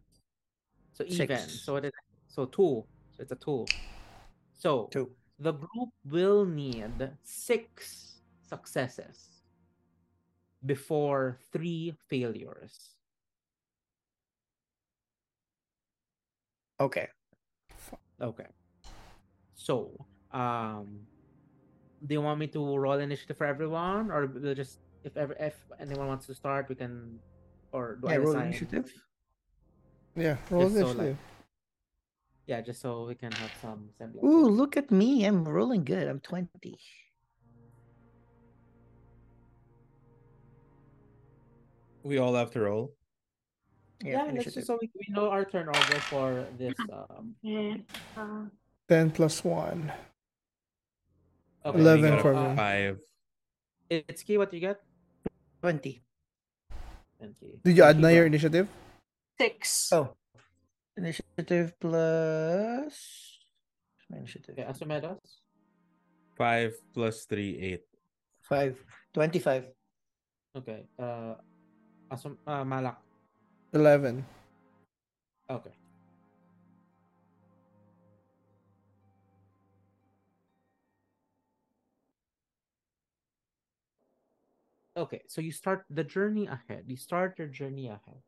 So 0.92 1.02
even. 1.04 1.26
Six. 1.26 1.66
So 1.66 1.76
it 1.76 1.86
is. 1.86 1.92
So 2.28 2.46
two. 2.46 2.86
So 3.16 3.22
it's 3.22 3.32
a 3.32 3.36
two. 3.36 3.66
So 4.54 4.86
Two. 4.92 5.10
the 5.40 5.52
group 5.52 5.90
will 6.06 6.46
need 6.46 7.10
six 7.24 8.22
successes 8.46 9.33
before 10.66 11.38
three 11.52 11.94
failures. 12.08 12.96
Okay. 16.80 17.08
Okay. 18.20 18.46
So, 19.54 19.94
um, 20.32 21.06
do 22.04 22.14
you 22.14 22.20
want 22.20 22.38
me 22.40 22.46
to 22.48 22.60
roll 22.76 22.98
initiative 22.98 23.36
for 23.36 23.46
everyone, 23.46 24.10
or 24.10 24.26
we'll 24.26 24.54
just 24.54 24.78
if 25.04 25.16
ever 25.16 25.34
if 25.38 25.54
anyone 25.78 26.08
wants 26.08 26.26
to 26.26 26.34
start, 26.34 26.68
we 26.68 26.74
can, 26.74 27.18
or 27.72 27.96
do 27.96 28.08
Yeah, 28.08 28.14
I 28.14 28.16
roll 28.18 28.30
assign? 28.32 28.46
initiative. 28.48 28.92
Yeah, 30.16 30.36
roll 30.50 30.68
Just 30.68 30.74
so, 30.74 30.90
initiative. 30.90 31.18
Yeah, 32.46 32.60
just 32.60 32.80
so 32.80 33.06
we 33.06 33.14
can 33.14 33.32
have 33.32 33.50
some 33.62 33.88
semblance. 33.96 34.24
Ooh, 34.24 34.48
look 34.48 34.76
at 34.76 34.90
me. 34.90 35.24
I'm 35.24 35.44
rolling 35.48 35.84
good. 35.84 36.08
I'm 36.08 36.20
20. 36.20 36.78
We 42.04 42.18
all 42.20 42.34
have 42.36 42.50
to 42.52 42.60
roll. 42.60 42.92
Yeah, 44.04 44.28
let's 44.28 44.52
just 44.52 44.66
so 44.68 44.76
we, 44.80 44.90
we 44.92 45.08
know 45.08 45.30
our 45.32 45.44
turn 45.48 45.66
order 45.68 45.98
for 46.12 46.44
this. 46.60 46.76
Um, 46.92 47.32
Uh, 48.16 48.52
10 48.88 49.10
plus 49.16 49.40
1. 49.42 49.88
okay, 51.64 51.78
11 51.80 52.20
for 52.20 52.34
me. 52.36 52.52
Five. 52.56 53.00
It's 53.88 54.22
key. 54.22 54.36
What 54.36 54.52
you 54.52 54.60
get? 54.60 54.84
20. 55.62 56.02
Okay. 57.24 57.52
Did 57.64 57.76
you 57.76 57.82
add 57.82 57.96
Keep 57.96 58.12
your 58.12 58.26
initiative? 58.28 58.68
six. 59.40 59.88
Oh. 59.92 60.12
Initiative 61.00 61.72
plus. 61.80 62.94
My 64.10 64.18
initiative. 64.20 64.52
Okay, 64.58 64.68
Asumedos. 64.68 65.40
Five 66.36 66.76
plus 66.92 67.24
three, 67.24 67.56
eight. 67.58 67.84
5. 68.44 68.76
25. 69.14 69.72
Okay. 70.58 70.84
Uh, 70.98 71.34
Asum 72.14 72.36
uh, 72.46 72.64
Malak. 72.64 72.98
11. 73.72 74.24
Okay. 75.50 75.74
Okay, 84.96 85.22
so 85.26 85.40
you 85.40 85.50
start 85.50 85.84
the 85.90 86.04
journey 86.04 86.46
ahead. 86.46 86.84
You 86.86 86.96
start 86.96 87.34
your 87.36 87.48
journey 87.48 87.88
ahead. 87.88 88.22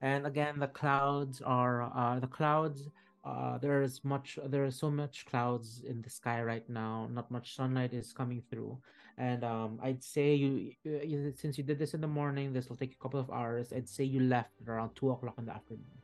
And 0.00 0.26
again, 0.26 0.58
the 0.58 0.66
clouds 0.66 1.40
are 1.40 1.82
uh 1.94 2.18
the 2.18 2.26
clouds 2.26 2.90
uh 3.24 3.58
there 3.58 3.82
is 3.82 4.02
much 4.02 4.36
there 4.44 4.64
is 4.64 4.74
so 4.74 4.90
much 4.90 5.24
clouds 5.26 5.82
in 5.86 6.02
the 6.02 6.10
sky 6.10 6.42
right 6.42 6.68
now. 6.68 7.06
Not 7.06 7.30
much 7.30 7.54
sunlight 7.54 7.94
is 7.94 8.12
coming 8.12 8.42
through. 8.50 8.78
And 9.18 9.44
um 9.44 9.78
I'd 9.82 10.02
say 10.02 10.34
you, 10.34 10.72
you 10.84 11.00
you- 11.04 11.34
since 11.36 11.58
you 11.58 11.64
did 11.64 11.78
this 11.78 11.94
in 11.94 12.00
the 12.00 12.08
morning, 12.10 12.52
this 12.52 12.68
will 12.68 12.76
take 12.76 12.92
a 12.92 13.00
couple 13.02 13.20
of 13.20 13.30
hours. 13.30 13.72
I'd 13.72 13.88
say 13.88 14.04
you 14.04 14.20
left 14.20 14.52
around 14.66 14.94
two 14.96 15.10
o'clock 15.10 15.34
in 15.38 15.46
the 15.46 15.52
afternoon 15.54 15.98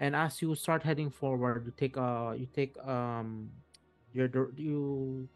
and 0.00 0.16
as 0.16 0.40
you 0.42 0.54
start 0.54 0.82
heading 0.82 1.10
forward 1.10 1.64
you 1.66 1.72
take 1.76 1.96
uh 1.96 2.32
you 2.36 2.46
take 2.54 2.76
um 2.86 3.50
your 4.12 4.28
you 4.56 5.28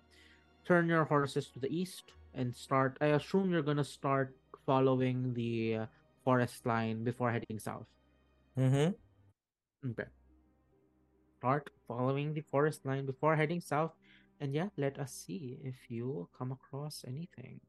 turn 0.65 0.89
your 0.89 1.05
horses 1.05 1.49
to 1.51 1.59
the 1.61 1.69
east 1.71 2.13
and 2.35 2.55
start 2.55 2.97
i 3.01 3.07
assume 3.19 3.51
you're 3.51 3.63
gonna 3.63 3.85
start 3.85 4.35
following 4.67 5.35
the 5.35 5.77
uh, 5.77 5.87
forest 6.25 6.65
line 6.67 7.05
before 7.05 7.31
heading 7.33 7.59
south 7.59 7.87
Mm-hmm. 8.59 8.93
okay 9.91 10.09
start 11.39 11.71
following 11.87 12.33
the 12.35 12.41
forest 12.41 12.85
line 12.87 13.05
before 13.05 13.37
heading 13.37 13.61
south 13.61 13.93
and 14.43 14.55
yeah 14.55 14.69
let 14.77 14.99
us 14.99 15.13
see 15.15 15.59
if 15.63 15.77
you 15.89 16.29
come 16.37 16.51
across 16.51 17.05
anything 17.07 17.61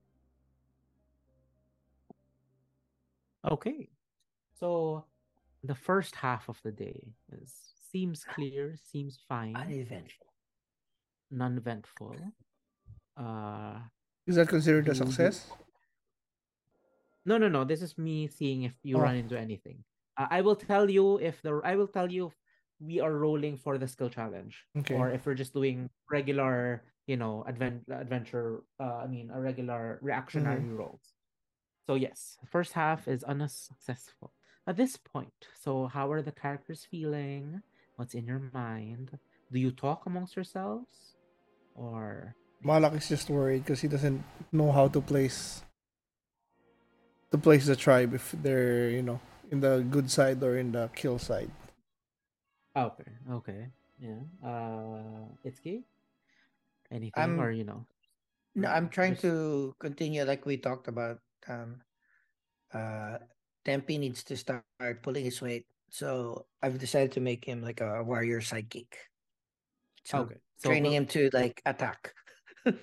okay 3.49 3.87
so 4.59 5.05
the 5.63 5.75
first 5.75 6.15
half 6.15 6.49
of 6.49 6.57
the 6.63 6.71
day 6.71 7.13
is 7.31 7.53
seems 7.91 8.23
clear 8.25 8.75
seems 8.91 9.19
fine 9.29 9.55
Uneventful. 9.55 10.27
non-eventful. 11.29 12.15
Uh, 13.17 13.79
Is 14.25 14.35
that 14.35 14.47
considered 14.47 14.87
a 14.89 14.93
You- 14.93 14.99
you- 14.99 15.05
success? 15.05 15.51
no, 17.25 17.37
no, 17.37 17.47
no. 17.49 17.63
This 17.63 17.81
is 17.81 17.97
me 17.97 18.27
seeing 18.27 18.63
if 18.63 18.73
you 18.83 18.97
Oh. 18.97 19.01
run 19.01 19.15
into 19.15 19.37
anything. 19.39 19.83
Uh, 20.17 20.27
I 20.29 20.41
will 20.41 20.55
tell 20.55 20.89
you 20.89 21.17
if 21.19 21.41
the 21.41 21.61
I 21.63 21.75
will 21.75 21.87
tell 21.87 22.11
you 22.11 22.27
if 22.27 22.35
we 22.79 22.99
are 22.99 23.11
rolling 23.13 23.57
for 23.57 23.77
the 23.77 23.87
skill 23.87 24.09
challenge 24.09 24.65
Okay. 24.77 24.95
or 24.95 25.11
if 25.11 25.25
we're 25.25 25.35
just 25.35 25.53
doing 25.53 25.89
regular, 26.11 26.83
you 27.07 27.17
know, 27.17 27.43
advent 27.47 27.83
adventure. 27.89 28.63
Uh, 28.79 29.03
I 29.03 29.07
mean, 29.07 29.29
a 29.33 29.39
regular 29.39 29.99
reactionary 30.01 30.65
rolls. 30.69 31.13
So 31.85 31.95
yes, 31.95 32.37
first 32.49 32.73
half 32.73 33.07
is 33.07 33.23
unsuccessful 33.23 34.33
at 34.67 34.77
this 34.77 34.97
point. 34.97 35.33
So 35.59 35.87
how 35.87 36.11
are 36.11 36.21
the 36.21 36.31
characters 36.31 36.87
feeling? 36.89 37.61
What's 37.95 38.13
in 38.15 38.25
your 38.25 38.41
mind? 38.53 39.17
Do 39.51 39.59
you 39.59 39.71
talk 39.71 40.05
amongst 40.05 40.35
yourselves, 40.35 41.15
or 41.75 42.35
Malak 42.63 42.93
is 42.95 43.07
just 43.09 43.29
worried 43.29 43.63
because 43.65 43.81
he 43.81 43.87
doesn't 43.87 44.23
know 44.51 44.71
how 44.71 44.87
to 44.87 45.01
place 45.01 45.61
to 47.31 47.37
place 47.37 47.65
the 47.65 47.75
tribe 47.75 48.13
if 48.13 48.33
they're, 48.41 48.89
you 48.89 49.01
know, 49.03 49.19
in 49.51 49.59
the 49.59 49.85
good 49.89 50.09
side 50.09 50.41
or 50.41 50.57
in 50.57 50.71
the 50.71 50.89
kill 50.95 51.19
side. 51.19 51.51
Okay, 52.75 53.11
okay. 53.31 53.61
Yeah. 53.99 54.21
Uh 54.43 55.29
Itsuki? 55.45 55.83
Anything 56.91 57.13
I'm- 57.15 57.39
or 57.39 57.51
you 57.51 57.63
know? 57.63 57.85
No, 58.55 58.69
I'm 58.69 58.89
trying 58.89 59.13
Just- 59.17 59.25
to 59.29 59.73
continue 59.79 60.23
like 60.25 60.45
we 60.45 60.57
talked 60.57 60.87
about. 60.87 61.19
Um, 61.49 61.81
uh, 62.73 63.17
Tempe 63.65 63.97
needs 63.97 64.23
to 64.25 64.37
start 64.37 64.63
pulling 65.01 65.25
his 65.25 65.41
weight. 65.41 65.65
So 65.89 66.45
I've 66.61 66.77
decided 66.77 67.11
to 67.13 67.21
make 67.21 67.45
him 67.45 67.61
like 67.61 67.81
a 67.81 68.03
warrior 68.03 68.41
sidekick. 68.41 68.93
So 70.05 70.29
okay. 70.29 70.37
So 70.57 70.69
training 70.69 70.91
we'll- 70.93 71.01
him 71.01 71.05
to 71.17 71.29
like 71.33 71.61
attack. 71.65 72.13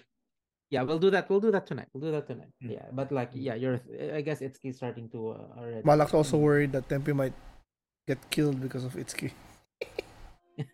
Yeah, 0.70 0.86
we'll 0.86 1.02
do 1.02 1.10
that. 1.10 1.26
We'll 1.28 1.42
do 1.42 1.50
that 1.50 1.66
tonight. 1.66 1.88
We'll 1.92 2.06
do 2.06 2.12
that 2.14 2.28
tonight. 2.30 2.54
Mm. 2.62 2.78
Yeah, 2.78 2.86
but 2.94 3.10
like, 3.10 3.30
yeah, 3.34 3.58
you're. 3.58 3.82
I 4.14 4.22
guess 4.22 4.38
it's 4.38 4.62
starting 4.78 5.10
to 5.10 5.34
uh, 5.34 5.58
already. 5.58 5.82
Malak's 5.82 6.14
also 6.14 6.38
worried 6.38 6.70
that 6.78 6.86
Tempe 6.88 7.10
might 7.12 7.34
get 8.06 8.22
killed 8.30 8.62
because 8.62 8.84
of 8.86 8.94
Itsuki. 8.94 9.34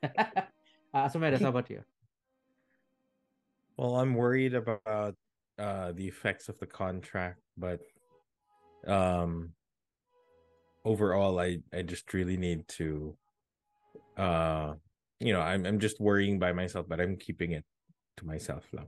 uh, 0.95 1.09
so 1.09 1.19
Meredith, 1.19 1.43
how 1.43 1.51
about 1.51 1.71
you? 1.71 1.83
Well, 3.77 3.97
I'm 3.97 4.15
worried 4.15 4.55
about 4.55 5.15
uh 5.59 5.93
the 5.93 6.07
effects 6.07 6.49
of 6.49 6.59
the 6.59 6.67
contract, 6.67 7.41
but 7.57 7.81
um 8.87 9.53
overall 10.85 11.39
I 11.41 11.59
I 11.73 11.83
just 11.83 12.13
really 12.15 12.37
need 12.37 12.69
to 12.81 13.17
uh 14.17 14.75
you 15.21 15.33
know, 15.33 15.41
I'm 15.41 15.65
I'm 15.65 15.79
just 15.79 16.01
worrying 16.01 16.39
by 16.39 16.53
myself, 16.53 16.87
but 16.89 17.01
I'm 17.01 17.17
keeping 17.17 17.53
it 17.53 17.65
to 18.19 18.27
myself 18.27 18.65
now. 18.73 18.87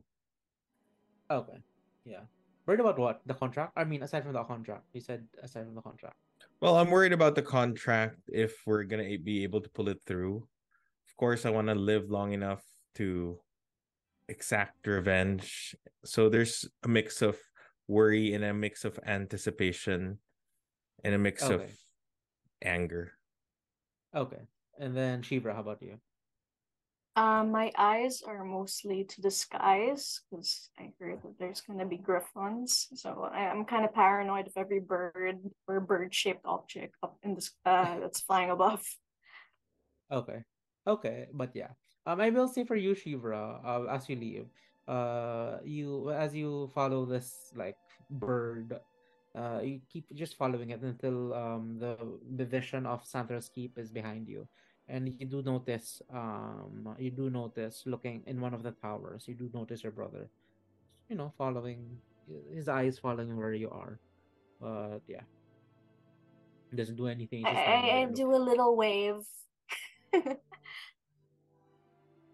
Okay. 1.31 1.59
Yeah. 2.05 2.25
Worried 2.67 2.81
about 2.81 2.99
what? 2.99 3.21
The 3.25 3.35
contract? 3.35 3.73
I 3.77 3.85
mean, 3.85 4.03
aside 4.03 4.25
from 4.25 4.33
the 4.33 4.45
contract, 4.45 4.85
you 4.93 5.01
said 5.01 5.25
aside 5.43 5.65
from 5.65 5.75
the 5.75 5.83
contract. 5.83 6.17
Well, 6.61 6.77
I'm 6.77 6.91
worried 6.91 7.13
about 7.13 7.35
the 7.35 7.43
contract 7.43 8.21
if 8.29 8.61
we're 8.67 8.85
gonna 8.85 9.17
be 9.19 9.43
able 9.43 9.61
to 9.61 9.71
pull 9.71 9.89
it 9.89 10.01
through. 10.07 10.47
Of 11.19 11.27
course, 11.27 11.45
I 11.45 11.51
want 11.51 11.67
to 11.67 11.75
live 11.75 12.13
long 12.13 12.31
enough 12.33 12.63
to 12.95 13.41
exact 14.29 14.87
revenge. 14.87 15.75
So 16.05 16.29
there's 16.29 16.65
a 16.85 16.89
mix 16.89 17.23
of 17.23 17.37
worry 17.89 18.35
and 18.35 18.45
a 18.45 18.55
mix 18.55 18.85
of 18.85 19.01
anticipation 19.05 20.19
and 21.03 21.15
a 21.17 21.19
mix 21.19 21.43
of 21.43 21.63
anger. 22.63 23.15
Okay. 24.15 24.47
And 24.79 24.97
then 24.97 25.23
Shivra, 25.23 25.55
how 25.55 25.63
about 25.63 25.83
you? 25.83 25.99
Um, 27.17 27.51
my 27.51 27.73
eyes 27.77 28.23
are 28.23 28.45
mostly 28.45 29.03
to 29.03 29.21
the 29.21 29.33
skies 29.33 30.21
because 30.31 30.71
I 30.79 30.93
heard 31.01 31.21
that 31.25 31.37
there's 31.41 31.63
gonna 31.63 31.85
be 31.85 31.99
griffons. 31.99 32.87
So 32.95 33.29
I, 33.29 33.51
I'm 33.51 33.65
kind 33.65 33.85
of 33.85 33.93
paranoid 33.93 34.47
of 34.47 34.53
every 34.55 34.79
bird 34.79 35.41
or 35.67 35.81
bird-shaped 35.81 36.47
object 36.47 36.95
up 37.03 37.19
in 37.25 37.35
the 37.35 37.43
s- 37.43 37.51
uh 37.67 37.99
that's 37.99 38.21
flying 38.21 38.51
above. 38.51 38.85
Okay. 40.13 40.45
Okay, 40.89 41.29
but 41.35 41.53
yeah. 41.55 41.77
Um, 42.07 42.21
I 42.21 42.31
will 42.31 42.49
say 42.49 42.65
for 42.65 42.77
you, 42.77 42.97
Shivra, 42.97 43.61
uh, 43.65 43.85
as 43.93 44.09
you 44.09 44.17
leave, 44.17 44.49
uh, 44.89 45.59
you 45.65 46.11
as 46.11 46.35
you 46.35 46.71
follow 46.75 47.05
this 47.05 47.53
like 47.55 47.77
bird, 48.11 48.81
uh, 49.37 49.61
you 49.63 49.81
keep 49.93 50.09
just 50.17 50.37
following 50.37 50.71
it 50.71 50.81
until 50.81 51.35
um 51.35 51.77
the 51.79 51.97
the 52.37 52.47
vision 52.47 52.87
of 52.87 53.05
Sandra's 53.05 53.51
Keep 53.53 53.79
is 53.79 53.93
behind 53.93 54.29
you, 54.29 54.49
and 54.89 55.13
you 55.21 55.27
do 55.29 55.43
notice 55.43 56.01
um 56.09 56.97
you 56.99 57.11
do 57.11 57.29
notice 57.29 57.85
looking 57.85 58.25
in 58.27 58.41
one 58.41 58.55
of 58.55 58.63
the 58.63 58.73
towers, 58.73 59.29
you 59.29 59.35
do 59.35 59.51
notice 59.53 59.83
your 59.85 59.93
brother, 59.93 60.31
you 61.11 61.17
know, 61.17 61.33
following 61.37 62.01
his 62.55 62.69
eyes 62.69 62.99
following 62.99 63.37
where 63.37 63.53
you 63.53 63.69
are, 63.71 64.01
but 64.61 65.01
yeah, 65.07 65.25
he 66.71 66.77
doesn't 66.77 66.97
do 66.97 67.09
anything. 67.09 67.45
I, 67.45 67.51
He's 67.51 67.59
just 67.59 67.65
standing 67.69 67.91
I, 67.91 68.03
I 68.03 68.07
do 68.07 68.35
a 68.35 68.41
little 68.41 68.77
wave. 68.77 69.25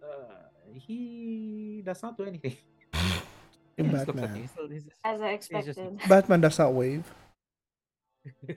uh, 0.02 0.48
he 0.74 1.82
does 1.84 2.02
not 2.02 2.16
do 2.16 2.24
anything. 2.24 2.56
Yung 3.76 3.86
He 3.90 3.92
just 3.92 4.06
looks 4.06 4.20
at 4.22 4.28
Batman. 4.30 4.42
me. 4.42 4.48
So 4.55 4.68
he's- 4.68 4.88
As 5.05 5.20
I 5.20 5.32
He's 5.34 5.48
just- 5.48 5.78
expected. 5.78 6.09
Batman 6.09 6.40
does 6.40 6.59
not 6.59 6.72
wave. 6.72 7.05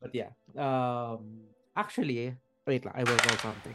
but 0.00 0.10
yeah. 0.12 0.30
Um 0.58 1.46
actually, 1.76 2.34
wait 2.66 2.84
lang, 2.84 2.94
I 2.96 3.04
will 3.04 3.14
roll 3.28 3.38
something. 3.38 3.74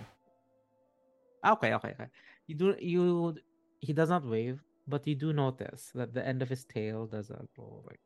Okay, 1.46 1.74
okay, 1.80 1.94
okay. 1.96 2.10
You 2.48 2.56
do 2.56 2.76
you 2.82 3.36
he 3.80 3.94
does 3.94 4.10
not 4.10 4.26
wave, 4.26 4.60
but 4.88 5.06
you 5.08 5.16
do 5.16 5.32
notice 5.32 5.92
that 5.96 6.12
the 6.14 6.26
end 6.26 6.42
of 6.42 6.50
his 6.50 6.66
tail 6.66 7.06
doesn't 7.08 7.48
go 7.56 7.86
like 7.88 8.02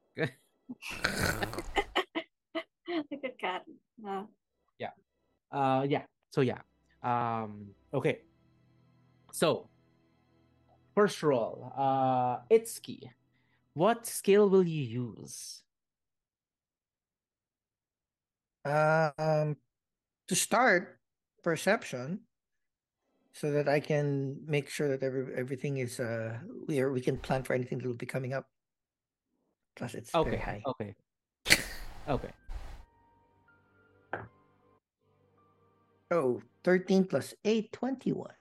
like 3.10 3.24
a 3.24 3.32
cat. 3.40 3.64
Uh, 4.06 4.24
uh 5.52 5.86
yeah. 5.88 6.04
So 6.32 6.42
yeah. 6.42 6.62
Um 7.04 7.76
okay. 7.94 8.22
So 9.32 9.70
first 10.96 11.22
roll. 11.24 11.72
Uh 11.76 12.40
Itsuki. 12.50 13.10
What 13.74 14.06
skill 14.06 14.50
will 14.50 14.68
you 14.68 14.84
use? 14.84 15.64
Um, 18.64 19.58
to 20.28 20.36
start 20.36 21.00
perception, 21.42 22.20
so 23.34 23.50
that 23.52 23.68
I 23.68 23.80
can 23.80 24.38
make 24.46 24.70
sure 24.70 24.88
that 24.90 25.02
every 25.02 25.34
everything 25.34 25.78
is 25.78 26.00
uh 26.00 26.38
we 26.68 26.80
are 26.80 26.92
we 26.92 27.02
can 27.02 27.18
plan 27.18 27.42
for 27.42 27.54
anything 27.56 27.80
that 27.80 27.88
will 27.88 27.96
be 27.98 28.06
coming 28.06 28.34
up. 28.34 28.46
Plus, 29.76 29.96
it's 29.96 30.12
very 30.12 30.36
Okay. 30.36 30.38
high. 30.38 30.62
Okay. 30.68 30.96
Okay. 32.08 32.32
Oh, 36.12 36.42
13 36.64 37.06
plus 37.06 37.34
8, 37.46 37.72
21. 37.72 38.34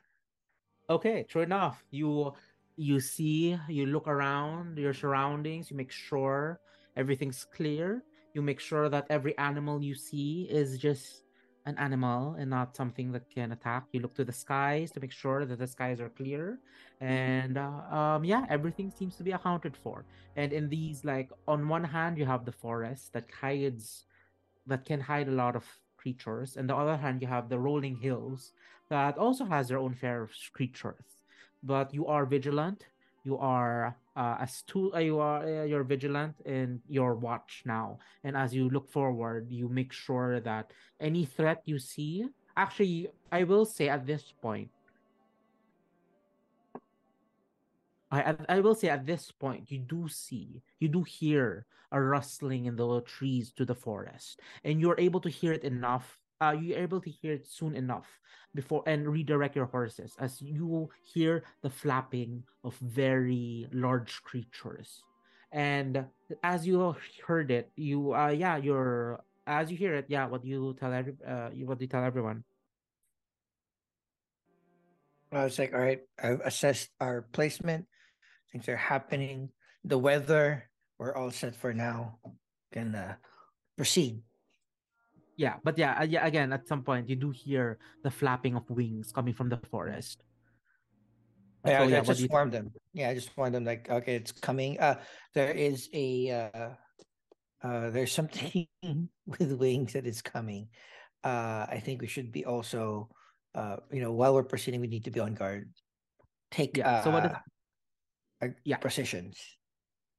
Okay, 0.91 1.25
true 1.29 1.43
enough. 1.43 1.85
You 1.91 2.35
you 2.77 3.01
see, 3.01 3.57
you 3.69 3.87
look 3.87 4.09
around 4.09 4.79
your 4.79 4.95
surroundings, 4.95 5.71
you 5.71 5.77
make 5.77 5.93
sure 5.93 6.61
everything's 6.97 7.45
clear. 7.45 8.03
You 8.35 8.43
make 8.43 8.61
sure 8.61 8.89
that 8.89 9.07
every 9.11 9.37
animal 9.39 9.83
you 9.83 9.95
see 9.95 10.49
is 10.51 10.79
just 10.79 11.23
an 11.67 11.77
animal 11.79 12.35
and 12.39 12.51
not 12.51 12.75
something 12.77 13.13
that 13.13 13.29
can 13.31 13.53
attack. 13.53 13.85
You 13.93 14.01
look 14.01 14.15
to 14.15 14.25
the 14.25 14.33
skies 14.33 14.91
to 14.93 15.01
make 15.01 15.13
sure 15.13 15.45
that 15.45 15.59
the 15.59 15.67
skies 15.67 16.01
are 16.01 16.09
clear. 16.11 16.59
And 17.01 17.59
uh, 17.59 17.83
um 17.95 18.25
yeah, 18.25 18.47
everything 18.49 18.91
seems 18.91 19.17
to 19.17 19.23
be 19.25 19.33
accounted 19.33 19.77
for. 19.77 20.07
And 20.37 20.53
in 20.53 20.69
these 20.69 21.05
like 21.05 21.31
on 21.47 21.69
one 21.69 21.85
hand 21.85 22.19
you 22.19 22.27
have 22.27 22.45
the 22.45 22.53
forest 22.53 23.13
that 23.13 23.31
hides 23.31 24.07
that 24.67 24.85
can 24.87 25.01
hide 25.01 25.29
a 25.29 25.33
lot 25.33 25.57
of 25.57 25.67
creatures. 26.01 26.57
And 26.57 26.69
the 26.69 26.77
other 26.77 26.97
hand 26.97 27.21
you 27.21 27.29
have 27.29 27.49
the 27.49 27.59
rolling 27.59 27.97
hills 27.97 28.53
that 28.89 29.19
also 29.19 29.45
has 29.45 29.69
their 29.69 29.79
own 29.79 29.95
fair 29.95 30.23
of 30.23 30.31
creatures. 30.53 31.23
But 31.63 31.93
you 31.93 32.07
are 32.07 32.25
vigilant. 32.25 32.87
You 33.23 33.37
are 33.37 33.95
uh, 34.17 34.37
astute. 34.41 34.95
Uh, 34.95 35.05
you 35.05 35.21
are 35.21 35.45
uh, 35.45 35.65
you're 35.65 35.85
vigilant 35.85 36.35
in 36.47 36.81
your 36.89 37.15
watch 37.15 37.63
now. 37.67 37.99
And 38.25 38.35
as 38.37 38.55
you 38.55 38.71
look 38.71 38.89
forward, 38.89 39.53
you 39.53 39.69
make 39.69 39.93
sure 39.93 40.41
that 40.41 40.73
any 41.01 41.27
threat 41.27 41.61
you 41.67 41.79
see. 41.79 42.25
Actually, 42.57 43.09
I 43.31 43.45
will 43.45 43.65
say 43.65 43.89
at 43.89 44.07
this 44.07 44.33
point. 44.41 44.71
I 48.11 48.37
I- 48.49 48.61
will 48.61 48.75
say 48.75 48.89
at 48.89 49.07
this 49.07 49.31
point, 49.31 49.71
you 49.71 49.79
do 49.79 50.09
see, 50.09 50.63
you 50.79 50.89
do 50.89 51.03
hear 51.03 51.67
a 51.93 52.01
rustling 52.01 52.67
in 52.67 52.77
the 52.77 53.01
trees 53.03 53.53
to 53.53 53.65
the 53.65 53.75
forest, 53.75 54.41
and 54.65 54.81
you're 54.81 54.99
able 54.99 55.21
to 55.21 55.31
hear 55.31 55.53
it 55.53 55.65
enough. 55.65 56.19
Uh, 56.41 56.57
you're 56.59 56.79
able 56.79 57.01
to 57.01 57.11
hear 57.11 57.35
it 57.35 57.47
soon 57.47 57.75
enough 57.77 58.09
before 58.55 58.83
and 58.87 59.07
redirect 59.07 59.55
your 59.55 59.67
horses 59.67 60.17
as 60.19 60.41
you 60.41 60.89
hear 61.05 61.45
the 61.63 61.69
flapping 61.71 62.43
of 62.65 62.75
very 62.79 63.69
large 63.73 64.23
creatures. 64.23 65.03
And 65.53 66.07
as 66.43 66.67
you 66.67 66.97
heard 67.27 67.51
it, 67.51 67.71
you 67.77 68.15
uh 68.15 68.31
yeah, 68.31 68.57
you're 68.57 69.21
as 69.47 69.71
you 69.71 69.77
hear 69.77 69.95
it, 69.95 70.07
yeah, 70.09 70.27
what 70.27 70.45
you 70.45 70.75
tell 70.79 70.93
every 70.93 71.15
uh 71.27 71.51
what 71.67 71.79
do 71.79 71.85
you 71.85 71.89
tell 71.93 72.05
everyone? 72.05 72.45
I 75.33 75.45
was 75.45 75.59
like, 75.59 75.73
all 75.73 75.81
right, 75.81 76.01
I've 76.21 76.41
assessed 76.41 76.91
our 77.01 77.23
placement. 77.23 77.87
Things 78.53 78.69
are 78.69 78.77
happening. 78.77 79.51
The 79.85 79.99
weather, 79.99 80.69
we're 80.99 81.15
all 81.15 81.31
set 81.31 81.55
for 81.55 81.73
now. 81.73 82.19
Can 82.73 82.95
uh, 82.95 83.15
proceed. 83.77 84.23
Yeah, 85.37 85.57
but 85.65 85.79
yeah, 85.79 85.99
uh, 85.99 86.05
yeah. 86.05 86.27
Again, 86.27 86.53
at 86.53 86.69
some 86.69 86.83
point, 86.83 87.09
you 87.09 87.17
do 87.17 87.31
hear 87.31 87.79
the 88.05 88.11
flapping 88.11 88.55
of 88.57 88.69
wings 88.69 89.11
coming 89.13 89.33
from 89.35 89.49
the 89.49 89.57
forest. 89.71 90.23
Yeah, 91.65 91.79
So, 91.79 91.85
I, 91.85 91.89
yeah, 91.89 91.99
I 91.99 92.03
just 92.03 92.29
warned 92.31 92.53
them. 92.53 92.73
Yeah, 92.93 93.09
I 93.11 93.15
just 93.15 93.37
warned 93.37 93.55
them 93.55 93.65
like, 93.65 93.89
okay, 93.89 94.17
it's 94.17 94.33
coming. 94.33 94.79
Uh 94.81 95.01
there 95.35 95.51
is 95.53 95.89
a 95.93 96.31
uh 96.31 96.71
uh 97.63 97.91
there's 97.91 98.13
something 98.13 98.67
with 99.27 99.53
wings 99.57 99.93
that 99.95 100.07
is 100.07 100.23
coming. 100.23 100.69
Uh 101.25 101.67
I 101.69 101.81
think 101.85 102.01
we 102.01 102.09
should 102.09 102.33
be 102.33 102.45
also 102.45 103.09
uh 103.55 103.77
you 103.93 104.01
know, 104.01 104.13
while 104.13 104.35
we're 104.35 104.45
proceeding, 104.45 104.81
we 104.81 104.89
need 104.89 105.05
to 105.05 105.11
be 105.13 105.21
on 105.21 105.35
guard. 105.35 105.73
Take 106.51 106.77
Yeah, 106.77 107.05
so 107.05 107.11
what 107.11 107.25
is- 107.25 107.33
uh, 107.33 107.35
uh, 107.35 107.45
Yeah. 108.65 108.79
precisions. 108.79 109.39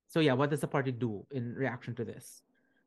So 0.07 0.19
yeah, 0.19 0.33
what 0.33 0.49
does 0.49 0.61
the 0.61 0.67
party 0.67 0.91
do 0.91 1.25
in 1.31 1.55
reaction 1.55 1.95
to 1.95 2.05
this? 2.05 2.43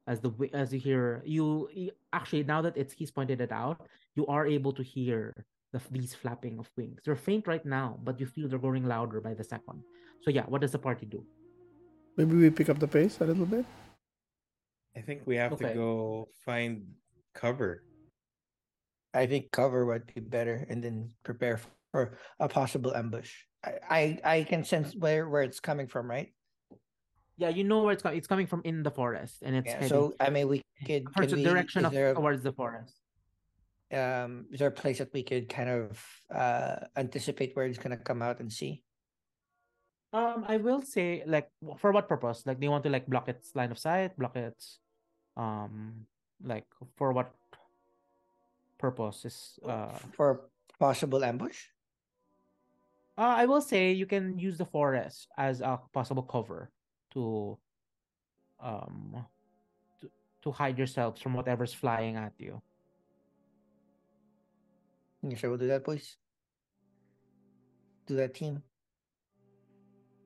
As 0.06 0.20
the 0.20 0.30
as 0.52 0.72
you 0.72 0.78
hear 0.78 1.22
you, 1.24 1.68
you 1.72 1.90
actually 2.12 2.44
now 2.44 2.60
that 2.60 2.76
it's 2.76 2.92
he's 2.92 3.10
pointed 3.10 3.40
it 3.40 3.52
out, 3.52 3.88
you 4.14 4.26
are 4.26 4.46
able 4.46 4.72
to 4.72 4.82
hear 4.82 5.32
the 5.72 5.80
these 5.90 6.14
flapping 6.14 6.58
of 6.58 6.70
wings. 6.76 7.00
They're 7.04 7.16
faint 7.16 7.46
right 7.46 7.64
now, 7.64 7.98
but 8.04 8.20
you 8.20 8.26
feel 8.26 8.48
they're 8.48 8.60
growing 8.60 8.84
louder 8.84 9.20
by 9.20 9.32
the 9.32 9.42
second. 9.42 9.82
So 10.22 10.30
yeah, 10.30 10.44
what 10.44 10.60
does 10.60 10.72
the 10.72 10.78
party 10.78 11.06
do? 11.06 11.24
Maybe 12.16 12.36
we 12.36 12.50
pick 12.50 12.68
up 12.68 12.78
the 12.78 12.86
pace 12.86 13.18
a 13.20 13.26
little 13.26 13.46
bit. 13.46 13.64
I 14.96 15.00
think 15.00 15.22
we 15.26 15.34
have 15.36 15.58
to 15.58 15.74
go 15.74 16.28
find 16.44 16.86
cover. 17.34 17.82
I 19.12 19.26
think 19.26 19.50
cover 19.50 19.86
would 19.86 20.06
be 20.06 20.20
better, 20.20 20.66
and 20.68 20.82
then 20.82 21.10
prepare 21.24 21.58
for 21.90 22.18
a 22.38 22.48
possible 22.48 22.94
ambush. 22.94 23.34
I 23.88 24.20
I, 24.24 24.42
can 24.44 24.64
sense 24.64 24.94
where 24.94 25.28
where 25.28 25.42
it's 25.42 25.60
coming 25.60 25.86
from, 25.86 26.10
right? 26.10 26.32
Yeah, 27.36 27.48
you 27.50 27.64
know 27.64 27.82
where 27.82 27.92
it's 27.92 28.02
coming. 28.02 28.18
It's 28.18 28.28
coming 28.30 28.46
from 28.46 28.62
in 28.64 28.82
the 28.82 28.90
forest, 28.90 29.42
and 29.42 29.56
it's 29.56 29.66
Yeah. 29.68 29.74
heading 29.82 29.88
So 29.88 30.14
I 30.20 30.30
mean, 30.30 30.48
we 30.48 30.62
could. 30.86 31.12
towards 31.12 31.32
the 31.32 31.42
direction 31.42 31.84
of 31.84 31.92
a- 31.94 32.14
towards 32.14 32.42
the 32.42 32.52
forest. 32.52 32.94
um 33.92 34.48
is 34.50 34.58
there 34.58 34.72
a 34.72 34.74
place 34.74 34.98
that 34.98 35.12
we 35.12 35.22
could 35.22 35.46
kind 35.48 35.68
of 35.70 36.02
uh 36.32 36.88
anticipate 36.96 37.54
where 37.54 37.66
it's 37.68 37.78
gonna 37.78 38.00
come 38.00 38.22
out 38.24 38.40
and 38.40 38.50
see 38.50 38.82
Um, 40.14 40.46
I 40.46 40.62
will 40.62 40.78
say, 40.78 41.26
like, 41.26 41.50
for 41.82 41.90
what 41.90 42.06
purpose? 42.06 42.46
Like, 42.46 42.62
they 42.62 42.70
want 42.70 42.86
to 42.86 42.90
like 42.90 43.10
block 43.10 43.26
its 43.26 43.50
line 43.58 43.74
of 43.74 43.82
sight, 43.82 44.14
block 44.14 44.38
its, 44.38 44.78
um, 45.34 46.06
like 46.38 46.70
for 46.94 47.10
what 47.10 47.34
purpose 48.78 49.26
is 49.26 49.58
uh, 49.66 49.98
for 50.14 50.46
possible 50.78 51.24
ambush 51.26 51.73
uh 53.16 53.34
I 53.42 53.46
will 53.46 53.60
say 53.60 53.92
you 53.92 54.06
can 54.06 54.38
use 54.38 54.58
the 54.58 54.64
forest 54.66 55.28
as 55.38 55.60
a 55.60 55.80
possible 55.92 56.22
cover 56.22 56.70
to, 57.12 57.58
um, 58.60 59.24
to, 60.00 60.10
to 60.42 60.50
hide 60.50 60.78
yourselves 60.78 61.20
from 61.20 61.34
whatever's 61.34 61.72
flying 61.72 62.16
at 62.16 62.32
you. 62.38 62.60
you 65.22 65.36
sure 65.36 65.50
we'll 65.50 65.58
do 65.58 65.68
that 65.68 65.84
boys 65.84 66.16
do 68.06 68.16
that 68.16 68.34
team 68.34 68.62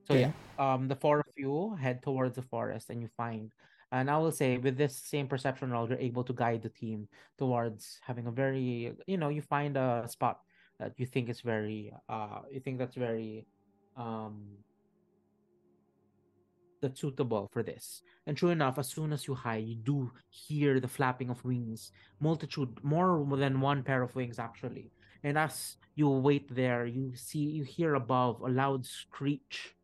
So 0.07 0.15
Okay. 0.15 0.21
yeah, 0.25 0.33
um, 0.57 0.87
the 0.87 0.95
four 0.95 1.19
of 1.19 1.31
you 1.37 1.75
head 1.79 2.01
towards 2.01 2.35
the 2.35 2.41
forest, 2.41 2.89
and 2.89 3.01
you 3.01 3.07
find, 3.15 3.51
and 3.91 4.09
I 4.09 4.17
will 4.17 4.31
say, 4.31 4.57
with 4.57 4.75
this 4.75 4.97
same 4.97 5.27
perception 5.27 5.69
roll, 5.69 5.87
you're 5.87 5.99
able 6.01 6.23
to 6.25 6.33
guide 6.33 6.63
the 6.63 6.69
team 6.73 7.07
towards 7.37 7.99
having 8.01 8.25
a 8.25 8.31
very, 8.31 8.93
you 9.05 9.17
know, 9.17 9.29
you 9.29 9.41
find 9.41 9.77
a 9.77 10.07
spot 10.09 10.41
that 10.79 10.93
you 10.97 11.05
think 11.05 11.29
is 11.29 11.41
very, 11.41 11.93
uh, 12.07 12.39
you 12.51 12.59
think 12.59 12.77
that's 12.77 12.95
very, 12.95 13.45
um, 13.97 14.57
that's 16.81 17.01
suitable 17.01 17.49
for 17.51 17.61
this. 17.63 18.01
And 18.25 18.37
true 18.37 18.49
enough, 18.49 18.79
as 18.79 18.87
soon 18.87 19.11
as 19.11 19.27
you 19.27 19.35
hide, 19.35 19.65
you 19.65 19.75
do 19.75 20.11
hear 20.29 20.79
the 20.79 20.87
flapping 20.87 21.29
of 21.29 21.43
wings, 21.43 21.91
multitude, 22.19 22.79
more 22.83 23.25
than 23.37 23.59
one 23.59 23.83
pair 23.83 24.01
of 24.01 24.15
wings 24.15 24.39
actually. 24.39 24.91
And 25.23 25.37
as 25.37 25.75
you 25.95 26.09
wait 26.09 26.53
there, 26.55 26.85
you 26.85 27.13
see, 27.15 27.39
you 27.39 27.63
hear 27.63 27.95
above 27.95 28.41
a 28.41 28.49
loud 28.49 28.85
screech 28.85 29.75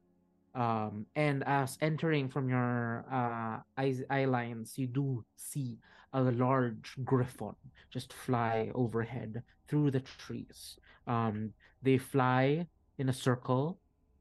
um 0.55 1.05
and 1.15 1.43
as 1.45 1.77
entering 1.81 2.30
from 2.30 2.49
your 2.49 3.05
uh 3.11 3.59
eyes 3.77 4.01
eye 4.09 4.23
lines 4.23 4.77
you 4.77 4.88
do 4.88 5.23
see 5.35 5.77
a 6.15 6.31
large 6.31 6.95
griffon 7.03 7.55
just 7.91 8.13
fly 8.13 8.71
overhead 8.73 9.43
through 9.67 9.91
the 9.91 9.99
trees 9.99 10.77
um 11.07 11.51
they 11.81 11.97
fly 11.97 12.65
in 12.97 13.09
a 13.09 13.13
circle 13.13 13.77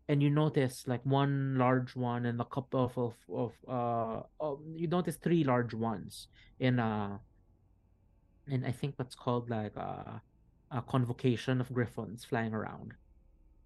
and 0.09 0.23
you 0.23 0.29
notice 0.29 0.85
like 0.87 1.05
one 1.05 1.57
large 1.57 1.97
one 1.97 2.27
and 2.27 2.41
a 2.41 2.45
couple 2.45 2.85
of 2.85 2.99
of, 2.99 3.15
of 3.33 3.53
uh 3.69 4.23
oh, 4.41 4.61
you 4.75 4.87
notice 4.89 5.17
three 5.17 5.45
large 5.45 5.73
ones 5.73 6.29
in 6.59 6.79
a 6.79 7.19
and 8.51 8.67
i 8.67 8.73
think 8.73 8.97
that's 8.97 9.15
called 9.15 9.49
like 9.49 9.75
a, 9.77 10.21
a 10.71 10.83
convocation 10.83 11.61
of 11.61 11.73
griffons 11.73 12.25
flying 12.25 12.53
around 12.53 12.93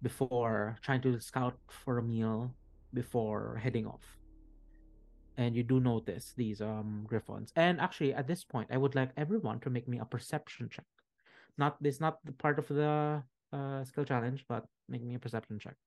before 0.01 0.77
trying 0.81 1.01
to 1.01 1.19
scout 1.19 1.57
for 1.67 1.97
a 1.97 2.03
meal 2.03 2.53
before 2.93 3.59
heading 3.61 3.85
off. 3.85 4.18
And 5.39 5.55
you 5.55 5.63
do 5.63 5.79
notice 5.79 6.33
these 6.35 6.59
um 6.59 7.05
griffons. 7.07 7.53
And 7.55 7.79
actually 7.79 8.11
at 8.13 8.27
this 8.27 8.43
point 8.43 8.67
I 8.75 8.77
would 8.77 8.93
like 8.99 9.11
everyone 9.15 9.59
to 9.63 9.69
make 9.71 9.87
me 9.87 9.97
a 9.99 10.05
perception 10.05 10.67
check. 10.67 10.85
Not 11.57 11.79
this 11.81 11.99
not 12.03 12.19
the 12.27 12.33
part 12.35 12.59
of 12.59 12.67
the 12.67 13.23
uh 13.55 13.83
skill 13.87 14.03
challenge, 14.03 14.43
but 14.51 14.67
make 14.91 15.01
me 15.01 15.15
a 15.15 15.19
perception 15.19 15.57
check. 15.59 15.77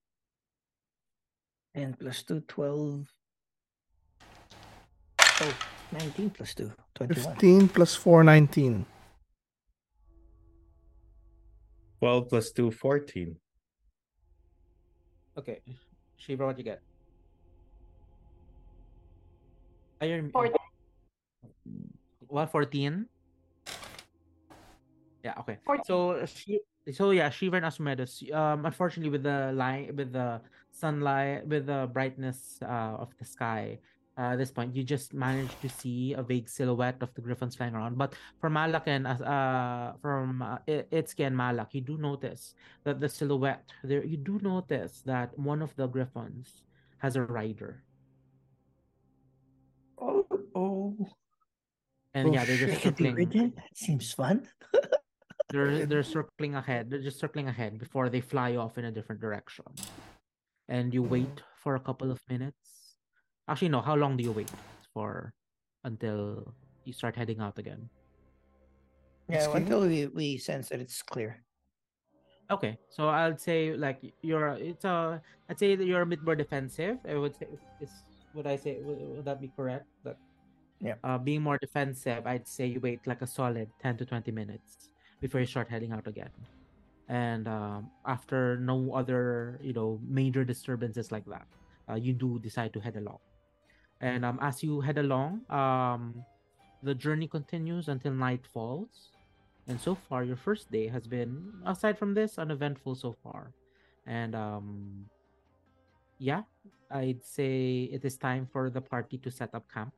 and 1.75 1.97
plus 1.99 2.23
2 2.29 2.41
12 2.49 3.09
oh 5.45 5.55
19 5.93 6.31
plus 6.31 6.55
2 6.55 6.73
21 6.95 7.35
15 7.37 7.69
plus 7.69 7.95
4, 7.95 8.25
19. 8.25 8.87
12 12.01 12.29
plus 12.29 12.51
2, 12.53 12.71
14. 12.71 13.37
Okay. 15.39 15.61
Shivra, 16.21 16.47
what 16.47 16.59
you 16.59 16.65
get? 16.65 16.83
Fourteen. 20.33 20.59
What 22.29 22.51
14? 22.51 23.07
Yeah, 25.25 25.35
okay. 25.41 25.59
14. 25.65 25.85
So 25.85 26.25
she 26.27 26.61
so 26.91 27.11
yeah, 27.11 27.29
Shivra 27.31 27.57
and 27.63 27.67
Asmodeus. 27.67 28.25
Um 28.33 28.67
unfortunately 28.67 29.11
with 29.11 29.23
the 29.23 29.53
light 29.55 29.95
with 29.95 30.13
the 30.13 30.41
sunlight 30.73 31.47
with 31.47 31.67
the 31.67 31.89
brightness 31.93 32.59
uh, 32.63 32.97
of 32.99 33.13
the 33.19 33.25
sky, 33.25 33.79
uh, 34.19 34.33
at 34.35 34.39
this 34.39 34.51
point 34.51 34.75
you 34.75 34.83
just 34.83 35.15
managed 35.15 35.61
to 35.63 35.69
see 35.69 36.15
a 36.15 36.23
vague 36.23 36.49
silhouette 36.49 36.99
of 37.03 37.15
the 37.15 37.21
griffins 37.21 37.55
flying 37.55 37.75
around. 37.75 37.97
But 37.99 38.15
for 38.41 38.51
Malak 38.51 38.89
and 38.89 39.07
uh 39.07 39.93
from 40.03 40.43
uh, 40.43 40.59
I- 40.67 40.87
Itsuki 40.91 41.27
and 41.29 41.37
Malak, 41.37 41.75
you 41.75 41.83
do 41.83 41.99
notice 41.99 42.55
that 42.85 42.99
the 42.99 43.09
silhouette 43.09 43.71
there 43.85 44.03
you 44.05 44.17
do 44.17 44.41
notice 44.43 45.03
that 45.07 45.39
one 45.39 45.63
of 45.63 45.77
the 45.77 45.87
griffins 45.87 46.65
has 46.99 47.15
a 47.15 47.23
rider. 47.23 47.85
And 52.15 52.29
oh, 52.29 52.33
yeah, 52.33 52.45
they're 52.45 52.57
just 52.57 52.81
shit, 52.83 52.97
circling. 52.97 53.15
ridden? 53.15 53.53
that 53.57 53.77
seems 53.77 54.13
fun 54.13 54.47
they're 55.51 55.85
they're 55.87 56.03
circling 56.03 56.55
ahead. 56.57 56.89
They're 56.91 57.03
just 57.03 57.21
circling 57.21 57.49
ahead 57.49 57.79
before 57.79 58.09
they 58.09 58.21
fly 58.21 58.57
off 58.57 58.79
in 58.79 58.87
a 58.87 58.91
different 58.91 59.21
direction. 59.21 59.67
And 60.69 60.95
you 60.95 61.03
wait 61.03 61.43
for 61.61 61.77
a 61.77 61.81
couple 61.81 62.11
of 62.11 62.21
minutes. 62.29 62.97
Actually, 63.49 63.69
no. 63.69 63.81
How 63.83 63.95
long 63.95 64.17
do 64.17 64.25
you 64.25 64.33
wait 64.33 64.51
for 64.95 65.35
until 65.85 66.55
you 66.85 66.93
start 66.93 67.17
heading 67.17 67.41
out 67.41 67.59
again? 67.59 67.89
yeah 69.29 69.45
Excuse 69.45 69.55
me? 69.55 69.61
until 69.61 69.81
we, 69.87 70.07
we 70.09 70.39
sense 70.39 70.69
that 70.71 70.81
it's 70.81 71.01
clear 71.03 71.45
Okay, 72.51 72.77
so 72.91 73.09
I'd 73.09 73.41
say 73.41 73.73
like 73.73 74.03
you're 74.21 74.49
it's 74.61 74.85
a 74.85 75.23
I'd 75.49 75.59
say 75.59 75.75
that 75.77 75.87
you're 75.87 76.03
a 76.03 76.07
bit 76.07 76.23
more 76.23 76.35
defensive. 76.37 76.99
I 77.09 77.15
would 77.15 77.35
say 77.37 77.47
is 77.81 77.89
would 78.35 78.47
I 78.47 78.57
say 78.57 78.81
would, 78.83 78.99
would 79.01 79.25
that 79.25 79.41
be 79.41 79.49
correct? 79.57 79.87
That 80.05 80.19
Yeah. 80.83 80.99
Uh, 81.05 81.17
being 81.17 81.43
more 81.43 81.59
defensive, 81.63 82.27
I'd 82.27 82.49
say 82.49 82.67
you 82.67 82.81
wait 82.81 83.07
like 83.07 83.23
a 83.23 83.27
solid 83.27 83.71
ten 83.81 83.97
to 83.99 84.05
twenty 84.05 84.33
minutes 84.33 84.91
before 85.21 85.39
you 85.39 85.47
start 85.47 85.71
heading 85.71 85.93
out 85.93 86.09
again. 86.11 86.35
And 87.09 87.47
um, 87.47 87.91
after 88.05 88.59
no 88.59 88.93
other 88.93 89.61
you 89.63 89.73
know 89.73 90.01
major 90.03 90.43
disturbances 90.43 91.13
like 91.13 91.25
that, 91.27 91.47
uh, 91.89 91.95
you 91.95 92.13
do 92.13 92.41
decide 92.43 92.75
to 92.75 92.81
head 92.81 92.97
along. 92.97 93.23
And 94.03 94.25
um, 94.25 94.43
as 94.43 94.63
you 94.67 94.81
head 94.83 94.99
along, 94.99 95.47
um, 95.49 96.27
the 96.83 96.95
journey 96.95 97.29
continues 97.29 97.87
until 97.87 98.13
night 98.13 98.43
falls. 98.43 99.15
And 99.69 99.81
so 99.81 99.95
far, 99.95 100.25
your 100.25 100.35
first 100.35 100.73
day 100.73 100.89
has 100.89 101.07
been, 101.07 101.63
aside 101.65 101.97
from 101.97 102.15
this, 102.15 102.37
uneventful 102.37 102.97
so 102.97 103.15
far. 103.23 103.55
And 104.05 104.35
um, 104.35 105.07
yeah, 106.19 106.43
I'd 106.91 107.23
say 107.23 107.87
it 107.93 108.05
is 108.05 108.19
time 108.19 108.49
for 108.51 108.71
the 108.71 108.81
party 108.81 109.19
to 109.19 109.31
set 109.31 109.55
up 109.55 109.71
camp. 109.71 109.95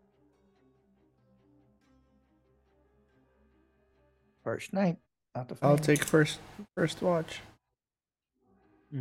First 4.44 4.72
night 4.72 4.98
out 5.34 5.50
of 5.50 5.58
I'll 5.62 5.70
nine. 5.74 5.82
take 5.82 6.04
first 6.04 6.38
first 6.76 7.02
watch. 7.02 7.40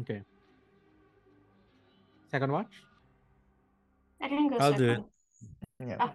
Okay. 0.02 0.22
Second 2.32 2.52
watch. 2.52 2.74
I 4.22 4.28
can 4.30 4.49
go 4.49 4.57
I'll 4.57 4.74
do 4.74 4.88
second. 4.88 5.06
yeah 5.86 5.98
Ah. 5.99 6.14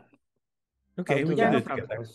Okay, 0.98 1.20
I'll 1.22 1.28
we 1.28 1.34
do 1.36 1.42
can 1.42 1.52
do 1.52 1.60
that. 1.60 1.66
it 1.78 1.86
together. 1.86 2.06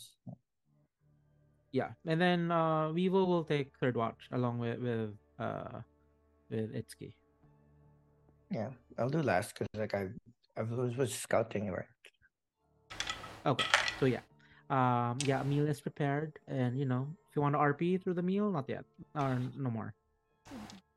Yeah, 1.71 1.91
and 2.05 2.19
then 2.21 2.51
uh, 2.51 2.91
Vivo 2.91 3.23
will 3.25 3.43
take 3.45 3.71
third 3.79 3.95
watch 3.95 4.27
along 4.31 4.59
with 4.59 4.79
with 4.79 5.15
uh 5.39 5.81
with 6.49 6.73
Itsuki. 6.75 7.13
yeah 8.51 8.69
i'll 8.99 9.09
do 9.09 9.23
last 9.23 9.53
because 9.57 9.65
like 9.73 9.95
i 9.95 10.05
i 10.57 10.61
was, 10.61 10.93
was 10.97 11.09
scouting 11.13 11.71
right 11.71 11.89
Okay, 13.45 13.65
so 13.99 14.05
yeah, 14.05 14.21
um, 14.69 15.17
yeah, 15.25 15.41
a 15.41 15.43
meal 15.43 15.67
is 15.67 15.81
prepared, 15.81 16.39
and 16.47 16.77
you 16.77 16.85
know, 16.85 17.07
if 17.29 17.35
you 17.35 17.41
want 17.41 17.55
to 17.55 17.59
RP 17.59 18.01
through 18.01 18.13
the 18.15 18.21
meal, 18.21 18.51
not 18.51 18.69
yet, 18.69 18.85
or 19.15 19.39
no 19.57 19.69
more. 19.69 19.93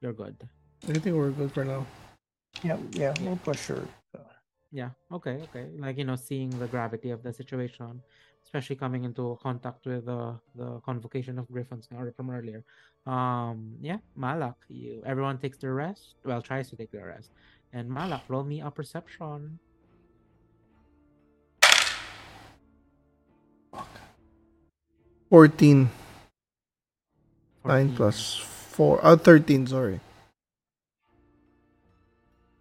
You're 0.00 0.12
good. 0.12 0.36
I 0.88 0.92
think 0.92 1.16
we're 1.16 1.30
good 1.30 1.52
for 1.52 1.64
now. 1.64 1.86
yeah 2.62 2.78
yeah 2.92 3.12
we'll 3.20 3.36
push 3.36 3.66
her 3.66 3.84
so. 4.12 4.20
Yeah. 4.72 4.90
Okay. 5.12 5.40
Okay. 5.48 5.66
Like 5.78 5.98
you 5.98 6.04
know, 6.04 6.16
seeing 6.16 6.50
the 6.50 6.66
gravity 6.66 7.10
of 7.10 7.22
the 7.22 7.32
situation, 7.32 8.02
especially 8.44 8.76
coming 8.76 9.04
into 9.04 9.38
contact 9.42 9.86
with 9.86 10.06
the 10.06 10.36
the 10.54 10.80
convocation 10.80 11.38
of 11.38 11.48
griffins 11.48 11.88
from 11.88 12.30
earlier. 12.30 12.64
Um. 13.06 13.76
Yeah. 13.80 13.98
Malak. 14.16 14.56
You. 14.68 15.02
Everyone 15.06 15.38
takes 15.38 15.58
their 15.58 15.74
rest. 15.74 16.16
Well, 16.24 16.42
tries 16.42 16.68
to 16.70 16.76
take 16.76 16.90
their 16.90 17.06
rest. 17.06 17.30
And 17.72 17.88
Malak, 17.88 18.22
roll 18.28 18.44
me 18.44 18.60
a 18.60 18.70
perception. 18.70 19.58
14. 25.30 25.90
9 27.64 27.96
plus 27.96 28.36
4. 28.36 29.04
Uh, 29.04 29.16
13, 29.16 29.66
sorry. 29.66 30.00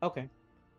Okay. 0.01 0.29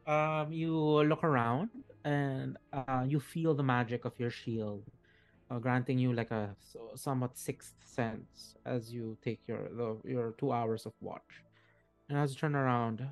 Um, 0.07 0.53
you 0.53 0.73
look 1.05 1.25
around 1.25 1.71
and 2.05 2.57
uh, 2.73 3.05
you 3.07 3.21
feel 3.21 3.55
the 3.55 3.63
magic 3.63 4.05
of 4.05 4.19
your 4.19 4.31
shield, 4.31 4.85
uh, 5.51 5.59
granting 5.59 5.99
you 5.99 6.13
like 6.13 6.31
a 6.31 6.55
so- 6.61 6.93
somewhat 6.95 7.37
sixth 7.37 7.75
sense 7.85 8.57
as 8.65 8.93
you 8.93 9.17
take 9.23 9.41
your 9.49 9.69
the, 9.71 9.97
your 10.09 10.35
two 10.39 10.53
hours 10.53 10.87
of 10.87 10.93
watch. 11.01 11.43
And 12.09 12.19
as 12.19 12.33
you 12.33 12.39
turn 12.39 12.55
around, 12.55 13.05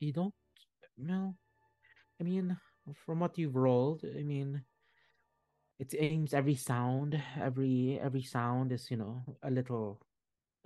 you 0.00 0.12
don't. 0.12 0.34
know. 0.96 1.34
I 2.20 2.24
mean, 2.24 2.56
from 2.92 3.20
what 3.20 3.38
you've 3.38 3.56
rolled, 3.56 4.04
I 4.04 4.22
mean, 4.22 4.64
it 5.78 5.94
aims 5.98 6.34
every 6.34 6.54
sound, 6.54 7.20
every 7.40 7.98
every 8.00 8.22
sound 8.22 8.72
is 8.72 8.90
you 8.90 8.96
know 8.96 9.22
a 9.42 9.50
little 9.50 10.00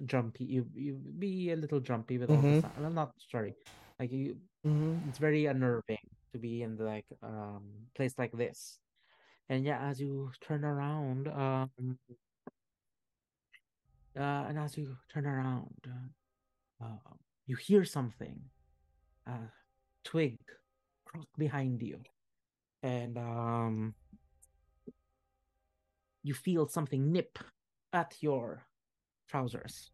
jumpy. 0.05 0.45
You 0.45 0.67
you 0.75 0.95
be 0.95 1.51
a 1.51 1.57
little 1.57 1.81
jumpy 1.81 2.19
with 2.19 2.31
all 2.31 2.37
the 2.43 2.43
Mhm. 2.43 2.61
sound. 2.63 2.87
I'm 2.87 2.95
not 2.95 3.13
sorry, 3.31 3.55
like 3.99 4.13
you. 4.13 4.37
Mm-hmm. 4.67 5.09
It's 5.09 5.19
very 5.19 5.47
unnerving 5.47 5.99
to 6.33 6.39
be 6.39 6.63
in 6.63 6.77
the, 6.77 6.85
like 6.85 7.07
um 7.23 7.89
place 7.95 8.15
like 8.19 8.33
this, 8.33 8.81
and 9.49 9.65
yeah, 9.65 9.81
as 9.89 10.01
you 10.01 10.31
turn 10.41 10.65
around, 10.65 11.29
um, 11.29 11.71
uh, 14.17 14.45
and 14.49 14.59
as 14.59 14.77
you 14.77 14.97
turn 15.09 15.27
around, 15.27 15.87
uh, 16.83 17.15
you 17.47 17.57
hear 17.57 17.85
something, 17.85 18.51
uh, 19.27 19.49
twig 20.05 20.39
crack 21.09 21.27
behind 21.37 21.83
you, 21.83 21.99
and 22.83 23.17
um, 23.19 23.95
you 26.23 26.35
feel 26.35 26.69
something 26.69 27.13
nip 27.13 27.39
at 27.93 28.15
your 28.21 28.67
trousers. 29.29 29.91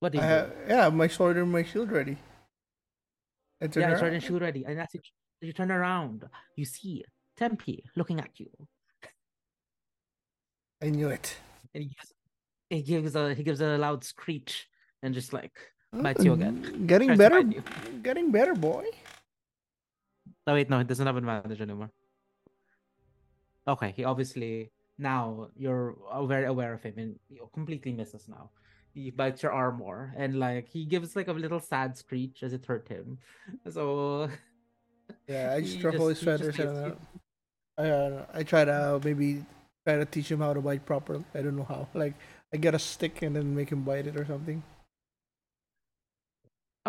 What 0.00 0.12
do 0.12 0.18
you 0.18 0.24
I 0.24 0.28
do? 0.28 0.34
have, 0.34 0.52
yeah, 0.68 0.88
my 0.90 1.08
sword 1.08 1.36
and 1.38 1.50
my 1.50 1.64
shield 1.64 1.90
ready. 1.90 2.18
Yeah, 3.74 3.92
around. 3.92 4.02
ready 4.02 4.16
and 4.16 4.22
shoot 4.22 4.40
ready. 4.40 4.64
And 4.64 4.80
as 4.80 4.88
you, 4.94 5.00
you 5.40 5.52
turn 5.52 5.72
around, 5.72 6.24
you 6.56 6.64
see 6.64 7.04
Tempe 7.36 7.84
looking 7.96 8.20
at 8.20 8.30
you. 8.38 8.48
I 10.82 10.90
knew 10.90 11.08
it. 11.08 11.36
And 11.74 11.82
he 11.82 11.88
gives, 11.88 12.12
he 12.70 12.82
gives 12.82 13.16
a 13.16 13.34
he 13.34 13.42
gives 13.42 13.60
a 13.60 13.76
loud 13.78 14.04
screech 14.04 14.68
and 15.02 15.14
just 15.14 15.32
like 15.32 15.52
bites 16.02 16.24
you 16.24 16.32
again. 16.32 16.64
Mm, 16.64 16.86
Getting 16.86 17.08
Tries 17.08 17.18
better. 17.18 17.42
Getting 18.02 18.30
better, 18.30 18.54
boy. 18.54 18.84
Oh 20.46 20.54
wait, 20.54 20.70
no, 20.70 20.78
it 20.80 20.86
doesn't 20.86 21.06
have 21.06 21.16
an 21.16 21.28
advantage 21.28 21.60
anymore. 21.60 21.90
Okay, 23.66 23.92
he 23.96 24.04
obviously 24.04 24.70
now 24.98 25.48
you're 25.56 25.96
uh, 26.10 26.24
very 26.26 26.46
aware 26.46 26.72
of 26.72 26.82
him 26.82 26.94
and 26.98 27.18
he 27.28 27.40
completely 27.52 27.92
misses 27.92 28.28
now. 28.28 28.50
He 28.94 29.10
bites 29.10 29.42
your 29.42 29.52
arm 29.52 29.76
more 29.78 30.12
and 30.16 30.38
like 30.40 30.68
he 30.68 30.84
gives 30.84 31.14
like 31.14 31.28
a 31.28 31.32
little 31.32 31.60
sad 31.60 31.96
screech 31.96 32.42
as 32.42 32.52
it 32.52 32.64
hurt 32.66 32.88
him. 32.88 33.18
So 33.70 34.28
Yeah, 35.28 35.52
I 35.54 35.60
just 35.62 35.78
He 35.78 35.82
ruffle 35.82 36.08
his 36.08 36.20
he 36.20 36.24
feathers 36.26 36.58
uh, 36.58 36.90
you. 36.90 36.96
I 37.78 37.88
uh, 37.90 38.26
I 38.34 38.42
try 38.42 38.64
to 38.64 39.00
maybe 39.04 39.44
try 39.86 39.96
to 39.96 40.04
teach 40.06 40.30
him 40.30 40.40
how 40.40 40.52
to 40.54 40.60
bite 40.60 40.84
properly. 40.86 41.24
I 41.34 41.42
don't 41.42 41.56
know 41.56 41.64
how. 41.68 41.88
Like 41.94 42.14
I 42.52 42.56
get 42.56 42.74
a 42.74 42.78
stick 42.78 43.22
and 43.22 43.36
then 43.36 43.54
make 43.54 43.70
him 43.70 43.82
bite 43.84 44.06
it 44.06 44.16
or 44.16 44.24
something. 44.24 44.62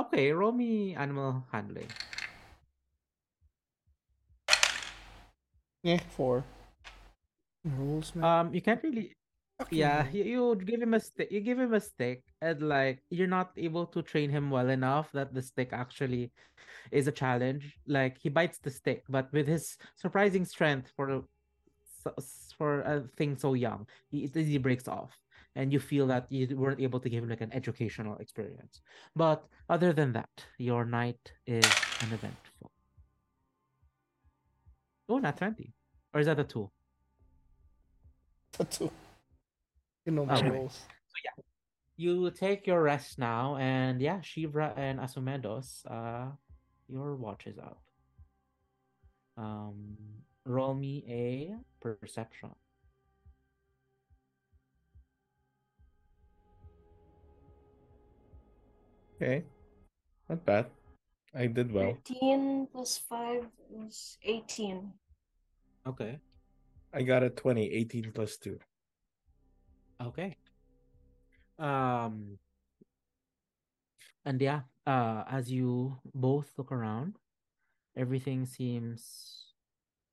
Okay, 0.07 0.31
roll 0.31 0.51
me 0.51 0.95
animal 0.95 1.45
handling. 1.51 1.87
Yeah, 5.83 5.99
four. 6.15 6.43
Rules, 7.63 8.15
man. 8.15 8.23
Um, 8.25 8.53
you 8.53 8.61
can't 8.61 8.81
really 8.83 9.13
Fucking 9.59 9.77
Yeah, 9.77 10.07
you, 10.11 10.23
you 10.23 10.55
give 10.55 10.81
him 10.81 10.93
a 10.93 10.99
stick. 10.99 11.31
You 11.31 11.41
give 11.41 11.59
him 11.59 11.73
a 11.73 11.81
stick, 11.81 12.23
and 12.41 12.61
like 12.61 13.03
you're 13.09 13.27
not 13.27 13.51
able 13.57 13.85
to 13.87 14.01
train 14.01 14.29
him 14.29 14.49
well 14.49 14.69
enough 14.69 15.11
that 15.11 15.33
the 15.33 15.41
stick 15.41 15.73
actually 15.73 16.31
is 16.91 17.07
a 17.07 17.11
challenge. 17.11 17.77
Like 17.85 18.17
he 18.17 18.29
bites 18.29 18.59
the 18.59 18.71
stick, 18.71 19.03
but 19.09 19.31
with 19.33 19.47
his 19.47 19.77
surprising 19.97 20.45
strength 20.45 20.91
for 20.95 21.09
a- 21.09 21.23
for 22.57 22.81
a 22.81 23.01
thing 23.17 23.35
so 23.37 23.53
young, 23.53 23.85
he 24.09 24.23
it 24.23 24.37
easily 24.37 24.57
breaks 24.57 24.87
off, 24.87 25.11
and 25.55 25.73
you 25.73 25.79
feel 25.79 26.07
that 26.07 26.27
you 26.29 26.55
weren't 26.55 26.79
able 26.79 26.99
to 26.99 27.09
give 27.09 27.23
him 27.23 27.29
like 27.29 27.41
an 27.41 27.53
educational 27.53 28.17
experience. 28.17 28.81
But 29.15 29.43
other 29.69 29.93
than 29.93 30.13
that, 30.13 30.29
your 30.57 30.85
night 30.85 31.33
is 31.45 31.65
uneventful. 32.01 32.71
Oh, 35.09 35.17
not 35.17 35.37
twenty, 35.37 35.73
or 36.13 36.19
is 36.19 36.27
that 36.27 36.39
a 36.39 36.43
two? 36.43 36.69
That's 38.57 38.81
all. 38.81 38.93
You 40.05 40.11
know 40.11 40.25
my 40.25 40.39
rules. 40.41 40.81
you 41.97 42.31
take 42.31 42.67
your 42.67 42.81
rest 42.81 43.19
now, 43.19 43.57
and 43.57 44.01
yeah, 44.01 44.19
Shivra 44.19 44.77
and 44.77 44.99
Asumedos, 44.99 45.85
uh, 45.89 46.31
your 46.87 47.15
watch 47.15 47.47
is 47.47 47.57
up. 47.57 47.81
Um, 49.37 49.97
roll 50.45 50.73
me 50.73 51.03
a 51.07 51.55
perception. 51.81 52.51
Okay. 59.19 59.43
Not 60.29 60.45
bad. 60.45 60.65
I 61.35 61.47
did 61.47 61.73
well. 61.73 61.97
13 62.07 62.67
plus 62.71 63.03
5 63.09 63.47
is 63.83 64.17
18. 64.23 64.93
Okay. 65.85 66.19
I 66.93 67.01
got 67.03 67.23
a 67.23 67.29
20, 67.29 67.69
18 67.69 68.11
plus 68.15 68.37
2. 68.37 68.57
Okay. 70.01 70.37
Um, 71.59 72.39
and 74.23 74.41
yeah, 74.41 74.61
uh, 74.87 75.25
as 75.29 75.51
you 75.51 75.99
both 76.15 76.47
look 76.57 76.71
around, 76.71 77.15
everything 77.97 78.45
seems 78.45 79.51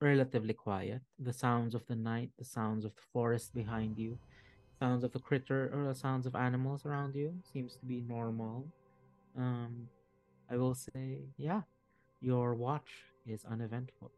relatively 0.01 0.53
quiet. 0.53 1.01
The 1.17 1.31
sounds 1.31 1.75
of 1.75 1.87
the 1.87 1.95
night, 1.95 2.31
the 2.37 2.43
sounds 2.43 2.83
of 2.83 2.93
the 2.93 3.07
forest 3.13 3.55
behind 3.55 3.97
you, 3.97 4.19
sounds 4.77 5.05
of 5.05 5.13
the 5.13 5.19
critter 5.19 5.71
or 5.73 5.87
the 5.87 5.95
sounds 5.95 6.25
of 6.27 6.35
animals 6.35 6.85
around 6.85 7.15
you 7.15 7.33
seems 7.53 7.77
to 7.77 7.85
be 7.85 8.01
normal. 8.01 8.67
Um, 9.37 9.87
I 10.49 10.57
will 10.57 10.73
say, 10.73 11.29
yeah, 11.37 11.61
your 12.21 12.55
watch 12.55 12.89
is 13.25 13.45
uneventful. 13.45 14.11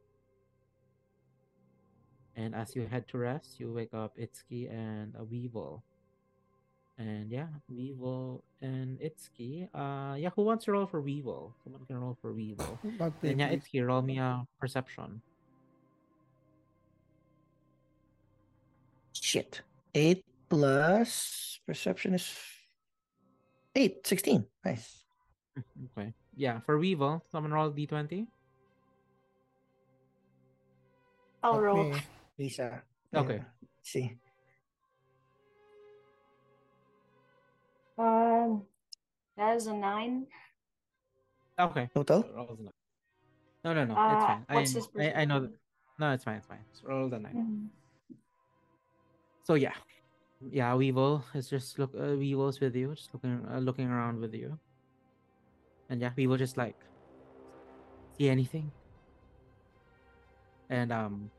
And 2.36 2.56
as 2.56 2.76
you 2.76 2.88
head 2.88 3.08
to 3.10 3.18
rest, 3.18 3.60
you 3.60 3.74
wake 3.74 3.94
up 3.94 4.16
Itsuki 4.18 4.72
and 4.72 5.14
a 5.20 5.24
Weevil. 5.26 5.84
And 6.98 7.32
yeah, 7.32 7.48
Weevil 7.68 8.44
and 8.62 9.00
Itsuki. 9.00 9.68
Uh, 9.74 10.16
yeah, 10.16 10.30
who 10.36 10.44
wants 10.44 10.66
to 10.66 10.72
roll 10.72 10.86
for 10.86 11.02
Weevil? 11.02 11.54
Someone 11.64 11.86
can 11.86 11.98
roll 11.98 12.18
for 12.22 12.32
Weevil. 12.32 12.80
And 13.24 13.40
yeah, 13.40 13.50
please. 13.50 13.64
Itsuki, 13.64 13.86
roll 13.86 14.02
me 14.02 14.20
a 14.20 14.46
perception. 14.60 15.22
Shit. 19.14 19.62
Eight 19.96 20.24
plus 20.50 21.60
perception 21.66 22.14
is 22.14 22.32
eight. 23.76 24.06
16. 24.08 24.46
Nice. 24.64 25.04
Okay. 25.98 26.14
Yeah, 26.36 26.60
for 26.62 26.78
Weevil, 26.80 27.24
someone 27.32 27.52
roll 27.52 27.72
d20. 27.72 28.28
I'll 31.44 31.54
Not 31.54 31.64
roll. 31.64 31.84
me. 31.92 32.02
Lisa. 32.38 32.82
Okay. 33.16 33.36
yeah. 33.36 33.44
See. 33.82 34.18
Um, 37.98 38.64
that 39.38 39.56
is 39.56 39.68
a 39.68 39.74
9. 39.74 40.28
Okay. 41.60 41.90
Total? 41.94 42.24
so 42.24 42.30
rolls 42.36 42.60
a 42.60 42.64
nine. 42.64 42.74
No, 43.66 43.74
no, 43.74 43.84
no. 43.86 43.92
it's 43.94 44.24
Uh, 44.24 44.28
fine. 44.28 44.46
I, 44.48 44.60
his 44.62 44.88
I, 44.98 45.22
I 45.22 45.26
know. 45.26 45.50
No, 46.00 46.12
it's 46.14 46.24
fine. 46.24 46.38
It's 46.38 46.48
fine. 46.48 46.64
So 46.72 46.88
roll 46.88 47.10
the 47.10 47.20
nine. 47.20 47.36
Mhm. 47.36 48.16
So 49.44 49.56
yeah, 49.56 49.74
yeah. 50.40 50.74
Weevil 50.76 51.26
is 51.34 51.50
just 51.50 51.78
look. 51.78 51.92
Uh, 51.94 52.16
Weevil's 52.16 52.62
with 52.62 52.76
you, 52.76 52.96
just 52.96 53.14
looking, 53.14 53.46
uh, 53.52 53.60
looking 53.60 53.90
around 53.90 54.22
with 54.22 54.34
you. 54.34 54.58
And 55.90 56.02
yeah, 56.02 56.12
Weevil 56.16 56.38
just 56.38 56.58
like 56.58 56.76
see 58.18 58.30
anything. 58.30 58.72
And 60.70 60.92
um, 60.92 61.32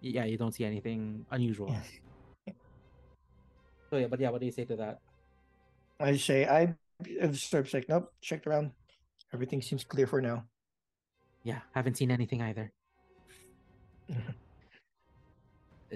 yeah, 0.00 0.24
you 0.24 0.38
don't 0.38 0.54
see 0.54 0.64
anything 0.64 1.26
unusual. 1.30 1.70
Yeah. 1.70 2.52
So 3.90 3.96
yeah, 3.98 4.06
but 4.06 4.20
yeah, 4.20 4.30
what 4.30 4.40
do 4.40 4.46
you 4.46 4.52
say 4.52 4.64
to 4.64 4.76
that? 4.76 5.00
I 5.98 6.16
say 6.16 6.46
I 6.46 6.74
observed 7.20 7.72
like 7.74 7.88
nope, 7.88 8.12
checked 8.20 8.46
around. 8.46 8.72
Everything 9.32 9.62
seems 9.62 9.84
clear 9.84 10.06
for 10.06 10.20
now. 10.20 10.44
Yeah, 11.42 11.60
haven't 11.74 11.96
seen 11.96 12.10
anything 12.10 12.42
either. 12.42 12.72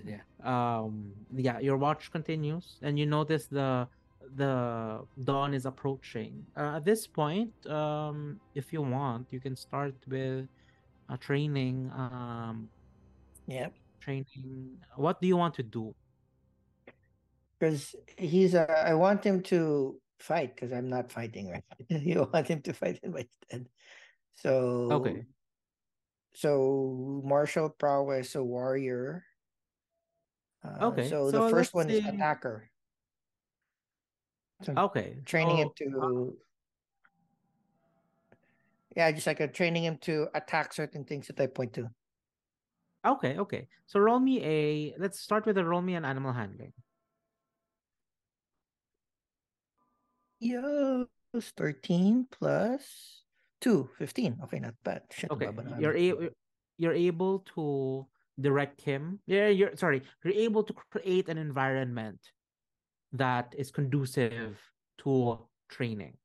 Yeah. 0.04 0.22
Um. 0.42 1.12
Yeah, 1.34 1.58
your 1.58 1.76
watch 1.76 2.12
continues, 2.12 2.78
and 2.80 2.98
you 2.98 3.06
notice 3.06 3.46
the 3.46 3.88
the 4.34 5.02
dawn 5.24 5.54
is 5.54 5.66
approaching. 5.66 6.46
Uh, 6.56 6.76
at 6.76 6.84
this 6.84 7.06
point, 7.06 7.52
um, 7.66 8.40
if 8.54 8.72
you 8.72 8.82
want, 8.82 9.32
you 9.32 9.40
can 9.40 9.56
start 9.56 9.94
with 10.06 10.48
a 11.08 11.18
training. 11.18 11.90
Um, 11.92 12.70
Yep. 13.46 13.74
training. 14.00 14.78
What 14.96 15.20
do 15.20 15.26
you 15.26 15.36
want 15.36 15.54
to 15.54 15.62
do? 15.62 15.94
Because 17.58 17.94
he's 18.16 18.54
uh, 18.54 18.64
I 18.64 18.94
want 18.94 19.24
him 19.24 19.42
to 19.50 20.00
fight 20.20 20.54
because 20.54 20.72
I'm 20.72 20.88
not 20.88 21.10
fighting 21.10 21.50
right. 21.50 21.64
you 21.88 22.28
want 22.32 22.46
him 22.48 22.62
to 22.62 22.72
fight 22.72 23.00
in 23.02 23.12
my 23.12 23.26
stead. 23.26 23.66
So 24.36 24.88
Okay. 24.92 25.26
So 26.32 27.20
martial 27.24 27.68
prowess, 27.70 28.34
a 28.34 28.44
warrior. 28.44 29.24
Uh, 30.64 30.92
Okay, 30.92 31.08
So, 31.08 31.30
so 31.30 31.32
the 31.32 31.50
first 31.50 31.74
one 31.74 31.90
is 31.90 32.06
attacker. 32.06 32.69
So 34.62 34.74
Okay. 34.76 35.16
training 35.24 35.56
oh, 35.56 35.62
him 35.62 35.70
so, 35.76 35.84
to. 35.84 36.36
Yeah, 38.96 39.10
just 39.12 39.26
like 39.26 39.40
a 39.40 39.48
training 39.48 39.84
him 39.84 39.98
to 40.02 40.28
attack 40.34 40.72
certain 40.72 41.04
things 41.04 41.28
that 41.28 41.40
I 41.40 41.46
point 41.46 41.72
to. 41.74 41.88
Okay, 43.06 43.38
okay. 43.38 43.68
So 43.86 44.00
roll 44.00 44.20
me 44.20 44.44
a. 44.44 44.94
Let's 44.98 45.20
start 45.20 45.46
with 45.46 45.56
a 45.58 45.64
roll 45.64 45.80
me 45.80 45.94
an 45.94 46.04
animal 46.04 46.32
handling. 46.32 46.72
It's 51.32 51.52
13 51.56 52.26
plus 52.30 53.22
2, 53.60 53.88
15. 53.98 54.40
Okay, 54.44 54.58
not 54.58 54.74
bad. 54.82 55.02
Shit, 55.10 55.30
Okay, 55.30 55.48
you're 55.78 55.96
a, 55.96 56.30
you're 56.76 56.92
able 56.92 57.40
to 57.54 58.06
direct 58.40 58.80
him. 58.80 59.20
Yeah, 59.26 59.48
you're 59.48 59.76
sorry. 59.76 60.02
You're 60.24 60.34
able 60.34 60.64
to 60.64 60.74
create 60.90 61.28
an 61.28 61.38
environment 61.38 62.18
that 63.12 63.54
is 63.56 63.70
conducive 63.70 64.58
to 64.98 65.38
training, 65.68 66.16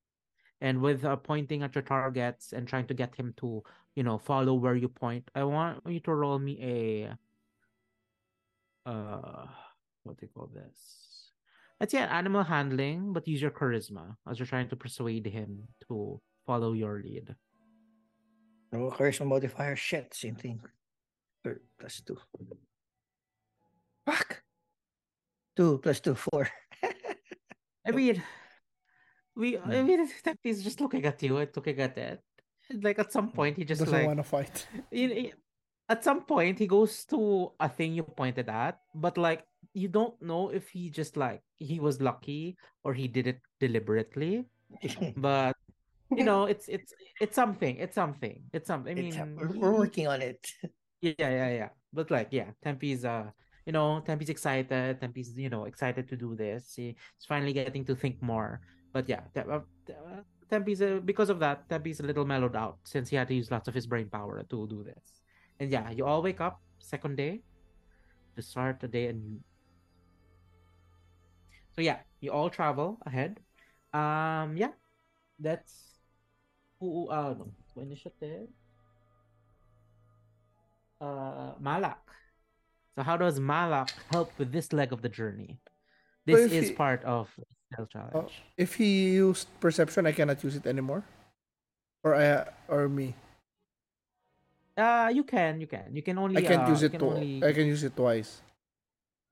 and 0.61 0.81
with 0.81 1.05
uh, 1.05 1.15
pointing 1.15 1.63
at 1.63 1.75
your 1.75 1.83
targets 1.83 2.53
and 2.53 2.67
trying 2.67 2.87
to 2.87 2.93
get 2.93 3.15
him 3.15 3.33
to 3.37 3.63
you 3.95 4.03
know 4.03 4.17
follow 4.17 4.53
where 4.53 4.75
you 4.75 4.89
point. 4.89 5.29
I 5.35 5.43
want 5.43 5.81
you 5.87 5.99
to 6.01 6.13
roll 6.13 6.39
me 6.39 6.57
a 6.61 8.89
uh 8.89 9.47
what 10.03 10.17
do 10.17 10.25
you 10.25 10.29
call 10.33 10.49
this? 10.53 11.31
Let's 11.79 11.91
say 11.91 11.99
animal 11.99 12.43
handling, 12.43 13.11
but 13.11 13.27
use 13.27 13.41
your 13.41 13.51
charisma 13.51 14.15
as 14.29 14.39
you're 14.39 14.45
trying 14.45 14.69
to 14.69 14.75
persuade 14.75 15.25
him 15.25 15.67
to 15.87 16.21
follow 16.45 16.73
your 16.73 17.01
lead. 17.03 17.35
No 18.71 18.91
charisma 18.91 19.25
modifier. 19.25 19.75
Shit, 19.75 20.13
same 20.13 20.35
thing. 20.35 20.61
Plus 21.43 22.01
2. 22.01 22.17
Fuck. 24.05 24.43
2 25.57 25.79
plus 25.79 25.99
2, 25.99 26.15
4. 26.15 26.49
I 27.85 27.91
mean, 27.91 28.23
we. 29.35 29.57
I 29.57 29.81
Hmm. 29.81 29.87
mean, 29.87 30.09
he's 30.43 30.63
just 30.63 30.81
looking 30.81 31.05
at 31.05 31.21
you 31.23 31.37
and 31.37 31.49
looking 31.55 31.79
at 31.79 31.97
it. 31.97 32.21
And, 32.69 32.83
Like 32.83 32.99
at 32.99 33.11
some 33.11 33.31
point, 33.31 33.57
he 33.57 33.63
just 33.65 33.81
Doesn't 33.81 33.93
like 33.93 34.07
want 34.07 34.19
to 34.19 34.23
fight. 34.23 34.67
you 34.91 35.07
know, 35.09 35.29
at 35.89 36.03
some 36.03 36.25
point 36.25 36.57
he 36.59 36.67
goes 36.67 37.05
to 37.05 37.51
a 37.59 37.69
thing 37.69 37.93
you 37.93 38.03
pointed 38.03 38.49
at, 38.49 38.79
but 38.95 39.17
like 39.17 39.45
you 39.73 39.87
don't 39.87 40.19
know 40.21 40.49
if 40.49 40.69
he 40.69 40.89
just 40.89 41.17
like 41.17 41.41
he 41.57 41.79
was 41.79 42.01
lucky 42.01 42.57
or 42.83 42.93
he 42.93 43.07
did 43.07 43.27
it 43.27 43.39
deliberately. 43.59 44.45
But 45.15 45.55
you 46.15 46.23
know, 46.23 46.45
it's 46.45 46.67
it's 46.69 46.93
it's 47.21 47.35
something. 47.35 47.77
It's 47.77 47.95
something. 47.95 48.43
It's 48.53 48.67
something. 48.67 48.97
I 48.97 49.01
mean, 49.01 49.13
It's 49.13 49.17
we're, 49.37 49.53
we're 49.59 49.77
working 49.77 50.07
on 50.07 50.21
it. 50.21 50.41
yeah, 51.01 51.13
yeah, 51.29 51.49
yeah. 51.49 51.69
But 51.93 52.09
like, 52.11 52.29
yeah, 52.31 52.51
Tempus 52.63 53.05
uh, 53.05 53.31
you 53.65 53.73
know, 53.73 54.01
Tempus 54.05 54.29
excited. 54.29 54.99
Tempus 55.01 55.35
you 55.37 55.49
know 55.49 55.65
excited 55.65 56.07
to 56.09 56.15
do 56.17 56.35
this. 56.35 56.75
He- 56.75 56.95
He's 57.17 57.25
finally 57.27 57.53
getting 57.53 57.85
to 57.85 57.95
think 57.95 58.21
more. 58.21 58.61
But 58.93 59.09
yeah, 59.09 59.21
uh, 59.37 59.61
uh, 59.89 60.21
Tempus 60.49 60.81
uh, 60.81 60.99
because 61.03 61.29
of 61.29 61.39
that, 61.39 61.67
Tempus 61.69 61.99
a 61.99 62.03
little 62.03 62.25
mellowed 62.25 62.55
out 62.55 62.79
since 62.83 63.09
he 63.09 63.15
had 63.15 63.27
to 63.29 63.35
use 63.35 63.51
lots 63.51 63.67
of 63.67 63.73
his 63.73 63.87
brain 63.87 64.09
power 64.09 64.43
to 64.43 64.67
do 64.67 64.83
this. 64.83 65.21
And 65.59 65.71
yeah, 65.71 65.89
you 65.91 66.05
all 66.05 66.21
wake 66.21 66.41
up 66.41 66.61
second 66.79 67.17
day 67.17 67.41
to 68.35 68.41
start 68.41 68.79
the 68.79 68.87
day 68.87 69.07
anew. 69.07 69.39
So 71.75 71.81
yeah, 71.81 71.99
you 72.21 72.31
all 72.31 72.49
travel 72.49 72.97
ahead. 73.05 73.39
Um, 73.93 74.57
yeah, 74.57 74.71
that's 75.39 75.99
who. 76.79 77.09
Uh, 77.09 77.35
no, 77.37 77.51
initiative 77.81 78.47
uh 81.01 81.53
Malak. 81.59 82.01
So 82.95 83.03
how 83.03 83.17
does 83.17 83.39
Malak 83.39 83.91
help 84.11 84.31
with 84.39 84.51
this 84.51 84.71
leg 84.71 84.93
of 84.93 85.01
the 85.01 85.09
journey? 85.09 85.59
This 86.25 86.47
if 86.47 86.51
is 86.53 86.69
he- 86.69 86.75
part 86.75 87.03
of 87.03 87.29
the 87.37 87.45
stealth 87.73 87.89
challenge. 87.91 88.33
If 88.57 88.75
he 88.75 89.13
used 89.19 89.47
perception, 89.59 90.05
I 90.07 90.11
cannot 90.13 90.43
use 90.43 90.55
it 90.55 90.65
anymore. 90.65 91.03
Or 92.03 92.15
I 92.15 92.47
or 92.67 92.87
me. 92.87 93.15
Uh 94.77 95.11
you 95.13 95.23
can, 95.23 95.59
you 95.59 95.67
can. 95.67 95.95
You 95.95 96.01
can 96.01 96.17
only 96.17 96.37
I 96.37 96.41
can't 96.47 96.67
uh, 96.67 96.71
use 96.71 96.83
it 96.83 96.91
can 96.91 96.99
to. 96.99 97.05
only- 97.07 97.43
I 97.43 97.51
can 97.53 97.65
use 97.67 97.83
it 97.83 97.95
twice. 97.95 98.41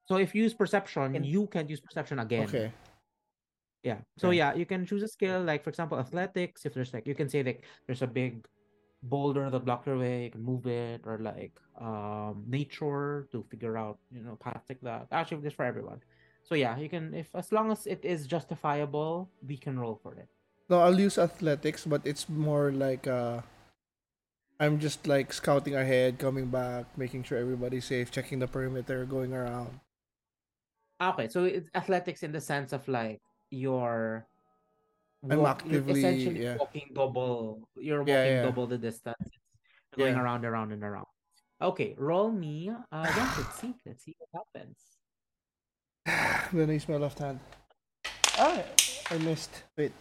So 0.08 0.18
if 0.18 0.36
you 0.36 0.44
use 0.44 0.54
perception, 0.54 1.14
Can- 1.14 1.24
you 1.24 1.48
can't 1.48 1.70
use 1.70 1.80
perception 1.80 2.20
again. 2.20 2.44
Okay. 2.48 2.72
Yeah. 3.84 4.00
So 4.18 4.28
Okay. 4.30 4.38
yeah, 4.38 4.54
you 4.56 4.66
can 4.66 4.86
choose 4.86 5.04
a 5.04 5.08
skill 5.08 5.44
like 5.44 5.64
for 5.64 5.70
example 5.70 6.00
athletics. 6.00 6.66
If 6.66 6.74
there's 6.74 6.94
like 6.94 7.08
you 7.08 7.16
can 7.16 7.30
say 7.30 7.44
like 7.44 7.64
there's 7.88 8.02
a 8.02 8.08
big 8.08 8.46
boulder 9.04 9.50
that 9.50 9.66
blocked 9.66 9.88
your 9.88 9.98
way, 9.98 10.26
you 10.26 10.32
can 10.32 10.44
move 10.44 10.66
it, 10.66 11.02
or 11.06 11.20
like 11.20 11.60
um 11.80 12.44
nature 12.48 13.28
to 13.32 13.44
figure 13.50 13.78
out 13.78 14.00
you 14.12 14.24
know 14.24 14.36
paths 14.36 14.66
like 14.70 14.82
that. 14.82 15.08
Actually, 15.12 15.42
this 15.42 15.54
for 15.54 15.66
everyone. 15.66 16.02
So 16.44 16.56
yeah, 16.56 16.78
you 16.78 16.90
can 16.90 17.14
if 17.14 17.28
as 17.36 17.52
long 17.52 17.72
as 17.72 17.88
it 17.88 18.04
is 18.04 18.28
justifiable, 18.28 19.30
we 19.48 19.58
can 19.58 19.80
roll 19.80 20.00
for 20.02 20.14
it. 20.16 20.28
No, 20.70 20.80
I'll 20.80 21.00
use 21.00 21.18
athletics, 21.18 21.86
but 21.86 22.02
it's 22.06 22.28
more 22.30 22.72
like 22.72 23.08
uh 23.08 23.42
I'm 24.60 24.80
just 24.80 25.08
like 25.08 25.34
scouting 25.34 25.76
ahead, 25.76 26.20
coming 26.20 26.48
back, 26.48 26.86
making 26.98 27.24
sure 27.24 27.38
everybody's 27.38 27.86
safe, 27.86 28.12
checking 28.12 28.40
the 28.40 28.48
perimeter, 28.48 29.06
going 29.06 29.34
around. 29.34 29.80
Okay, 31.02 31.28
so 31.28 31.44
it's 31.44 31.70
athletics 31.76 32.24
in 32.24 32.32
the 32.32 32.40
sense 32.40 32.72
of 32.72 32.88
like 32.88 33.20
you're 35.24 35.34
I'm 35.34 35.40
walk- 35.40 35.64
you're 35.66 35.90
essentially 35.90 36.44
yeah. 36.44 36.58
walking 36.58 36.90
double 36.94 37.68
you're 37.78 38.00
walking 38.00 38.14
yeah. 38.14 38.44
double 38.44 38.68
the 38.68 38.78
distance 38.78 39.16
You're 39.96 40.08
going 40.08 40.16
Yeah. 40.16 40.22
around 40.24 40.46
around 40.46 40.72
and 40.74 40.84
around 40.84 41.08
okay 41.62 41.96
roll 41.98 42.32
me 42.32 42.70
uh 42.70 42.76
yeah 42.92 43.34
let's 43.38 43.60
see 43.60 43.74
let's 43.86 44.04
see 44.04 44.16
what 44.20 44.44
happens 44.56 44.78
I'm 46.06 46.60
gonna 46.60 46.74
use 46.74 46.90
my 46.90 46.98
left 46.98 47.20
hand. 47.20 47.40
Ah, 48.38 48.62
I 49.10 49.18
missed. 49.20 49.64
Wait, 49.78 49.94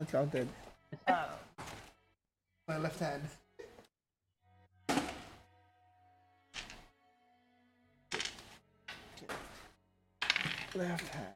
uncounted. 0.00 0.48
My 2.66 2.78
left 2.78 2.98
hand. 3.00 3.22
Left 10.74 11.08
hand. 11.08 11.34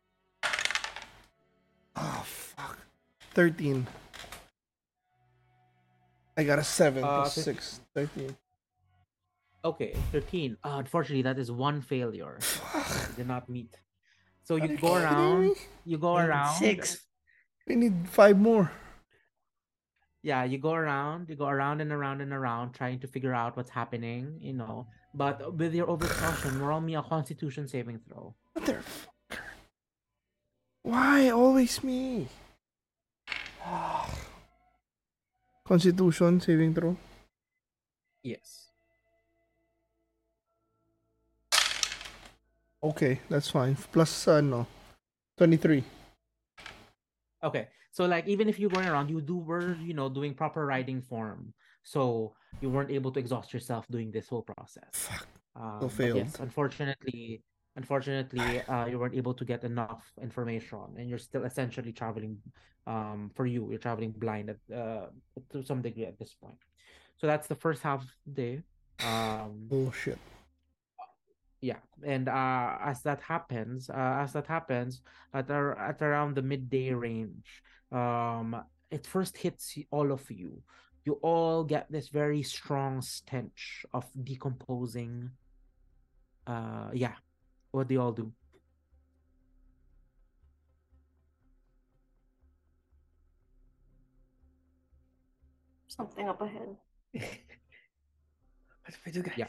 Oh 1.97 2.23
fuck. 2.25 2.79
Thirteen. 3.37 3.87
I 6.37 6.45
got 6.45 6.59
a 6.59 6.65
seven 6.65 7.05
Uh, 7.05 7.21
plus 7.29 7.35
six. 7.37 7.81
Thirteen. 7.95 8.33
okay 9.67 9.97
13 10.13 10.57
uh, 10.63 10.79
unfortunately 10.79 11.23
that 11.27 11.39
is 11.43 11.51
one 11.51 11.81
failure 11.83 12.39
Fuck. 12.41 13.17
did 13.19 13.27
not 13.27 13.49
meet 13.51 13.75
so 14.47 14.55
you 14.55 14.69
you 14.71 14.79
go 14.79 14.95
around 14.95 15.41
me? 15.43 15.55
you 15.85 15.99
go 15.99 16.17
And 16.17 16.29
around 16.31 16.55
Six. 16.55 17.03
We 17.67 17.75
need 17.75 18.07
five 18.07 18.39
more. 18.39 18.71
yeah 20.23 20.45
you 20.47 20.59
go 20.63 20.71
around 20.73 21.27
you 21.29 21.35
go 21.35 21.49
around 21.51 21.81
and 21.83 21.91
around 21.91 22.21
and 22.23 22.31
around 22.33 22.79
trying 22.79 23.01
to 23.03 23.09
figure 23.11 23.35
out 23.35 23.57
what's 23.59 23.71
happening 23.75 24.39
you 24.39 24.53
know 24.55 24.87
but 25.15 25.43
with 25.59 25.75
your 25.75 25.89
overcaution 25.91 26.61
roll 26.63 26.81
me 26.81 26.95
a 26.95 27.03
constitution 27.03 27.67
saving 27.67 27.99
throw 28.07 28.35
what 28.55 28.65
Motherfucker. 28.65 29.43
Why 30.87 31.31
always 31.31 31.83
me? 31.83 32.29
Constitution 35.67 36.41
saving 36.41 36.75
throw. 36.75 36.97
yes 38.23 38.67
Okay, 42.87 43.21
that's 43.29 43.51
fine. 43.51 43.75
Plus 43.91 44.29
uh, 44.29 44.41
no. 44.41 44.67
23. 45.39 45.83
Okay. 47.43 47.69
So 47.91 48.07
like 48.07 48.29
even 48.29 48.49
if 48.49 48.59
you're 48.59 48.71
going 48.71 48.87
around, 48.87 49.11
you 49.11 49.21
do 49.21 49.39
were, 49.39 49.77
you 49.83 49.95
know, 49.95 50.09
doing 50.09 50.35
proper 50.35 50.65
riding 50.65 51.03
form. 51.03 51.53
So 51.83 52.35
you 52.61 52.71
weren't 52.71 52.91
able 52.91 53.11
to 53.13 53.19
exhaust 53.19 53.53
yourself 53.53 53.87
doing 53.91 54.13
this 54.13 54.29
whole 54.29 54.43
process. 54.43 54.93
Fuck. 54.93 55.27
Um, 55.57 55.79
So 55.81 55.89
failed. 55.89 56.17
Yes, 56.17 56.39
unfortunately, 56.39 57.43
unfortunately, 57.77 58.61
uh, 58.69 58.87
you 58.87 58.99
weren't 58.99 59.15
able 59.15 59.35
to 59.35 59.45
get 59.45 59.65
enough 59.65 60.05
information, 60.21 60.97
and 60.99 61.09
you're 61.09 61.19
still 61.19 61.45
essentially 61.45 61.93
traveling. 61.93 62.39
Um, 62.87 63.31
for 63.35 63.47
you, 63.47 63.69
you're 63.71 63.81
traveling 63.81 64.13
blind 64.13 64.51
at 64.51 64.61
uh 64.71 65.07
to 65.51 65.65
some 65.65 65.83
degree 65.83 66.07
at 66.07 66.19
this 66.19 66.35
point. 66.35 66.59
So 67.17 67.27
that's 67.27 67.49
the 67.49 67.57
first 67.57 67.83
half 67.83 68.03
of 68.03 68.11
the 68.27 68.33
day. 68.33 68.63
Um, 69.05 69.67
Bullshit. 69.69 70.19
yeah 71.61 71.81
and 72.05 72.29
uh 72.29 72.77
as 72.85 73.03
that 73.03 73.21
happens 73.21 73.89
uh, 73.91 74.21
as 74.23 74.33
that 74.33 74.47
happens 74.47 75.03
at, 75.35 75.51
ar- 75.51 75.79
at 75.79 76.01
around 76.03 76.35
the 76.35 76.43
midday 76.43 76.93
range 76.93 77.63
um 77.93 78.57
it 78.91 79.07
first 79.07 79.37
hits 79.37 79.77
all 79.91 80.13
of 80.13 80.31
you 80.31 80.63
you 81.05 81.15
all 81.23 81.65
get 81.65 81.91
this 81.91 82.09
very 82.09 82.43
strong 82.43 83.01
stench 83.01 83.85
of 83.95 84.05
decomposing 84.23 85.31
uh 86.47 86.91
yeah 86.93 87.17
what 87.71 87.89
do 87.89 87.95
you 87.95 88.01
all 88.01 88.13
do 88.13 88.33
Something 95.89 96.29
up 96.29 96.41
ahead. 96.43 96.77
What 98.87 98.93
do 98.95 98.99
we 99.07 99.13
do, 99.13 99.23
guys? 99.23 99.35
Yeah. 99.37 99.49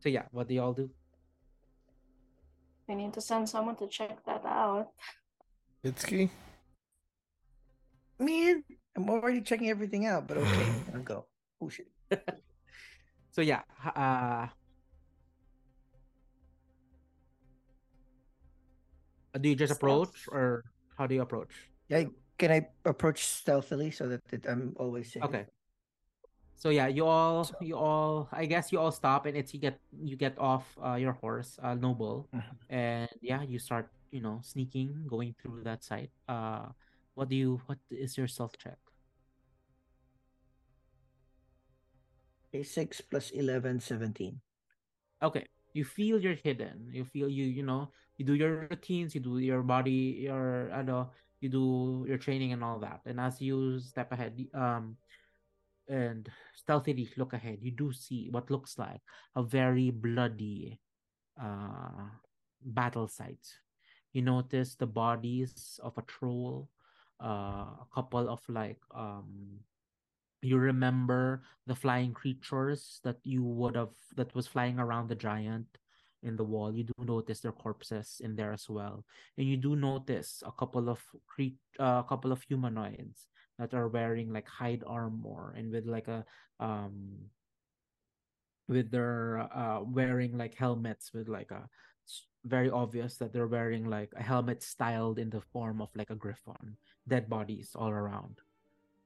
so 0.00 0.08
yeah 0.08 0.22
what 0.32 0.48
do 0.48 0.54
you 0.54 0.62
all 0.62 0.72
do 0.72 0.90
We 2.88 2.94
need 2.94 3.12
to 3.14 3.20
send 3.20 3.48
someone 3.48 3.76
to 3.76 3.86
check 3.86 4.24
that 4.26 4.44
out. 4.44 4.90
Itsuki? 5.84 6.30
Man, 8.18 8.64
I'm 8.96 9.10
already 9.10 9.40
checking 9.42 9.68
everything 9.70 10.06
out, 10.06 10.26
but 10.26 10.38
okay, 10.38 10.66
I'll 10.94 11.02
go. 11.02 11.26
Oh 11.60 11.68
shit. 11.68 11.86
so 13.30 13.42
yeah 13.42 13.62
uh 13.94 14.46
do 19.38 19.48
you 19.48 19.56
just 19.56 19.72
approach 19.76 20.28
or 20.32 20.64
how 20.96 21.06
do 21.06 21.14
you 21.14 21.22
approach 21.22 21.52
Yeah, 21.88 22.04
can 22.38 22.50
I 22.50 22.68
approach 22.84 23.24
stealthily 23.26 23.90
so 23.90 24.08
that 24.08 24.20
it, 24.32 24.46
I'm 24.48 24.74
always 24.76 25.12
safe? 25.12 25.22
Okay. 25.24 25.46
So 26.56 26.70
yeah, 26.72 26.88
you 26.88 27.04
all 27.04 27.44
So- 27.44 27.56
you 27.60 27.76
all 27.76 28.28
I 28.32 28.46
guess 28.48 28.72
you 28.72 28.80
all 28.80 28.90
stop 28.92 29.26
and 29.26 29.36
it's 29.36 29.52
you 29.52 29.60
get 29.60 29.78
you 29.92 30.16
get 30.16 30.38
off 30.40 30.64
uh, 30.80 30.96
your 30.96 31.12
horse, 31.12 31.60
uh, 31.62 31.74
Noble, 31.76 32.28
Mhm. 32.32 32.56
and 32.72 33.10
yeah, 33.20 33.42
you 33.44 33.58
start, 33.60 33.92
you 34.10 34.20
know, 34.24 34.40
sneaking, 34.42 35.04
going 35.06 35.36
through 35.40 35.62
that 35.68 35.84
site. 35.84 36.10
Uh 36.28 36.72
what 37.14 37.28
do 37.28 37.36
you 37.36 37.60
what 37.68 37.78
is 37.92 38.16
your 38.16 38.28
stealth 38.28 38.56
check? 38.56 38.78
Okay, 42.48 42.62
6 42.62 43.00
plus 43.00 43.30
11, 43.30 43.80
17. 43.80 44.40
Okay. 45.22 45.44
You 45.72 45.84
feel 45.84 46.20
you're 46.20 46.38
hidden. 46.40 46.88
You 46.92 47.04
feel 47.04 47.28
you, 47.28 47.44
you 47.44 47.62
know, 47.62 47.90
you 48.16 48.24
do 48.24 48.34
your 48.34 48.68
routines, 48.70 49.14
you 49.14 49.20
do 49.20 49.38
your 49.38 49.62
body, 49.62 50.24
your 50.28 50.70
ano, 50.72 51.10
you 51.40 51.48
do 51.48 52.04
your 52.08 52.18
training 52.18 52.52
and 52.52 52.64
all 52.64 52.78
that. 52.80 53.00
And 53.06 53.20
as 53.20 53.40
you 53.40 53.80
step 53.80 54.12
ahead, 54.12 54.36
um 54.54 54.96
and 55.88 56.28
stealthily 56.54 57.08
look 57.16 57.32
ahead, 57.32 57.58
you 57.62 57.70
do 57.70 57.92
see 57.92 58.28
what 58.30 58.50
looks 58.50 58.78
like 58.78 59.00
a 59.36 59.42
very 59.42 59.90
bloody 59.90 60.80
uh 61.40 62.10
battle 62.64 63.08
site. 63.08 63.46
You 64.12 64.22
notice 64.22 64.74
the 64.74 64.88
bodies 64.88 65.78
of 65.82 65.92
a 65.98 66.02
troll, 66.08 66.70
uh, 67.22 67.84
a 67.84 67.86
couple 67.94 68.28
of 68.28 68.40
like 68.48 68.80
um 68.94 69.60
you 70.42 70.58
remember 70.58 71.42
the 71.66 71.74
flying 71.74 72.12
creatures 72.12 73.00
that 73.04 73.18
you 73.24 73.42
would 73.42 73.74
have 73.74 73.94
that 74.16 74.34
was 74.34 74.46
flying 74.46 74.78
around 74.78 75.08
the 75.08 75.16
giant 75.16 75.66
in 76.26 76.34
the 76.36 76.44
wall 76.44 76.74
you 76.74 76.82
do 76.82 76.92
notice 76.98 77.40
their 77.40 77.54
corpses 77.54 78.20
in 78.20 78.34
there 78.34 78.52
as 78.52 78.66
well. 78.68 79.06
And 79.38 79.46
you 79.46 79.56
do 79.56 79.76
notice 79.78 80.42
a 80.44 80.50
couple 80.50 80.90
of 80.90 80.98
cre- 81.26 81.56
uh, 81.78 82.02
a 82.02 82.06
couple 82.08 82.32
of 82.34 82.42
humanoids 82.42 83.30
that 83.58 83.72
are 83.72 83.88
wearing 83.88 84.32
like 84.34 84.48
hide 84.48 84.82
armor 84.86 85.54
and 85.56 85.70
with 85.72 85.86
like 85.86 86.08
a 86.08 86.26
um 86.60 87.30
with 88.68 88.90
their 88.90 89.46
uh 89.54 89.80
wearing 89.86 90.36
like 90.36 90.54
helmets 90.58 91.14
with 91.14 91.28
like 91.30 91.50
a 91.54 91.70
very 92.44 92.70
obvious 92.70 93.16
that 93.18 93.32
they're 93.32 93.50
wearing 93.50 93.86
like 93.86 94.12
a 94.16 94.22
helmet 94.22 94.62
styled 94.62 95.18
in 95.18 95.30
the 95.30 95.40
form 95.40 95.80
of 95.80 95.88
like 95.94 96.10
a 96.10 96.14
griffon 96.18 96.76
dead 97.08 97.28
bodies 97.30 97.70
all 97.74 97.90
around. 97.90 98.42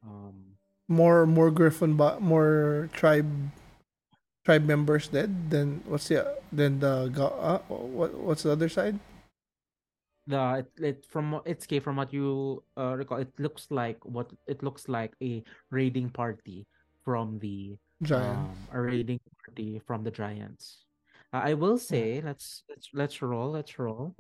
Um 0.03 0.57
More 0.89 1.27
more 1.27 1.51
Griffon 1.53 1.95
but 1.95 2.21
more 2.21 2.89
tribe 2.93 3.31
tribe 4.51 4.67
members 4.67 5.07
dead. 5.07 5.31
Then 5.47 5.81
what's 5.87 6.11
the 6.11 6.27
then 6.51 6.83
the 6.83 7.07
uh, 7.15 7.63
what 7.71 8.11
what's 8.19 8.43
the 8.43 8.51
other 8.51 8.69
side? 8.69 8.99
the 10.27 10.63
it, 10.63 10.69
it 10.79 10.99
from 11.09 11.41
it's 11.47 11.65
okay 11.65 11.81
from 11.81 11.97
what 11.97 12.13
you 12.13 12.63
uh, 12.77 12.95
recall 12.95 13.19
it 13.19 13.33
looks 13.41 13.67
like 13.71 13.99
what 14.05 14.31
it 14.47 14.63
looks 14.63 14.87
like 14.87 15.17
a 15.23 15.43
raiding 15.71 16.11
party 16.11 16.69
from 17.03 17.41
the 17.41 17.75
Giant. 18.05 18.39
um 18.39 18.55
a 18.71 18.79
raiding 18.79 19.19
party 19.41 19.81
from 19.89 20.05
the 20.05 20.13
giants 20.13 20.85
uh, 21.33 21.41
i 21.43 21.57
will 21.57 21.81
say 21.81 22.21
let's 22.21 22.63
let's 22.69 22.93
let's 22.93 23.17
roll 23.25 23.51
let's 23.51 23.75
roll 23.81 24.15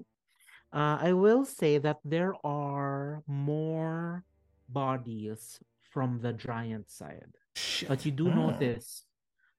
uh 0.72 0.98
i 1.04 1.12
will 1.12 1.44
say 1.44 1.76
that 1.78 2.00
there 2.02 2.34
are 2.42 3.22
more 3.28 4.24
bodies 4.72 5.60
from 5.92 6.18
the 6.24 6.32
giant 6.32 6.90
side 6.90 7.30
Shit. 7.54 7.88
but 7.88 8.04
you 8.08 8.10
do 8.10 8.32
notice 8.32 9.04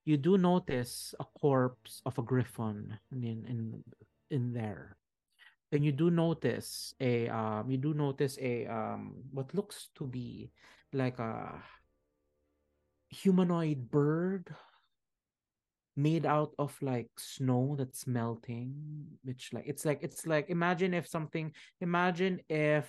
you 0.06 0.18
do 0.18 0.38
notice 0.38 1.14
a 1.20 1.26
corpse 1.40 2.02
of 2.06 2.18
a 2.18 2.24
griffon 2.24 2.98
in 3.12 3.46
in 3.46 3.84
in 4.30 4.54
there. 4.54 4.98
And 5.72 5.86
you 5.86 5.92
do 5.92 6.12
notice 6.12 6.94
a 7.00 7.30
um 7.30 7.70
you 7.70 7.78
do 7.78 7.94
notice 7.94 8.38
a 8.42 8.68
um 8.68 9.24
what 9.32 9.54
looks 9.54 9.90
to 9.96 10.06
be 10.06 10.52
like 10.94 11.20
a 11.20 11.64
humanoid 13.10 13.92
bird 13.92 14.54
made 15.96 16.26
out 16.26 16.56
of 16.58 16.76
like 16.82 17.12
snow 17.18 17.76
that's 17.78 18.08
melting 18.08 18.74
which 19.24 19.52
like 19.52 19.66
it's 19.68 19.84
like 19.86 20.00
it's 20.02 20.26
like 20.26 20.50
imagine 20.50 20.94
if 20.94 21.06
something 21.06 21.52
imagine 21.82 22.40
if 22.48 22.88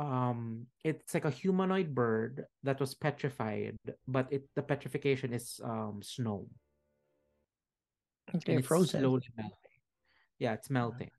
um 0.00 0.64
it's 0.82 1.12
like 1.12 1.28
a 1.28 1.30
humanoid 1.30 1.92
bird 1.94 2.48
that 2.64 2.80
was 2.80 2.96
petrified 2.96 3.76
but 4.08 4.24
it 4.32 4.48
the 4.56 4.62
petrification 4.64 5.36
is 5.36 5.60
um 5.62 6.00
snow 6.00 6.48
Okay, 8.34 8.56
and 8.56 8.58
it's 8.60 8.68
frozen. 8.68 9.00
slowly 9.04 9.28
melting 9.36 9.76
yeah 10.38 10.54
it's 10.56 10.70
melting 10.70 11.10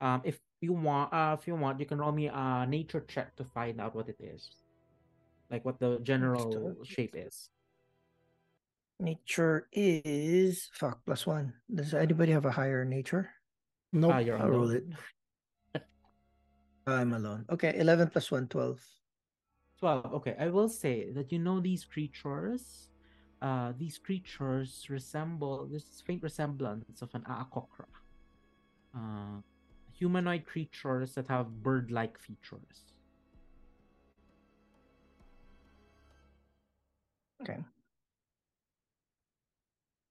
um 0.00 0.18
if 0.24 0.40
you 0.60 0.72
want 0.72 1.12
uh 1.14 1.36
if 1.38 1.46
you 1.46 1.54
want 1.54 1.78
you 1.78 1.86
can 1.86 1.98
roll 2.02 2.10
me 2.10 2.26
a 2.26 2.66
nature 2.66 3.04
check 3.06 3.36
to 3.36 3.44
find 3.44 3.78
out 3.80 3.94
what 3.94 4.08
it 4.08 4.18
is 4.18 4.50
like 5.50 5.62
what 5.64 5.78
the 5.78 6.00
general 6.02 6.42
Understood. 6.42 6.86
shape 6.86 7.14
is 7.14 7.50
Nature 9.00 9.66
is 9.72 10.70
fuck 10.72 11.02
plus 11.04 11.26
one. 11.26 11.52
Does 11.66 11.94
anybody 11.94 12.30
have 12.30 12.46
a 12.46 12.50
higher 12.54 12.84
nature? 12.86 13.28
Nope. 13.92 14.12
Ah, 14.14 14.18
you're 14.22 14.38
I'll 14.38 14.48
roll 14.48 14.70
it. 14.70 14.86
I'm 16.86 17.12
alone. 17.12 17.46
Okay, 17.50 17.74
11 17.78 18.08
plus 18.10 18.30
1, 18.30 18.48
12. 18.48 18.80
12 19.78 20.14
okay 20.14 20.36
i 20.38 20.48
will 20.48 20.68
say 20.68 21.10
that 21.10 21.32
you 21.32 21.38
know 21.38 21.58
these 21.60 21.84
creatures 21.84 22.88
uh 23.42 23.72
these 23.76 23.98
creatures 23.98 24.86
resemble 24.88 25.66
this 25.66 26.00
faint 26.06 26.22
resemblance 26.22 27.02
of 27.02 27.10
an 27.14 27.22
aarakocra 27.28 27.90
uh 28.94 29.40
humanoid 29.92 30.46
creatures 30.46 31.14
that 31.14 31.26
have 31.28 31.62
bird-like 31.62 32.18
features 32.18 32.94
Okay. 37.42 37.58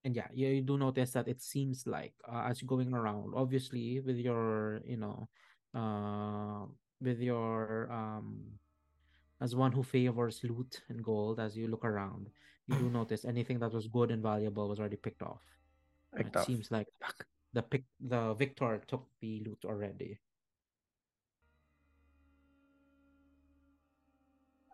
and 0.03 0.15
yeah 0.15 0.27
you, 0.33 0.47
you 0.49 0.61
do 0.61 0.77
notice 0.77 1.11
that 1.11 1.27
it 1.27 1.41
seems 1.41 1.87
like 1.87 2.13
uh, 2.31 2.43
as 2.49 2.61
you're 2.61 2.67
going 2.67 2.93
around 2.93 3.33
obviously 3.35 3.99
with 4.01 4.17
your 4.17 4.81
you 4.85 4.97
know 4.97 5.27
uh 5.73 6.65
with 7.01 7.19
your 7.19 7.87
um 7.91 8.43
as 9.41 9.55
one 9.55 9.71
who 9.71 9.83
favors 9.83 10.39
loot 10.43 10.81
and 10.89 11.03
gold 11.03 11.39
as 11.39 11.57
you 11.57 11.67
look 11.67 11.83
around 11.83 12.29
you 12.67 12.75
do 12.77 12.89
notice 12.99 13.25
anything 13.25 13.59
that 13.59 13.73
was 13.73 13.87
good 13.87 14.11
and 14.11 14.21
valuable 14.23 14.69
was 14.69 14.79
already 14.79 14.95
picked 14.97 15.21
off 15.21 15.41
Picked 16.15 16.35
it 16.35 16.39
off. 16.39 16.45
seems 16.45 16.71
like 16.71 16.87
Fuck. 17.01 17.25
the 17.53 17.61
pick 17.63 17.83
the 17.99 18.33
victor 18.35 18.79
took 18.87 19.07
the 19.19 19.43
loot 19.45 19.59
already 19.65 20.19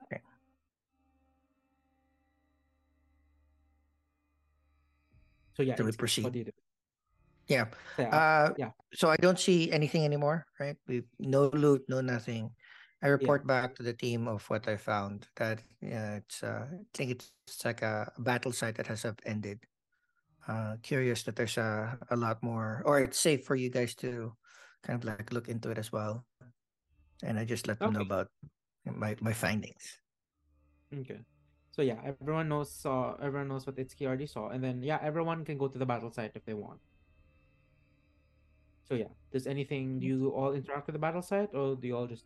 Okay. 0.04 0.22
so 5.56 5.64
yeah 5.64 5.76
Shall 5.76 5.86
we 5.86 5.92
proceed? 5.94 6.54
Yeah. 7.50 7.66
So, 7.98 8.04
yeah, 8.04 8.16
Uh, 8.16 8.54
yeah. 8.58 8.72
So 8.94 9.10
I 9.10 9.18
don't 9.18 9.40
see 9.40 9.72
anything 9.74 10.06
anymore, 10.06 10.46
right? 10.60 10.78
We 10.88 11.04
no 11.20 11.50
loot, 11.50 11.84
no 11.90 12.02
nothing. 12.02 12.54
I 13.02 13.08
report 13.08 13.48
back 13.48 13.76
to 13.76 13.84
the 13.84 13.94
team 13.94 14.28
of 14.28 14.44
what 14.50 14.68
I 14.68 14.78
found. 14.78 15.28
That 15.36 15.64
yeah, 15.82 16.22
it's 16.22 16.44
uh, 16.44 16.68
I 16.70 16.86
think 16.94 17.12
it's, 17.12 17.32
like 17.66 17.82
a 17.82 18.12
battle 18.20 18.52
site 18.54 18.78
that 18.78 18.88
has 18.88 19.06
ended. 19.26 19.60
Uh, 20.48 20.78
curious 20.82 21.24
that 21.24 21.36
there's 21.36 21.58
a 21.58 21.98
a 22.10 22.16
lot 22.16 22.42
more, 22.42 22.82
or 22.86 23.00
it's 23.00 23.20
safe 23.20 23.46
for 23.46 23.56
you 23.56 23.70
guys 23.70 23.96
to 23.96 24.34
kind 24.84 24.98
of 24.98 25.06
like 25.06 25.34
look 25.34 25.50
into 25.50 25.70
it 25.70 25.78
as 25.78 25.92
well. 25.92 26.26
And 27.24 27.40
I 27.40 27.46
just 27.46 27.68
let 27.68 27.80
them 27.80 27.94
know 27.94 28.06
about 28.06 28.30
my 28.86 29.16
my 29.22 29.34
findings. 29.34 30.00
Okay. 30.94 31.22
So 31.72 31.82
yeah, 31.82 32.02
everyone 32.04 32.50
knows 32.50 32.74
saw 32.74 33.16
everyone 33.22 33.48
knows 33.48 33.66
what 33.66 33.78
Itsuki 33.78 34.06
already 34.06 34.28
saw, 34.28 34.50
and 34.50 34.64
then 34.64 34.84
yeah, 34.84 35.00
everyone 35.02 35.46
can 35.46 35.58
go 35.58 35.68
to 35.68 35.78
the 35.78 35.86
battle 35.86 36.12
site 36.12 36.32
if 36.36 36.44
they 36.46 36.54
want. 36.54 36.82
So 38.90 38.98
yeah, 38.98 39.14
does 39.32 39.46
anything? 39.46 40.02
Do 40.02 40.08
you 40.10 40.34
all 40.34 40.58
interact 40.58 40.90
with 40.90 40.98
the 40.98 41.00
battle 41.00 41.22
site, 41.22 41.54
or 41.54 41.78
do 41.78 41.86
you 41.86 41.96
all 41.96 42.10
just, 42.10 42.26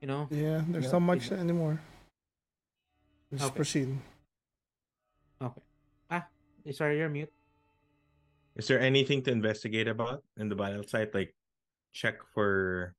you 0.00 0.08
know? 0.08 0.26
Yeah, 0.32 0.64
there's 0.72 0.88
Yeah. 0.88 0.96
not 0.96 1.04
much 1.04 1.30
anymore. 1.30 1.78
Just 3.30 3.52
Okay. 3.52 3.56
proceed. 3.60 3.88
Okay. 5.42 5.60
Ah, 6.08 6.24
sorry, 6.72 6.96
you're 6.96 7.12
mute. 7.12 7.28
Is 8.56 8.66
there 8.72 8.80
anything 8.80 9.20
to 9.28 9.30
investigate 9.30 9.86
about 9.86 10.24
in 10.40 10.48
the 10.48 10.56
battle 10.56 10.82
site? 10.82 11.12
Like 11.12 11.36
check 11.92 12.24
for 12.32 12.96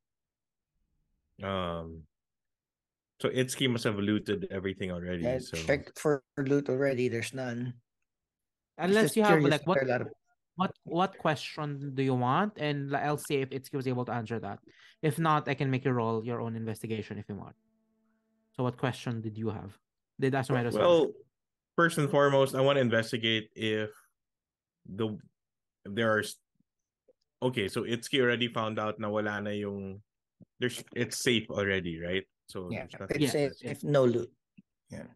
um 1.42 2.02
so 3.22 3.30
Itsuki 3.30 3.70
must 3.70 3.86
have 3.86 3.98
looted 3.98 4.46
everything 4.54 4.92
already. 4.92 5.26
Yeah, 5.26 5.42
so 5.42 5.58
checked 5.58 5.98
for 5.98 6.22
loot 6.38 6.70
already. 6.70 7.10
There's 7.10 7.34
none. 7.34 7.74
Unless 8.78 9.18
you 9.18 9.24
have 9.26 9.42
curious 9.42 9.50
like 9.50 9.62
if 9.62 9.68
what 9.68 9.82
there 10.58 10.66
are 10.66 10.94
a 10.94 10.96
lot 10.96 11.10
of 11.10 11.14
what 11.14 11.14
what 11.14 11.18
question 11.18 11.92
do 11.94 12.04
you 12.04 12.16
want, 12.16 12.58
and 12.58 12.96
I'll 12.96 13.18
see 13.18 13.38
if 13.38 13.50
Itsuki 13.50 13.76
was 13.76 13.88
able 13.88 14.06
to 14.06 14.14
answer 14.14 14.40
that. 14.40 14.60
If 15.02 15.20
not, 15.20 15.48
I 15.48 15.54
can 15.54 15.70
make 15.70 15.86
you 15.86 15.92
roll 15.92 16.24
your 16.26 16.42
own 16.42 16.56
investigation 16.56 17.18
if 17.18 17.26
you 17.30 17.36
want. 17.36 17.56
So, 18.56 18.64
what 18.64 18.78
question 18.78 19.22
did 19.22 19.38
you 19.38 19.50
have? 19.50 19.78
Did 20.20 20.34
Asumedo 20.34 20.74
say? 20.74 20.80
well 20.80 21.12
first 21.76 21.98
and 21.98 22.10
foremost, 22.10 22.56
I 22.56 22.62
want 22.62 22.78
to 22.78 22.82
investigate 22.82 23.50
if 23.56 23.92
the 24.86 25.18
if 25.86 25.94
there 25.94 26.18
are 26.18 26.24
okay, 27.44 27.68
so 27.68 27.84
Itsuki 27.84 28.20
already 28.20 28.48
found 28.48 28.80
out 28.80 29.00
na 29.00 29.10
wala 29.10 29.42
na 29.42 29.52
yung 29.52 30.02
there's 30.60 30.84
it's 30.96 31.22
safe 31.22 31.50
already, 31.50 32.02
right? 32.02 32.26
So 32.50 32.70
yeah, 32.72 32.86
nothing 33.00 33.22
it's 33.22 33.32
safe 33.32 33.54
yeah. 33.62 33.72
if 33.72 33.84
no 33.84 34.06
loot. 34.06 34.32
Yeah. 34.90 35.12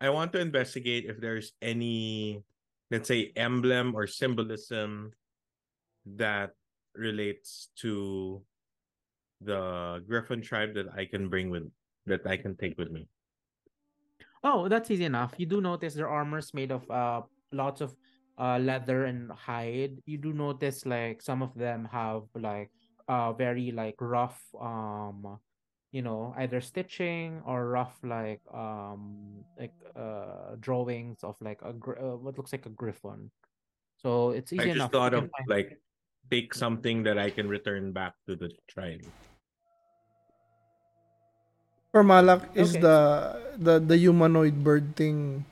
I 0.00 0.10
want 0.10 0.32
to 0.32 0.40
investigate 0.40 1.06
if 1.08 1.20
there's 1.20 1.52
any, 1.62 2.44
let's 2.90 3.08
say, 3.08 3.32
emblem 3.36 3.94
or 3.94 4.06
symbolism 4.06 5.12
that 6.06 6.50
relates 6.94 7.68
to 7.76 8.42
the 9.40 10.02
Griffon 10.06 10.40
tribe 10.40 10.74
that 10.74 10.86
I 10.96 11.04
can 11.04 11.28
bring 11.28 11.50
with 11.50 11.68
that 12.06 12.26
I 12.26 12.36
can 12.36 12.56
take 12.56 12.78
with 12.78 12.90
me. 12.90 13.08
Oh, 14.44 14.68
that's 14.68 14.90
easy 14.90 15.04
enough. 15.04 15.34
You 15.36 15.46
do 15.46 15.60
notice 15.60 15.94
their 15.94 16.08
armor's 16.08 16.54
made 16.54 16.70
of 16.70 16.88
uh 16.90 17.22
lots 17.52 17.80
of 17.80 17.94
uh 18.38 18.58
leather 18.58 19.04
and 19.04 19.30
hide. 19.32 19.98
You 20.06 20.18
do 20.18 20.32
notice 20.32 20.86
like 20.86 21.20
some 21.20 21.42
of 21.42 21.54
them 21.54 21.88
have 21.90 22.22
like 22.34 22.70
uh 23.08 23.32
very 23.32 23.72
like 23.72 23.96
rough 24.00 24.40
um 24.60 25.38
you 25.96 26.04
know 26.04 26.36
either 26.36 26.60
stitching 26.60 27.40
or 27.48 27.72
rough 27.72 27.96
like 28.04 28.44
um 28.52 29.40
like 29.56 29.72
uh 29.96 30.52
drawings 30.60 31.24
of 31.24 31.40
like 31.40 31.56
a 31.64 31.72
gr- 31.72 31.96
uh, 31.96 32.20
what 32.20 32.36
looks 32.36 32.52
like 32.52 32.68
a 32.68 32.74
griffon. 32.76 33.32
So 33.96 34.36
it's 34.36 34.52
easy 34.52 34.68
I 34.68 34.76
just 34.76 34.76
enough. 34.76 34.92
thought 34.92 35.16
of 35.16 35.24
can 35.24 35.32
find- 35.32 35.48
like 35.48 35.80
take 36.28 36.52
something 36.52 37.00
that 37.08 37.16
I 37.16 37.32
can 37.32 37.48
return 37.48 37.96
back 37.96 38.12
to 38.28 38.36
the 38.36 38.52
tribe. 38.68 39.00
For 41.96 42.04
Malak, 42.04 42.44
is 42.52 42.76
Okay. 42.76 42.84
the 42.84 42.98
the 43.56 43.74
the 43.80 43.96
humanoid 43.96 44.60
bird 44.60 45.00
thing? 45.00 45.48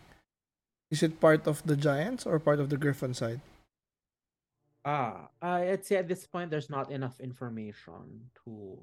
Is 0.93 1.01
it 1.01 1.25
part 1.25 1.49
of 1.49 1.65
the 1.65 1.73
giants 1.73 2.29
or 2.29 2.37
part 2.37 2.61
of 2.61 2.69
the 2.69 2.77
griffin 2.77 3.17
side? 3.17 3.41
Ah, 4.85 5.33
uh, 5.41 5.65
I'd 5.73 5.89
say 5.89 5.97
at 5.97 6.05
this 6.13 6.29
point 6.29 6.53
there's 6.53 6.69
not 6.69 6.93
enough 6.93 7.17
information 7.17 8.29
to 8.45 8.77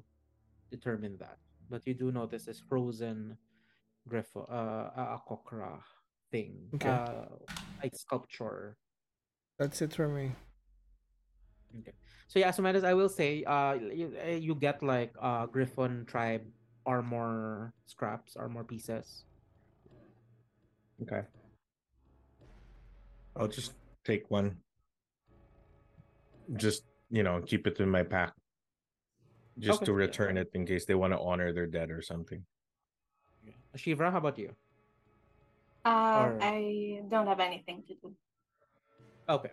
determine 0.74 1.14
that. 1.22 1.38
But 1.72 1.86
you 1.88 1.94
do 1.96 2.12
notice 2.12 2.44
this 2.44 2.60
frozen 2.60 3.38
griffo, 4.04 4.44
uh, 4.44 4.92
a 4.92 5.18
kokra 5.24 5.80
thing, 6.30 6.68
Okay. 6.76 6.92
uh, 6.92 7.32
like 7.82 7.96
sculpture. 7.96 8.76
That's 9.58 9.80
it 9.80 9.96
for 9.96 10.06
me. 10.06 10.36
Okay. 11.80 11.96
So 12.28 12.38
yeah, 12.38 12.50
so 12.50 12.60
Menace, 12.60 12.84
I 12.84 12.92
will 12.92 13.08
say, 13.08 13.42
uh, 13.44 13.72
you, 13.72 14.12
uh, 14.20 14.36
you 14.36 14.54
get 14.54 14.82
like 14.82 15.16
uh 15.16 15.46
Griffon 15.46 16.04
tribe 16.04 16.44
armor 16.84 17.72
scraps, 17.86 18.36
armor 18.36 18.64
pieces. 18.64 19.24
Okay. 21.00 21.24
I'll 23.34 23.48
just 23.48 23.72
take 24.04 24.30
one. 24.30 24.60
Just, 26.56 26.84
you 27.08 27.22
know, 27.22 27.40
keep 27.40 27.66
it 27.66 27.80
in 27.80 27.88
my 27.88 28.02
pack. 28.02 28.36
Just 29.58 29.82
Okay. 29.82 29.86
to 29.86 29.92
return 29.92 30.36
it 30.36 30.50
in 30.54 30.64
case 30.64 30.84
they 30.86 30.94
want 30.94 31.12
to 31.12 31.20
honor 31.20 31.52
their 31.52 31.66
dead 31.66 31.90
or 31.90 32.00
something. 32.00 32.44
Shivra, 33.76 34.10
how 34.10 34.18
about 34.18 34.38
you? 34.38 34.54
Uh, 35.84 35.88
Or- 36.30 36.38
I 36.40 37.02
don't 37.08 37.26
have 37.26 37.40
anything 37.40 37.82
to 37.88 37.94
do. 37.94 38.14
Okay. 39.28 39.50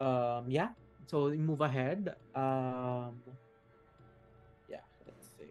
Um, 0.00 0.48
yeah. 0.48 0.70
So 1.06 1.30
move 1.30 1.60
ahead. 1.60 2.14
Um, 2.34 3.22
yeah. 4.68 4.82
Let's 5.06 5.26
see. 5.38 5.50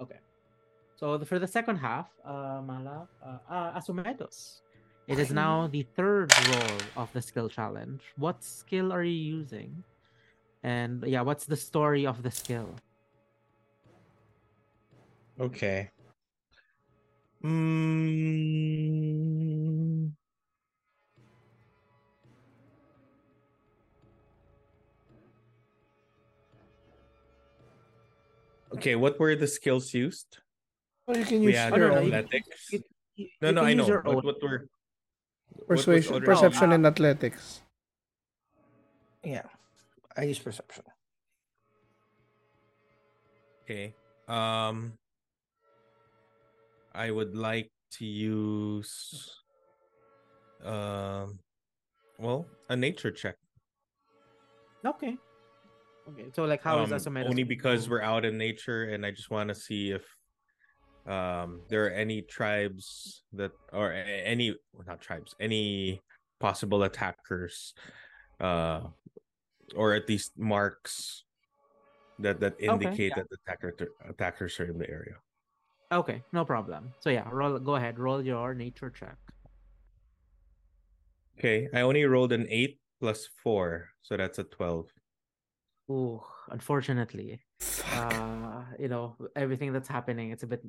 Okay. 0.00 0.18
So 0.96 1.18
the, 1.18 1.26
for 1.26 1.38
the 1.38 1.46
second 1.46 1.76
half, 1.76 2.08
uh, 2.24 2.62
Malak, 2.64 3.08
uh, 3.22 3.38
uh, 3.48 3.78
Asumedos. 3.78 4.62
It 5.06 5.18
is 5.20 5.30
now 5.30 5.68
the 5.68 5.82
third 5.94 6.32
roll 6.48 6.78
of 6.96 7.12
the 7.12 7.22
skill 7.22 7.48
challenge. 7.48 8.02
What 8.16 8.42
skill 8.42 8.92
are 8.92 9.04
you 9.04 9.38
using? 9.38 9.84
And 10.62 11.04
yeah, 11.06 11.20
what's 11.22 11.46
the 11.46 11.56
story 11.56 12.06
of 12.06 12.22
the 12.24 12.30
skill? 12.30 12.74
Okay. 15.38 15.90
Mm, 18.76 20.12
Okay, 28.74 28.94
what 28.96 29.18
were 29.18 29.34
the 29.36 29.46
skills 29.46 29.94
used? 29.94 30.38
Well, 31.06 31.16
you 31.16 31.24
can 31.24 31.40
We 31.40 31.46
use 31.52 31.56
had 31.56 31.72
Oh, 31.72 31.76
no, 31.76 31.88
no, 31.94 32.00
you- 32.00 32.12
athletics. 32.12 32.72
you- 32.72 32.82
you- 33.14 33.28
No, 33.40 33.48
you 33.48 33.54
no, 33.54 33.62
I 33.62 33.74
know. 33.74 33.86
What, 33.86 34.06
own. 34.06 34.14
what 34.24 34.24
were 34.24 34.24
what 34.24 34.42
was 34.42 34.68
persuasion, 35.66 36.22
perception, 36.22 36.70
uh, 36.72 36.74
and 36.74 36.86
athletics. 36.86 37.62
Yeah, 39.24 39.42
I 40.16 40.22
use 40.24 40.38
perception. 40.38 40.84
Okay. 43.64 43.94
Um 44.28 44.94
I 46.94 47.10
would 47.10 47.36
like 47.36 47.70
to 47.98 48.06
use 48.06 49.34
um 50.64 51.38
well, 52.18 52.46
a 52.70 52.76
nature 52.76 53.10
check. 53.10 53.36
Okay. 54.84 55.18
Okay. 56.08 56.26
So 56.32 56.44
like, 56.44 56.62
how 56.62 56.82
is 56.82 56.92
Um, 56.92 56.98
Asumedos? 56.98 57.28
only 57.28 57.42
because 57.42 57.90
we're 57.90 58.00
out 58.00 58.24
in 58.24 58.38
nature 58.38 58.84
and 58.84 59.04
I 59.04 59.10
just 59.10 59.30
want 59.30 59.48
to 59.48 59.54
see 59.54 59.90
if 59.90 60.15
um 61.06 61.60
there 61.68 61.86
are 61.86 61.90
any 61.90 62.22
tribes 62.22 63.22
that 63.32 63.52
or 63.72 63.92
any 63.92 64.50
well, 64.72 64.84
not 64.86 65.00
tribes, 65.00 65.34
any 65.40 66.00
possible 66.40 66.82
attackers 66.82 67.74
uh 68.40 68.80
or 69.74 69.94
at 69.94 70.08
least 70.08 70.38
marks 70.38 71.24
that 72.18 72.40
that 72.40 72.54
indicate 72.60 73.12
that 73.16 73.28
the 73.30 73.36
attacker 73.46 73.74
attackers 74.08 74.58
are 74.60 74.66
in 74.70 74.78
the 74.78 74.88
area. 74.88 75.16
Okay, 75.92 76.22
no 76.32 76.44
problem. 76.44 76.92
So 77.00 77.10
yeah, 77.10 77.28
roll. 77.30 77.58
Go 77.58 77.76
ahead. 77.76 77.98
Roll 77.98 78.24
your 78.24 78.54
nature 78.54 78.90
check. 78.90 79.16
Okay, 81.38 81.68
I 81.74 81.82
only 81.82 82.04
rolled 82.04 82.32
an 82.32 82.46
8 82.48 82.78
plus 82.98 83.28
4, 83.44 83.88
so 84.00 84.16
that's 84.16 84.38
a 84.38 84.44
12. 84.44 84.86
Ooh, 85.90 86.20
unfortunately, 86.50 87.40
uh, 87.92 88.64
you 88.78 88.88
know 88.88 89.14
everything 89.36 89.72
that's 89.72 89.88
happening. 89.88 90.30
It's 90.32 90.42
a 90.42 90.46
bit, 90.46 90.64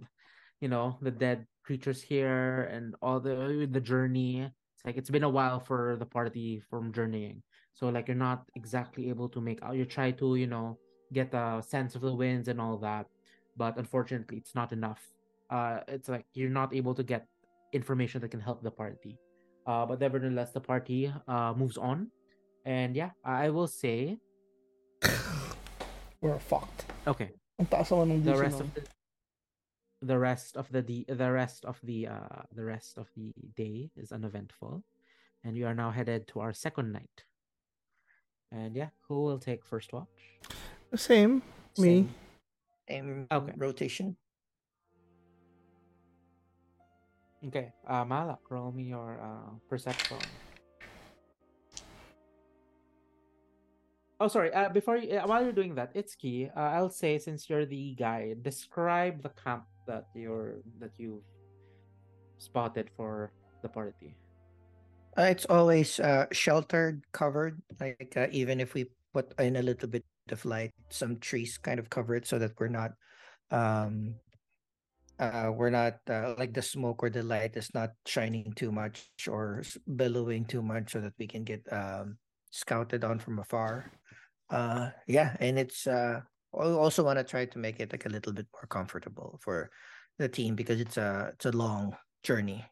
you 0.62 0.68
know, 0.70 0.98
the 1.02 1.10
dead 1.12 1.46
creatures 1.64 2.02
here 2.02 2.70
and 2.72 2.96
all 3.02 3.20
the 3.20 3.68
the 3.72 3.82
journey. 3.82 4.42
It's 4.46 4.86
like 4.86 4.98
it's 4.98 5.10
been 5.10 5.24
a 5.26 5.30
while 5.30 5.60
for 5.60 5.98
the 5.98 6.06
party 6.06 6.62
from 6.70 6.94
journeying. 6.94 7.42
So 7.74 7.90
like 7.90 8.08
you're 8.08 8.18
not 8.18 8.46
exactly 8.56 9.10
able 9.10 9.30
to 9.30 9.42
make 9.42 9.62
out. 9.64 9.76
You 9.76 9.86
try 9.86 10.12
to 10.22 10.36
you 10.36 10.46
know 10.48 10.78
get 11.14 11.34
a 11.34 11.64
sense 11.66 11.96
of 11.96 12.02
the 12.02 12.14
winds 12.14 12.48
and 12.48 12.62
all 12.62 12.78
that, 12.86 13.08
but 13.58 13.78
unfortunately, 13.78 14.38
it's 14.38 14.54
not 14.54 14.72
enough. 14.72 15.02
Uh, 15.50 15.80
it's 15.88 16.10
like 16.10 16.26
you're 16.34 16.54
not 16.54 16.76
able 16.76 16.94
to 16.94 17.04
get 17.04 17.26
information 17.74 18.22
that 18.22 18.30
can 18.30 18.42
help 18.42 18.62
the 18.62 18.72
party. 18.72 19.18
Uh, 19.66 19.86
but 19.86 20.00
nevertheless, 20.00 20.52
the 20.54 20.62
party 20.62 21.12
uh 21.28 21.54
moves 21.58 21.78
on, 21.78 22.12
and 22.66 22.96
yeah, 22.96 23.12
I 23.26 23.50
will 23.50 23.68
say 23.68 24.18
We're 26.22 26.40
fucked. 26.40 26.86
okay. 27.08 27.32
Ang 27.60 27.68
taas 27.70 27.90
naman 27.90 28.22
ng 28.22 28.24
the 28.26 28.38
rest 28.38 28.60
nun. 28.62 28.70
of 28.70 28.74
the 28.74 28.84
the 30.06 30.18
rest 30.22 30.54
of 30.58 30.70
the 30.70 30.82
the 31.10 31.32
rest 31.34 31.66
of 31.66 31.82
the 31.82 32.06
uh 32.06 32.46
the 32.54 32.62
rest 32.62 33.02
of 33.02 33.10
the 33.18 33.34
day 33.58 33.90
is 33.98 34.14
uneventful 34.14 34.86
and 35.42 35.58
we 35.58 35.66
are 35.66 35.74
now 35.74 35.90
headed 35.90 36.30
to 36.30 36.38
our 36.38 36.54
second 36.54 36.94
night 36.94 37.26
and 38.54 38.78
yeah 38.78 38.94
who 39.10 39.26
will 39.26 39.42
take 39.42 39.66
first 39.66 39.90
watch 39.94 40.38
Same. 40.94 41.42
Me. 41.82 42.06
Same, 42.06 42.10
same 42.86 43.26
Okay. 43.34 43.54
rotation. 43.58 44.14
okay 47.42 47.74
uh 47.90 48.06
malak 48.06 48.42
roll 48.54 48.70
me 48.70 48.94
your 48.94 49.18
uh 49.18 49.50
perception 49.70 50.22
Oh, 54.20 54.28
sorry. 54.28 54.52
Uh, 54.52 54.70
before 54.70 54.98
you, 54.98 55.18
uh, 55.18 55.28
while 55.28 55.44
you're 55.44 55.54
doing 55.54 55.76
that, 55.76 55.94
Itsuki. 55.94 56.50
Uh, 56.58 56.74
I'll 56.74 56.90
say 56.90 57.20
since 57.20 57.50
you're 57.50 57.66
the 57.68 57.94
guy, 57.94 58.34
describe 58.42 59.22
the 59.22 59.30
camp 59.30 59.66
that 59.86 60.10
you're 60.16 60.58
that 60.80 60.98
you've 60.98 61.22
spotted 62.40 62.90
for 62.98 63.32
the 63.62 63.70
party. 63.70 64.18
Uh, 65.18 65.30
it's 65.30 65.46
always 65.46 66.00
uh, 66.00 66.26
sheltered, 66.32 67.06
covered. 67.12 67.62
Like 67.80 68.14
uh, 68.18 68.28
even 68.32 68.60
if 68.60 68.74
we 68.74 68.90
put 69.14 69.38
in 69.40 69.58
a 69.58 69.62
little 69.62 69.90
bit 69.90 70.06
of 70.32 70.44
light, 70.46 70.74
some 70.90 71.18
trees 71.18 71.58
kind 71.58 71.80
of 71.80 71.90
cover 71.90 72.16
it 72.16 72.26
so 72.26 72.40
that 72.40 72.54
we're 72.60 72.74
not, 72.74 72.94
um, 73.52 74.16
we're 75.20 75.70
not 75.70 76.02
like 76.38 76.54
the 76.54 76.62
smoke 76.62 77.02
or 77.02 77.10
the 77.10 77.24
light 77.24 77.56
is 77.56 77.74
not 77.74 77.92
shining 78.06 78.54
too 78.54 78.72
much 78.72 79.10
or 79.30 79.62
billowing 79.96 80.46
too 80.46 80.62
much, 80.62 80.92
so 80.92 81.02
that 81.02 81.14
we 81.18 81.26
can 81.26 81.44
get 81.44 81.62
um, 81.72 82.18
scouted 82.52 83.04
on 83.04 83.18
from 83.18 83.40
afar. 83.40 83.92
Uh, 84.50 84.90
yeah, 85.08 85.36
and 85.40 85.60
it's 85.60 85.88
uh, 85.88 86.22
I 86.54 86.64
also 86.64 87.04
want 87.04 87.20
to 87.20 87.24
try 87.24 87.46
to 87.46 87.60
make 87.60 87.80
it 87.80 87.92
like 87.92 88.06
a 88.06 88.10
little 88.10 88.34
bit 88.34 88.48
more 88.54 88.68
comfortable 88.70 89.40
for 89.44 89.70
the 90.18 90.30
team 90.30 90.56
because 90.56 90.80
it's 90.80 90.98
a 90.98 91.32
it's 91.34 91.46
a 91.46 91.52
long 91.52 91.96
journey. 92.24 92.66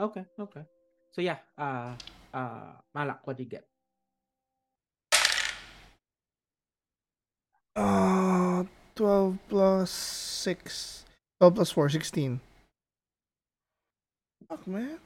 Okay, 0.00 0.24
okay. 0.40 0.62
So 1.12 1.20
yeah, 1.20 1.38
uh, 1.58 1.94
uh, 2.32 2.72
Malak, 2.94 3.26
what 3.26 3.36
do 3.36 3.42
you 3.44 3.48
get? 3.48 3.64
Uh, 7.76 8.64
12 8.94 9.38
plus 9.48 9.90
6. 9.90 11.04
12 11.40 11.54
plus 11.54 11.70
4, 11.70 11.88
16. 11.90 12.40
Fuck, 14.48 14.66
man. 14.66 14.98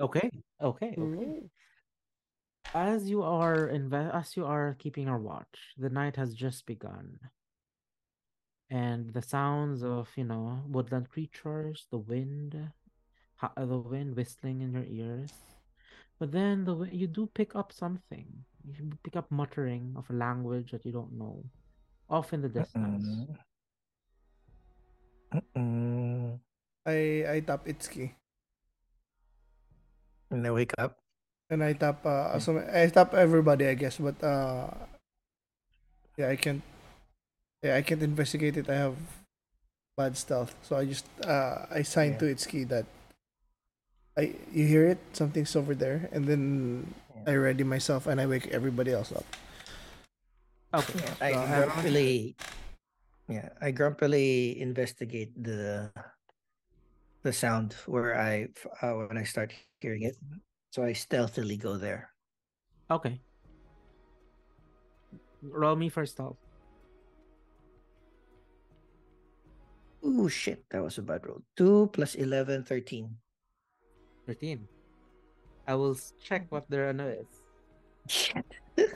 Okay, 0.00 0.30
okay, 0.60 0.92
okay. 0.92 1.00
Ooh. 1.00 1.50
As 2.74 3.10
you 3.10 3.22
are 3.22 3.68
inve- 3.68 4.14
as 4.14 4.34
you 4.36 4.46
are 4.46 4.74
keeping 4.78 5.06
our 5.08 5.18
watch, 5.18 5.76
the 5.76 5.90
night 5.90 6.16
has 6.16 6.34
just 6.34 6.64
begun. 6.64 7.20
And 8.70 9.12
the 9.12 9.20
sounds 9.20 9.84
of, 9.84 10.08
you 10.16 10.24
know, 10.24 10.64
woodland 10.66 11.10
creatures, 11.10 11.86
the 11.90 11.98
wind, 11.98 12.56
uh, 13.42 13.66
the 13.66 13.76
wind 13.76 14.16
whistling 14.16 14.62
in 14.62 14.72
your 14.72 14.88
ears. 14.88 15.32
But 16.18 16.32
then 16.32 16.64
the 16.64 16.72
wi- 16.72 16.94
you 16.94 17.06
do 17.06 17.26
pick 17.26 17.54
up 17.54 17.72
something. 17.72 18.44
You 18.64 18.92
pick 19.02 19.16
up 19.16 19.30
muttering 19.30 19.92
of 19.96 20.08
a 20.08 20.14
language 20.14 20.70
that 20.70 20.86
you 20.86 20.92
don't 20.92 21.12
know, 21.12 21.44
off 22.08 22.32
in 22.32 22.40
the 22.40 22.48
distance. 22.48 23.04
Mm-mm. 25.34 25.52
Mm-mm. 25.56 26.40
I, 26.86 27.36
I 27.36 27.40
tap 27.40 27.66
Itsuki. 27.66 28.14
And 30.30 30.46
I 30.46 30.50
wake 30.50 30.72
up. 30.78 31.01
And 31.52 31.60
I 31.60 31.76
tap, 31.76 32.00
uh, 32.08 32.32
some, 32.40 32.64
I 32.64 32.88
tap 32.88 33.12
everybody, 33.12 33.68
I 33.68 33.74
guess, 33.76 34.00
but, 34.00 34.16
uh, 34.24 34.72
yeah, 36.16 36.32
I 36.32 36.36
can't, 36.40 36.64
yeah, 37.60 37.76
I 37.76 37.82
can't 37.84 38.00
investigate 38.00 38.56
it. 38.56 38.70
I 38.72 38.80
have 38.88 38.96
bad 40.00 40.16
stealth. 40.16 40.56
So 40.64 40.76
I 40.80 40.88
just, 40.88 41.04
uh, 41.28 41.68
I 41.68 41.82
sign 41.84 42.16
Yeah. 42.16 42.18
to 42.18 42.24
Itsuki 42.32 42.64
that 42.72 42.86
I, 44.16 44.32
you 44.52 44.64
hear 44.64 44.88
it? 44.88 44.98
Something's 45.12 45.52
over 45.56 45.74
there. 45.76 46.08
And 46.12 46.24
then 46.24 46.88
I 47.28 47.36
ready 47.36 47.64
myself 47.64 48.06
and 48.08 48.16
I 48.20 48.24
wake 48.24 48.48
everybody 48.48 48.92
else 48.96 49.12
up. 49.12 49.28
Okay. 50.72 51.04
Yeah, 51.04 51.14
I 51.20 51.32
So 51.32 51.38
I 51.40 51.46
have- 51.52 51.68
grumpily, 51.68 52.36
yeah, 53.28 53.48
I 53.60 53.70
grumpily 53.76 54.56
investigate 54.60 55.36
the 55.36 55.92
the 57.22 57.32
sound 57.32 57.76
where 57.86 58.16
I 58.18 58.48
f- 58.56 58.66
uh, 58.82 58.92
when 59.06 59.16
I 59.20 59.22
start 59.28 59.52
hearing 59.84 60.02
it. 60.08 60.16
So 60.72 60.82
I 60.82 60.96
stealthily 60.96 61.60
go 61.60 61.76
there. 61.76 62.08
Okay. 62.90 63.20
Roll 65.44 65.76
me 65.76 65.92
first 65.92 66.18
off. 66.18 66.40
Ooh, 70.02 70.30
shit, 70.32 70.64
that 70.70 70.82
was 70.82 70.96
a 70.96 71.02
bad 71.02 71.26
roll. 71.28 71.42
2 71.60 71.90
plus 71.92 72.14
11, 72.14 72.64
13. 72.64 73.04
13. 74.26 74.66
I 75.68 75.74
will 75.74 75.96
check 76.24 76.46
what 76.48 76.64
their 76.70 76.88
ano 76.88 77.06
is. 77.20 77.28
Shit. 78.08 78.46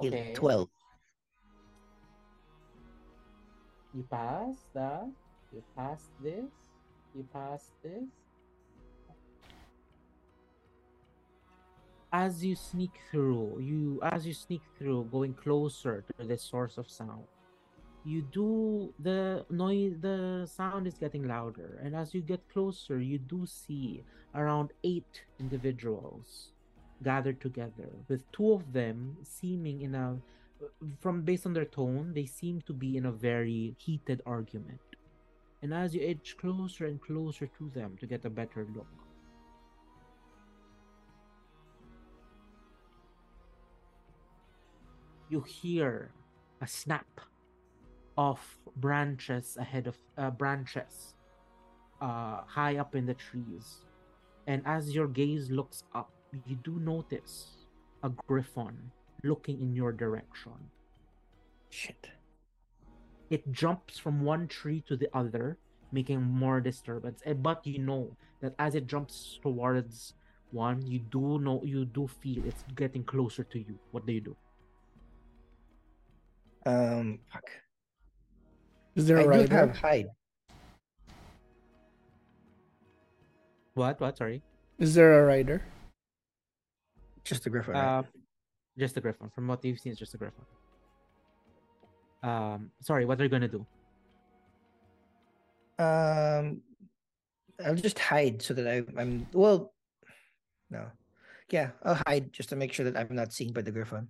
Okay. 0.00 0.34
12. 0.34 0.73
You 3.94 4.04
pass 4.10 4.56
that. 4.74 5.08
You 5.52 5.62
pass 5.76 6.10
this. 6.20 6.50
You 7.14 7.26
pass 7.32 7.70
this. 7.82 8.02
As 12.12 12.44
you 12.44 12.54
sneak 12.56 12.92
through, 13.10 13.60
you 13.60 14.00
as 14.02 14.26
you 14.26 14.34
sneak 14.34 14.62
through, 14.78 15.08
going 15.10 15.34
closer 15.34 16.04
to 16.18 16.26
the 16.26 16.38
source 16.38 16.78
of 16.78 16.88
sound, 16.88 17.24
you 18.04 18.22
do 18.22 18.92
the 19.00 19.44
noise. 19.50 19.94
The 20.00 20.46
sound 20.46 20.86
is 20.86 20.94
getting 20.94 21.26
louder, 21.26 21.80
and 21.82 21.96
as 21.96 22.14
you 22.14 22.20
get 22.20 22.40
closer, 22.52 23.00
you 23.00 23.18
do 23.18 23.46
see 23.46 24.04
around 24.34 24.72
eight 24.84 25.22
individuals 25.40 26.52
gathered 27.02 27.40
together, 27.40 27.90
with 28.08 28.30
two 28.30 28.52
of 28.52 28.72
them 28.72 29.16
seeming 29.24 29.82
in 29.82 29.96
a 29.96 30.16
from 31.00 31.22
based 31.22 31.46
on 31.46 31.52
their 31.52 31.64
tone, 31.64 32.12
they 32.14 32.26
seem 32.26 32.60
to 32.62 32.72
be 32.72 32.96
in 32.96 33.06
a 33.06 33.12
very 33.12 33.74
heated 33.78 34.22
argument. 34.26 34.80
And 35.62 35.72
as 35.72 35.94
you 35.94 36.02
edge 36.06 36.36
closer 36.38 36.86
and 36.86 37.00
closer 37.00 37.46
to 37.58 37.70
them 37.74 37.96
to 38.00 38.06
get 38.06 38.24
a 38.24 38.30
better 38.30 38.66
look, 38.74 38.86
you 45.30 45.40
hear 45.40 46.12
a 46.60 46.66
snap 46.66 47.20
of 48.16 48.38
branches 48.76 49.56
ahead 49.58 49.86
of 49.86 49.96
uh, 50.18 50.30
branches 50.30 51.14
uh, 52.00 52.42
high 52.46 52.76
up 52.76 52.94
in 52.94 53.06
the 53.06 53.14
trees. 53.14 53.86
And 54.46 54.62
as 54.66 54.94
your 54.94 55.08
gaze 55.08 55.50
looks 55.50 55.84
up, 55.94 56.12
you 56.46 56.56
do 56.56 56.78
notice 56.78 57.66
a 58.02 58.10
griffon 58.10 58.92
looking 59.24 59.60
in 59.60 59.74
your 59.74 59.90
direction. 59.92 60.52
Shit. 61.70 62.10
it 63.30 63.50
jumps 63.50 63.98
from 63.98 64.20
one 64.22 64.46
tree 64.46 64.84
to 64.86 64.96
the 64.96 65.08
other, 65.16 65.58
making 65.90 66.22
more 66.22 66.60
disturbance. 66.60 67.22
Eh, 67.24 67.32
But 67.32 67.66
you 67.66 67.78
know 67.80 68.14
that 68.40 68.54
as 68.60 68.74
it 68.76 68.86
jumps 68.86 69.40
towards 69.42 70.14
one, 70.52 70.86
you 70.86 71.00
do 71.00 71.40
know 71.40 71.58
you 71.64 71.84
do 71.84 72.06
feel 72.06 72.44
it's 72.46 72.62
getting 72.76 73.02
closer 73.02 73.42
to 73.42 73.58
you. 73.58 73.78
What 73.90 74.06
do 74.06 74.12
you 74.12 74.20
do? 74.20 74.36
Um, 76.66 77.18
fuck. 77.32 77.48
Is 78.94 79.06
there 79.08 79.18
I 79.18 79.22
a 79.22 79.24
do 79.24 79.30
rider? 79.30 79.56
have 79.56 79.76
hide. 79.76 80.08
What? 83.74 84.00
What? 84.00 84.16
Sorry. 84.16 84.42
Is 84.78 84.94
there 84.94 85.18
a 85.22 85.26
rider? 85.26 85.62
Just 87.24 87.46
a 87.46 87.50
griffin. 87.50 87.74
Uh, 87.74 88.02
just 88.78 88.96
a 88.96 89.00
griffin. 89.00 89.30
From 89.34 89.46
what 89.48 89.64
you've 89.64 89.78
seen, 89.78 89.92
it's 89.92 89.98
just 89.98 90.14
a 90.14 90.18
griffin. 90.18 90.44
Um, 92.22 92.70
sorry. 92.80 93.04
What 93.04 93.20
are 93.20 93.24
you 93.24 93.30
gonna 93.30 93.48
do? 93.48 93.66
Um, 95.78 96.62
I'll 97.64 97.74
just 97.74 97.98
hide 97.98 98.40
so 98.42 98.54
that 98.54 98.66
I, 98.66 99.00
I'm 99.00 99.26
well. 99.32 99.72
No, 100.70 100.86
yeah, 101.50 101.70
I'll 101.82 102.00
hide 102.06 102.32
just 102.32 102.48
to 102.50 102.56
make 102.56 102.72
sure 102.72 102.88
that 102.90 102.96
I'm 102.96 103.14
not 103.14 103.32
seen 103.32 103.52
by 103.52 103.62
the 103.62 103.70
griffin. 103.70 104.08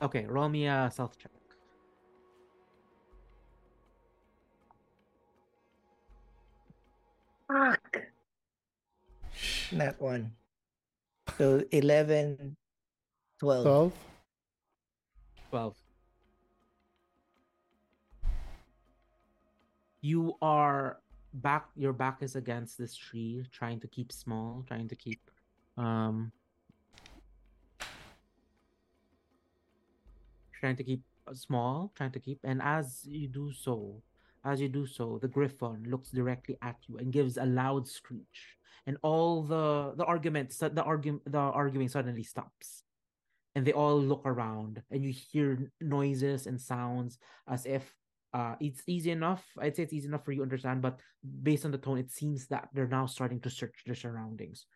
Okay, 0.00 0.26
roll 0.26 0.48
me 0.48 0.66
a 0.66 0.90
stealth 0.92 1.18
check. 1.18 1.30
Fuck. 7.48 8.02
Not 9.72 10.00
one. 10.00 10.32
So 11.36 11.62
11, 11.70 12.56
12. 13.38 13.62
12? 13.62 13.92
Twelve. 15.50 15.76
You 20.00 20.34
are 20.42 20.98
back. 21.34 21.66
Your 21.76 21.92
back 21.92 22.22
is 22.22 22.34
against 22.34 22.78
this 22.78 22.96
tree, 22.96 23.44
trying 23.52 23.78
to 23.80 23.86
keep 23.88 24.10
small, 24.10 24.64
trying 24.66 24.88
to 24.88 24.96
keep, 24.96 25.20
um, 25.76 26.32
trying 30.58 30.76
to 30.76 30.82
keep 30.84 31.02
uh, 31.28 31.34
small, 31.34 31.92
trying 31.94 32.12
to 32.12 32.20
keep. 32.20 32.40
And 32.42 32.60
as 32.60 33.06
you 33.06 33.28
do 33.28 33.52
so, 33.52 34.02
as 34.44 34.60
you 34.60 34.68
do 34.68 34.84
so, 34.84 35.18
the 35.22 35.28
griffon 35.28 35.84
looks 35.88 36.10
directly 36.10 36.58
at 36.62 36.76
you 36.88 36.98
and 36.98 37.12
gives 37.12 37.36
a 37.36 37.46
loud 37.46 37.86
screech, 37.86 38.58
and 38.86 38.96
all 39.02 39.42
the 39.42 39.94
the 39.96 40.04
arguments, 40.04 40.58
the 40.58 40.82
argument, 40.82 41.22
the 41.30 41.38
arguing 41.38 41.88
suddenly 41.88 42.24
stops 42.24 42.82
and 43.58 43.66
they 43.66 43.72
all 43.74 43.98
look 43.98 44.22
around 44.24 44.78
and 44.94 45.02
you 45.02 45.10
hear 45.10 45.72
noises 45.82 46.46
and 46.46 46.60
sounds 46.62 47.18
as 47.50 47.66
if 47.66 47.82
uh 48.38 48.54
it's 48.62 48.86
easy 48.86 49.10
enough 49.10 49.42
i'd 49.58 49.74
say 49.74 49.82
it's 49.82 49.92
easy 49.92 50.06
enough 50.06 50.22
for 50.24 50.30
you 50.30 50.38
to 50.38 50.46
understand 50.46 50.78
but 50.80 51.00
based 51.42 51.64
on 51.66 51.72
the 51.74 51.78
tone 51.82 51.98
it 51.98 52.06
seems 52.14 52.46
that 52.46 52.68
they're 52.72 52.86
now 52.86 53.02
starting 53.04 53.40
to 53.42 53.50
search 53.50 53.82
their 53.84 53.98
surroundings 53.98 54.66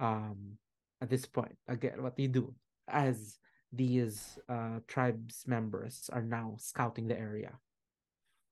um 0.00 0.56
at 1.02 1.10
this 1.12 1.26
point. 1.28 1.56
Again 1.68 2.00
what 2.02 2.16
you 2.18 2.28
do 2.28 2.54
as 2.88 3.36
these 3.72 4.38
uh 4.48 4.80
tribes 4.88 5.44
members 5.46 6.08
are 6.12 6.24
now 6.24 6.56
scouting 6.56 7.08
the 7.08 7.18
area. 7.18 7.52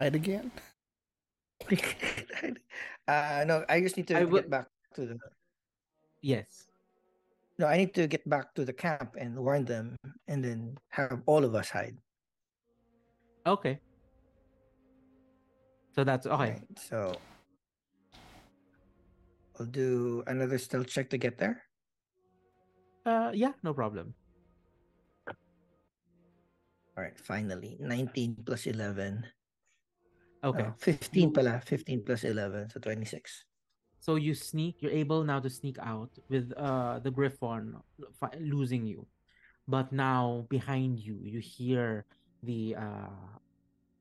Hide 0.00 0.16
again. 0.16 0.52
uh 3.08 3.44
no, 3.48 3.64
I 3.68 3.80
just 3.80 3.96
need 3.96 4.08
to 4.08 4.16
I 4.16 4.20
get 4.20 4.28
will- 4.28 4.48
back 4.52 4.68
to 4.94 5.06
the 5.06 5.16
yes 6.20 6.67
no, 7.58 7.66
I 7.66 7.76
need 7.76 7.92
to 7.94 8.06
get 8.06 8.22
back 8.28 8.54
to 8.54 8.64
the 8.64 8.72
camp 8.72 9.16
and 9.18 9.34
warn 9.36 9.64
them 9.66 9.96
and 10.28 10.42
then 10.44 10.78
have 10.90 11.22
all 11.26 11.44
of 11.44 11.54
us 11.54 11.70
hide. 11.70 11.98
okay 13.46 13.80
so 15.94 16.04
that's 16.04 16.26
okay 16.30 16.62
Right, 16.62 16.78
So 16.78 17.16
I'll 19.58 19.66
do 19.66 20.22
another 20.30 20.58
stealth 20.58 20.86
check 20.86 21.10
to 21.10 21.18
get 21.18 21.38
there. 21.38 21.64
uh 23.06 23.30
yeah 23.34 23.52
no 23.66 23.74
problem 23.74 24.14
All 26.98 27.04
right, 27.06 27.14
finally. 27.14 27.78
19 27.78 28.42
plus 28.42 28.66
11. 28.66 29.22
okay 30.42 30.66
Oh, 30.66 30.74
15 30.82 31.30
You- 31.30 31.30
pala. 31.30 31.62
15 31.62 32.02
plus 32.02 32.24
11. 32.26 32.70
So 32.74 32.80
26. 32.82 33.46
So 34.00 34.14
you 34.16 34.34
sneak. 34.34 34.80
You're 34.80 34.92
able 34.92 35.24
now 35.24 35.40
to 35.40 35.50
sneak 35.50 35.78
out 35.78 36.10
with 36.28 36.52
uh 36.56 36.98
the 37.00 37.10
Griffon 37.10 37.76
fi- 38.20 38.38
losing 38.40 38.86
you, 38.86 39.06
but 39.66 39.92
now 39.92 40.46
behind 40.48 40.98
you, 40.98 41.18
you 41.22 41.40
hear 41.40 42.04
the 42.42 42.76
uh, 42.76 43.10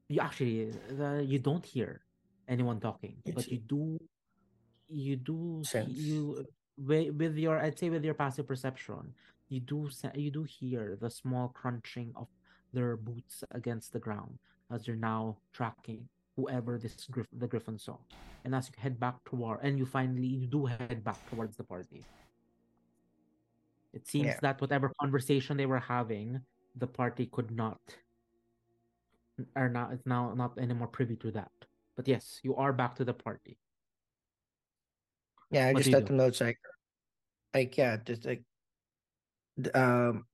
you 0.07 0.21
actually 0.21 0.71
the 0.95 1.23
you 1.25 1.39
don't 1.39 1.65
hear 1.65 2.01
anyone 2.47 2.79
talking, 2.79 3.17
It's- 3.25 3.35
but 3.35 3.51
you 3.51 3.57
do, 3.59 3.99
you 4.87 5.15
do 5.17 5.61
Sense. 5.65 5.89
you 5.89 6.45
with, 6.77 7.15
with 7.15 7.35
your 7.37 7.57
I'd 7.59 7.77
say 7.77 7.89
with 7.89 8.05
your 8.05 8.13
passive 8.13 8.47
perception, 8.47 9.13
you 9.49 9.59
do 9.59 9.89
you 10.15 10.31
do 10.31 10.43
hear 10.43 10.95
the 11.01 11.09
small 11.09 11.49
crunching 11.49 12.13
of 12.15 12.27
their 12.71 12.95
boots 12.95 13.43
against 13.51 13.91
the 13.93 13.99
ground 13.99 14.37
as 14.71 14.85
they're 14.85 14.95
now 14.95 15.37
tracking 15.53 16.07
whoever 16.37 16.77
this 16.77 16.93
griff- 17.09 17.33
the 17.33 17.47
griffin 17.49 17.77
saw 17.77 17.97
and 18.45 18.53
as 18.53 18.69
you 18.69 18.75
head 18.77 18.99
back 19.01 19.17
toward 19.25 19.59
and 19.65 19.77
you 19.77 19.85
finally 19.85 20.27
you 20.27 20.45
do 20.47 20.65
head 20.69 21.03
back 21.03 21.17
towards 21.29 21.57
the 21.57 21.63
party 21.65 22.05
it 23.91 24.05
seems 24.07 24.27
Yeah. 24.37 24.39
that 24.41 24.61
whatever 24.61 24.93
conversation 25.01 25.57
they 25.57 25.65
were 25.65 25.81
having 25.81 26.39
the 26.77 26.85
party 26.87 27.25
could 27.25 27.49
not 27.49 27.81
are 29.57 29.67
not 29.69 29.91
it's 29.93 30.05
now 30.05 30.33
not 30.37 30.57
anymore 30.61 30.87
privy 30.87 31.17
to 31.17 31.31
that 31.33 31.51
but 31.97 32.07
yes 32.07 32.39
you 32.45 32.55
are 32.55 32.71
back 32.71 32.93
to 33.01 33.03
the 33.03 33.13
party 33.17 33.57
Yeah, 35.49 35.67
I 35.67 35.73
What 35.73 35.83
just 35.87 35.93
let 35.95 36.05
them 36.05 36.17
know 36.17 36.27
it's 36.27 36.41
like, 36.43 36.59
like 37.55 37.77
yeah, 37.79 37.95
just 38.03 38.27
like, 38.27 38.43
um, 39.73 40.27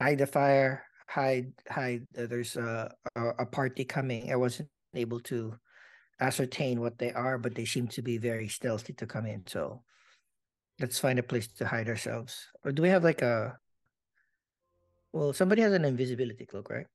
hide 0.00 0.16
the 0.18 0.26
fire, 0.26 0.88
hide, 1.06 1.52
hide. 1.68 2.08
uh, 2.16 2.24
There's 2.24 2.56
a, 2.56 2.88
a 3.12 3.44
a 3.44 3.46
party 3.46 3.84
coming. 3.84 4.32
I 4.32 4.40
wasn't 4.40 4.72
able 4.94 5.20
to 5.20 5.58
ascertain 6.20 6.80
what 6.80 6.98
they 6.98 7.12
are, 7.12 7.38
but 7.38 7.54
they 7.54 7.64
seem 7.64 7.86
to 7.88 8.02
be 8.02 8.18
very 8.18 8.48
stealthy 8.48 8.92
to 8.94 9.06
come 9.06 9.26
in. 9.26 9.46
So 9.46 9.82
let's 10.80 10.98
find 10.98 11.18
a 11.18 11.22
place 11.22 11.46
to 11.58 11.66
hide 11.66 11.88
ourselves. 11.88 12.46
Or 12.64 12.72
do 12.72 12.82
we 12.82 12.88
have 12.88 13.04
like 13.04 13.22
a? 13.22 13.58
Well, 15.12 15.32
somebody 15.32 15.62
has 15.62 15.72
an 15.72 15.84
invisibility 15.84 16.44
cloak, 16.46 16.70
right? 16.70 16.86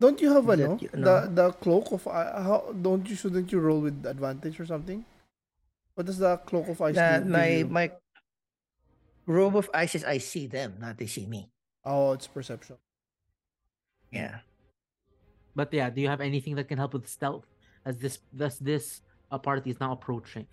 Don't 0.00 0.20
you 0.20 0.32
have 0.32 0.48
a 0.48 0.56
no? 0.56 0.78
y- 0.80 0.88
The 0.92 0.98
no? 0.98 1.34
the 1.34 1.52
cloak 1.52 1.92
of 1.92 2.06
I- 2.06 2.42
how 2.42 2.74
don't 2.82 3.08
you 3.08 3.16
shouldn't 3.16 3.50
you 3.52 3.60
roll 3.60 3.80
with 3.80 4.04
advantage 4.06 4.60
or 4.60 4.66
something? 4.66 5.04
What 5.94 6.06
does 6.06 6.18
the 6.18 6.36
cloak 6.38 6.68
of 6.68 6.80
ice 6.82 6.96
Nah, 6.96 7.20
my 7.20 7.46
you? 7.46 7.66
my 7.66 7.92
robe 9.26 9.56
of 9.56 9.70
eyes 9.72 9.94
is 9.94 10.04
I 10.04 10.18
see 10.18 10.46
them, 10.46 10.76
not 10.80 10.98
they 10.98 11.06
see 11.06 11.26
me. 11.26 11.50
Oh, 11.84 12.12
it's 12.12 12.26
perception. 12.26 12.76
Yeah. 14.14 14.38
but 15.56 15.72
yeah 15.72 15.90
do 15.90 16.00
you 16.00 16.08
have 16.08 16.20
anything 16.20 16.54
that 16.56 16.68
can 16.68 16.78
help 16.78 16.92
with 16.94 17.06
stealth 17.08 17.46
as 17.84 17.96
this 17.98 18.18
this 18.32 18.58
this 18.58 19.02
uh, 19.30 19.38
party 19.38 19.70
is 19.70 19.80
now 19.80 19.92
approaching 19.92 20.46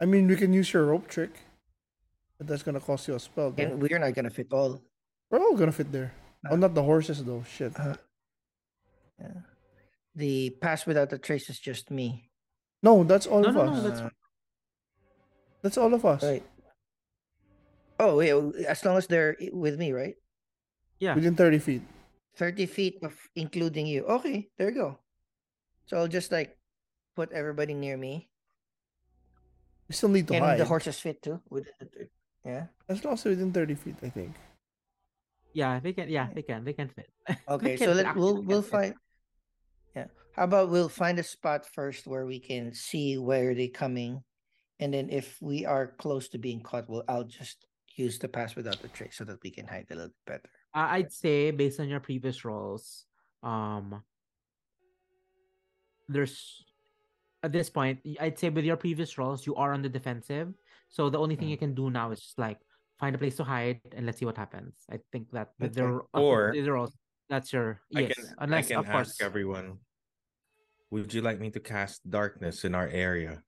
I 0.00 0.04
mean, 0.04 0.28
we 0.28 0.36
can 0.36 0.52
use 0.52 0.68
your 0.74 0.84
rope 0.84 1.08
trick, 1.08 1.32
but 2.36 2.46
that's 2.46 2.62
gonna 2.62 2.80
cost 2.84 3.08
you 3.08 3.14
a 3.14 3.18
spell. 3.18 3.50
though. 3.50 3.62
And 3.62 3.80
we're 3.80 3.98
not 3.98 4.12
gonna 4.12 4.28
fit 4.28 4.52
all. 4.52 4.82
We're 5.30 5.40
all 5.40 5.56
gonna 5.56 5.72
fit 5.72 5.90
there. 5.90 6.12
Oh, 6.44 6.52
Uh, 6.52 6.56
not 6.56 6.74
the 6.74 6.82
horses 6.82 7.24
though. 7.24 7.42
Shit. 7.48 7.72
Uh, 7.80 7.96
yeah. 9.18 9.40
The 10.14 10.50
pass 10.60 10.84
without 10.84 11.14
a 11.14 11.18
trace 11.18 11.48
is 11.48 11.58
just 11.58 11.90
me. 11.90 12.28
No, 12.82 13.04
that's 13.04 13.26
all 13.26 13.40
No, 13.40 13.48
of 13.48 13.54
no, 13.54 13.60
us. 13.62 13.72
no, 13.76 13.82
that's- 13.88 14.00
Uh, 14.04 14.10
That's 15.62 15.78
all 15.80 15.94
of 15.94 16.04
us. 16.04 16.22
right. 16.22 16.44
Oh 17.98 18.20
yeah, 18.20 18.36
as 18.68 18.84
long 18.84 18.98
as 19.00 19.06
they're 19.08 19.34
with 19.50 19.78
me, 19.80 19.92
right? 19.96 20.16
yeah 21.00 21.14
Within 21.16 21.36
thirty 21.40 21.58
feet. 21.58 21.80
Thirty 22.36 22.66
feet 22.66 23.00
of 23.02 23.16
including 23.34 23.86
you. 23.86 24.04
Okay, 24.20 24.48
there 24.58 24.68
you 24.68 24.74
go. 24.74 24.98
So 25.86 25.96
I'll 25.96 26.08
just 26.08 26.30
like 26.32 26.56
put 27.14 27.32
everybody 27.32 27.72
near 27.72 27.96
me, 27.96 28.28
We 29.88 29.94
still 29.94 30.10
need 30.10 30.28
to 30.28 30.34
and 30.34 30.44
hide. 30.44 30.60
the 30.60 30.64
horses 30.66 30.98
fit 31.00 31.22
too. 31.22 31.40
Within 31.48 31.72
the 31.80 31.86
thir- 31.86 32.10
yeah. 32.44 32.64
That's 32.86 33.04
also 33.06 33.30
within 33.30 33.52
thirty 33.52 33.74
feet, 33.74 33.96
I 34.02 34.10
think. 34.10 34.34
yeah 35.56 35.80
they 35.80 35.92
can 35.96 36.12
yeah 36.12 36.28
they 36.36 36.42
can 36.44 36.64
they 36.68 36.74
can 36.76 36.88
fit 36.92 37.08
Okay, 37.48 37.76
can 37.80 37.88
so 37.88 37.92
let 37.96 38.06
actually, 38.06 38.20
we'll 38.20 38.42
we'll 38.44 38.62
find. 38.62 38.92
Yeah. 39.96 40.12
How 40.36 40.44
about 40.44 40.68
we'll 40.68 40.92
find 40.92 41.18
a 41.18 41.24
spot 41.24 41.64
first 41.72 42.04
where 42.06 42.26
we 42.28 42.38
can 42.38 42.74
see 42.76 43.16
where 43.16 43.54
they're 43.56 43.72
coming, 43.72 44.20
and 44.78 44.92
then 44.92 45.08
if 45.08 45.40
we 45.40 45.64
are 45.64 45.96
close 45.96 46.28
to 46.36 46.38
being 46.38 46.60
caught, 46.60 46.84
well, 46.90 47.04
I'll 47.08 47.24
just 47.24 47.64
use 47.96 48.18
the 48.20 48.28
pass 48.28 48.52
without 48.54 48.82
the 48.84 48.92
trick 48.92 49.14
so 49.16 49.24
that 49.24 49.40
we 49.42 49.48
can 49.50 49.64
hide 49.66 49.88
a 49.90 49.94
little 49.96 50.12
bit 50.28 50.42
better. 50.44 50.52
I'd 50.76 51.10
say 51.12 51.50
based 51.50 51.80
on 51.80 51.88
your 51.88 52.00
previous 52.00 52.44
roles, 52.44 53.06
um, 53.42 54.02
there's 56.08 56.62
at 57.42 57.52
this 57.52 57.70
point, 57.70 58.00
I'd 58.20 58.38
say 58.38 58.50
with 58.50 58.64
your 58.64 58.76
previous 58.76 59.16
roles, 59.18 59.46
you 59.46 59.54
are 59.56 59.72
on 59.72 59.80
the 59.80 59.88
defensive. 59.88 60.52
So 60.88 61.08
the 61.10 61.18
only 61.18 61.36
thing 61.36 61.48
Mm. 61.48 61.50
you 61.52 61.56
can 61.58 61.74
do 61.74 61.90
now 61.90 62.10
is 62.10 62.20
just 62.20 62.38
like 62.38 62.58
find 62.98 63.14
a 63.14 63.18
place 63.18 63.36
to 63.36 63.44
hide 63.44 63.80
and 63.92 64.04
let's 64.04 64.18
see 64.18 64.24
what 64.26 64.36
happens. 64.36 64.84
I 64.90 64.98
think 65.12 65.30
that 65.32 65.52
with 65.58 65.72
Okay. 65.72 65.80
their 65.80 66.00
Or- 66.12 66.52
their 66.52 66.72
roles, 66.74 66.96
that's 67.28 67.52
your 67.52 67.80
I 67.94 68.00
yes. 68.00 68.14
can, 68.14 68.34
unless 68.38 68.66
I 68.66 68.68
can 68.68 68.78
of 68.78 68.86
course, 68.86 69.10
ask 69.16 69.22
everyone. 69.22 69.80
Would 70.90 71.12
you 71.14 71.20
like 71.22 71.40
me 71.40 71.50
to 71.50 71.60
cast 71.60 72.08
darkness 72.08 72.64
in 72.64 72.74
our 72.74 72.88
area? 72.88 73.42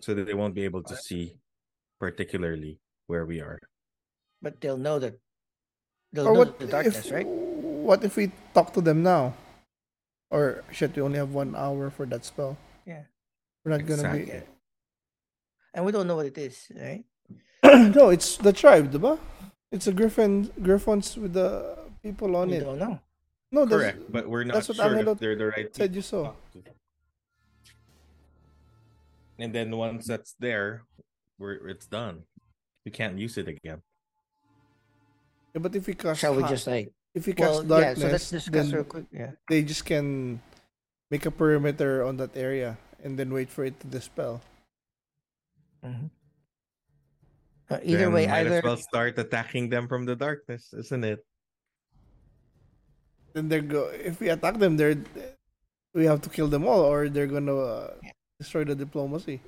So 0.00 0.14
that 0.14 0.26
they 0.26 0.34
won't 0.34 0.54
be 0.54 0.62
able 0.64 0.82
to 0.84 0.96
see 0.96 1.40
particularly 1.98 2.80
where 3.06 3.24
we 3.26 3.40
are. 3.40 3.58
But 4.46 4.60
they'll 4.60 4.78
know 4.78 5.02
that 5.02 5.18
they'll 6.12 6.30
Or 6.30 6.32
know 6.32 6.38
what 6.38 6.62
the 6.62 6.70
darkness, 6.70 7.02
if 7.02 7.10
right? 7.10 7.26
what 7.26 8.06
if 8.06 8.14
we 8.14 8.30
talk 8.54 8.70
to 8.74 8.80
them 8.80 9.02
now? 9.02 9.34
Or 10.30 10.62
shit, 10.70 10.94
we 10.94 11.02
only 11.02 11.18
have 11.18 11.34
one 11.34 11.58
hour 11.58 11.90
for 11.90 12.06
that 12.06 12.22
spell. 12.22 12.54
Yeah. 12.86 13.10
We're 13.64 13.74
not 13.74 13.82
gonna 13.82 14.14
Exactly. 14.14 14.46
And 15.74 15.82
we 15.84 15.90
don't 15.90 16.06
know 16.06 16.14
what 16.14 16.30
it 16.30 16.38
is, 16.38 16.70
right? 16.78 17.02
No, 17.98 18.14
it's 18.14 18.38
the 18.38 18.52
tribe, 18.52 18.94
diba? 18.94 19.18
It's 19.74 19.90
a 19.90 19.92
griffin 19.92 20.46
griffons 20.62 21.18
with 21.18 21.32
the 21.34 21.74
people 22.00 22.36
on 22.38 22.54
we 22.54 22.58
it. 22.58 22.60
don't 22.62 22.78
know. 22.78 23.00
No, 23.50 23.66
that's 23.66 23.82
Correct, 23.82 24.12
but 24.14 24.30
we're 24.30 24.46
not 24.46 24.62
that's 24.62 24.68
what 24.70 24.76
sure 24.78 24.94
Angelo 24.94 25.10
if 25.10 25.18
they're 25.18 25.34
the 25.34 25.46
right 25.50 25.74
said 25.74 25.90
you 25.90 26.02
to 26.02 26.06
saw. 26.06 26.34
And 29.42 29.50
then 29.52 29.74
once 29.74 30.06
that's 30.06 30.38
there, 30.38 30.86
we're 31.34 31.66
it's 31.66 31.90
done. 31.90 32.22
We 32.86 32.92
can't 32.94 33.18
use 33.18 33.34
it 33.42 33.48
again. 33.50 33.82
Yeah, 35.56 35.64
but 35.64 35.72
if 35.72 35.86
we 35.88 35.94
cast 35.96 36.20
Shall 36.20 36.36
we 36.36 36.42
ha- 36.44 36.52
just 36.52 36.66
like 36.68 36.92
if 37.16 37.24
we 37.24 37.32
well 37.32 37.64
cast 37.64 37.80
yeah, 37.80 37.94
so 37.96 38.12
let's 38.12 38.28
discuss 38.28 38.68
then 38.68 38.76
real 38.76 38.84
quick. 38.84 39.08
Yeah. 39.08 39.32
they 39.48 39.64
just 39.64 39.88
can 39.88 40.36
make 41.10 41.24
a 41.24 41.30
perimeter 41.32 42.04
on 42.04 42.20
that 42.20 42.36
area 42.36 42.76
and 43.02 43.16
then 43.16 43.32
wait 43.32 43.48
for 43.48 43.64
it 43.64 43.80
to 43.80 43.86
dispel. 43.88 44.44
Mhm. 45.80 46.10
Uh, 47.72 47.80
either 47.82 48.04
Then 48.04 48.12
way, 48.12 48.26
might 48.28 48.44
either 48.44 48.60
as 48.60 48.64
well 48.68 48.76
start 48.76 49.16
attacking 49.16 49.70
them 49.72 49.88
from 49.88 50.04
the 50.04 50.14
darkness, 50.14 50.76
isn't 50.76 51.04
it? 51.08 51.24
Then 53.32 53.48
they're 53.48 53.64
go. 53.64 53.88
If 53.88 54.20
we 54.20 54.28
attack 54.28 54.60
them, 54.60 54.76
they're 54.76 55.00
we 55.96 56.04
have 56.04 56.20
to 56.20 56.28
kill 56.28 56.48
them 56.52 56.68
all, 56.68 56.84
or 56.84 57.08
they're 57.08 57.26
gonna 57.32 57.56
uh, 57.56 57.94
destroy 58.38 58.64
the 58.68 58.76
diplomacy. 58.76 59.40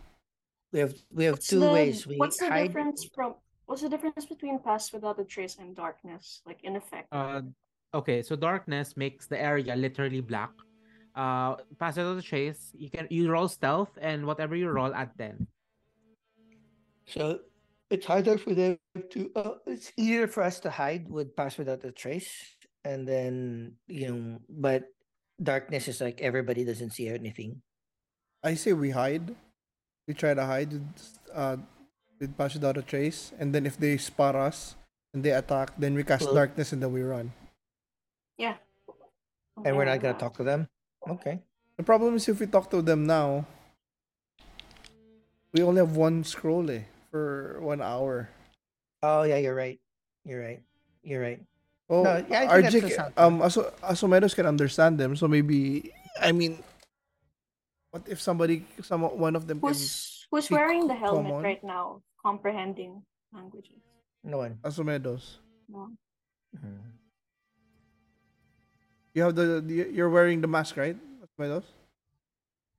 we 0.73 0.81
have 0.81 0.97
we 1.13 1.25
have 1.29 1.37
What's 1.37 1.49
two 1.53 1.61
the, 1.61 1.69
ways. 1.69 2.07
We 2.09 2.17
what's 2.17 2.41
the 2.41 2.49
hide. 2.49 2.69
difference 2.73 3.05
from 3.13 3.37
what's 3.69 3.83
the 3.83 3.89
difference 3.89 4.25
between 4.25 4.59
pass 4.59 4.91
without 4.93 5.21
a 5.21 5.25
trace 5.25 5.61
and 5.61 5.77
darkness? 5.77 6.41
Like 6.49 6.65
in 6.65 6.75
effect. 6.75 7.07
Uh, 7.13 7.43
okay, 7.93 8.23
so 8.25 8.35
darkness 8.35 8.97
makes 8.97 9.29
the 9.29 9.39
area 9.39 9.77
literally 9.77 10.25
black. 10.25 10.51
Uh, 11.15 11.57
pass 11.79 11.97
without 11.97 12.17
a 12.17 12.23
trace. 12.23 12.73
You 12.73 12.89
can 12.91 13.07
you 13.11 13.31
roll 13.31 13.47
stealth 13.47 13.93
and 14.01 14.25
whatever 14.25 14.57
you 14.57 14.73
roll 14.73 14.95
at 14.95 15.13
ten. 15.19 15.47
So 17.07 17.41
it's 17.91 18.07
harder 18.07 18.39
for 18.39 18.55
them 18.57 18.79
to. 18.97 19.31
Uh, 19.37 19.55
it's 19.67 19.93
easier 19.97 20.27
for 20.27 20.43
us 20.43 20.61
to 20.65 20.71
hide 20.71 21.09
with 21.09 21.37
pass 21.37 21.59
without 21.59 21.85
a 21.85 21.93
trace, 21.93 22.33
and 22.85 23.07
then 23.07 23.77
you 23.87 24.09
know, 24.09 24.41
but 24.49 24.89
darkness 25.43 25.89
is 25.89 26.01
like 26.01 26.21
everybody 26.21 26.65
doesn't 26.65 26.97
see 26.97 27.09
anything. 27.09 27.61
I 28.43 28.55
say 28.55 28.73
we 28.73 28.91
hide. 28.91 29.35
We 30.07 30.15
try 30.15 30.33
to 30.33 30.47
hide 30.47 30.73
uh, 31.35 31.59
with 32.21 32.37
pass 32.37 32.55
without 32.55 32.77
a 32.77 32.83
trace, 32.83 33.33
and 33.39 33.55
then 33.55 33.67
if 33.67 33.77
they 33.79 33.97
spot 33.97 34.35
us 34.35 34.75
and 35.15 35.23
they 35.25 35.31
attack, 35.31 35.73
then 35.79 35.95
we 35.95 36.03
cast 36.05 36.27
Well- 36.27 36.35
darkness 36.35 36.73
and 36.73 36.83
then 36.83 36.93
we 36.93 37.03
run. 37.03 37.33
Yeah. 38.37 38.57
And 39.65 39.77
we're 39.77 39.87
not 39.87 40.01
gonna 40.01 40.19
talk 40.19 40.37
to 40.39 40.45
them. 40.45 40.69
Okay. 41.09 41.43
The 41.77 41.83
problem 41.83 42.15
is 42.17 42.29
if 42.29 42.39
we 42.41 42.47
talk 42.47 42.71
to 42.71 42.83
them 42.83 43.07
now, 43.07 43.47
we 45.53 45.63
only 45.63 45.79
have 45.81 45.97
one 45.97 46.23
scroll 46.25 46.71
eh, 46.71 46.83
for 47.11 47.59
one 47.61 47.81
hour. 47.83 48.29
Oh 49.03 49.23
yeah, 49.23 49.39
you're 49.39 49.55
right. 49.55 49.81
You're 50.25 50.43
right. 50.43 50.63
You're 51.03 51.23
right. 51.23 51.41
Oh, 51.89 52.03
No, 52.03 52.21
yeah, 52.29 52.51
I 52.51 52.61
think 52.61 52.67
RJ, 52.69 52.81
the 52.83 52.91
ca- 52.91 52.97
sound. 52.97 53.13
um, 53.17 53.41
Aso- 53.41 53.73
Asomedos 53.81 54.35
can 54.35 54.45
understand 54.45 54.99
them, 54.99 55.17
so 55.17 55.27
maybe, 55.27 55.91
I 56.21 56.33
mean, 56.33 56.63
what 57.93 58.05
if 58.07 58.21
somebody, 58.21 58.67
some 58.83 59.01
one 59.03 59.35
of 59.35 59.47
them 59.49 59.59
can, 59.61 59.69
Who's 59.73 60.27
who's 60.31 60.51
wearing 60.51 60.87
the 60.87 60.95
helmet 60.95 61.33
common. 61.33 61.43
right 61.43 61.65
now? 61.65 62.03
Comprehending 62.23 63.03
languages. 63.33 63.81
No 64.25 64.39
one. 64.39 64.59
Asomedos? 64.63 65.39
No. 65.69 65.91
Mhm. 66.57 66.79
You 69.15 69.23
have 69.23 69.35
the, 69.35 69.61
the, 69.61 69.89
you're 69.93 70.11
wearing 70.11 70.41
the 70.41 70.47
mask, 70.49 70.77
right? 70.77 70.97
Asomedos? 71.23 71.65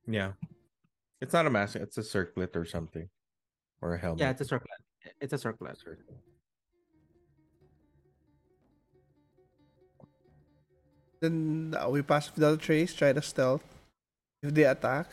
Yeah. 0.07 0.33
It's 1.21 1.33
not 1.33 1.45
a 1.45 1.49
mask, 1.49 1.75
it's 1.75 1.97
a 1.97 2.03
circlet 2.03 2.55
or 2.55 2.65
something. 2.65 3.09
Or 3.81 3.93
a 3.93 3.97
helmet. 3.97 4.19
Yeah, 4.19 4.29
it's 4.31 4.41
a 4.41 4.45
circlet. 4.45 4.79
It's 5.21 5.33
a 5.33 5.37
circlet. 5.37 5.77
circlet. 5.77 6.17
Then 11.21 11.75
uh, 11.77 11.89
we 11.89 12.01
pass 12.01 12.31
without 12.33 12.53
a 12.53 12.57
trace, 12.57 12.93
try 12.93 13.11
to 13.13 13.21
stealth. 13.21 13.63
If 14.41 14.53
they 14.53 14.63
attack, 14.63 15.07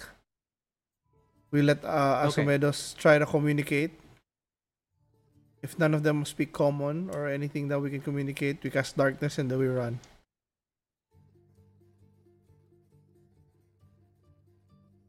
we 1.50 1.62
let 1.62 1.84
uh, 1.84 2.30
Okay. 2.30 2.58
Try 2.96 3.18
to 3.18 3.26
communicate. 3.26 3.90
If 5.66 5.74
none 5.82 5.98
of 5.98 6.06
them 6.06 6.22
speak 6.22 6.54
common 6.54 7.10
or 7.10 7.26
anything 7.26 7.66
that 7.74 7.82
we 7.82 7.90
can 7.90 7.98
communicate, 7.98 8.62
we 8.62 8.70
cast 8.70 8.94
darkness 8.94 9.42
and 9.42 9.50
then 9.50 9.58
we 9.58 9.66
run. 9.66 9.98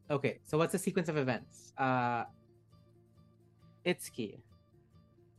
Okay, 0.10 0.42
so 0.42 0.58
what's 0.58 0.74
the 0.74 0.82
sequence 0.82 1.14
of 1.14 1.18
events? 1.22 1.78
Uh, 1.78 2.26
Itsuki. 3.86 4.42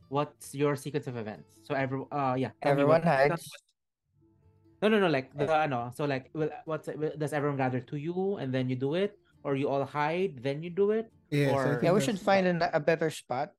What's 0.07 0.55
your 0.55 0.79
sequence 0.79 1.11
of 1.11 1.19
events? 1.19 1.51
So 1.67 1.75
every 1.75 1.99
uh 2.15 2.39
yeah. 2.39 2.55
Everyone 2.63 3.03
what- 3.03 3.11
hides. 3.11 3.51
No, 4.79 4.87
no, 4.87 5.03
no. 5.03 5.11
Like 5.11 5.35
the 5.35 5.51
ano. 5.51 5.91
So 5.91 6.07
like, 6.07 6.31
will 6.31 6.47
what's 6.63 6.87
it- 6.87 6.95
will- 6.95 7.17
does 7.19 7.35
everyone 7.35 7.59
gather 7.59 7.83
to 7.91 7.99
you 7.99 8.39
and 8.39 8.55
then 8.55 8.71
you 8.71 8.79
do 8.79 8.95
it, 8.95 9.19
or 9.43 9.59
you 9.59 9.67
all 9.67 9.83
hide 9.83 10.39
then 10.39 10.63
you 10.63 10.71
do 10.71 10.95
it? 10.95 11.11
Yes, 11.27 11.51
I 11.51 11.53
Or- 11.59 11.63
think 11.75 11.83
Yeah, 11.83 11.91
we 11.91 11.99
should 11.99 12.15
find 12.23 12.47
an, 12.47 12.63
a 12.71 12.79
better 12.79 13.11
spot, 13.11 13.51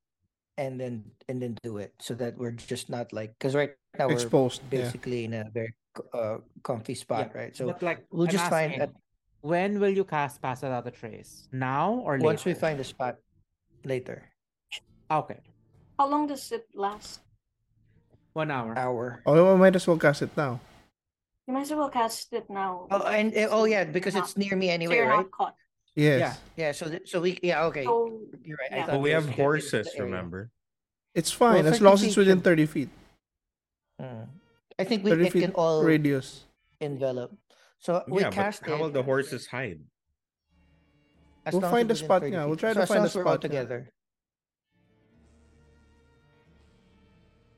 and 0.60 0.76
then 0.76 1.00
and 1.32 1.40
then 1.40 1.56
do 1.64 1.80
it 1.80 1.96
so 1.98 2.12
that 2.20 2.36
we're 2.36 2.52
just 2.52 2.92
not 2.92 3.08
like 3.16 3.32
because 3.40 3.56
right 3.56 3.72
now 3.98 4.06
we're 4.12 4.20
exposed. 4.20 4.60
Yeah. 4.68 4.84
basically 4.84 5.24
in 5.24 5.32
a 5.32 5.48
very 5.48 5.72
uh 6.12 6.44
comfy 6.62 6.94
spot, 6.94 7.32
right? 7.34 7.56
So 7.56 7.64
but 7.72 7.80
like, 7.82 8.04
we'll 8.12 8.28
I'm 8.28 8.36
just 8.36 8.50
find 8.52 8.76
asking, 8.76 8.94
when 9.40 9.80
will 9.80 9.90
you 9.90 10.04
cast 10.04 10.44
Pass 10.44 10.60
Without 10.60 10.86
a 10.86 10.92
Trace? 10.92 11.48
Now 11.50 12.04
or 12.04 12.20
later? 12.20 12.24
once 12.28 12.44
we 12.44 12.52
find 12.52 12.76
a 12.78 12.84
spot 12.84 13.16
later, 13.88 14.28
Okay, 15.10 15.40
How 15.98 16.06
long 16.06 16.28
does 16.28 16.52
it 16.52 16.68
last? 16.76 17.24
one 18.32 18.52
hour. 18.54 18.78
hour. 18.78 19.22
Oh, 19.26 19.34
we 19.34 19.58
might 19.58 19.74
as 19.74 19.88
well 19.90 19.98
cast 19.98 20.22
it 20.22 20.30
now. 20.36 20.60
You 21.48 21.54
might 21.58 21.66
as 21.66 21.74
well 21.74 21.90
cast 21.90 22.30
it 22.30 22.46
now. 22.46 22.86
Oh, 22.94 23.02
and 23.10 23.34
oh 23.50 23.64
yeah, 23.66 23.82
you're 23.82 23.90
because 23.90 24.14
not- 24.14 24.30
it's 24.30 24.36
near 24.36 24.54
me 24.54 24.68
so 24.70 24.76
anyway, 24.78 24.96
you're 25.02 25.10
right? 25.10 25.26
not 25.26 25.34
caught. 25.34 25.56
Yes. 25.96 26.20
Yeah. 26.56 26.66
Yeah. 26.66 26.72
So 26.72 26.88
th- 26.88 27.08
so 27.10 27.20
we 27.20 27.38
yeah 27.42 27.64
okay. 27.66 27.84
So 27.84 28.20
You're 28.44 28.56
right. 28.58 28.70
Yeah. 28.70 28.86
But 28.86 29.00
we 29.00 29.10
have 29.10 29.24
was 29.26 29.30
within 29.30 29.36
the 29.36 29.42
horses, 29.42 29.88
remember? 29.98 30.50
It's 31.14 31.32
fine 31.32 31.64
Well, 31.64 31.72
as 31.74 31.80
long 31.80 31.94
as 31.94 32.02
it's 32.04 32.14
feet 32.14 32.20
within 32.22 32.40
30 32.40 32.66
feet. 32.66 32.88
Mm. 34.00 34.28
I 34.78 34.84
think 34.84 35.04
we 35.04 35.10
30 35.10 35.26
it 35.26 35.32
feet 35.32 35.42
can 35.42 35.52
all 35.52 35.82
radius. 35.82 36.44
envelop. 36.80 37.34
So 37.80 38.04
we 38.08 38.22
yeah, 38.22 38.30
but 38.30 38.60
how 38.66 38.74
it. 38.74 38.80
will 38.80 38.90
the 38.90 39.02
horses 39.02 39.46
hide? 39.46 39.80
as 41.44 41.54
We'll 41.54 41.68
find 41.70 41.90
a 41.90 41.96
spot, 41.96 42.22
yeah, 42.30 42.44
we'll 42.44 42.56
try 42.56 42.72
So 42.72 42.80
to 42.80 42.86
find 42.86 43.00
long 43.00 43.04
a 43.04 43.08
as 43.08 43.14
we're 43.16 43.24
all 43.24 43.32
spot, 43.34 43.42
together. 43.42 43.90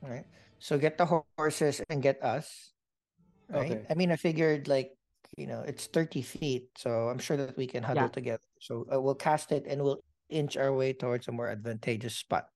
All 0.03 0.09
right. 0.09 0.25
So 0.59 0.77
get 0.77 0.97
the 0.97 1.05
horses 1.37 1.81
and 1.89 2.01
get 2.01 2.23
us. 2.23 2.71
Right. 3.49 3.71
Okay. 3.71 3.85
I 3.89 3.93
mean, 3.93 4.11
I 4.11 4.15
figured 4.15 4.67
like 4.67 4.91
you 5.37 5.47
know 5.47 5.61
it's 5.61 5.87
thirty 5.87 6.21
feet, 6.21 6.69
so 6.77 7.09
I'm 7.09 7.19
sure 7.19 7.37
that 7.37 7.57
we 7.57 7.67
can 7.67 7.83
huddle 7.83 8.03
Yeah. 8.03 8.09
together. 8.09 8.43
So 8.59 8.85
uh, 8.93 9.01
we'll 9.01 9.15
cast 9.15 9.51
it 9.51 9.65
and 9.67 9.83
we'll 9.83 10.01
inch 10.29 10.57
our 10.57 10.73
way 10.73 10.93
towards 10.93 11.27
a 11.27 11.31
more 11.31 11.49
advantageous 11.49 12.15
spot. 12.15 12.47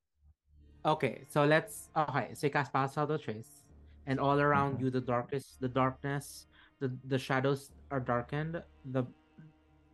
Okay, 0.85 1.25
so 1.29 1.45
let's 1.45 1.89
okay. 1.95 2.33
So 2.33 2.47
you 2.47 2.51
cast 2.51 2.71
a 2.73 3.17
trace, 3.17 3.63
and 4.05 4.19
all 4.19 4.39
around 4.39 4.77
Mhm. 4.77 4.81
you, 4.81 4.89
the 4.89 5.01
darkest, 5.01 5.59
the 5.59 5.69
darkness, 5.69 6.45
the 6.79 6.97
the 7.05 7.17
shadows 7.19 7.71
are 7.91 7.99
darkened. 7.99 8.63
The 8.85 9.03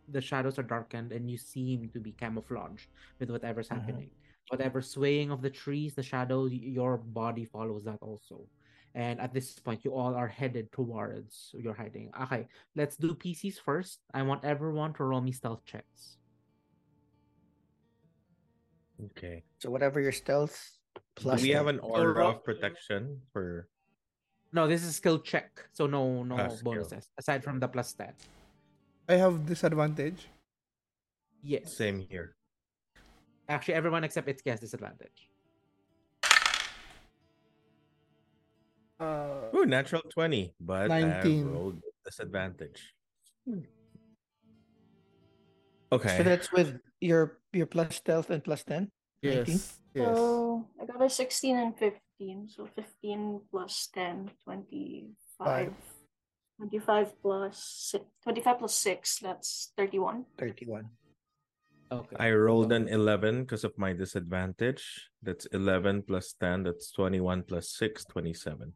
the 0.08 0.20
shadows 0.20 0.58
are 0.58 0.62
darkened, 0.68 1.12
and 1.12 1.30
you 1.30 1.38
seem 1.38 1.88
to 1.90 2.00
be 2.00 2.12
camouflaged 2.12 2.88
with 3.18 3.30
whatever's 3.30 3.68
Mhm. 3.68 3.80
happening. 3.80 4.10
Whatever 4.50 4.82
swaying 4.82 5.30
of 5.32 5.40
the 5.40 5.50
trees, 5.50 5.94
the 5.94 6.02
shadow, 6.04 6.44
your 6.44 6.98
body 6.98 7.46
follows 7.46 7.84
that 7.84 8.02
also. 8.02 8.46
And 8.94 9.20
at 9.20 9.34
this 9.34 9.58
point, 9.58 9.84
you 9.84 9.92
all 9.92 10.14
are 10.14 10.28
headed 10.28 10.70
towards 10.70 11.50
your 11.58 11.74
hiding. 11.74 12.10
Okay, 12.22 12.46
let's 12.76 12.96
do 12.96 13.14
PCs 13.14 13.58
first. 13.58 13.98
I 14.14 14.22
want 14.22 14.44
everyone 14.44 14.94
to 14.94 15.04
roll 15.04 15.20
me 15.20 15.32
stealth 15.32 15.64
checks. 15.66 16.16
Okay. 19.10 19.42
So 19.58 19.70
whatever 19.70 20.00
your 20.00 20.12
stealth 20.12 20.54
plus. 21.16 21.40
Do 21.40 21.48
we 21.48 21.52
have 21.54 21.66
an 21.66 21.80
aura 21.80 22.12
roll- 22.14 22.30
of 22.38 22.44
protection 22.44 23.20
for 23.32 23.68
No, 24.52 24.68
this 24.70 24.84
is 24.86 24.94
skill 24.94 25.18
check, 25.18 25.50
so 25.72 25.86
no 25.90 26.22
no 26.22 26.38
Ah, 26.38 26.46
skill. 26.48 26.78
bonuses 26.78 27.10
aside 27.18 27.42
from 27.42 27.58
the 27.58 27.66
plus 27.66 27.88
stat. 27.90 28.14
I 29.10 29.14
have 29.18 29.44
disadvantage. 29.46 30.28
Yes. 31.42 31.74
same 31.76 31.98
here? 31.98 32.36
Actually, 33.50 33.74
everyone 33.74 34.04
except 34.04 34.28
Itsuki 34.30 34.48
has 34.54 34.60
disadvantage. 34.60 35.28
Uh, 39.00 39.50
Ooh, 39.54 39.66
natural 39.66 40.02
20, 40.12 40.54
but 40.60 40.90
I 40.90 41.22
rolled 41.42 41.80
disadvantage. 42.04 42.94
Okay. 45.92 46.16
So 46.16 46.22
that's 46.22 46.52
with 46.52 46.78
your 47.00 47.38
your 47.52 47.66
plus 47.66 47.96
stealth 47.96 48.30
and 48.30 48.42
plus 48.42 48.64
ten. 48.64 48.90
19? 49.22 49.46
yes. 49.46 49.78
Yes. 49.94 50.16
So 50.16 50.66
I 50.80 50.86
got 50.86 51.02
a 51.02 51.08
16 51.08 51.56
and 51.56 51.78
15. 51.78 52.48
So 52.48 52.66
15 52.74 53.40
plus 53.50 53.88
10, 53.94 54.30
25. 54.44 55.72
25 56.58 57.22
plus 57.22 57.58
six, 57.58 58.04
25 58.22 58.58
plus 58.58 58.74
6, 58.74 59.18
that's 59.18 59.72
31. 59.76 60.24
Thirty-one. 60.38 60.90
Okay. 61.92 62.16
I 62.18 62.32
rolled 62.32 62.72
an 62.72 62.88
11 62.88 63.42
because 63.42 63.64
of 63.64 63.76
my 63.76 63.92
disadvantage. 63.92 65.10
That's 65.22 65.46
11 65.46 66.02
plus 66.02 66.34
10. 66.40 66.64
That's 66.64 66.90
21 66.92 67.42
plus 67.42 67.70
6, 67.70 68.04
27. 68.06 68.72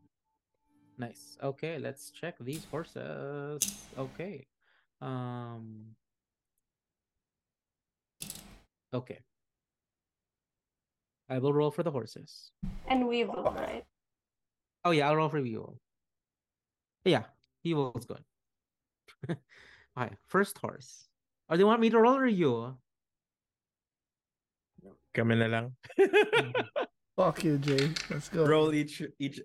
Nice. 0.98 1.38
Okay, 1.42 1.78
let's 1.78 2.10
check 2.10 2.34
these 2.40 2.66
horses. 2.70 3.62
Okay. 3.96 4.46
Um. 5.00 5.94
Okay. 8.92 9.20
I 11.30 11.38
will 11.38 11.52
roll 11.52 11.70
for 11.70 11.82
the 11.82 11.90
horses. 11.90 12.50
And 12.88 13.06
Weevil, 13.06 13.54
right? 13.54 13.84
Oh 14.84 14.90
yeah, 14.90 15.08
I'll 15.08 15.16
roll 15.16 15.28
for 15.28 15.40
Weevil. 15.40 15.78
Yeah, 17.04 17.24
Weevil's 17.64 18.06
good. 18.06 18.24
okay, 19.98 20.16
first 20.26 20.58
horse. 20.58 21.06
Or 21.48 21.56
do 21.56 21.60
you 21.60 21.66
want 21.66 21.80
me 21.80 21.90
to 21.90 22.00
roll 22.00 22.16
or 22.16 22.26
you? 22.26 22.74
Kami 25.14 25.36
na 25.36 25.46
lang. 25.46 25.72
Fuck 27.16 27.44
you, 27.44 27.58
Jay. 27.58 27.90
Let's 28.10 28.28
go. 28.28 28.46
roll 28.46 28.72
each 28.72 29.02
each 29.18 29.40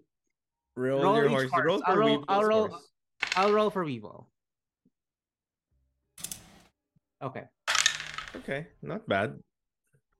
roll, 0.76 1.03
Roll 1.03 1.16
your 1.18 1.30
horse. 1.30 1.50
horse. 1.52 1.66
Roll 1.66 1.82
I'll 1.85 1.95
roll- 1.98 2.26
I'll 2.27 2.43
roll- 2.43 2.68
horse. 2.68 2.90
I'll 3.35 3.53
roll 3.53 3.69
for 3.69 3.84
Weevil. 3.84 4.27
Okay. 7.22 7.43
Okay, 8.35 8.68
not 8.82 9.08
bad. 9.08 9.40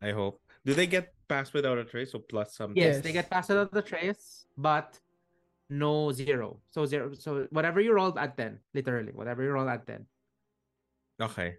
I 0.02 0.12
hope. 0.12 0.42
Do 0.66 0.74
they 0.74 0.88
get 0.88 1.14
passed 1.28 1.54
without 1.54 1.78
a 1.78 1.84
trace 1.84 2.14
or 2.14 2.20
plus 2.20 2.56
something? 2.56 2.82
Yes, 2.82 3.02
they 3.02 3.12
get 3.12 3.30
passed 3.30 3.50
without 3.50 3.68
of 3.68 3.72
the 3.72 3.82
trace, 3.82 4.46
but 4.58 5.00
no 5.70 6.12
zero. 6.12 6.60
So 6.72 6.86
zero. 6.86 7.14
So 7.16 7.48
whatever 7.52 7.82
you 7.82 7.94
roll 7.94 8.18
at 8.18 8.38
ten, 8.38 8.60
literally, 8.74 9.12
whatever 9.12 9.44
you 9.44 9.50
roll 9.52 9.68
at 9.68 9.86
ten. 9.88 10.06
Okay. 11.22 11.58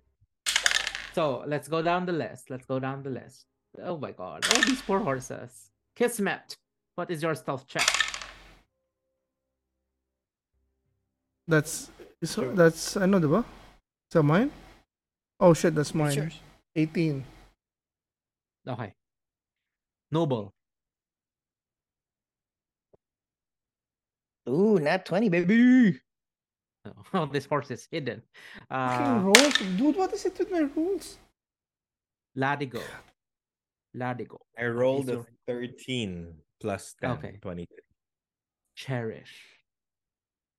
So 1.15 1.45
let's 1.47 1.69
go 1.69 1.83
down 1.83 2.07
the 2.07 2.13
list. 2.13 2.51
Let's 2.51 2.67
go 2.67 2.79
down 2.79 3.03
the 3.03 3.11
list. 3.11 3.47
Oh 3.83 3.99
my 3.99 4.13
god! 4.13 4.45
Oh, 4.51 4.63
these 4.63 4.81
poor 4.83 5.01
horses. 5.01 5.71
Kismet, 5.97 6.57
what 6.95 7.11
is 7.11 7.23
your 7.23 7.35
stealth 7.35 7.67
check? 7.67 7.87
That's 11.47 11.91
so 12.23 12.43
Sure. 12.43 12.55
that's 12.55 12.97
ano, 12.97 13.19
diba? 13.21 13.41
Is 13.45 14.13
that 14.17 14.23
mine? 14.23 14.51
Oh 15.41 15.53
shit, 15.53 15.75
that's 15.75 15.95
mine. 15.95 16.15
yours. 16.15 16.41
18. 16.77 17.25
Okay. 18.67 18.95
Noble. 20.11 20.53
Ooh, 24.49 24.79
not 24.79 25.05
20, 25.07 25.29
baby. 25.29 26.01
Oh, 27.15 27.25
this 27.25 27.47
horse 27.47 27.71
is 27.71 27.89
hidden. 27.91 28.21
Fucking 28.69 29.07
Uh, 29.07 29.23
rolls. 29.25 29.57
Dude, 29.57 29.97
what 29.97 30.13
is 30.13 30.27
it 30.27 30.39
with 30.39 30.51
my 30.51 30.69
rules? 30.77 31.17
Ladigo. 32.37 32.83
Ladigo. 33.97 34.37
I 34.59 34.67
rolled 34.67 35.09
a 35.09 35.25
13 35.49 36.35
plus 36.61 36.95
10, 37.01 37.11
Okay. 37.13 37.39
23. 37.41 37.79
Cherish. 38.77 39.54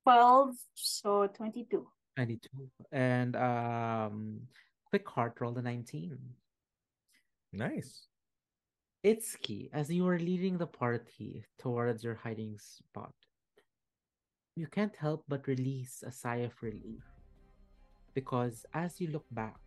12, 0.06 0.54
so 0.74 1.26
22. 1.26 1.84
22. 2.14 2.48
And 2.92 3.34
um 3.34 4.38
quick 4.88 5.08
heart 5.08 5.34
rolled 5.40 5.58
a 5.58 5.62
19. 5.62 6.16
Nice. 7.52 8.06
Itsuki, 9.04 9.68
as 9.72 9.90
you 9.90 10.06
are 10.06 10.20
leading 10.20 10.58
the 10.58 10.66
party 10.66 11.44
towards 11.58 12.04
your 12.04 12.14
hiding 12.14 12.56
spot, 12.56 13.14
you 14.54 14.68
can't 14.68 14.94
help 14.94 15.24
but 15.26 15.48
release 15.48 16.04
a 16.06 16.12
sigh 16.12 16.46
of 16.46 16.54
relief. 16.62 17.02
Because 18.14 18.64
as 18.74 19.00
you 19.00 19.08
look 19.08 19.26
back, 19.32 19.58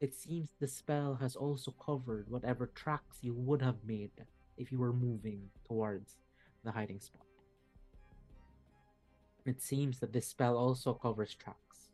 it 0.00 0.14
seems 0.14 0.50
the 0.60 0.68
spell 0.68 1.18
has 1.20 1.34
also 1.34 1.74
covered 1.84 2.30
whatever 2.30 2.70
tracks 2.76 3.18
you 3.20 3.34
would 3.34 3.62
have 3.62 3.82
made 3.84 4.14
if 4.56 4.70
you 4.70 4.78
were 4.78 4.92
moving 4.92 5.50
towards 5.66 6.18
the 6.62 6.70
hiding 6.70 7.00
spot. 7.00 7.25
It 9.46 9.62
seems 9.62 10.00
that 10.00 10.12
this 10.12 10.26
spell 10.26 10.56
also 10.56 10.94
covers 10.94 11.34
tracks. 11.34 11.90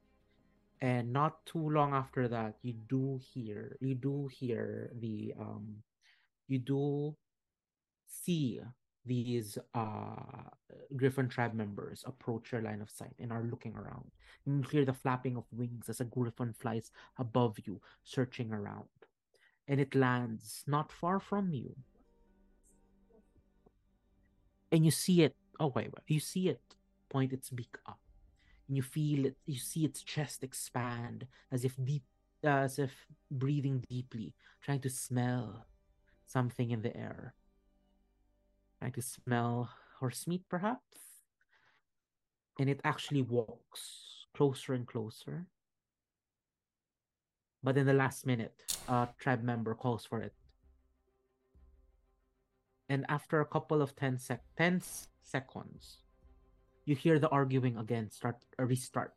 And 0.80 1.12
not 1.12 1.44
too 1.46 1.70
long 1.70 1.92
after 1.94 2.26
that, 2.28 2.56
you 2.62 2.72
do 2.72 3.20
hear 3.22 3.76
you 3.80 3.94
do 3.94 4.26
hear 4.26 4.90
the 4.98 5.34
um 5.38 5.82
you 6.48 6.58
do 6.58 7.14
see 8.06 8.60
these 9.04 9.58
uh 9.74 10.48
Griffon 10.96 11.28
tribe 11.28 11.54
members 11.54 12.02
approach 12.06 12.52
your 12.52 12.62
line 12.62 12.80
of 12.80 12.90
sight 12.90 13.14
and 13.20 13.30
are 13.30 13.44
looking 13.44 13.76
around. 13.76 14.10
You 14.44 14.62
hear 14.70 14.84
the 14.84 14.94
flapping 14.94 15.36
of 15.36 15.44
wings 15.52 15.88
as 15.88 16.00
a 16.00 16.04
griffin 16.04 16.52
flies 16.52 16.90
above 17.18 17.58
you 17.64 17.80
searching 18.02 18.52
around. 18.52 18.88
And 19.68 19.78
it 19.80 19.94
lands 19.94 20.64
not 20.66 20.90
far 20.90 21.20
from 21.20 21.52
you. 21.52 21.76
And 24.72 24.84
you 24.84 24.90
see 24.90 25.22
it 25.22 25.36
oh 25.60 25.68
wait, 25.74 25.92
wait 25.94 26.02
you 26.08 26.18
see 26.18 26.48
it 26.48 26.60
point 27.12 27.32
its 27.32 27.50
beak 27.50 27.76
up 27.86 28.00
and 28.66 28.76
you 28.76 28.82
feel 28.82 29.26
it 29.26 29.36
you 29.46 29.58
see 29.58 29.84
its 29.84 30.02
chest 30.02 30.42
expand 30.42 31.26
as 31.50 31.64
if 31.64 31.74
deep 31.84 32.04
uh, 32.44 32.64
as 32.66 32.78
if 32.78 32.92
breathing 33.30 33.84
deeply 33.88 34.34
trying 34.62 34.80
to 34.80 34.90
smell 34.90 35.66
something 36.32 36.70
in 36.70 36.82
the 36.82 36.96
air. 36.96 37.34
Trying 38.78 38.92
to 38.92 39.02
smell 39.02 39.70
horse 40.00 40.26
meat, 40.26 40.42
perhaps? 40.48 40.98
And 42.58 42.68
it 42.68 42.80
actually 42.84 43.22
walks 43.22 44.26
closer 44.34 44.72
and 44.72 44.86
closer. 44.86 45.46
But 47.62 47.76
in 47.76 47.86
the 47.86 47.92
last 47.92 48.26
minute, 48.26 48.64
a 48.88 49.08
tribe 49.18 49.42
member 49.42 49.74
calls 49.74 50.04
for 50.04 50.20
it. 50.20 50.34
And 52.88 53.06
after 53.08 53.40
a 53.40 53.46
couple 53.46 53.80
of 53.80 53.94
10, 53.94 54.18
sec- 54.18 54.44
10 54.56 54.76
s- 54.76 55.08
seconds, 55.22 55.98
you 56.84 56.94
hear 56.96 57.18
the 57.18 57.28
arguing 57.28 57.76
again 57.78 58.10
start 58.10 58.36
uh, 58.58 58.64
restart. 58.64 59.12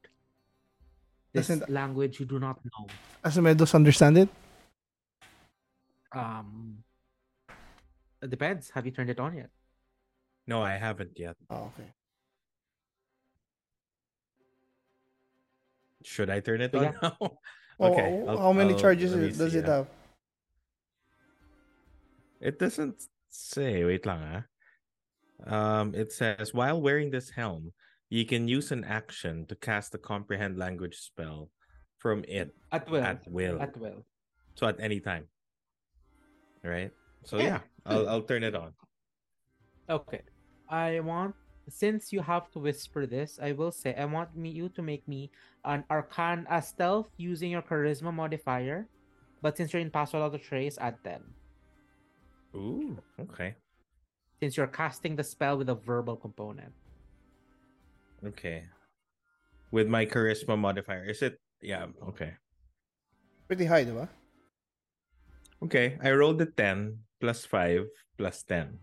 This 1.34 1.48
Doesn't- 1.48 1.70
language 1.70 2.20
you 2.20 2.26
do 2.26 2.40
not 2.40 2.60
know. 2.64 2.88
Asumedos 3.24 3.74
understand 3.76 4.18
it? 4.18 4.30
Um, 6.14 6.80
it 8.22 8.30
depends. 8.30 8.70
Have 8.72 8.86
you 8.86 8.92
turned 8.92 9.10
it 9.10 9.20
on 9.20 9.36
yet? 9.36 9.50
No, 10.48 10.62
I 10.62 10.78
haven't 10.78 11.18
yet. 11.20 11.36
Oh, 11.50 11.74
okay. 11.76 11.90
Should 16.04 16.30
I 16.30 16.40
turn 16.40 16.62
it 16.62 16.72
But 16.72 16.86
on 16.86 16.96
now? 17.02 17.18
Oh, 17.80 17.92
okay. 17.92 18.24
oh, 18.28 18.38
how 18.38 18.54
many 18.54 18.74
I'll- 18.74 18.80
charges 18.80 19.12
let 19.12 19.20
me 19.22 19.28
it- 19.28 19.38
does 19.38 19.52
see, 19.52 19.58
it 19.60 19.66
have? 19.66 19.88
It 22.40 22.60
doesn't 22.60 22.96
say. 23.30 23.84
Wait 23.84 24.06
lang 24.06 24.22
ah. 24.22 24.44
Um, 25.44 25.94
it 25.94 26.12
says 26.12 26.54
while 26.54 26.82
wearing 26.82 27.12
this 27.12 27.30
helm, 27.30 27.74
you 28.10 28.26
can 28.26 28.48
use 28.48 28.72
an 28.72 28.84
action 28.84 29.46
to 29.48 29.56
cast 29.56 29.94
a 29.96 29.98
comprehend 29.98 30.58
language 30.58 30.96
spell 30.96 31.50
from 32.00 32.24
it 32.28 32.56
At 32.72 32.90
will. 32.90 33.04
at 33.04 33.28
will. 33.28 33.62
At 33.62 33.76
will. 33.78 34.06
So 34.56 34.68
at 34.68 34.80
any 34.80 35.00
time. 35.00 35.28
Right? 36.64 36.92
So 37.26 37.38
Yeah. 37.38 37.44
yeah, 37.44 37.60
I'll 37.86 38.08
I'll 38.10 38.22
turn 38.26 38.44
it 38.44 38.56
on. 38.56 38.74
Okay. 39.90 40.22
I 40.70 41.00
want 41.02 41.36
since 41.68 42.14
you 42.14 42.22
have 42.22 42.50
to 42.54 42.60
whisper 42.60 43.06
this, 43.06 43.40
I 43.42 43.52
will 43.52 43.72
say 43.72 43.94
I 43.98 44.06
want 44.06 44.38
me 44.38 44.50
you 44.50 44.70
to 44.70 44.82
make 44.82 45.08
me 45.08 45.32
an 45.66 45.84
arcane 45.90 46.46
a 46.50 46.62
stealth 46.62 47.10
using 47.18 47.52
your 47.52 47.62
charisma 47.62 48.14
modifier. 48.14 48.88
But 49.42 49.58
since 49.58 49.74
you're 49.74 49.82
in 49.82 49.92
Pass 49.92 50.14
without 50.14 50.38
Trace, 50.42 50.78
add 50.80 50.98
10. 51.04 51.22
Ooh, 52.56 52.98
okay. 53.20 53.56
Since 54.40 54.58
you're 54.58 54.68
casting 54.68 55.16
the 55.16 55.24
spell 55.24 55.58
with 55.58 55.70
a 55.70 55.76
verbal 55.76 56.16
component. 56.16 56.74
Okay. 58.26 58.64
With 59.72 59.88
my 59.88 60.06
charisma 60.06 60.58
modifier. 60.58 61.06
Is 61.06 61.22
it 61.22 61.40
yeah, 61.62 61.88
okay. 62.10 62.34
Pretty 63.48 63.66
high, 63.66 63.86
diba? 63.86 64.10
Okay. 65.64 65.98
I 66.04 66.12
rolled 66.12 66.42
a 66.42 66.46
10 66.46 67.00
plus 67.20 67.46
5 67.46 67.88
plus 68.18 68.44
10. 68.44 68.80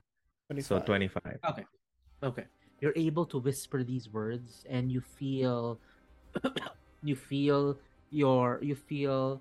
So 0.60 0.80
25. 0.80 1.22
25. 1.22 1.38
Okay. 1.50 1.64
Okay. 2.22 2.44
You're 2.80 2.96
able 2.96 3.26
to 3.26 3.38
whisper 3.38 3.84
these 3.84 4.10
words 4.10 4.64
and 4.68 4.90
you 4.90 5.00
feel 5.00 5.78
you 7.02 7.16
feel 7.16 7.78
your 8.10 8.58
you 8.60 8.74
feel 8.74 9.40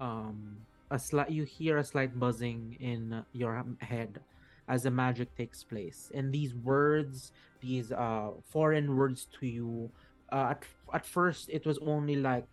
um 0.00 0.56
a 0.90 0.98
slight 0.98 1.30
you 1.30 1.44
hear 1.44 1.78
a 1.78 1.84
slight 1.84 2.18
buzzing 2.18 2.76
in 2.78 3.24
your 3.32 3.64
head 3.80 4.20
as 4.68 4.82
the 4.84 4.90
magic 4.90 5.34
takes 5.36 5.62
place. 5.64 6.10
And 6.14 6.32
these 6.32 6.54
words 6.54 7.32
these 7.60 7.92
uh 7.92 8.30
foreign 8.50 8.96
words 8.96 9.26
to 9.40 9.46
you 9.46 9.90
uh, 10.32 10.52
at, 10.56 10.64
at 10.92 11.06
first 11.06 11.48
it 11.50 11.64
was 11.66 11.78
only 11.78 12.16
like 12.16 12.46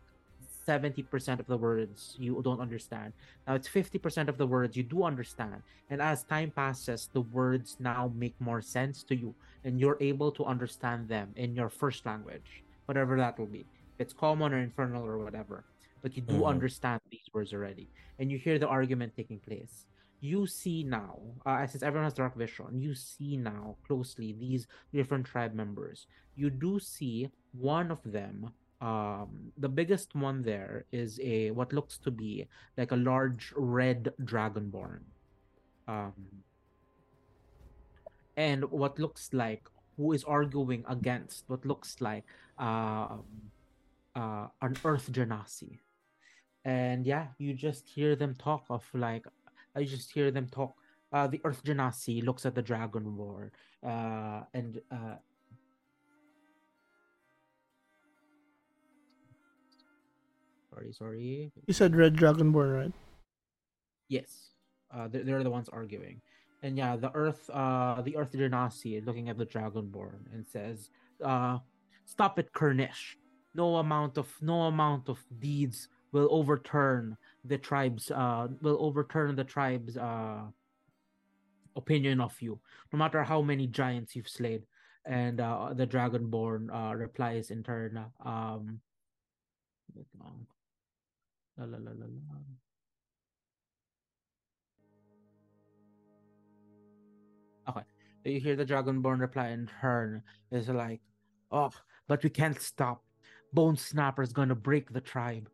70% 0.65 1.39
of 1.39 1.47
the 1.47 1.57
words 1.57 2.15
you 2.17 2.41
don't 2.43 2.59
understand. 2.61 3.13
Now 3.47 3.55
it's 3.55 3.67
50% 3.67 4.29
of 4.29 4.37
the 4.37 4.47
words 4.47 4.75
you 4.75 4.83
do 4.83 5.03
understand. 5.03 5.63
And 5.89 6.01
as 6.01 6.23
time 6.23 6.51
passes 6.51 7.09
the 7.13 7.21
words 7.21 7.75
now 7.79 8.11
make 8.15 8.35
more 8.39 8.61
sense 8.61 9.03
to 9.05 9.15
you 9.15 9.35
and 9.63 9.79
you're 9.79 9.97
able 10.01 10.31
to 10.33 10.45
understand 10.45 11.07
them 11.09 11.33
in 11.35 11.55
your 11.55 11.69
first 11.69 12.05
language 12.05 12.63
whatever 12.85 13.15
that 13.17 13.37
will 13.39 13.47
be. 13.47 13.67
If 13.97 14.07
it's 14.07 14.13
common 14.13 14.53
or 14.53 14.59
infernal 14.59 15.05
or 15.05 15.19
whatever. 15.23 15.65
But 16.01 16.15
you 16.17 16.21
do 16.23 16.43
Mhm. 16.43 16.47
understand 16.47 16.99
these 17.09 17.29
words 17.33 17.53
already. 17.53 17.89
And 18.19 18.31
you 18.31 18.37
hear 18.37 18.59
the 18.59 18.67
argument 18.67 19.15
taking 19.15 19.39
place 19.39 19.85
you 20.21 20.45
see 20.45 20.83
now 20.83 21.17
uh, 21.45 21.65
since 21.65 21.83
everyone 21.83 22.05
has 22.05 22.13
dark 22.13 22.35
vision 22.37 22.79
you 22.79 22.93
see 22.93 23.35
now 23.37 23.75
closely 23.85 24.33
these 24.39 24.67
different 24.93 25.25
tribe 25.25 25.53
members. 25.53 26.07
You 26.35 26.49
do 26.49 26.79
see 26.79 27.29
one 27.51 27.91
of 27.91 27.99
them 28.05 28.51
um 28.81 29.51
the 29.57 29.69
biggest 29.69 30.15
one 30.15 30.41
there 30.41 30.85
is 30.91 31.19
a 31.21 31.51
what 31.51 31.73
looks 31.73 31.97
to 31.99 32.11
be 32.11 32.47
like 32.77 32.91
a 32.91 32.95
large 32.95 33.53
red 33.55 34.13
dragonborn. 34.23 35.01
Um 35.87 36.13
and 38.37 38.69
what 38.71 38.99
looks 38.99 39.29
like 39.33 39.63
who 39.97 40.13
is 40.13 40.23
arguing 40.23 40.83
against 40.87 41.43
what 41.47 41.65
looks 41.65 41.99
like 41.99 42.23
um 42.57 43.23
uh 44.15 44.47
an 44.61 44.75
earth 44.85 45.11
genasi. 45.11 45.79
And 46.63 47.05
yeah 47.05 47.27
you 47.39 47.53
just 47.53 47.87
hear 47.87 48.15
them 48.15 48.35
talk 48.35 48.65
of 48.69 48.85
like 48.93 49.25
i 49.75 49.83
just 49.83 50.11
hear 50.11 50.31
them 50.31 50.47
talk 50.51 50.73
uh 51.13 51.27
the 51.27 51.41
earth 51.43 51.63
genasi 51.63 52.23
looks 52.23 52.45
at 52.45 52.55
the 52.55 52.63
Dragonborn 52.63 53.49
uh 53.85 54.41
and 54.53 54.81
uh 54.91 55.15
sorry 60.69 60.91
sorry 60.93 61.51
You 61.67 61.73
said 61.73 61.95
Red 61.95 62.15
Dragonborn, 62.15 62.73
right? 62.75 62.93
Yes. 64.07 64.51
Uh, 64.93 65.07
they're, 65.07 65.23
they're 65.23 65.43
the 65.43 65.49
ones 65.49 65.69
arguing. 65.69 66.21
And 66.63 66.77
yeah, 66.77 66.95
the 66.95 67.11
Earth, 67.15 67.49
uh, 67.49 68.01
the 68.01 68.15
Earth 68.17 68.33
Genasi 68.33 69.03
looking 69.05 69.29
at 69.29 69.37
the 69.37 69.45
Dragonborn 69.45 70.27
and 70.33 70.45
says, 70.45 70.89
uh, 71.23 71.57
"Stop 72.05 72.37
it, 72.37 72.51
Kirnesh. 72.53 73.15
No 73.55 73.77
amount 73.77 74.17
of 74.17 74.29
no 74.41 74.63
amount 74.63 75.09
of 75.09 75.23
deeds 75.39 75.87
will 76.11 76.27
overturn 76.29 77.17
the 77.45 77.57
tribes. 77.57 78.11
Uh, 78.11 78.47
will 78.61 78.77
overturn 78.79 79.35
the 79.35 79.43
tribes. 79.43 79.97
Uh, 79.97 80.43
opinion 81.77 82.19
of 82.19 82.35
you, 82.41 82.59
no 82.91 82.99
matter 82.99 83.23
how 83.23 83.41
many 83.41 83.65
giants 83.65 84.13
you've 84.13 84.27
slayed. 84.27 84.63
And 85.05 85.39
uh, 85.39 85.73
the 85.73 85.87
Dragonborn 85.87 86.69
uh, 86.69 86.95
replies 86.95 87.49
in 87.49 87.63
turn, 87.63 88.03
um. 88.25 88.81
La, 91.57 91.65
la, 91.65 91.77
la, 91.77 91.91
la, 91.91 92.05
la. 92.05 92.37
Okay. 97.69 97.85
You 98.25 98.39
hear 98.39 98.55
the 98.55 98.65
Dragonborn 98.65 99.19
reply 99.19 99.49
in 99.49 99.69
turn. 99.79 100.21
It's 100.51 100.67
like, 100.67 101.01
oh, 101.51 101.71
but 102.07 102.23
we 102.23 102.29
can't 102.29 102.61
stop. 102.61 103.03
Bone 103.53 103.75
Snapper's 103.75 104.33
gonna 104.33 104.55
break 104.55 104.91
the 104.91 105.01
tribe. 105.01 105.49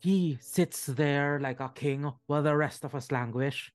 He 0.00 0.38
sits 0.40 0.86
there 0.86 1.40
like 1.40 1.60
a 1.60 1.72
king 1.74 2.12
while 2.26 2.42
the 2.42 2.56
rest 2.56 2.84
of 2.84 2.94
us 2.94 3.10
languish. 3.10 3.72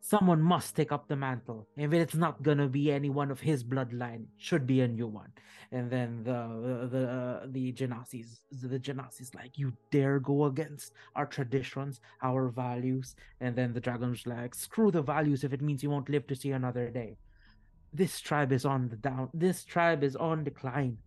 Someone 0.00 0.40
must 0.40 0.76
take 0.76 0.92
up 0.92 1.08
the 1.08 1.16
mantle. 1.16 1.66
If 1.76 1.92
it's 1.92 2.14
not 2.14 2.42
gonna 2.42 2.68
be 2.68 2.92
any 2.92 3.08
one 3.10 3.30
of 3.30 3.40
his 3.40 3.64
bloodline, 3.64 4.26
should 4.36 4.66
be 4.66 4.82
a 4.82 4.88
new 4.88 5.08
one. 5.08 5.32
And 5.72 5.90
then 5.90 6.22
the 6.22 6.38
the 6.62 6.98
the, 6.98 7.08
uh, 7.08 7.46
the 7.46 7.72
Genasis, 7.72 8.44
the 8.52 8.78
Genasis, 8.78 9.34
like 9.34 9.58
you 9.58 9.72
dare 9.90 10.20
go 10.20 10.44
against 10.44 10.92
our 11.16 11.26
traditions, 11.26 12.00
our 12.22 12.48
values. 12.48 13.16
And 13.40 13.56
then 13.56 13.72
the 13.72 13.80
dragon's 13.80 14.26
like, 14.26 14.54
screw 14.54 14.90
the 14.90 15.02
values 15.02 15.42
if 15.42 15.52
it 15.52 15.62
means 15.62 15.82
you 15.82 15.90
won't 15.90 16.10
live 16.10 16.26
to 16.28 16.36
see 16.36 16.50
another 16.50 16.90
day. 16.90 17.16
This 17.92 18.20
tribe 18.20 18.52
is 18.52 18.64
on 18.64 18.88
the 18.88 18.96
down. 18.96 19.30
This 19.32 19.64
tribe 19.64 20.04
is 20.04 20.16
on 20.16 20.44
decline 20.44 20.98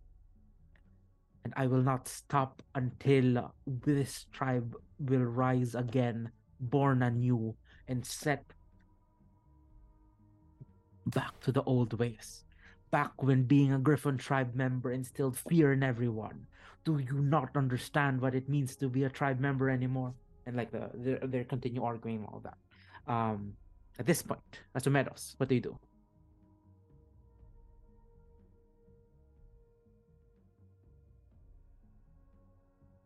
and 1.48 1.54
I 1.56 1.66
will 1.66 1.82
not 1.82 2.06
stop 2.06 2.62
until 2.74 3.54
this 3.66 4.26
tribe 4.32 4.76
will 4.98 5.24
rise 5.24 5.74
again, 5.74 6.30
born 6.60 7.02
anew, 7.02 7.56
and 7.88 8.04
set 8.04 8.44
back 11.06 11.40
to 11.40 11.52
the 11.52 11.62
old 11.62 11.98
ways. 11.98 12.44
Back 12.90 13.22
when 13.22 13.44
being 13.44 13.72
a 13.72 13.78
Griffon 13.78 14.18
tribe 14.18 14.54
member 14.54 14.92
instilled 14.92 15.38
fear 15.38 15.72
in 15.72 15.82
everyone. 15.82 16.46
Do 16.84 16.98
you 16.98 17.20
not 17.22 17.56
understand 17.56 18.20
what 18.20 18.34
it 18.34 18.46
means 18.46 18.76
to 18.76 18.90
be 18.90 19.04
a 19.04 19.08
tribe 19.08 19.40
member 19.40 19.70
anymore? 19.70 20.12
And 20.44 20.54
like 20.54 20.70
the 20.70 20.90
they 21.22 21.44
continue 21.44 21.82
arguing 21.82 22.26
all 22.26 22.42
that. 22.44 22.58
Um, 23.10 23.54
at 23.98 24.04
this 24.04 24.20
point, 24.20 24.40
Asumedos, 24.76 25.32
what 25.38 25.48
do 25.48 25.54
you 25.54 25.62
do? 25.62 25.78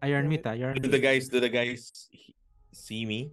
You're 0.03 0.19
on 0.19 0.29
mute, 0.29 0.43
ah, 0.47 0.53
you're 0.53 0.75
Do 0.75 0.89
the 0.89 0.99
guys 0.99 1.29
do 1.29 1.39
the 1.39 1.49
guys 1.49 2.09
see 2.73 3.07
me? 3.07 3.31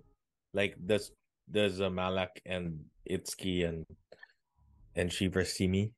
Like 0.54 0.78
does 0.78 1.12
does 1.50 1.82
uh, 1.82 1.90
Malak 1.90 2.42
and 2.46 2.86
Itsuki 3.10 3.68
and 3.68 3.86
and 4.96 5.10
Shivra 5.10 5.46
see 5.46 5.68
me? 5.68 5.94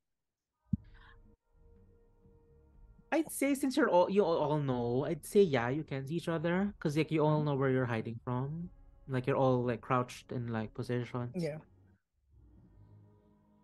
I'd 3.12 3.30
say 3.30 3.54
since 3.56 3.76
you're 3.76 3.90
all 3.90 4.10
you 4.10 4.24
all 4.24 4.38
all 4.38 4.60
know, 4.60 5.04
I'd 5.06 5.26
say 5.26 5.44
yeah, 5.44 5.68
you 5.68 5.84
can 5.84 6.08
see 6.08 6.16
each 6.16 6.30
other 6.30 6.74
because 6.78 6.96
like 6.96 7.12
you 7.12 7.20
all 7.20 7.44
know 7.44 7.56
where 7.56 7.70
you're 7.70 7.86
hiding 7.86 8.20
from. 8.24 8.70
Like 9.10 9.28
you're 9.28 9.36
all 9.36 9.64
like 9.66 9.82
crouched 9.82 10.32
in 10.32 10.48
like 10.48 10.74
positions. 10.74 11.36
Yeah. 11.36 11.60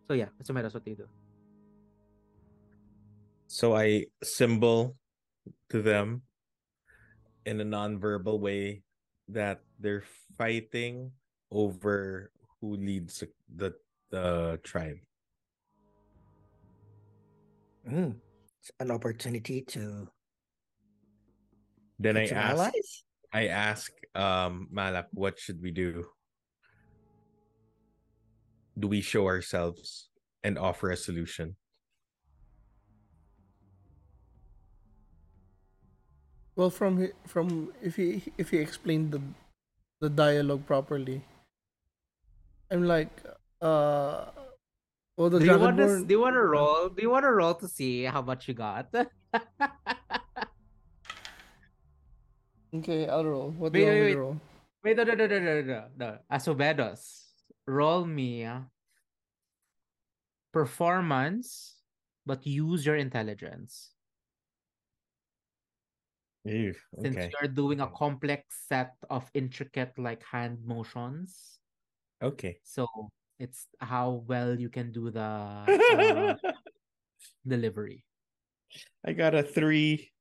So 0.08 0.14
yeah, 0.14 0.28
that's 0.38 0.52
what 0.52 0.74
what 0.74 0.84
they 0.84 0.96
do. 0.96 1.08
So 3.48 3.76
I 3.78 4.08
symbol 4.24 4.98
to 5.70 5.82
them 5.82 6.24
in 7.48 7.64
a 7.64 7.66
non-verbal 7.66 8.44
way 8.44 8.84
that 9.32 9.64
they're 9.80 10.04
fighting 10.38 11.16
over 11.50 12.30
who 12.60 12.76
leads 12.76 13.24
the 13.48 13.72
the 14.12 14.60
tribe. 14.64 15.00
Mm. 17.88 18.20
It's 18.60 18.72
an 18.84 18.92
opportunity 18.92 19.64
to 19.72 20.12
Then 22.00 22.20
I 22.20 22.28
ask 22.28 22.36
allies. 22.36 22.90
I 23.32 23.48
ask 23.48 23.92
um 24.12 24.68
Malak, 24.68 25.08
what 25.16 25.40
should 25.40 25.64
we 25.64 25.72
do? 25.72 26.04
Do 28.78 28.92
we 28.92 29.00
show 29.00 29.26
ourselves 29.26 30.12
and 30.44 30.60
offer 30.60 30.92
a 30.92 31.00
solution? 31.00 31.56
Well, 36.58 36.72
from 36.72 37.10
from 37.30 37.72
if 37.84 37.96
he 37.96 38.34
if 38.38 38.50
he 38.50 38.58
explained 38.58 39.12
the 39.14 39.22
the 40.02 40.10
dialogue 40.10 40.66
properly, 40.66 41.22
I'm 42.72 42.84
like, 42.84 43.14
uh, 43.62 44.26
well, 45.16 45.30
the 45.30 45.38
do 45.40 45.46
you 45.46 45.60
want 45.60 45.78
to 45.78 46.04
do 46.04 46.14
you 46.16 46.20
want 46.20 46.34
to 46.34 46.42
roll? 46.42 46.90
Do 46.90 47.02
you 47.02 47.12
want 47.12 47.26
to 47.26 47.32
roll 47.32 47.54
to 47.62 47.68
see 47.68 48.04
how 48.06 48.24
much 48.24 48.48
you 48.48 48.56
got? 48.56 48.90
Okay, 52.76 53.08
I'll 53.08 53.26
roll. 53.26 53.52
What 53.52 53.72
do 53.74 53.80
Wait, 53.80 53.86
you 53.86 53.88
want 53.88 54.00
wait, 54.00 54.02
me 54.02 54.08
to 54.12 54.16
wait. 54.16 54.20
roll? 54.20 54.42
Wait, 54.84 54.98
no, 54.98 55.04
no, 55.04 55.14
no, 55.16 55.28
no, 55.28 55.40
no, 55.40 55.62
no, 55.62 55.84
no. 55.98 56.18
Asumedos, 56.32 57.32
roll 57.66 58.06
me 58.06 58.44
uh, 58.46 58.60
performance, 60.52 61.78
but 62.26 62.46
use 62.46 62.86
your 62.86 62.98
intelligence. 62.98 63.97
Ew, 66.48 66.74
since 67.02 67.16
you're 67.16 67.52
doing 67.52 67.82
a 67.82 67.88
complex 67.92 68.44
set 68.68 68.96
of 69.10 69.30
intricate 69.34 69.92
like 69.98 70.24
hand 70.24 70.58
motions 70.66 71.60
Okay. 72.24 72.58
so 72.64 72.88
it's 73.38 73.68
how 73.80 74.24
well 74.26 74.58
you 74.60 74.70
can 74.70 74.92
do 74.92 75.12
the 75.12 75.22
uh, 76.42 76.52
delivery 77.46 78.04
I 79.06 79.14
got 79.14 79.36
a 79.36 79.44
three. 79.44 80.12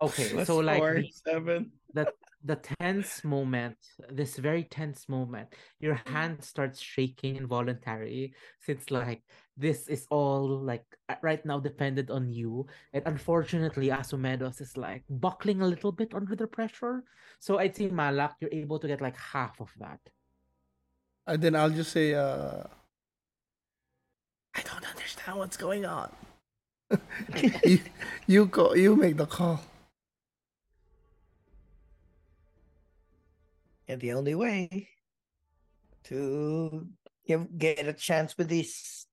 okay 0.00 0.28
plus 0.30 0.46
so 0.46 0.58
like 0.58 0.78
four, 0.78 0.94
the, 0.94 1.10
seven. 1.12 1.72
the 1.92 2.06
the 2.44 2.56
tense 2.80 3.24
moment 3.24 3.76
this 4.10 4.36
very 4.36 4.64
tense 4.64 5.08
moment 5.08 5.48
your 5.80 6.00
hand 6.06 6.42
starts 6.42 6.80
shaking 6.80 7.36
involuntarily 7.36 8.34
since 8.60 8.90
like 8.90 9.22
this 9.56 9.88
is 9.88 10.06
all 10.10 10.46
like 10.60 10.84
right 11.22 11.44
now 11.46 11.60
dependent 11.60 12.10
on 12.10 12.28
you 12.28 12.66
and 12.92 13.02
unfortunately 13.06 13.88
asumedos 13.88 14.60
is 14.60 14.76
like 14.76 15.04
buckling 15.08 15.62
a 15.62 15.66
little 15.66 15.92
bit 15.92 16.12
under 16.14 16.34
the 16.34 16.46
pressure 16.46 17.04
so 17.38 17.58
i'd 17.58 17.76
say 17.76 17.88
malak 17.88 18.34
you're 18.40 18.52
able 18.52 18.78
to 18.78 18.88
get 18.88 19.00
like 19.00 19.16
half 19.16 19.60
of 19.60 19.70
that 19.78 20.00
And 21.26 21.40
then 21.42 21.56
I'll 21.56 21.70
just 21.70 21.92
say, 21.92 22.14
uh, 22.14 22.64
I 24.54 24.62
don't 24.62 24.88
understand 24.88 25.38
what's 25.38 25.56
going 25.56 25.84
on. 25.84 26.10
you, 27.64 27.80
you 28.26 28.46
go. 28.46 28.74
You 28.74 28.96
make 28.96 29.16
the 29.16 29.26
call. 29.26 29.60
And 33.88 34.00
the 34.00 34.12
only 34.12 34.34
way 34.34 34.88
to 36.04 36.86
give, 37.26 37.58
get 37.58 37.86
a 37.86 37.92
chance 37.92 38.36
with 38.36 38.48
these 38.48 39.06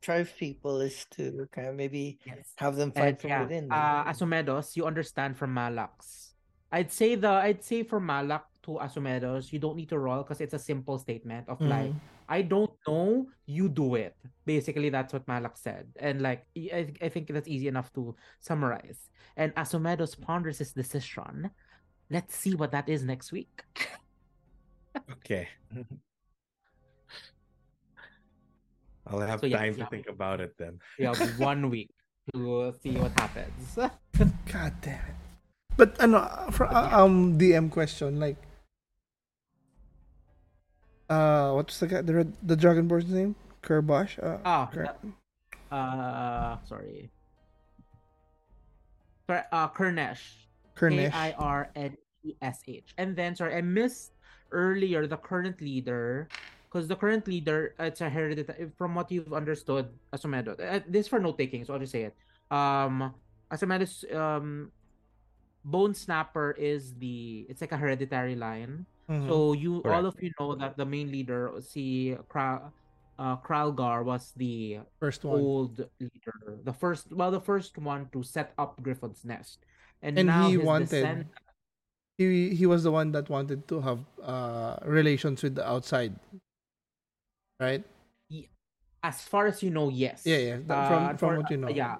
tribe 0.00 0.28
people 0.38 0.80
is 0.80 1.04
to 1.12 1.46
kind 1.52 1.68
of 1.68 1.74
maybe 1.74 2.18
yes 2.26 2.52
have 2.56 2.76
them 2.76 2.92
And 2.96 3.16
fight 3.16 3.20
from 3.20 3.30
yeah, 3.30 3.42
within. 3.44 3.70
uh, 3.70 4.04
Asumedos, 4.04 4.76
you 4.76 4.86
understand 4.86 5.36
from 5.36 5.54
Malak's. 5.54 6.34
I'd 6.72 6.92
say 6.92 7.14
the 7.16 7.28
I'd 7.30 7.64
say 7.64 7.82
for 7.82 8.00
Malak 8.00 8.44
to 8.64 8.78
Asumedos, 8.80 9.52
you 9.52 9.58
don't 9.58 9.76
need 9.76 9.88
to 9.90 9.98
roll 9.98 10.22
because 10.22 10.40
it's 10.40 10.54
a 10.54 10.58
simple 10.58 10.98
statement 10.98 11.48
of 11.48 11.60
like, 11.60 11.90
Mhm. 11.90 12.00
I 12.28 12.42
don't 12.42 12.70
know, 12.86 13.26
you 13.46 13.68
do 13.68 13.96
it. 13.96 14.14
Basically, 14.46 14.88
that's 14.88 15.12
what 15.12 15.26
Malak 15.26 15.56
said, 15.58 15.90
and 15.98 16.22
like 16.22 16.46
I 16.56 16.94
I 17.02 17.08
think 17.08 17.26
that's 17.28 17.48
easy 17.48 17.66
enough 17.68 17.92
to 17.94 18.14
summarize. 18.40 19.10
And 19.36 19.54
Asumedos 19.56 20.14
ponders 20.20 20.58
his 20.58 20.72
decision. 20.72 21.50
Let's 22.10 22.34
see 22.34 22.54
what 22.54 22.70
that 22.72 22.88
is 22.88 23.02
next 23.02 23.32
week. 23.32 23.62
Okay. 25.10 25.48
I'll 29.10 29.20
have 29.20 29.40
So, 29.40 29.46
yeah, 29.46 29.58
time 29.58 29.74
to 29.76 29.86
think 29.86 30.06
about 30.08 30.40
it 30.40 30.54
then. 30.58 30.78
We 30.98 31.04
have 31.06 31.18
one 31.38 31.68
week 31.70 31.90
to 32.34 32.74
see 32.82 32.96
what 32.96 33.12
happens. 33.18 33.74
God 34.52 34.72
damn 34.80 34.94
it. 34.94 35.18
But 35.76 35.98
ano, 36.00 36.28
for, 36.52 36.66
uh, 36.66 37.02
um, 37.04 37.38
DM 37.38 37.70
question 37.70 38.20
like, 38.20 38.36
uh, 41.08 41.52
what's 41.52 41.78
the 41.80 41.86
guy, 41.86 42.02
the 42.02 42.14
red, 42.14 42.32
the 42.42 42.56
Dragonborn's 42.56 43.10
name? 43.10 43.34
Kerbosh. 43.62 44.22
Uh, 44.22 44.38
Ah, 44.44 44.66
Ker- 44.66 44.94
uh, 45.72 46.56
sorry. 46.66 47.10
Sorry, 49.26 49.42
uh, 49.52 49.68
Kirnesh. 49.68 50.20
Kirnesh. 50.76 51.10
K 51.10 51.32
I 51.32 51.32
R 51.38 51.70
N 51.74 51.96
E 52.24 52.34
S 52.42 52.62
H. 52.68 52.94
And 52.98 53.16
then, 53.16 53.34
sorry, 53.34 53.54
I 53.56 53.60
missed 53.60 54.12
earlier 54.52 55.06
the 55.06 55.16
current 55.16 55.60
leader 55.60 56.28
because 56.70 56.86
the 56.86 56.94
current 56.94 57.26
leader, 57.26 57.74
uh, 57.80 57.84
it's 57.90 58.00
a 58.00 58.08
hereditary, 58.08 58.70
from 58.78 58.94
what 58.94 59.10
you've 59.10 59.32
understood, 59.34 59.88
Asumedo. 60.14 60.54
Uh, 60.54 60.78
this 60.86 61.06
is 61.06 61.08
for 61.08 61.18
note 61.18 61.36
taking, 61.36 61.64
so 61.64 61.74
I'll 61.74 61.80
just 61.80 61.90
say 61.92 62.04
it. 62.04 62.14
Um, 62.50 63.12
Asumedo's 63.50 64.04
um, 64.14 64.70
Bone 65.64 65.94
Snapper 65.94 66.52
is 66.56 66.94
the, 66.94 67.44
it's 67.48 67.60
like 67.60 67.72
a 67.72 67.76
hereditary 67.76 68.36
line. 68.36 68.86
Mhm. 69.10 69.26
So 69.26 69.52
you, 69.54 69.82
all 69.82 70.06
of 70.06 70.14
you 70.22 70.30
know 70.38 70.54
that 70.54 70.76
the 70.76 70.86
main 70.86 71.10
leader, 71.10 71.50
si 71.58 72.14
Kra, 72.30 72.70
uh, 73.18 73.36
Kralgar 73.42 74.04
was 74.04 74.30
the 74.36 74.78
First 75.00 75.24
one. 75.24 75.40
old 75.40 75.82
leader, 75.98 76.62
the 76.62 76.72
first, 76.72 77.10
well, 77.12 77.32
the 77.34 77.40
first 77.42 77.76
one 77.78 78.06
to 78.12 78.22
set 78.22 78.54
up 78.56 78.80
Griffon's 78.80 79.24
Nest, 79.24 79.58
and, 80.02 80.16
And 80.16 80.28
now 80.28 80.48
he 80.48 80.56
wanted- 80.56 81.26
He 82.20 82.52
he 82.54 82.66
was 82.68 82.84
the 82.84 82.92
one 82.92 83.12
that 83.16 83.32
wanted 83.32 83.64
to 83.72 83.80
have 83.80 84.04
uh 84.20 84.76
relations 84.84 85.40
with 85.42 85.56
the 85.56 85.64
outside. 85.66 86.12
Right? 87.60 87.84
as 89.02 89.22
far 89.22 89.46
as 89.46 89.62
you 89.62 89.70
know, 89.70 89.88
yes. 89.88 90.26
Yeah, 90.26 90.38
yeah. 90.38 90.56
from 90.66 90.76
Uh, 90.76 91.16
from 91.16 91.36
what 91.36 91.50
you 91.50 91.56
know. 91.56 91.68
Yeah. 91.68 91.96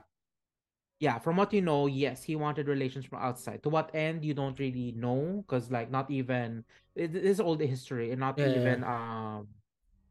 Yeah, 1.00 1.18
from 1.18 1.36
what 1.40 1.52
you 1.54 1.62
know, 1.62 1.86
yes, 1.86 2.22
he 2.22 2.36
wanted 2.36 2.68
relations 2.68 3.06
from 3.06 3.20
outside. 3.24 3.62
To 3.62 3.70
what 3.70 3.88
end, 3.94 4.22
you 4.22 4.34
don't 4.34 4.58
really 4.58 4.92
know, 4.92 5.42
because 5.46 5.70
like 5.70 5.90
not 5.90 6.10
even 6.10 6.64
it, 6.94 7.12
this 7.12 7.24
is 7.24 7.40
old 7.40 7.60
history, 7.60 8.12
and 8.12 8.20
not 8.20 8.36
Yeah, 8.36 8.52
yeah, 8.52 8.60
even 8.60 8.84
um, 8.84 9.48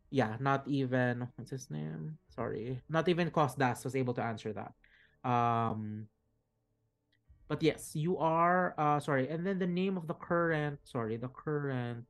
yeah, 0.10 0.36
not 0.40 0.66
even 0.68 1.28
what's 1.36 1.52
his 1.52 1.70
name? 1.70 2.18
Sorry, 2.34 2.82
not 2.90 3.08
even 3.08 3.30
Cosdas 3.30 3.86
was 3.86 3.96
able 3.96 4.16
to 4.16 4.24
answer 4.24 4.50
that. 4.54 4.74
Um, 5.22 6.08
but 7.48 7.62
yes, 7.62 7.94
you 7.94 8.18
are 8.18 8.74
uh 8.80 9.00
sorry, 9.00 9.30
and 9.30 9.46
then 9.46 9.60
the 9.60 9.70
name 9.70 9.94
of 9.94 10.08
the 10.08 10.18
current 10.18 10.80
sorry, 10.82 11.18
the 11.18 11.30
current 11.30 12.06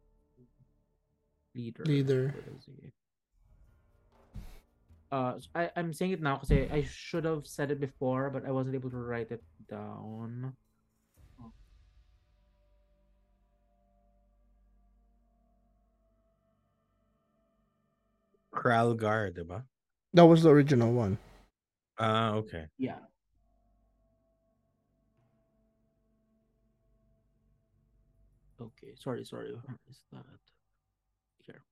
leader. 1.53 1.83
Leader. 1.83 2.33
Where 5.09 5.37
is 5.37 5.45
he? 5.51 5.51
Uh, 5.55 5.61
s- 5.63 5.69
I, 5.75 5.79
I'm 5.79 5.93
saying 5.93 6.11
it 6.11 6.21
now 6.21 6.35
because 6.37 6.51
I, 6.51 6.67
I 6.71 6.83
should 6.83 7.25
have 7.25 7.47
said 7.47 7.71
it 7.71 7.79
before, 7.79 8.29
but 8.29 8.45
I 8.45 8.51
wasn't 8.51 8.75
able 8.75 8.89
to 8.91 8.97
write 8.97 9.31
it 9.31 9.43
down. 9.69 10.55
Kralgar, 18.51 19.31
diba? 19.33 19.63
That 20.13 20.25
was 20.25 20.43
the 20.43 20.49
original 20.49 20.91
one. 20.93 21.17
Ah, 21.97 22.33
okay. 22.33 22.67
Yeah. 22.77 22.99
Okay, 28.61 28.93
sorry, 28.95 29.23
sorry. 29.23 29.53
Where 29.53 29.77
is 29.89 30.01
that? 30.11 30.25
Here. 31.45 31.63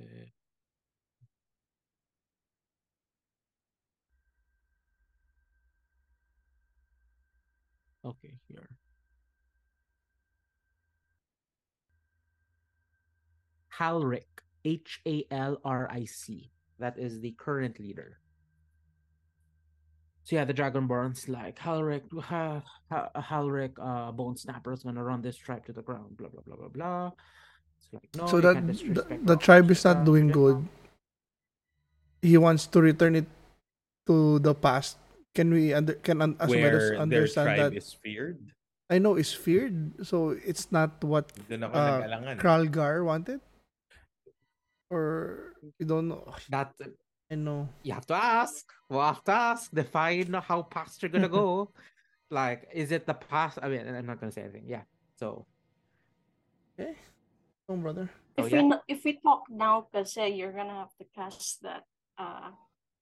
Okay. 0.00 0.32
Okay, 8.04 8.34
here. 8.48 8.68
Halric, 13.80 14.28
H 14.64 15.00
A 15.06 15.24
L 15.30 15.60
R 15.64 15.88
I 15.90 16.04
C. 16.04 16.50
That 16.78 16.98
is 16.98 17.20
the 17.20 17.32
current 17.32 17.80
leader. 17.80 18.18
So 20.24 20.36
yeah, 20.36 20.44
the 20.44 20.54
Dragonborn's 20.54 21.28
like 21.28 21.58
Halric, 21.58 22.04
ha, 22.22 22.62
ha, 22.90 23.08
Halric, 23.16 23.72
uh, 23.80 24.12
Bone 24.12 24.36
Snapper 24.36 24.72
is 24.72 24.82
gonna 24.82 25.02
run 25.02 25.22
this 25.22 25.36
tribe 25.36 25.64
to 25.66 25.72
the 25.72 25.82
ground. 25.82 26.16
Blah 26.16 26.28
blah 26.28 26.42
blah 26.44 26.56
blah 26.56 26.68
blah. 26.68 27.10
It's 27.80 27.88
like 27.92 28.08
no, 28.16 28.26
so 28.26 28.40
that 28.40 28.66
the, 28.66 29.18
the 29.24 29.36
tribe 29.36 29.70
is 29.70 29.84
not 29.84 30.04
doing 30.04 30.28
good. 30.28 30.62
He 32.22 32.36
wants 32.36 32.66
to 32.68 32.80
return 32.80 33.16
it 33.16 33.26
to 34.06 34.38
the 34.40 34.54
past. 34.54 34.98
Can 35.34 35.52
we 35.54 35.72
under 35.72 35.94
can 35.94 36.20
un, 36.22 36.34
Asumedos 36.34 36.48
Where 36.50 36.70
their 36.70 36.98
understand 36.98 37.46
tribe 37.46 37.72
that? 37.72 37.76
is 37.78 37.92
feared. 37.94 38.38
I 38.90 38.98
know 38.98 39.14
it's 39.14 39.32
feared, 39.32 40.04
so 40.04 40.34
it's 40.44 40.72
not 40.74 40.98
what 41.04 41.30
Doon 41.48 41.62
Uh, 41.62 41.70
eh. 41.70 42.34
Kralgar 42.34 43.04
wanted, 43.06 43.38
or 44.90 45.54
you 45.78 45.86
don't 45.86 46.08
know. 46.08 46.26
That 46.50 46.74
I 47.30 47.36
know. 47.38 47.68
you 47.86 47.94
have 47.94 48.06
to 48.10 48.14
ask. 48.18 48.66
We'll 48.90 49.06
have 49.06 49.22
to 49.30 49.32
ask. 49.32 49.70
Define 49.70 50.34
how 50.42 50.62
past 50.66 50.98
you're 51.02 51.14
gonna 51.14 51.30
go. 51.30 51.70
like, 52.30 52.66
is 52.74 52.90
it 52.90 53.06
the 53.06 53.14
past? 53.14 53.62
I 53.62 53.68
mean, 53.70 53.86
I'm 53.86 54.06
not 54.06 54.18
gonna 54.18 54.34
say 54.34 54.42
anything. 54.42 54.66
Yeah. 54.66 54.82
So 55.14 55.46
Oh, 57.70 57.76
brother. 57.76 58.10
Oh, 58.38 58.44
if 58.44 58.50
yeah. 58.50 58.62
we 58.62 58.68
no- 58.68 58.82
if 58.88 59.04
we 59.04 59.20
talk 59.22 59.46
now, 59.46 59.86
kasi 59.94 60.34
you're 60.34 60.50
gonna 60.50 60.74
have 60.74 60.90
to 60.98 61.06
cast 61.14 61.62
that 61.62 61.86
uh 62.18 62.50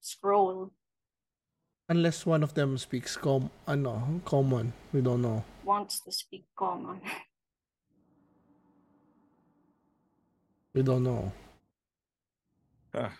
scroll 0.05 0.69
Unless 1.89 2.27
one 2.27 2.43
of 2.43 2.53
them 2.55 2.77
speaks 2.79 3.17
com, 3.17 3.51
ano, 3.67 4.21
common, 4.25 4.73
we 4.93 5.01
don't 5.01 5.23
know. 5.23 5.43
wants 5.65 6.01
to 6.01 6.13
speak 6.13 6.47
common. 6.57 7.01
We 10.75 10.83
don't 10.83 11.03
know. 11.03 11.33
Ah, 12.95 13.13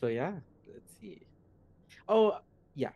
so 0.00 0.08
yeah. 0.08 0.32
Let's 0.66 0.92
see. 1.00 1.20
Oh 2.08 2.38
yeah. 2.74 2.90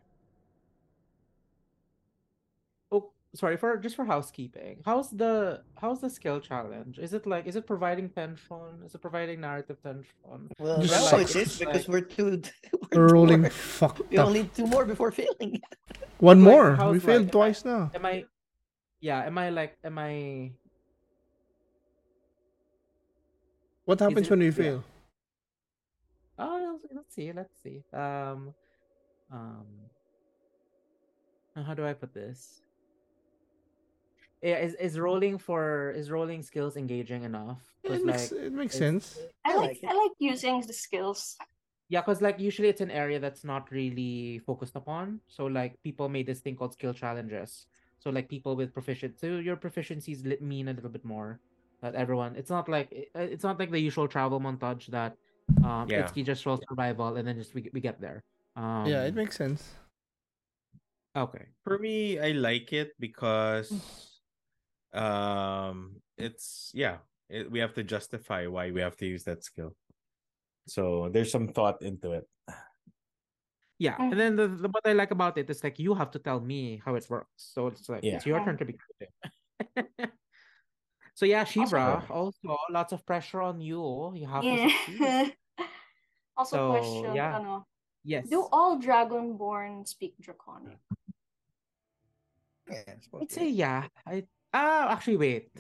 Oh, 2.91 3.13
sorry 3.35 3.57
for 3.57 3.77
just 3.77 3.97
for 3.97 4.05
housekeeping. 4.05 4.81
How's 4.85 5.11
the 5.11 5.63
how's 5.77 6.01
the 6.01 6.11
skill 6.11 6.41
challenge? 6.41 6.99
Is 6.99 7.13
it 7.13 7.27
like 7.27 7.47
is 7.47 7.57
it 7.57 7.67
providing 7.67 8.09
tension? 8.09 8.83
Is 8.85 8.95
it 8.95 9.01
providing 9.03 9.41
narrative 9.41 9.77
tension? 9.83 10.15
Well, 10.59 10.81
Just 10.81 10.95
now 10.95 11.19
sucks. 11.19 11.37
it 11.37 11.43
is 11.47 11.59
because 11.59 11.89
we're 11.89 12.01
two. 12.01 12.43
We're 12.93 13.09
rolling 13.13 13.43
more. 13.43 13.51
fucked 13.51 14.09
We 14.11 14.17
up. 14.19 14.27
only 14.29 14.43
need 14.43 14.55
two 14.55 14.67
more 14.67 14.85
before 14.87 15.11
failing. 15.13 15.61
One 16.19 16.43
like, 16.43 16.53
more. 16.55 16.75
how's 16.77 16.93
We 16.93 16.99
like- 17.01 17.07
failed 17.07 17.23
am 17.23 17.29
I- 17.29 17.31
twice 17.31 17.65
now. 17.65 17.91
Am 17.95 18.07
I 18.07 18.25
yeah, 19.01 19.25
am 19.25 19.37
I 19.39 19.51
like 19.51 19.77
am 19.85 19.99
I 19.99 20.53
What 23.85 24.01
happens 24.01 24.27
it- 24.27 24.31
when 24.31 24.39
we 24.41 24.47
yeah. 24.47 24.51
fail? 24.53 24.85
Oh, 26.39 26.79
let's- 26.83 26.95
let's 26.95 27.15
see. 27.15 27.33
Let's 27.33 27.55
see. 27.63 27.83
Um, 27.93 28.55
um, 29.33 29.67
how 31.55 31.75
do 31.75 31.85
I 31.85 31.93
put 31.93 32.15
this? 32.15 32.63
Yeah, 34.43 34.59
is 34.59 34.75
is 34.75 34.99
rolling 34.99 35.39
for 35.39 35.91
is 35.97 36.11
rolling 36.11 36.43
skills 36.43 36.77
engaging 36.77 37.25
enough? 37.25 37.59
It 37.83 37.89
'Cause, 37.89 38.05
makes, 38.05 38.31
like, 38.33 38.41
it 38.43 38.53
makes 38.53 38.75
it's- 38.77 38.79
sense. 38.79 39.19
I 39.45 39.53
I 39.53 39.55
like 39.57 39.83
like. 39.83 39.91
I 39.91 39.95
like 39.97 40.13
using 40.19 40.61
the 40.63 40.73
skills. 40.73 41.37
Yeah, 41.89 42.03
because 42.03 42.21
like 42.21 42.39
usually 42.39 42.69
it's 42.69 42.83
an 42.85 42.91
area 42.93 43.19
that's 43.19 43.43
not 43.45 43.71
really 43.73 44.39
focused 44.45 44.77
upon. 44.77 45.21
So 45.27 45.47
like 45.47 45.81
people 45.83 46.09
made 46.09 46.27
this 46.27 46.41
thing 46.41 46.55
called 46.55 46.75
skill 46.75 46.93
challenges. 46.93 47.67
So 47.99 48.11
like 48.11 48.29
people 48.29 48.55
with 48.55 48.73
proficient, 48.73 49.19
so 49.19 49.41
your 49.41 49.57
proficiencies 49.57 50.23
mean 50.41 50.69
a 50.69 50.73
little 50.77 50.91
bit 50.91 51.05
more. 51.05 51.41
That 51.81 51.95
everyone, 51.95 52.37
it's 52.37 52.51
not 52.51 52.69
like 52.69 52.93
it's 53.15 53.43
not 53.43 53.59
like 53.59 53.71
the 53.71 53.79
usual 53.81 54.07
travel 54.07 54.39
montage 54.39 54.87
that 54.93 55.17
um 55.65 55.89
Yeah. 55.89 56.05
Itsuki 56.07 56.23
just 56.27 56.45
rolls 56.47 56.61
survival 56.69 57.17
and 57.17 57.27
then 57.27 57.39
just 57.39 57.55
we, 57.55 57.71
we 57.73 57.81
get 57.81 57.99
there. 58.01 58.23
Um, 58.55 58.87
yeah, 58.87 59.03
it 59.09 59.15
makes 59.15 59.35
sense. 59.37 59.65
okay. 61.17 61.47
For 61.65 61.79
me, 61.79 62.19
I 62.21 62.33
like 62.33 62.73
it 62.73 62.93
because 63.01 63.73
um 64.95 66.01
it's 66.17 66.71
yeah, 66.75 66.99
it, 67.29 67.51
we 67.51 67.59
have 67.61 67.75
to 67.75 67.83
justify 67.85 68.47
why 68.47 68.71
we 68.71 68.81
have 68.81 68.97
to 68.97 69.07
use 69.07 69.25
that 69.25 69.45
skill. 69.45 69.75
So 70.67 71.09
there's 71.13 71.31
some 71.31 71.49
thought 71.49 71.83
into 71.83 72.13
it. 72.13 72.25
Yeah, 73.79 73.95
and 73.99 74.19
then 74.19 74.35
the, 74.35 74.49
the 74.49 74.69
what 74.69 74.83
I 74.85 74.93
like 74.93 75.13
about 75.13 75.39
it 75.39 75.49
is 75.49 75.63
like 75.63 75.79
you 75.79 75.95
have 75.95 76.11
to 76.13 76.19
tell 76.19 76.41
me 76.41 76.83
how 76.85 76.97
it 76.97 77.07
works. 77.09 77.31
So 77.37 77.69
it's 77.69 77.89
like 77.89 78.03
it's 78.03 78.27
your 78.27 78.43
turn 78.45 78.59
to 78.59 78.65
be 78.65 78.75
creative. 78.75 79.91
so 81.15 81.25
yeah, 81.27 81.45
Shivra, 81.45 82.03
Also- 82.11 82.35
also 82.49 82.59
lots 82.71 82.93
of 82.93 83.07
pressure 83.07 83.41
on 83.41 83.61
you. 83.61 84.13
You 84.17 84.27
have 84.27 84.43
to 84.43 85.31
also, 86.37 86.57
So, 86.57 86.71
question: 86.71 87.15
yeah. 87.15 87.37
ano, 87.39 87.67
Yes. 88.05 88.29
Do 88.29 88.49
all 88.51 88.81
Dragonborn 88.81 89.87
speak 89.87 90.15
Draconic? 90.21 90.79
Yeah, 92.71 92.83
it's 92.87 93.09
I'd 93.13 93.31
say 93.31 93.49
yeah. 93.51 93.87
I 94.07 94.25
ah 94.53 94.89
actually 94.91 95.17
wait. 95.17 95.51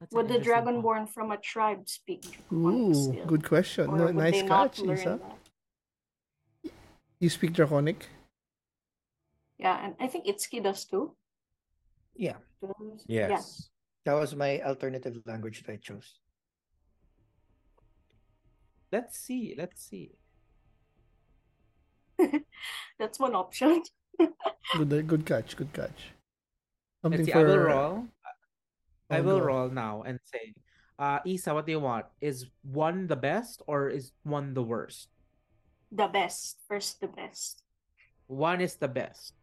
That's 0.00 0.12
Would 0.14 0.28
the. 0.28 0.38
Dragonborn 0.38 1.08
from 1.08 1.30
a 1.30 1.36
tribe 1.36 1.88
speak 1.88 2.42
Ooh, 2.52 2.92
still? 2.92 3.26
good 3.26 3.44
question. 3.46 3.86
No, 3.96 4.10
nice 4.10 4.42
catch, 4.42 4.80
learn 4.80 4.98
Isa. 4.98 5.20
that? 5.22 6.72
You 7.20 7.30
speak 7.30 7.52
Draconic? 7.52 8.08
Yeah, 9.58 9.78
and 9.84 9.94
I 10.00 10.08
think 10.08 10.26
Itsuki 10.26 10.60
does 10.62 10.84
too. 10.84 11.14
Yeah, 12.16 12.38
Does- 12.60 13.04
Yes. 13.06 13.70
that 14.04 14.14
was 14.14 14.34
my 14.34 14.60
alternative 14.62 15.22
language 15.24 15.62
that 15.62 15.72
I 15.72 15.76
chose. 15.76 16.18
Let's 18.90 19.18
see. 19.18 19.54
Let's 19.56 19.82
see. 19.86 20.18
That's 22.98 23.18
one 23.18 23.34
option. 23.34 23.82
Good, 24.76 25.06
good 25.06 25.24
catch. 25.24 25.56
Good 25.56 25.72
catch. 25.72 26.12
Something 27.02 27.24
see, 27.24 27.32
for... 27.32 27.38
I 27.38 27.42
will 27.42 27.58
roll. 27.58 28.06
I 29.10 29.18
oh, 29.18 29.22
will 29.22 29.38
no. 29.38 29.44
roll 29.44 29.68
now 29.68 30.02
and 30.06 30.18
say, 30.24 30.54
uh, 30.98 31.18
Isa, 31.26 31.52
what 31.52 31.66
do 31.66 31.72
you 31.72 31.80
want? 31.80 32.06
Is 32.20 32.46
one 32.62 33.06
the 33.06 33.16
best 33.16 33.62
or 33.66 33.90
is 33.90 34.12
one 34.22 34.54
the 34.54 34.62
worst? 34.62 35.08
The 35.90 36.06
best. 36.08 36.62
First, 36.66 37.00
the 37.00 37.08
best. 37.08 37.62
One 38.26 38.60
is 38.60 38.76
the 38.76 38.88
best. 38.88 39.34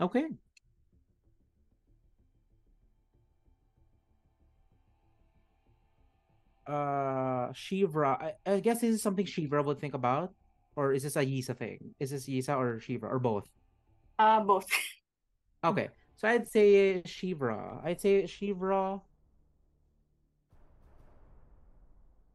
Okay. 0.00 0.24
Uh, 6.66 7.52
Shivra. 7.52 8.16
I, 8.16 8.32
I 8.46 8.60
guess 8.60 8.80
this 8.80 8.94
is 8.94 9.02
something 9.02 9.26
Shivra 9.26 9.62
would 9.64 9.78
think 9.80 9.92
about 9.92 10.32
or 10.76 10.92
is 10.92 11.02
this 11.02 11.16
a 11.16 11.24
Yisa 11.24 11.56
thing? 11.56 11.94
Is 11.98 12.10
this 12.10 12.26
Yisa 12.26 12.56
or 12.56 12.78
Shivra 12.78 13.10
or 13.10 13.18
both? 13.18 13.46
Uh, 14.18 14.40
both. 14.40 14.66
Okay, 15.62 15.90
so 16.16 16.26
I'd 16.26 16.48
say 16.48 17.02
Shivra. 17.04 17.84
I'd 17.84 18.00
say 18.00 18.24
Shivra. 18.24 19.02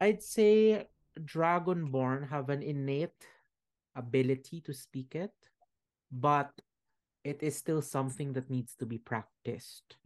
I'd 0.00 0.22
say 0.22 0.86
Dragonborn 1.18 2.28
have 2.28 2.50
an 2.50 2.62
innate 2.62 3.26
ability 3.96 4.60
to 4.60 4.72
speak 4.72 5.16
it, 5.16 5.34
but 6.12 6.52
it 7.24 7.42
is 7.42 7.56
still 7.56 7.82
something 7.82 8.32
that 8.34 8.48
needs 8.48 8.76
to 8.76 8.86
be 8.86 8.98
practiced. 8.98 9.96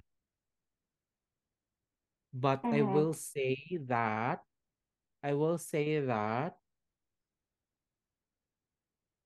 But 2.33 2.65
I 2.65 2.81
Mhm. 2.81 2.93
will 2.95 3.13
say 3.13 3.59
that 3.85 4.41
I 5.23 5.35
will 5.35 5.59
say 5.59 6.01
that 6.01 6.57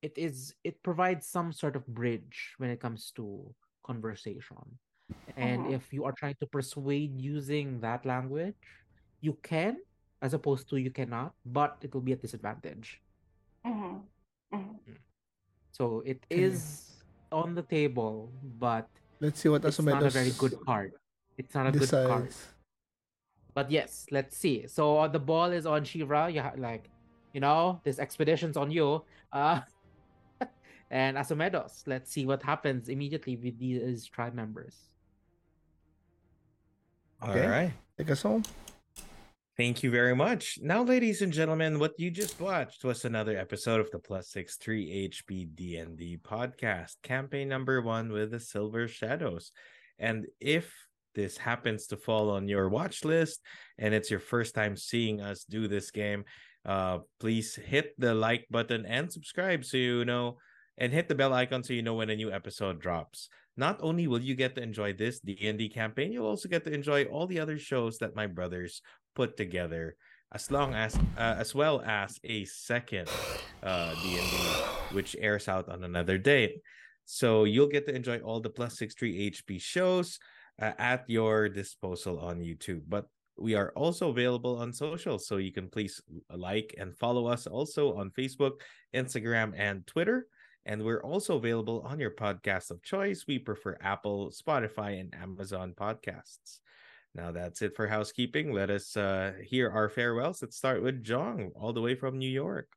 it 0.04 0.12
is 0.20 0.54
it 0.64 0.82
provides 0.84 1.24
some 1.26 1.52
sort 1.52 1.76
of 1.76 1.86
bridge 1.88 2.54
when 2.60 2.68
it 2.70 2.80
comes 2.80 3.10
to 3.16 3.54
conversation. 3.86 4.60
And 5.36 5.64
Mhm. 5.64 5.74
if 5.80 5.92
you 5.92 6.04
are 6.04 6.12
trying 6.12 6.36
to 6.40 6.46
persuade 6.46 7.16
using 7.20 7.80
that 7.80 8.04
language, 8.04 8.60
you 9.20 9.34
can, 9.42 9.80
as 10.22 10.34
opposed 10.34 10.68
to 10.70 10.76
you 10.76 10.90
cannot, 10.92 11.34
but 11.46 11.78
it 11.82 11.94
will 11.94 12.04
be 12.04 12.12
at 12.12 12.22
disadvantage. 12.22 13.00
hmm 13.64 14.04
hmm 14.52 14.76
So 15.72 16.00
it 16.06 16.20
Okay. 16.30 16.44
is 16.44 17.02
on 17.32 17.54
the 17.54 17.62
table, 17.62 18.32
but 18.60 18.88
Let's 19.20 19.40
see 19.40 19.48
what 19.48 19.64
it's 19.64 19.80
not 19.80 20.02
a 20.02 20.10
very 20.10 20.32
good 20.32 20.54
card. 20.66 20.92
It's 21.38 21.54
not 21.54 21.66
a 21.66 21.72
good 21.72 21.90
card. 21.90 22.28
But 23.54 23.70
yes, 23.70 24.06
let's 24.10 24.36
see. 24.36 24.66
So 24.66 24.98
uh, 24.98 25.08
the 25.08 25.18
ball 25.20 25.52
is 25.52 25.66
on 25.66 25.82
Shivra. 25.84 26.32
You 26.32 26.42
ha- 26.42 26.54
like, 26.56 26.90
you 27.32 27.40
know, 27.40 27.80
this 27.84 27.98
expedition's 27.98 28.56
on 28.56 28.70
you. 28.70 29.04
Uh, 29.32 29.60
and 30.94 31.16
Asumedos. 31.16 31.82
Let's 31.86 32.12
see 32.12 32.24
what 32.24 32.40
happens 32.40 32.88
immediately 32.88 33.34
with 33.34 33.58
these 33.58 34.06
tribe 34.06 34.32
members. 34.32 34.76
Okay. 37.20 37.42
All 37.42 37.50
right. 37.50 37.72
Take 37.98 38.12
us 38.12 38.22
home. 38.22 38.44
Thank 39.56 39.82
you 39.82 39.90
very 39.90 40.14
much. 40.14 40.60
Now, 40.62 40.84
ladies 40.84 41.20
and 41.20 41.32
gentlemen, 41.32 41.80
what 41.80 41.98
you 41.98 42.12
just 42.12 42.40
watched 42.40 42.84
was 42.84 43.04
another 43.04 43.36
episode 43.36 43.80
of 43.80 43.90
the 43.90 43.98
Plus 43.98 44.30
Six 44.30 44.56
Three 44.56 45.08
HP 45.08 45.54
D&D 45.56 46.18
podcast, 46.22 46.94
campaign 47.02 47.48
number 47.48 47.82
one 47.82 48.12
with 48.12 48.30
the 48.30 48.40
Silver 48.40 48.86
Shadows. 48.86 49.50
And 49.98 50.26
if 50.40 50.72
this 51.16 51.36
happens 51.36 51.88
to 51.88 51.96
fall 51.96 52.30
on 52.30 52.46
your 52.46 52.68
watch 52.68 53.04
list 53.04 53.40
and 53.78 53.94
it's 53.94 54.10
your 54.10 54.20
first 54.20 54.54
time 54.54 54.76
seeing 54.76 55.20
us 55.20 55.44
do 55.44 55.66
this 55.66 55.90
game, 55.90 56.24
uh, 56.64 56.98
please 57.18 57.56
hit 57.56 57.94
the 57.98 58.14
like 58.14 58.46
button 58.48 58.86
and 58.86 59.12
subscribe 59.12 59.64
so 59.64 59.76
you 59.76 60.04
know, 60.04 60.36
and 60.78 60.92
hit 60.92 61.08
the 61.08 61.14
bell 61.14 61.32
icon 61.32 61.62
so 61.62 61.72
you 61.72 61.82
know 61.82 61.94
when 61.94 62.10
a 62.10 62.16
new 62.16 62.32
episode 62.32 62.80
drops. 62.80 63.28
Not 63.56 63.78
only 63.80 64.06
will 64.06 64.20
you 64.22 64.34
get 64.34 64.56
to 64.56 64.62
enjoy 64.62 64.92
this 64.92 65.20
D&D 65.20 65.68
campaign, 65.68 66.10
you'll 66.10 66.26
also 66.26 66.48
get 66.48 66.64
to 66.64 66.72
enjoy 66.72 67.04
all 67.04 67.26
the 67.26 67.38
other 67.38 67.58
shows 67.58 67.98
that 67.98 68.16
my 68.16 68.26
brothers 68.26 68.82
put 69.14 69.36
together 69.36 69.96
as 70.32 70.50
long 70.50 70.74
as 70.74 70.96
uh, 71.16 71.38
as 71.38 71.54
well 71.54 71.80
as 71.86 72.18
a 72.24 72.44
second 72.44 73.08
uh 73.62 73.94
D&D 74.02 74.64
which 74.90 75.16
airs 75.18 75.48
out 75.48 75.68
on 75.68 75.84
another 75.84 76.18
date. 76.18 76.62
So 77.04 77.44
you'll 77.44 77.68
get 77.68 77.86
to 77.86 77.94
enjoy 77.94 78.18
all 78.18 78.40
the 78.40 78.50
plus 78.50 78.78
63 78.78 79.30
HP 79.30 79.60
shows 79.60 80.18
uh, 80.60 80.72
at 80.78 81.04
your 81.08 81.48
disposal 81.48 82.18
on 82.18 82.40
YouTube. 82.40 82.82
But 82.88 83.06
we 83.36 83.54
are 83.54 83.72
also 83.74 84.10
available 84.10 84.56
on 84.58 84.72
social 84.72 85.18
so 85.18 85.36
you 85.36 85.52
can 85.52 85.68
please 85.68 86.00
like 86.30 86.74
and 86.78 86.96
follow 86.96 87.26
us 87.26 87.46
also 87.46 87.96
on 87.96 88.10
Facebook, 88.10 88.62
Instagram 88.94 89.52
and 89.56 89.86
Twitter. 89.86 90.26
And 90.66 90.82
we're 90.82 91.02
also 91.02 91.36
available 91.36 91.82
on 91.86 92.00
your 92.00 92.10
podcast 92.10 92.70
of 92.70 92.82
choice. 92.82 93.26
We 93.26 93.38
prefer 93.38 93.76
Apple, 93.82 94.30
Spotify, 94.30 94.98
and 94.98 95.14
Amazon 95.14 95.74
podcasts. 95.76 96.60
Now 97.14 97.30
that's 97.32 97.62
it 97.62 97.76
for 97.76 97.86
housekeeping. 97.86 98.52
Let 98.52 98.70
us 98.70 98.96
uh, 98.96 99.34
hear 99.42 99.70
our 99.70 99.88
farewells. 99.88 100.42
Let's 100.42 100.56
start 100.56 100.82
with 100.82 101.04
Jong, 101.04 101.52
all 101.54 101.72
the 101.72 101.80
way 101.80 101.94
from 101.94 102.18
New 102.18 102.30
York. 102.30 102.68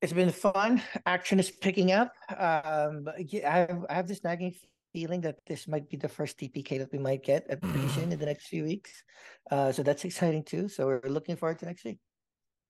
It's 0.00 0.12
been 0.12 0.32
fun. 0.32 0.82
Action 1.06 1.38
is 1.38 1.50
picking 1.50 1.92
up. 1.92 2.12
Um, 2.30 3.08
I 3.08 3.40
have, 3.44 3.86
I 3.88 3.94
have 3.94 4.08
this 4.08 4.24
nagging 4.24 4.54
feeling 4.92 5.20
that 5.22 5.38
this 5.46 5.68
might 5.68 5.88
be 5.88 5.96
the 5.96 6.08
first 6.08 6.38
TPK 6.38 6.78
that 6.78 6.92
we 6.92 6.98
might 6.98 7.22
get 7.22 7.46
at 7.48 7.60
Venetian 7.60 8.12
in 8.12 8.18
the 8.18 8.26
next 8.26 8.46
few 8.46 8.64
weeks. 8.64 9.04
Uh, 9.50 9.70
so 9.70 9.82
that's 9.82 10.04
exciting 10.04 10.42
too. 10.42 10.68
So 10.68 10.86
we're 10.86 11.00
looking 11.08 11.36
forward 11.36 11.58
to 11.60 11.66
next 11.66 11.84
week. 11.84 11.98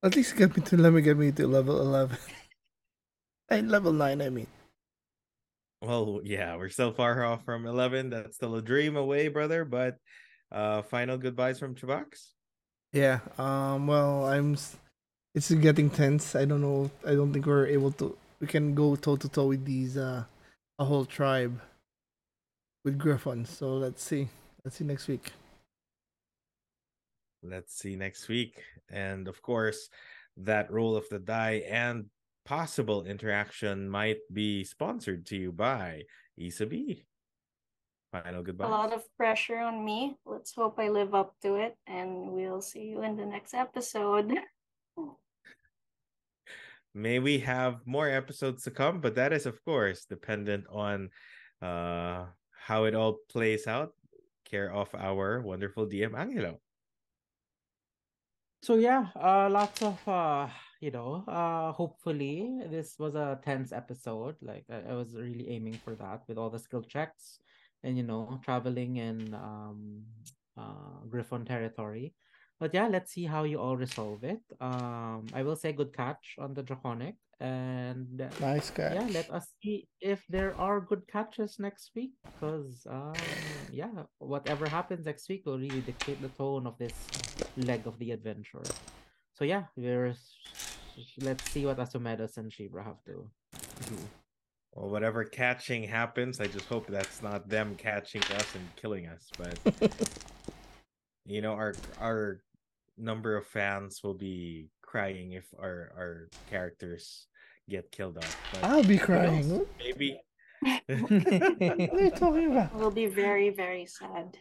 At 0.02 0.16
least 0.16 0.36
get 0.36 0.56
me 0.56 0.62
to 0.64 0.76
let 0.76 0.92
me 0.92 1.00
get 1.00 1.16
me 1.16 1.30
to 1.32 1.46
level 1.46 1.80
eleven. 1.80 2.18
level 3.60 3.92
nine, 3.92 4.22
I 4.22 4.30
mean. 4.30 4.46
Well, 5.82 6.20
yeah, 6.22 6.56
we're 6.56 6.68
so 6.68 6.92
far 6.92 7.24
off 7.24 7.44
from 7.44 7.66
11. 7.66 8.10
That's 8.10 8.36
still 8.36 8.54
a 8.54 8.62
dream 8.62 8.96
away, 8.96 9.28
brother. 9.28 9.64
But 9.64 9.98
uh, 10.50 10.82
final 10.82 11.18
goodbyes 11.18 11.58
from 11.58 11.74
Chavax. 11.74 12.30
Yeah. 12.92 13.20
Um. 13.38 13.86
Well, 13.86 14.26
I'm. 14.26 14.56
It's 15.34 15.50
getting 15.50 15.90
tense. 15.90 16.36
I 16.36 16.44
don't 16.44 16.60
know. 16.60 16.90
I 17.06 17.14
don't 17.14 17.32
think 17.32 17.46
we're 17.46 17.66
able 17.66 17.90
to. 17.92 18.16
We 18.40 18.46
can 18.46 18.74
go 18.74 18.96
toe 18.96 19.16
to 19.16 19.28
toe 19.28 19.48
with 19.48 19.64
these. 19.64 19.96
Uh, 19.96 20.24
a 20.78 20.84
whole 20.84 21.04
tribe. 21.04 21.60
With 22.84 22.98
Griffons. 22.98 23.50
So 23.50 23.74
let's 23.74 24.02
see. 24.02 24.28
Let's 24.64 24.76
see 24.76 24.84
next 24.84 25.08
week. 25.08 25.32
Let's 27.42 27.74
see 27.74 27.96
next 27.96 28.28
week. 28.28 28.62
And 28.90 29.26
of 29.26 29.42
course, 29.42 29.88
that 30.36 30.70
roll 30.70 30.96
of 30.96 31.08
the 31.08 31.18
die 31.18 31.64
and 31.68 32.06
possible 32.44 33.04
interaction 33.04 33.88
might 33.88 34.18
be 34.32 34.64
sponsored 34.64 35.26
to 35.26 35.36
you 35.36 35.52
by 35.52 36.02
Isabi. 36.38 37.04
Final 38.12 38.42
goodbye. 38.42 38.66
A 38.66 38.68
lot 38.68 38.92
of 38.92 39.04
pressure 39.16 39.58
on 39.58 39.84
me. 39.84 40.16
Let's 40.26 40.54
hope 40.54 40.78
I 40.78 40.88
live 40.88 41.14
up 41.14 41.34
to 41.42 41.56
it, 41.56 41.76
and 41.86 42.32
we'll 42.32 42.60
see 42.60 42.84
you 42.84 43.02
in 43.02 43.16
the 43.16 43.24
next 43.24 43.54
episode. 43.54 44.32
may 46.94 47.18
we 47.18 47.38
have 47.38 47.80
more 47.86 48.08
episodes 48.08 48.64
to 48.64 48.70
come 48.70 49.00
but 49.00 49.14
that 49.14 49.32
is 49.32 49.46
of 49.46 49.56
course 49.64 50.04
dependent 50.04 50.62
on 50.68 51.08
uh 51.62 52.26
how 52.52 52.84
it 52.84 52.94
all 52.94 53.16
plays 53.32 53.66
out 53.66 53.94
care 54.44 54.70
of 54.70 54.92
our 54.94 55.40
wonderful 55.40 55.86
dm 55.88 56.12
angelo 56.12 56.60
So 58.62 58.76
yeah, 58.78 59.10
uh, 59.18 59.50
lots 59.50 59.82
of 59.82 59.98
uh, 60.06 60.46
you 60.82 60.90
know, 60.90 61.24
uh, 61.28 61.70
hopefully 61.72 62.60
this 62.68 62.98
was 62.98 63.14
a 63.14 63.38
tense 63.44 63.72
episode. 63.72 64.34
Like 64.42 64.64
I, 64.68 64.90
I 64.90 64.94
was 64.94 65.14
really 65.14 65.48
aiming 65.48 65.78
for 65.84 65.94
that 65.94 66.22
with 66.26 66.36
all 66.36 66.50
the 66.50 66.58
skill 66.58 66.82
checks 66.82 67.38
and 67.84 67.96
you 67.96 68.02
know, 68.02 68.40
traveling 68.44 68.96
in 68.96 69.32
um, 69.34 70.02
uh, 70.58 71.06
Griffon 71.08 71.44
territory. 71.44 72.14
But 72.58 72.74
yeah, 72.74 72.88
let's 72.88 73.12
see 73.12 73.24
how 73.24 73.44
you 73.44 73.58
all 73.58 73.76
resolve 73.76 74.22
it. 74.24 74.42
Um, 74.60 75.26
I 75.34 75.42
will 75.42 75.56
say 75.56 75.72
good 75.72 75.96
catch 75.96 76.36
on 76.38 76.54
the 76.54 76.62
draconic, 76.62 77.16
and 77.40 78.22
Nice 78.40 78.70
guy. 78.70 78.94
yeah, 78.94 79.08
let 79.10 79.28
us 79.30 79.50
see 79.62 79.88
if 80.00 80.22
there 80.28 80.54
are 80.58 80.80
good 80.80 81.02
catches 81.10 81.58
next 81.58 81.90
week. 81.96 82.12
Because 82.22 82.86
um, 82.88 83.14
yeah, 83.72 84.06
whatever 84.18 84.68
happens 84.68 85.06
next 85.06 85.28
week 85.28 85.42
will 85.46 85.58
really 85.58 85.80
dictate 85.80 86.22
the 86.22 86.28
tone 86.38 86.66
of 86.66 86.78
this 86.78 86.94
leg 87.56 87.86
of 87.86 87.98
the 87.98 88.12
adventure. 88.12 88.62
So 89.34 89.44
yeah, 89.44 89.64
we're 89.76 90.14
let's 91.20 91.50
see 91.50 91.66
what 91.66 91.78
Asumedos 91.78 92.36
and 92.36 92.50
Shivra 92.50 92.84
have 92.84 93.02
to 93.04 93.12
do. 93.88 93.96
well 94.72 94.88
whatever 94.90 95.24
catching 95.24 95.84
happens 95.84 96.40
i 96.40 96.46
just 96.46 96.66
hope 96.66 96.86
that's 96.86 97.22
not 97.22 97.48
them 97.48 97.74
catching 97.76 98.22
us 98.22 98.54
and 98.54 98.64
killing 98.76 99.06
us 99.06 99.30
but 99.38 99.58
you 101.26 101.40
know 101.42 101.52
our 101.52 101.74
our 102.00 102.40
number 102.98 103.36
of 103.36 103.46
fans 103.46 104.00
will 104.02 104.14
be 104.14 104.68
crying 104.82 105.32
if 105.32 105.46
our 105.58 105.92
our 105.96 106.28
characters 106.50 107.26
get 107.68 107.90
killed 107.92 108.18
off 108.18 108.36
but 108.52 108.64
I'll 108.64 108.84
be 108.84 108.98
crying. 108.98 109.48
knows? 109.48 109.58
What 109.58 109.68
maybe 109.78 110.20
what 110.86 111.10
are 111.10 112.04
you 112.04 112.10
talking 112.10 112.52
about? 112.52 112.74
We'll 112.74 112.90
be 112.90 113.06
very, 113.06 113.50
very 113.50 113.86
sad. 113.86 114.36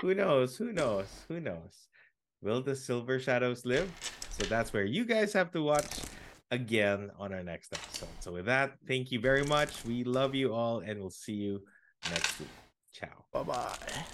who 0.00 0.14
knows? 0.14 0.56
Who 0.56 0.72
knows? 0.72 1.06
Who 1.28 1.40
knows? 1.40 1.88
Will 2.44 2.60
the 2.60 2.76
Silver 2.76 3.18
Shadows 3.18 3.64
live? 3.64 3.90
So 4.38 4.44
that's 4.44 4.72
where 4.72 4.84
you 4.84 5.06
guys 5.06 5.32
have 5.32 5.50
to 5.52 5.62
watch 5.62 5.86
again 6.50 7.10
on 7.18 7.32
our 7.32 7.42
next 7.42 7.72
episode. 7.72 8.08
So 8.20 8.32
with 8.32 8.44
that, 8.44 8.74
thank 8.86 9.10
you 9.10 9.18
very 9.18 9.44
much. 9.44 9.82
We 9.86 10.04
love 10.04 10.34
you 10.34 10.52
all, 10.52 10.80
and 10.80 11.00
we'll 11.00 11.08
see 11.08 11.32
you 11.32 11.62
next 12.10 12.38
week. 12.38 12.48
Ciao. 12.92 13.24
Bye 13.32 13.42
bye. 13.44 14.04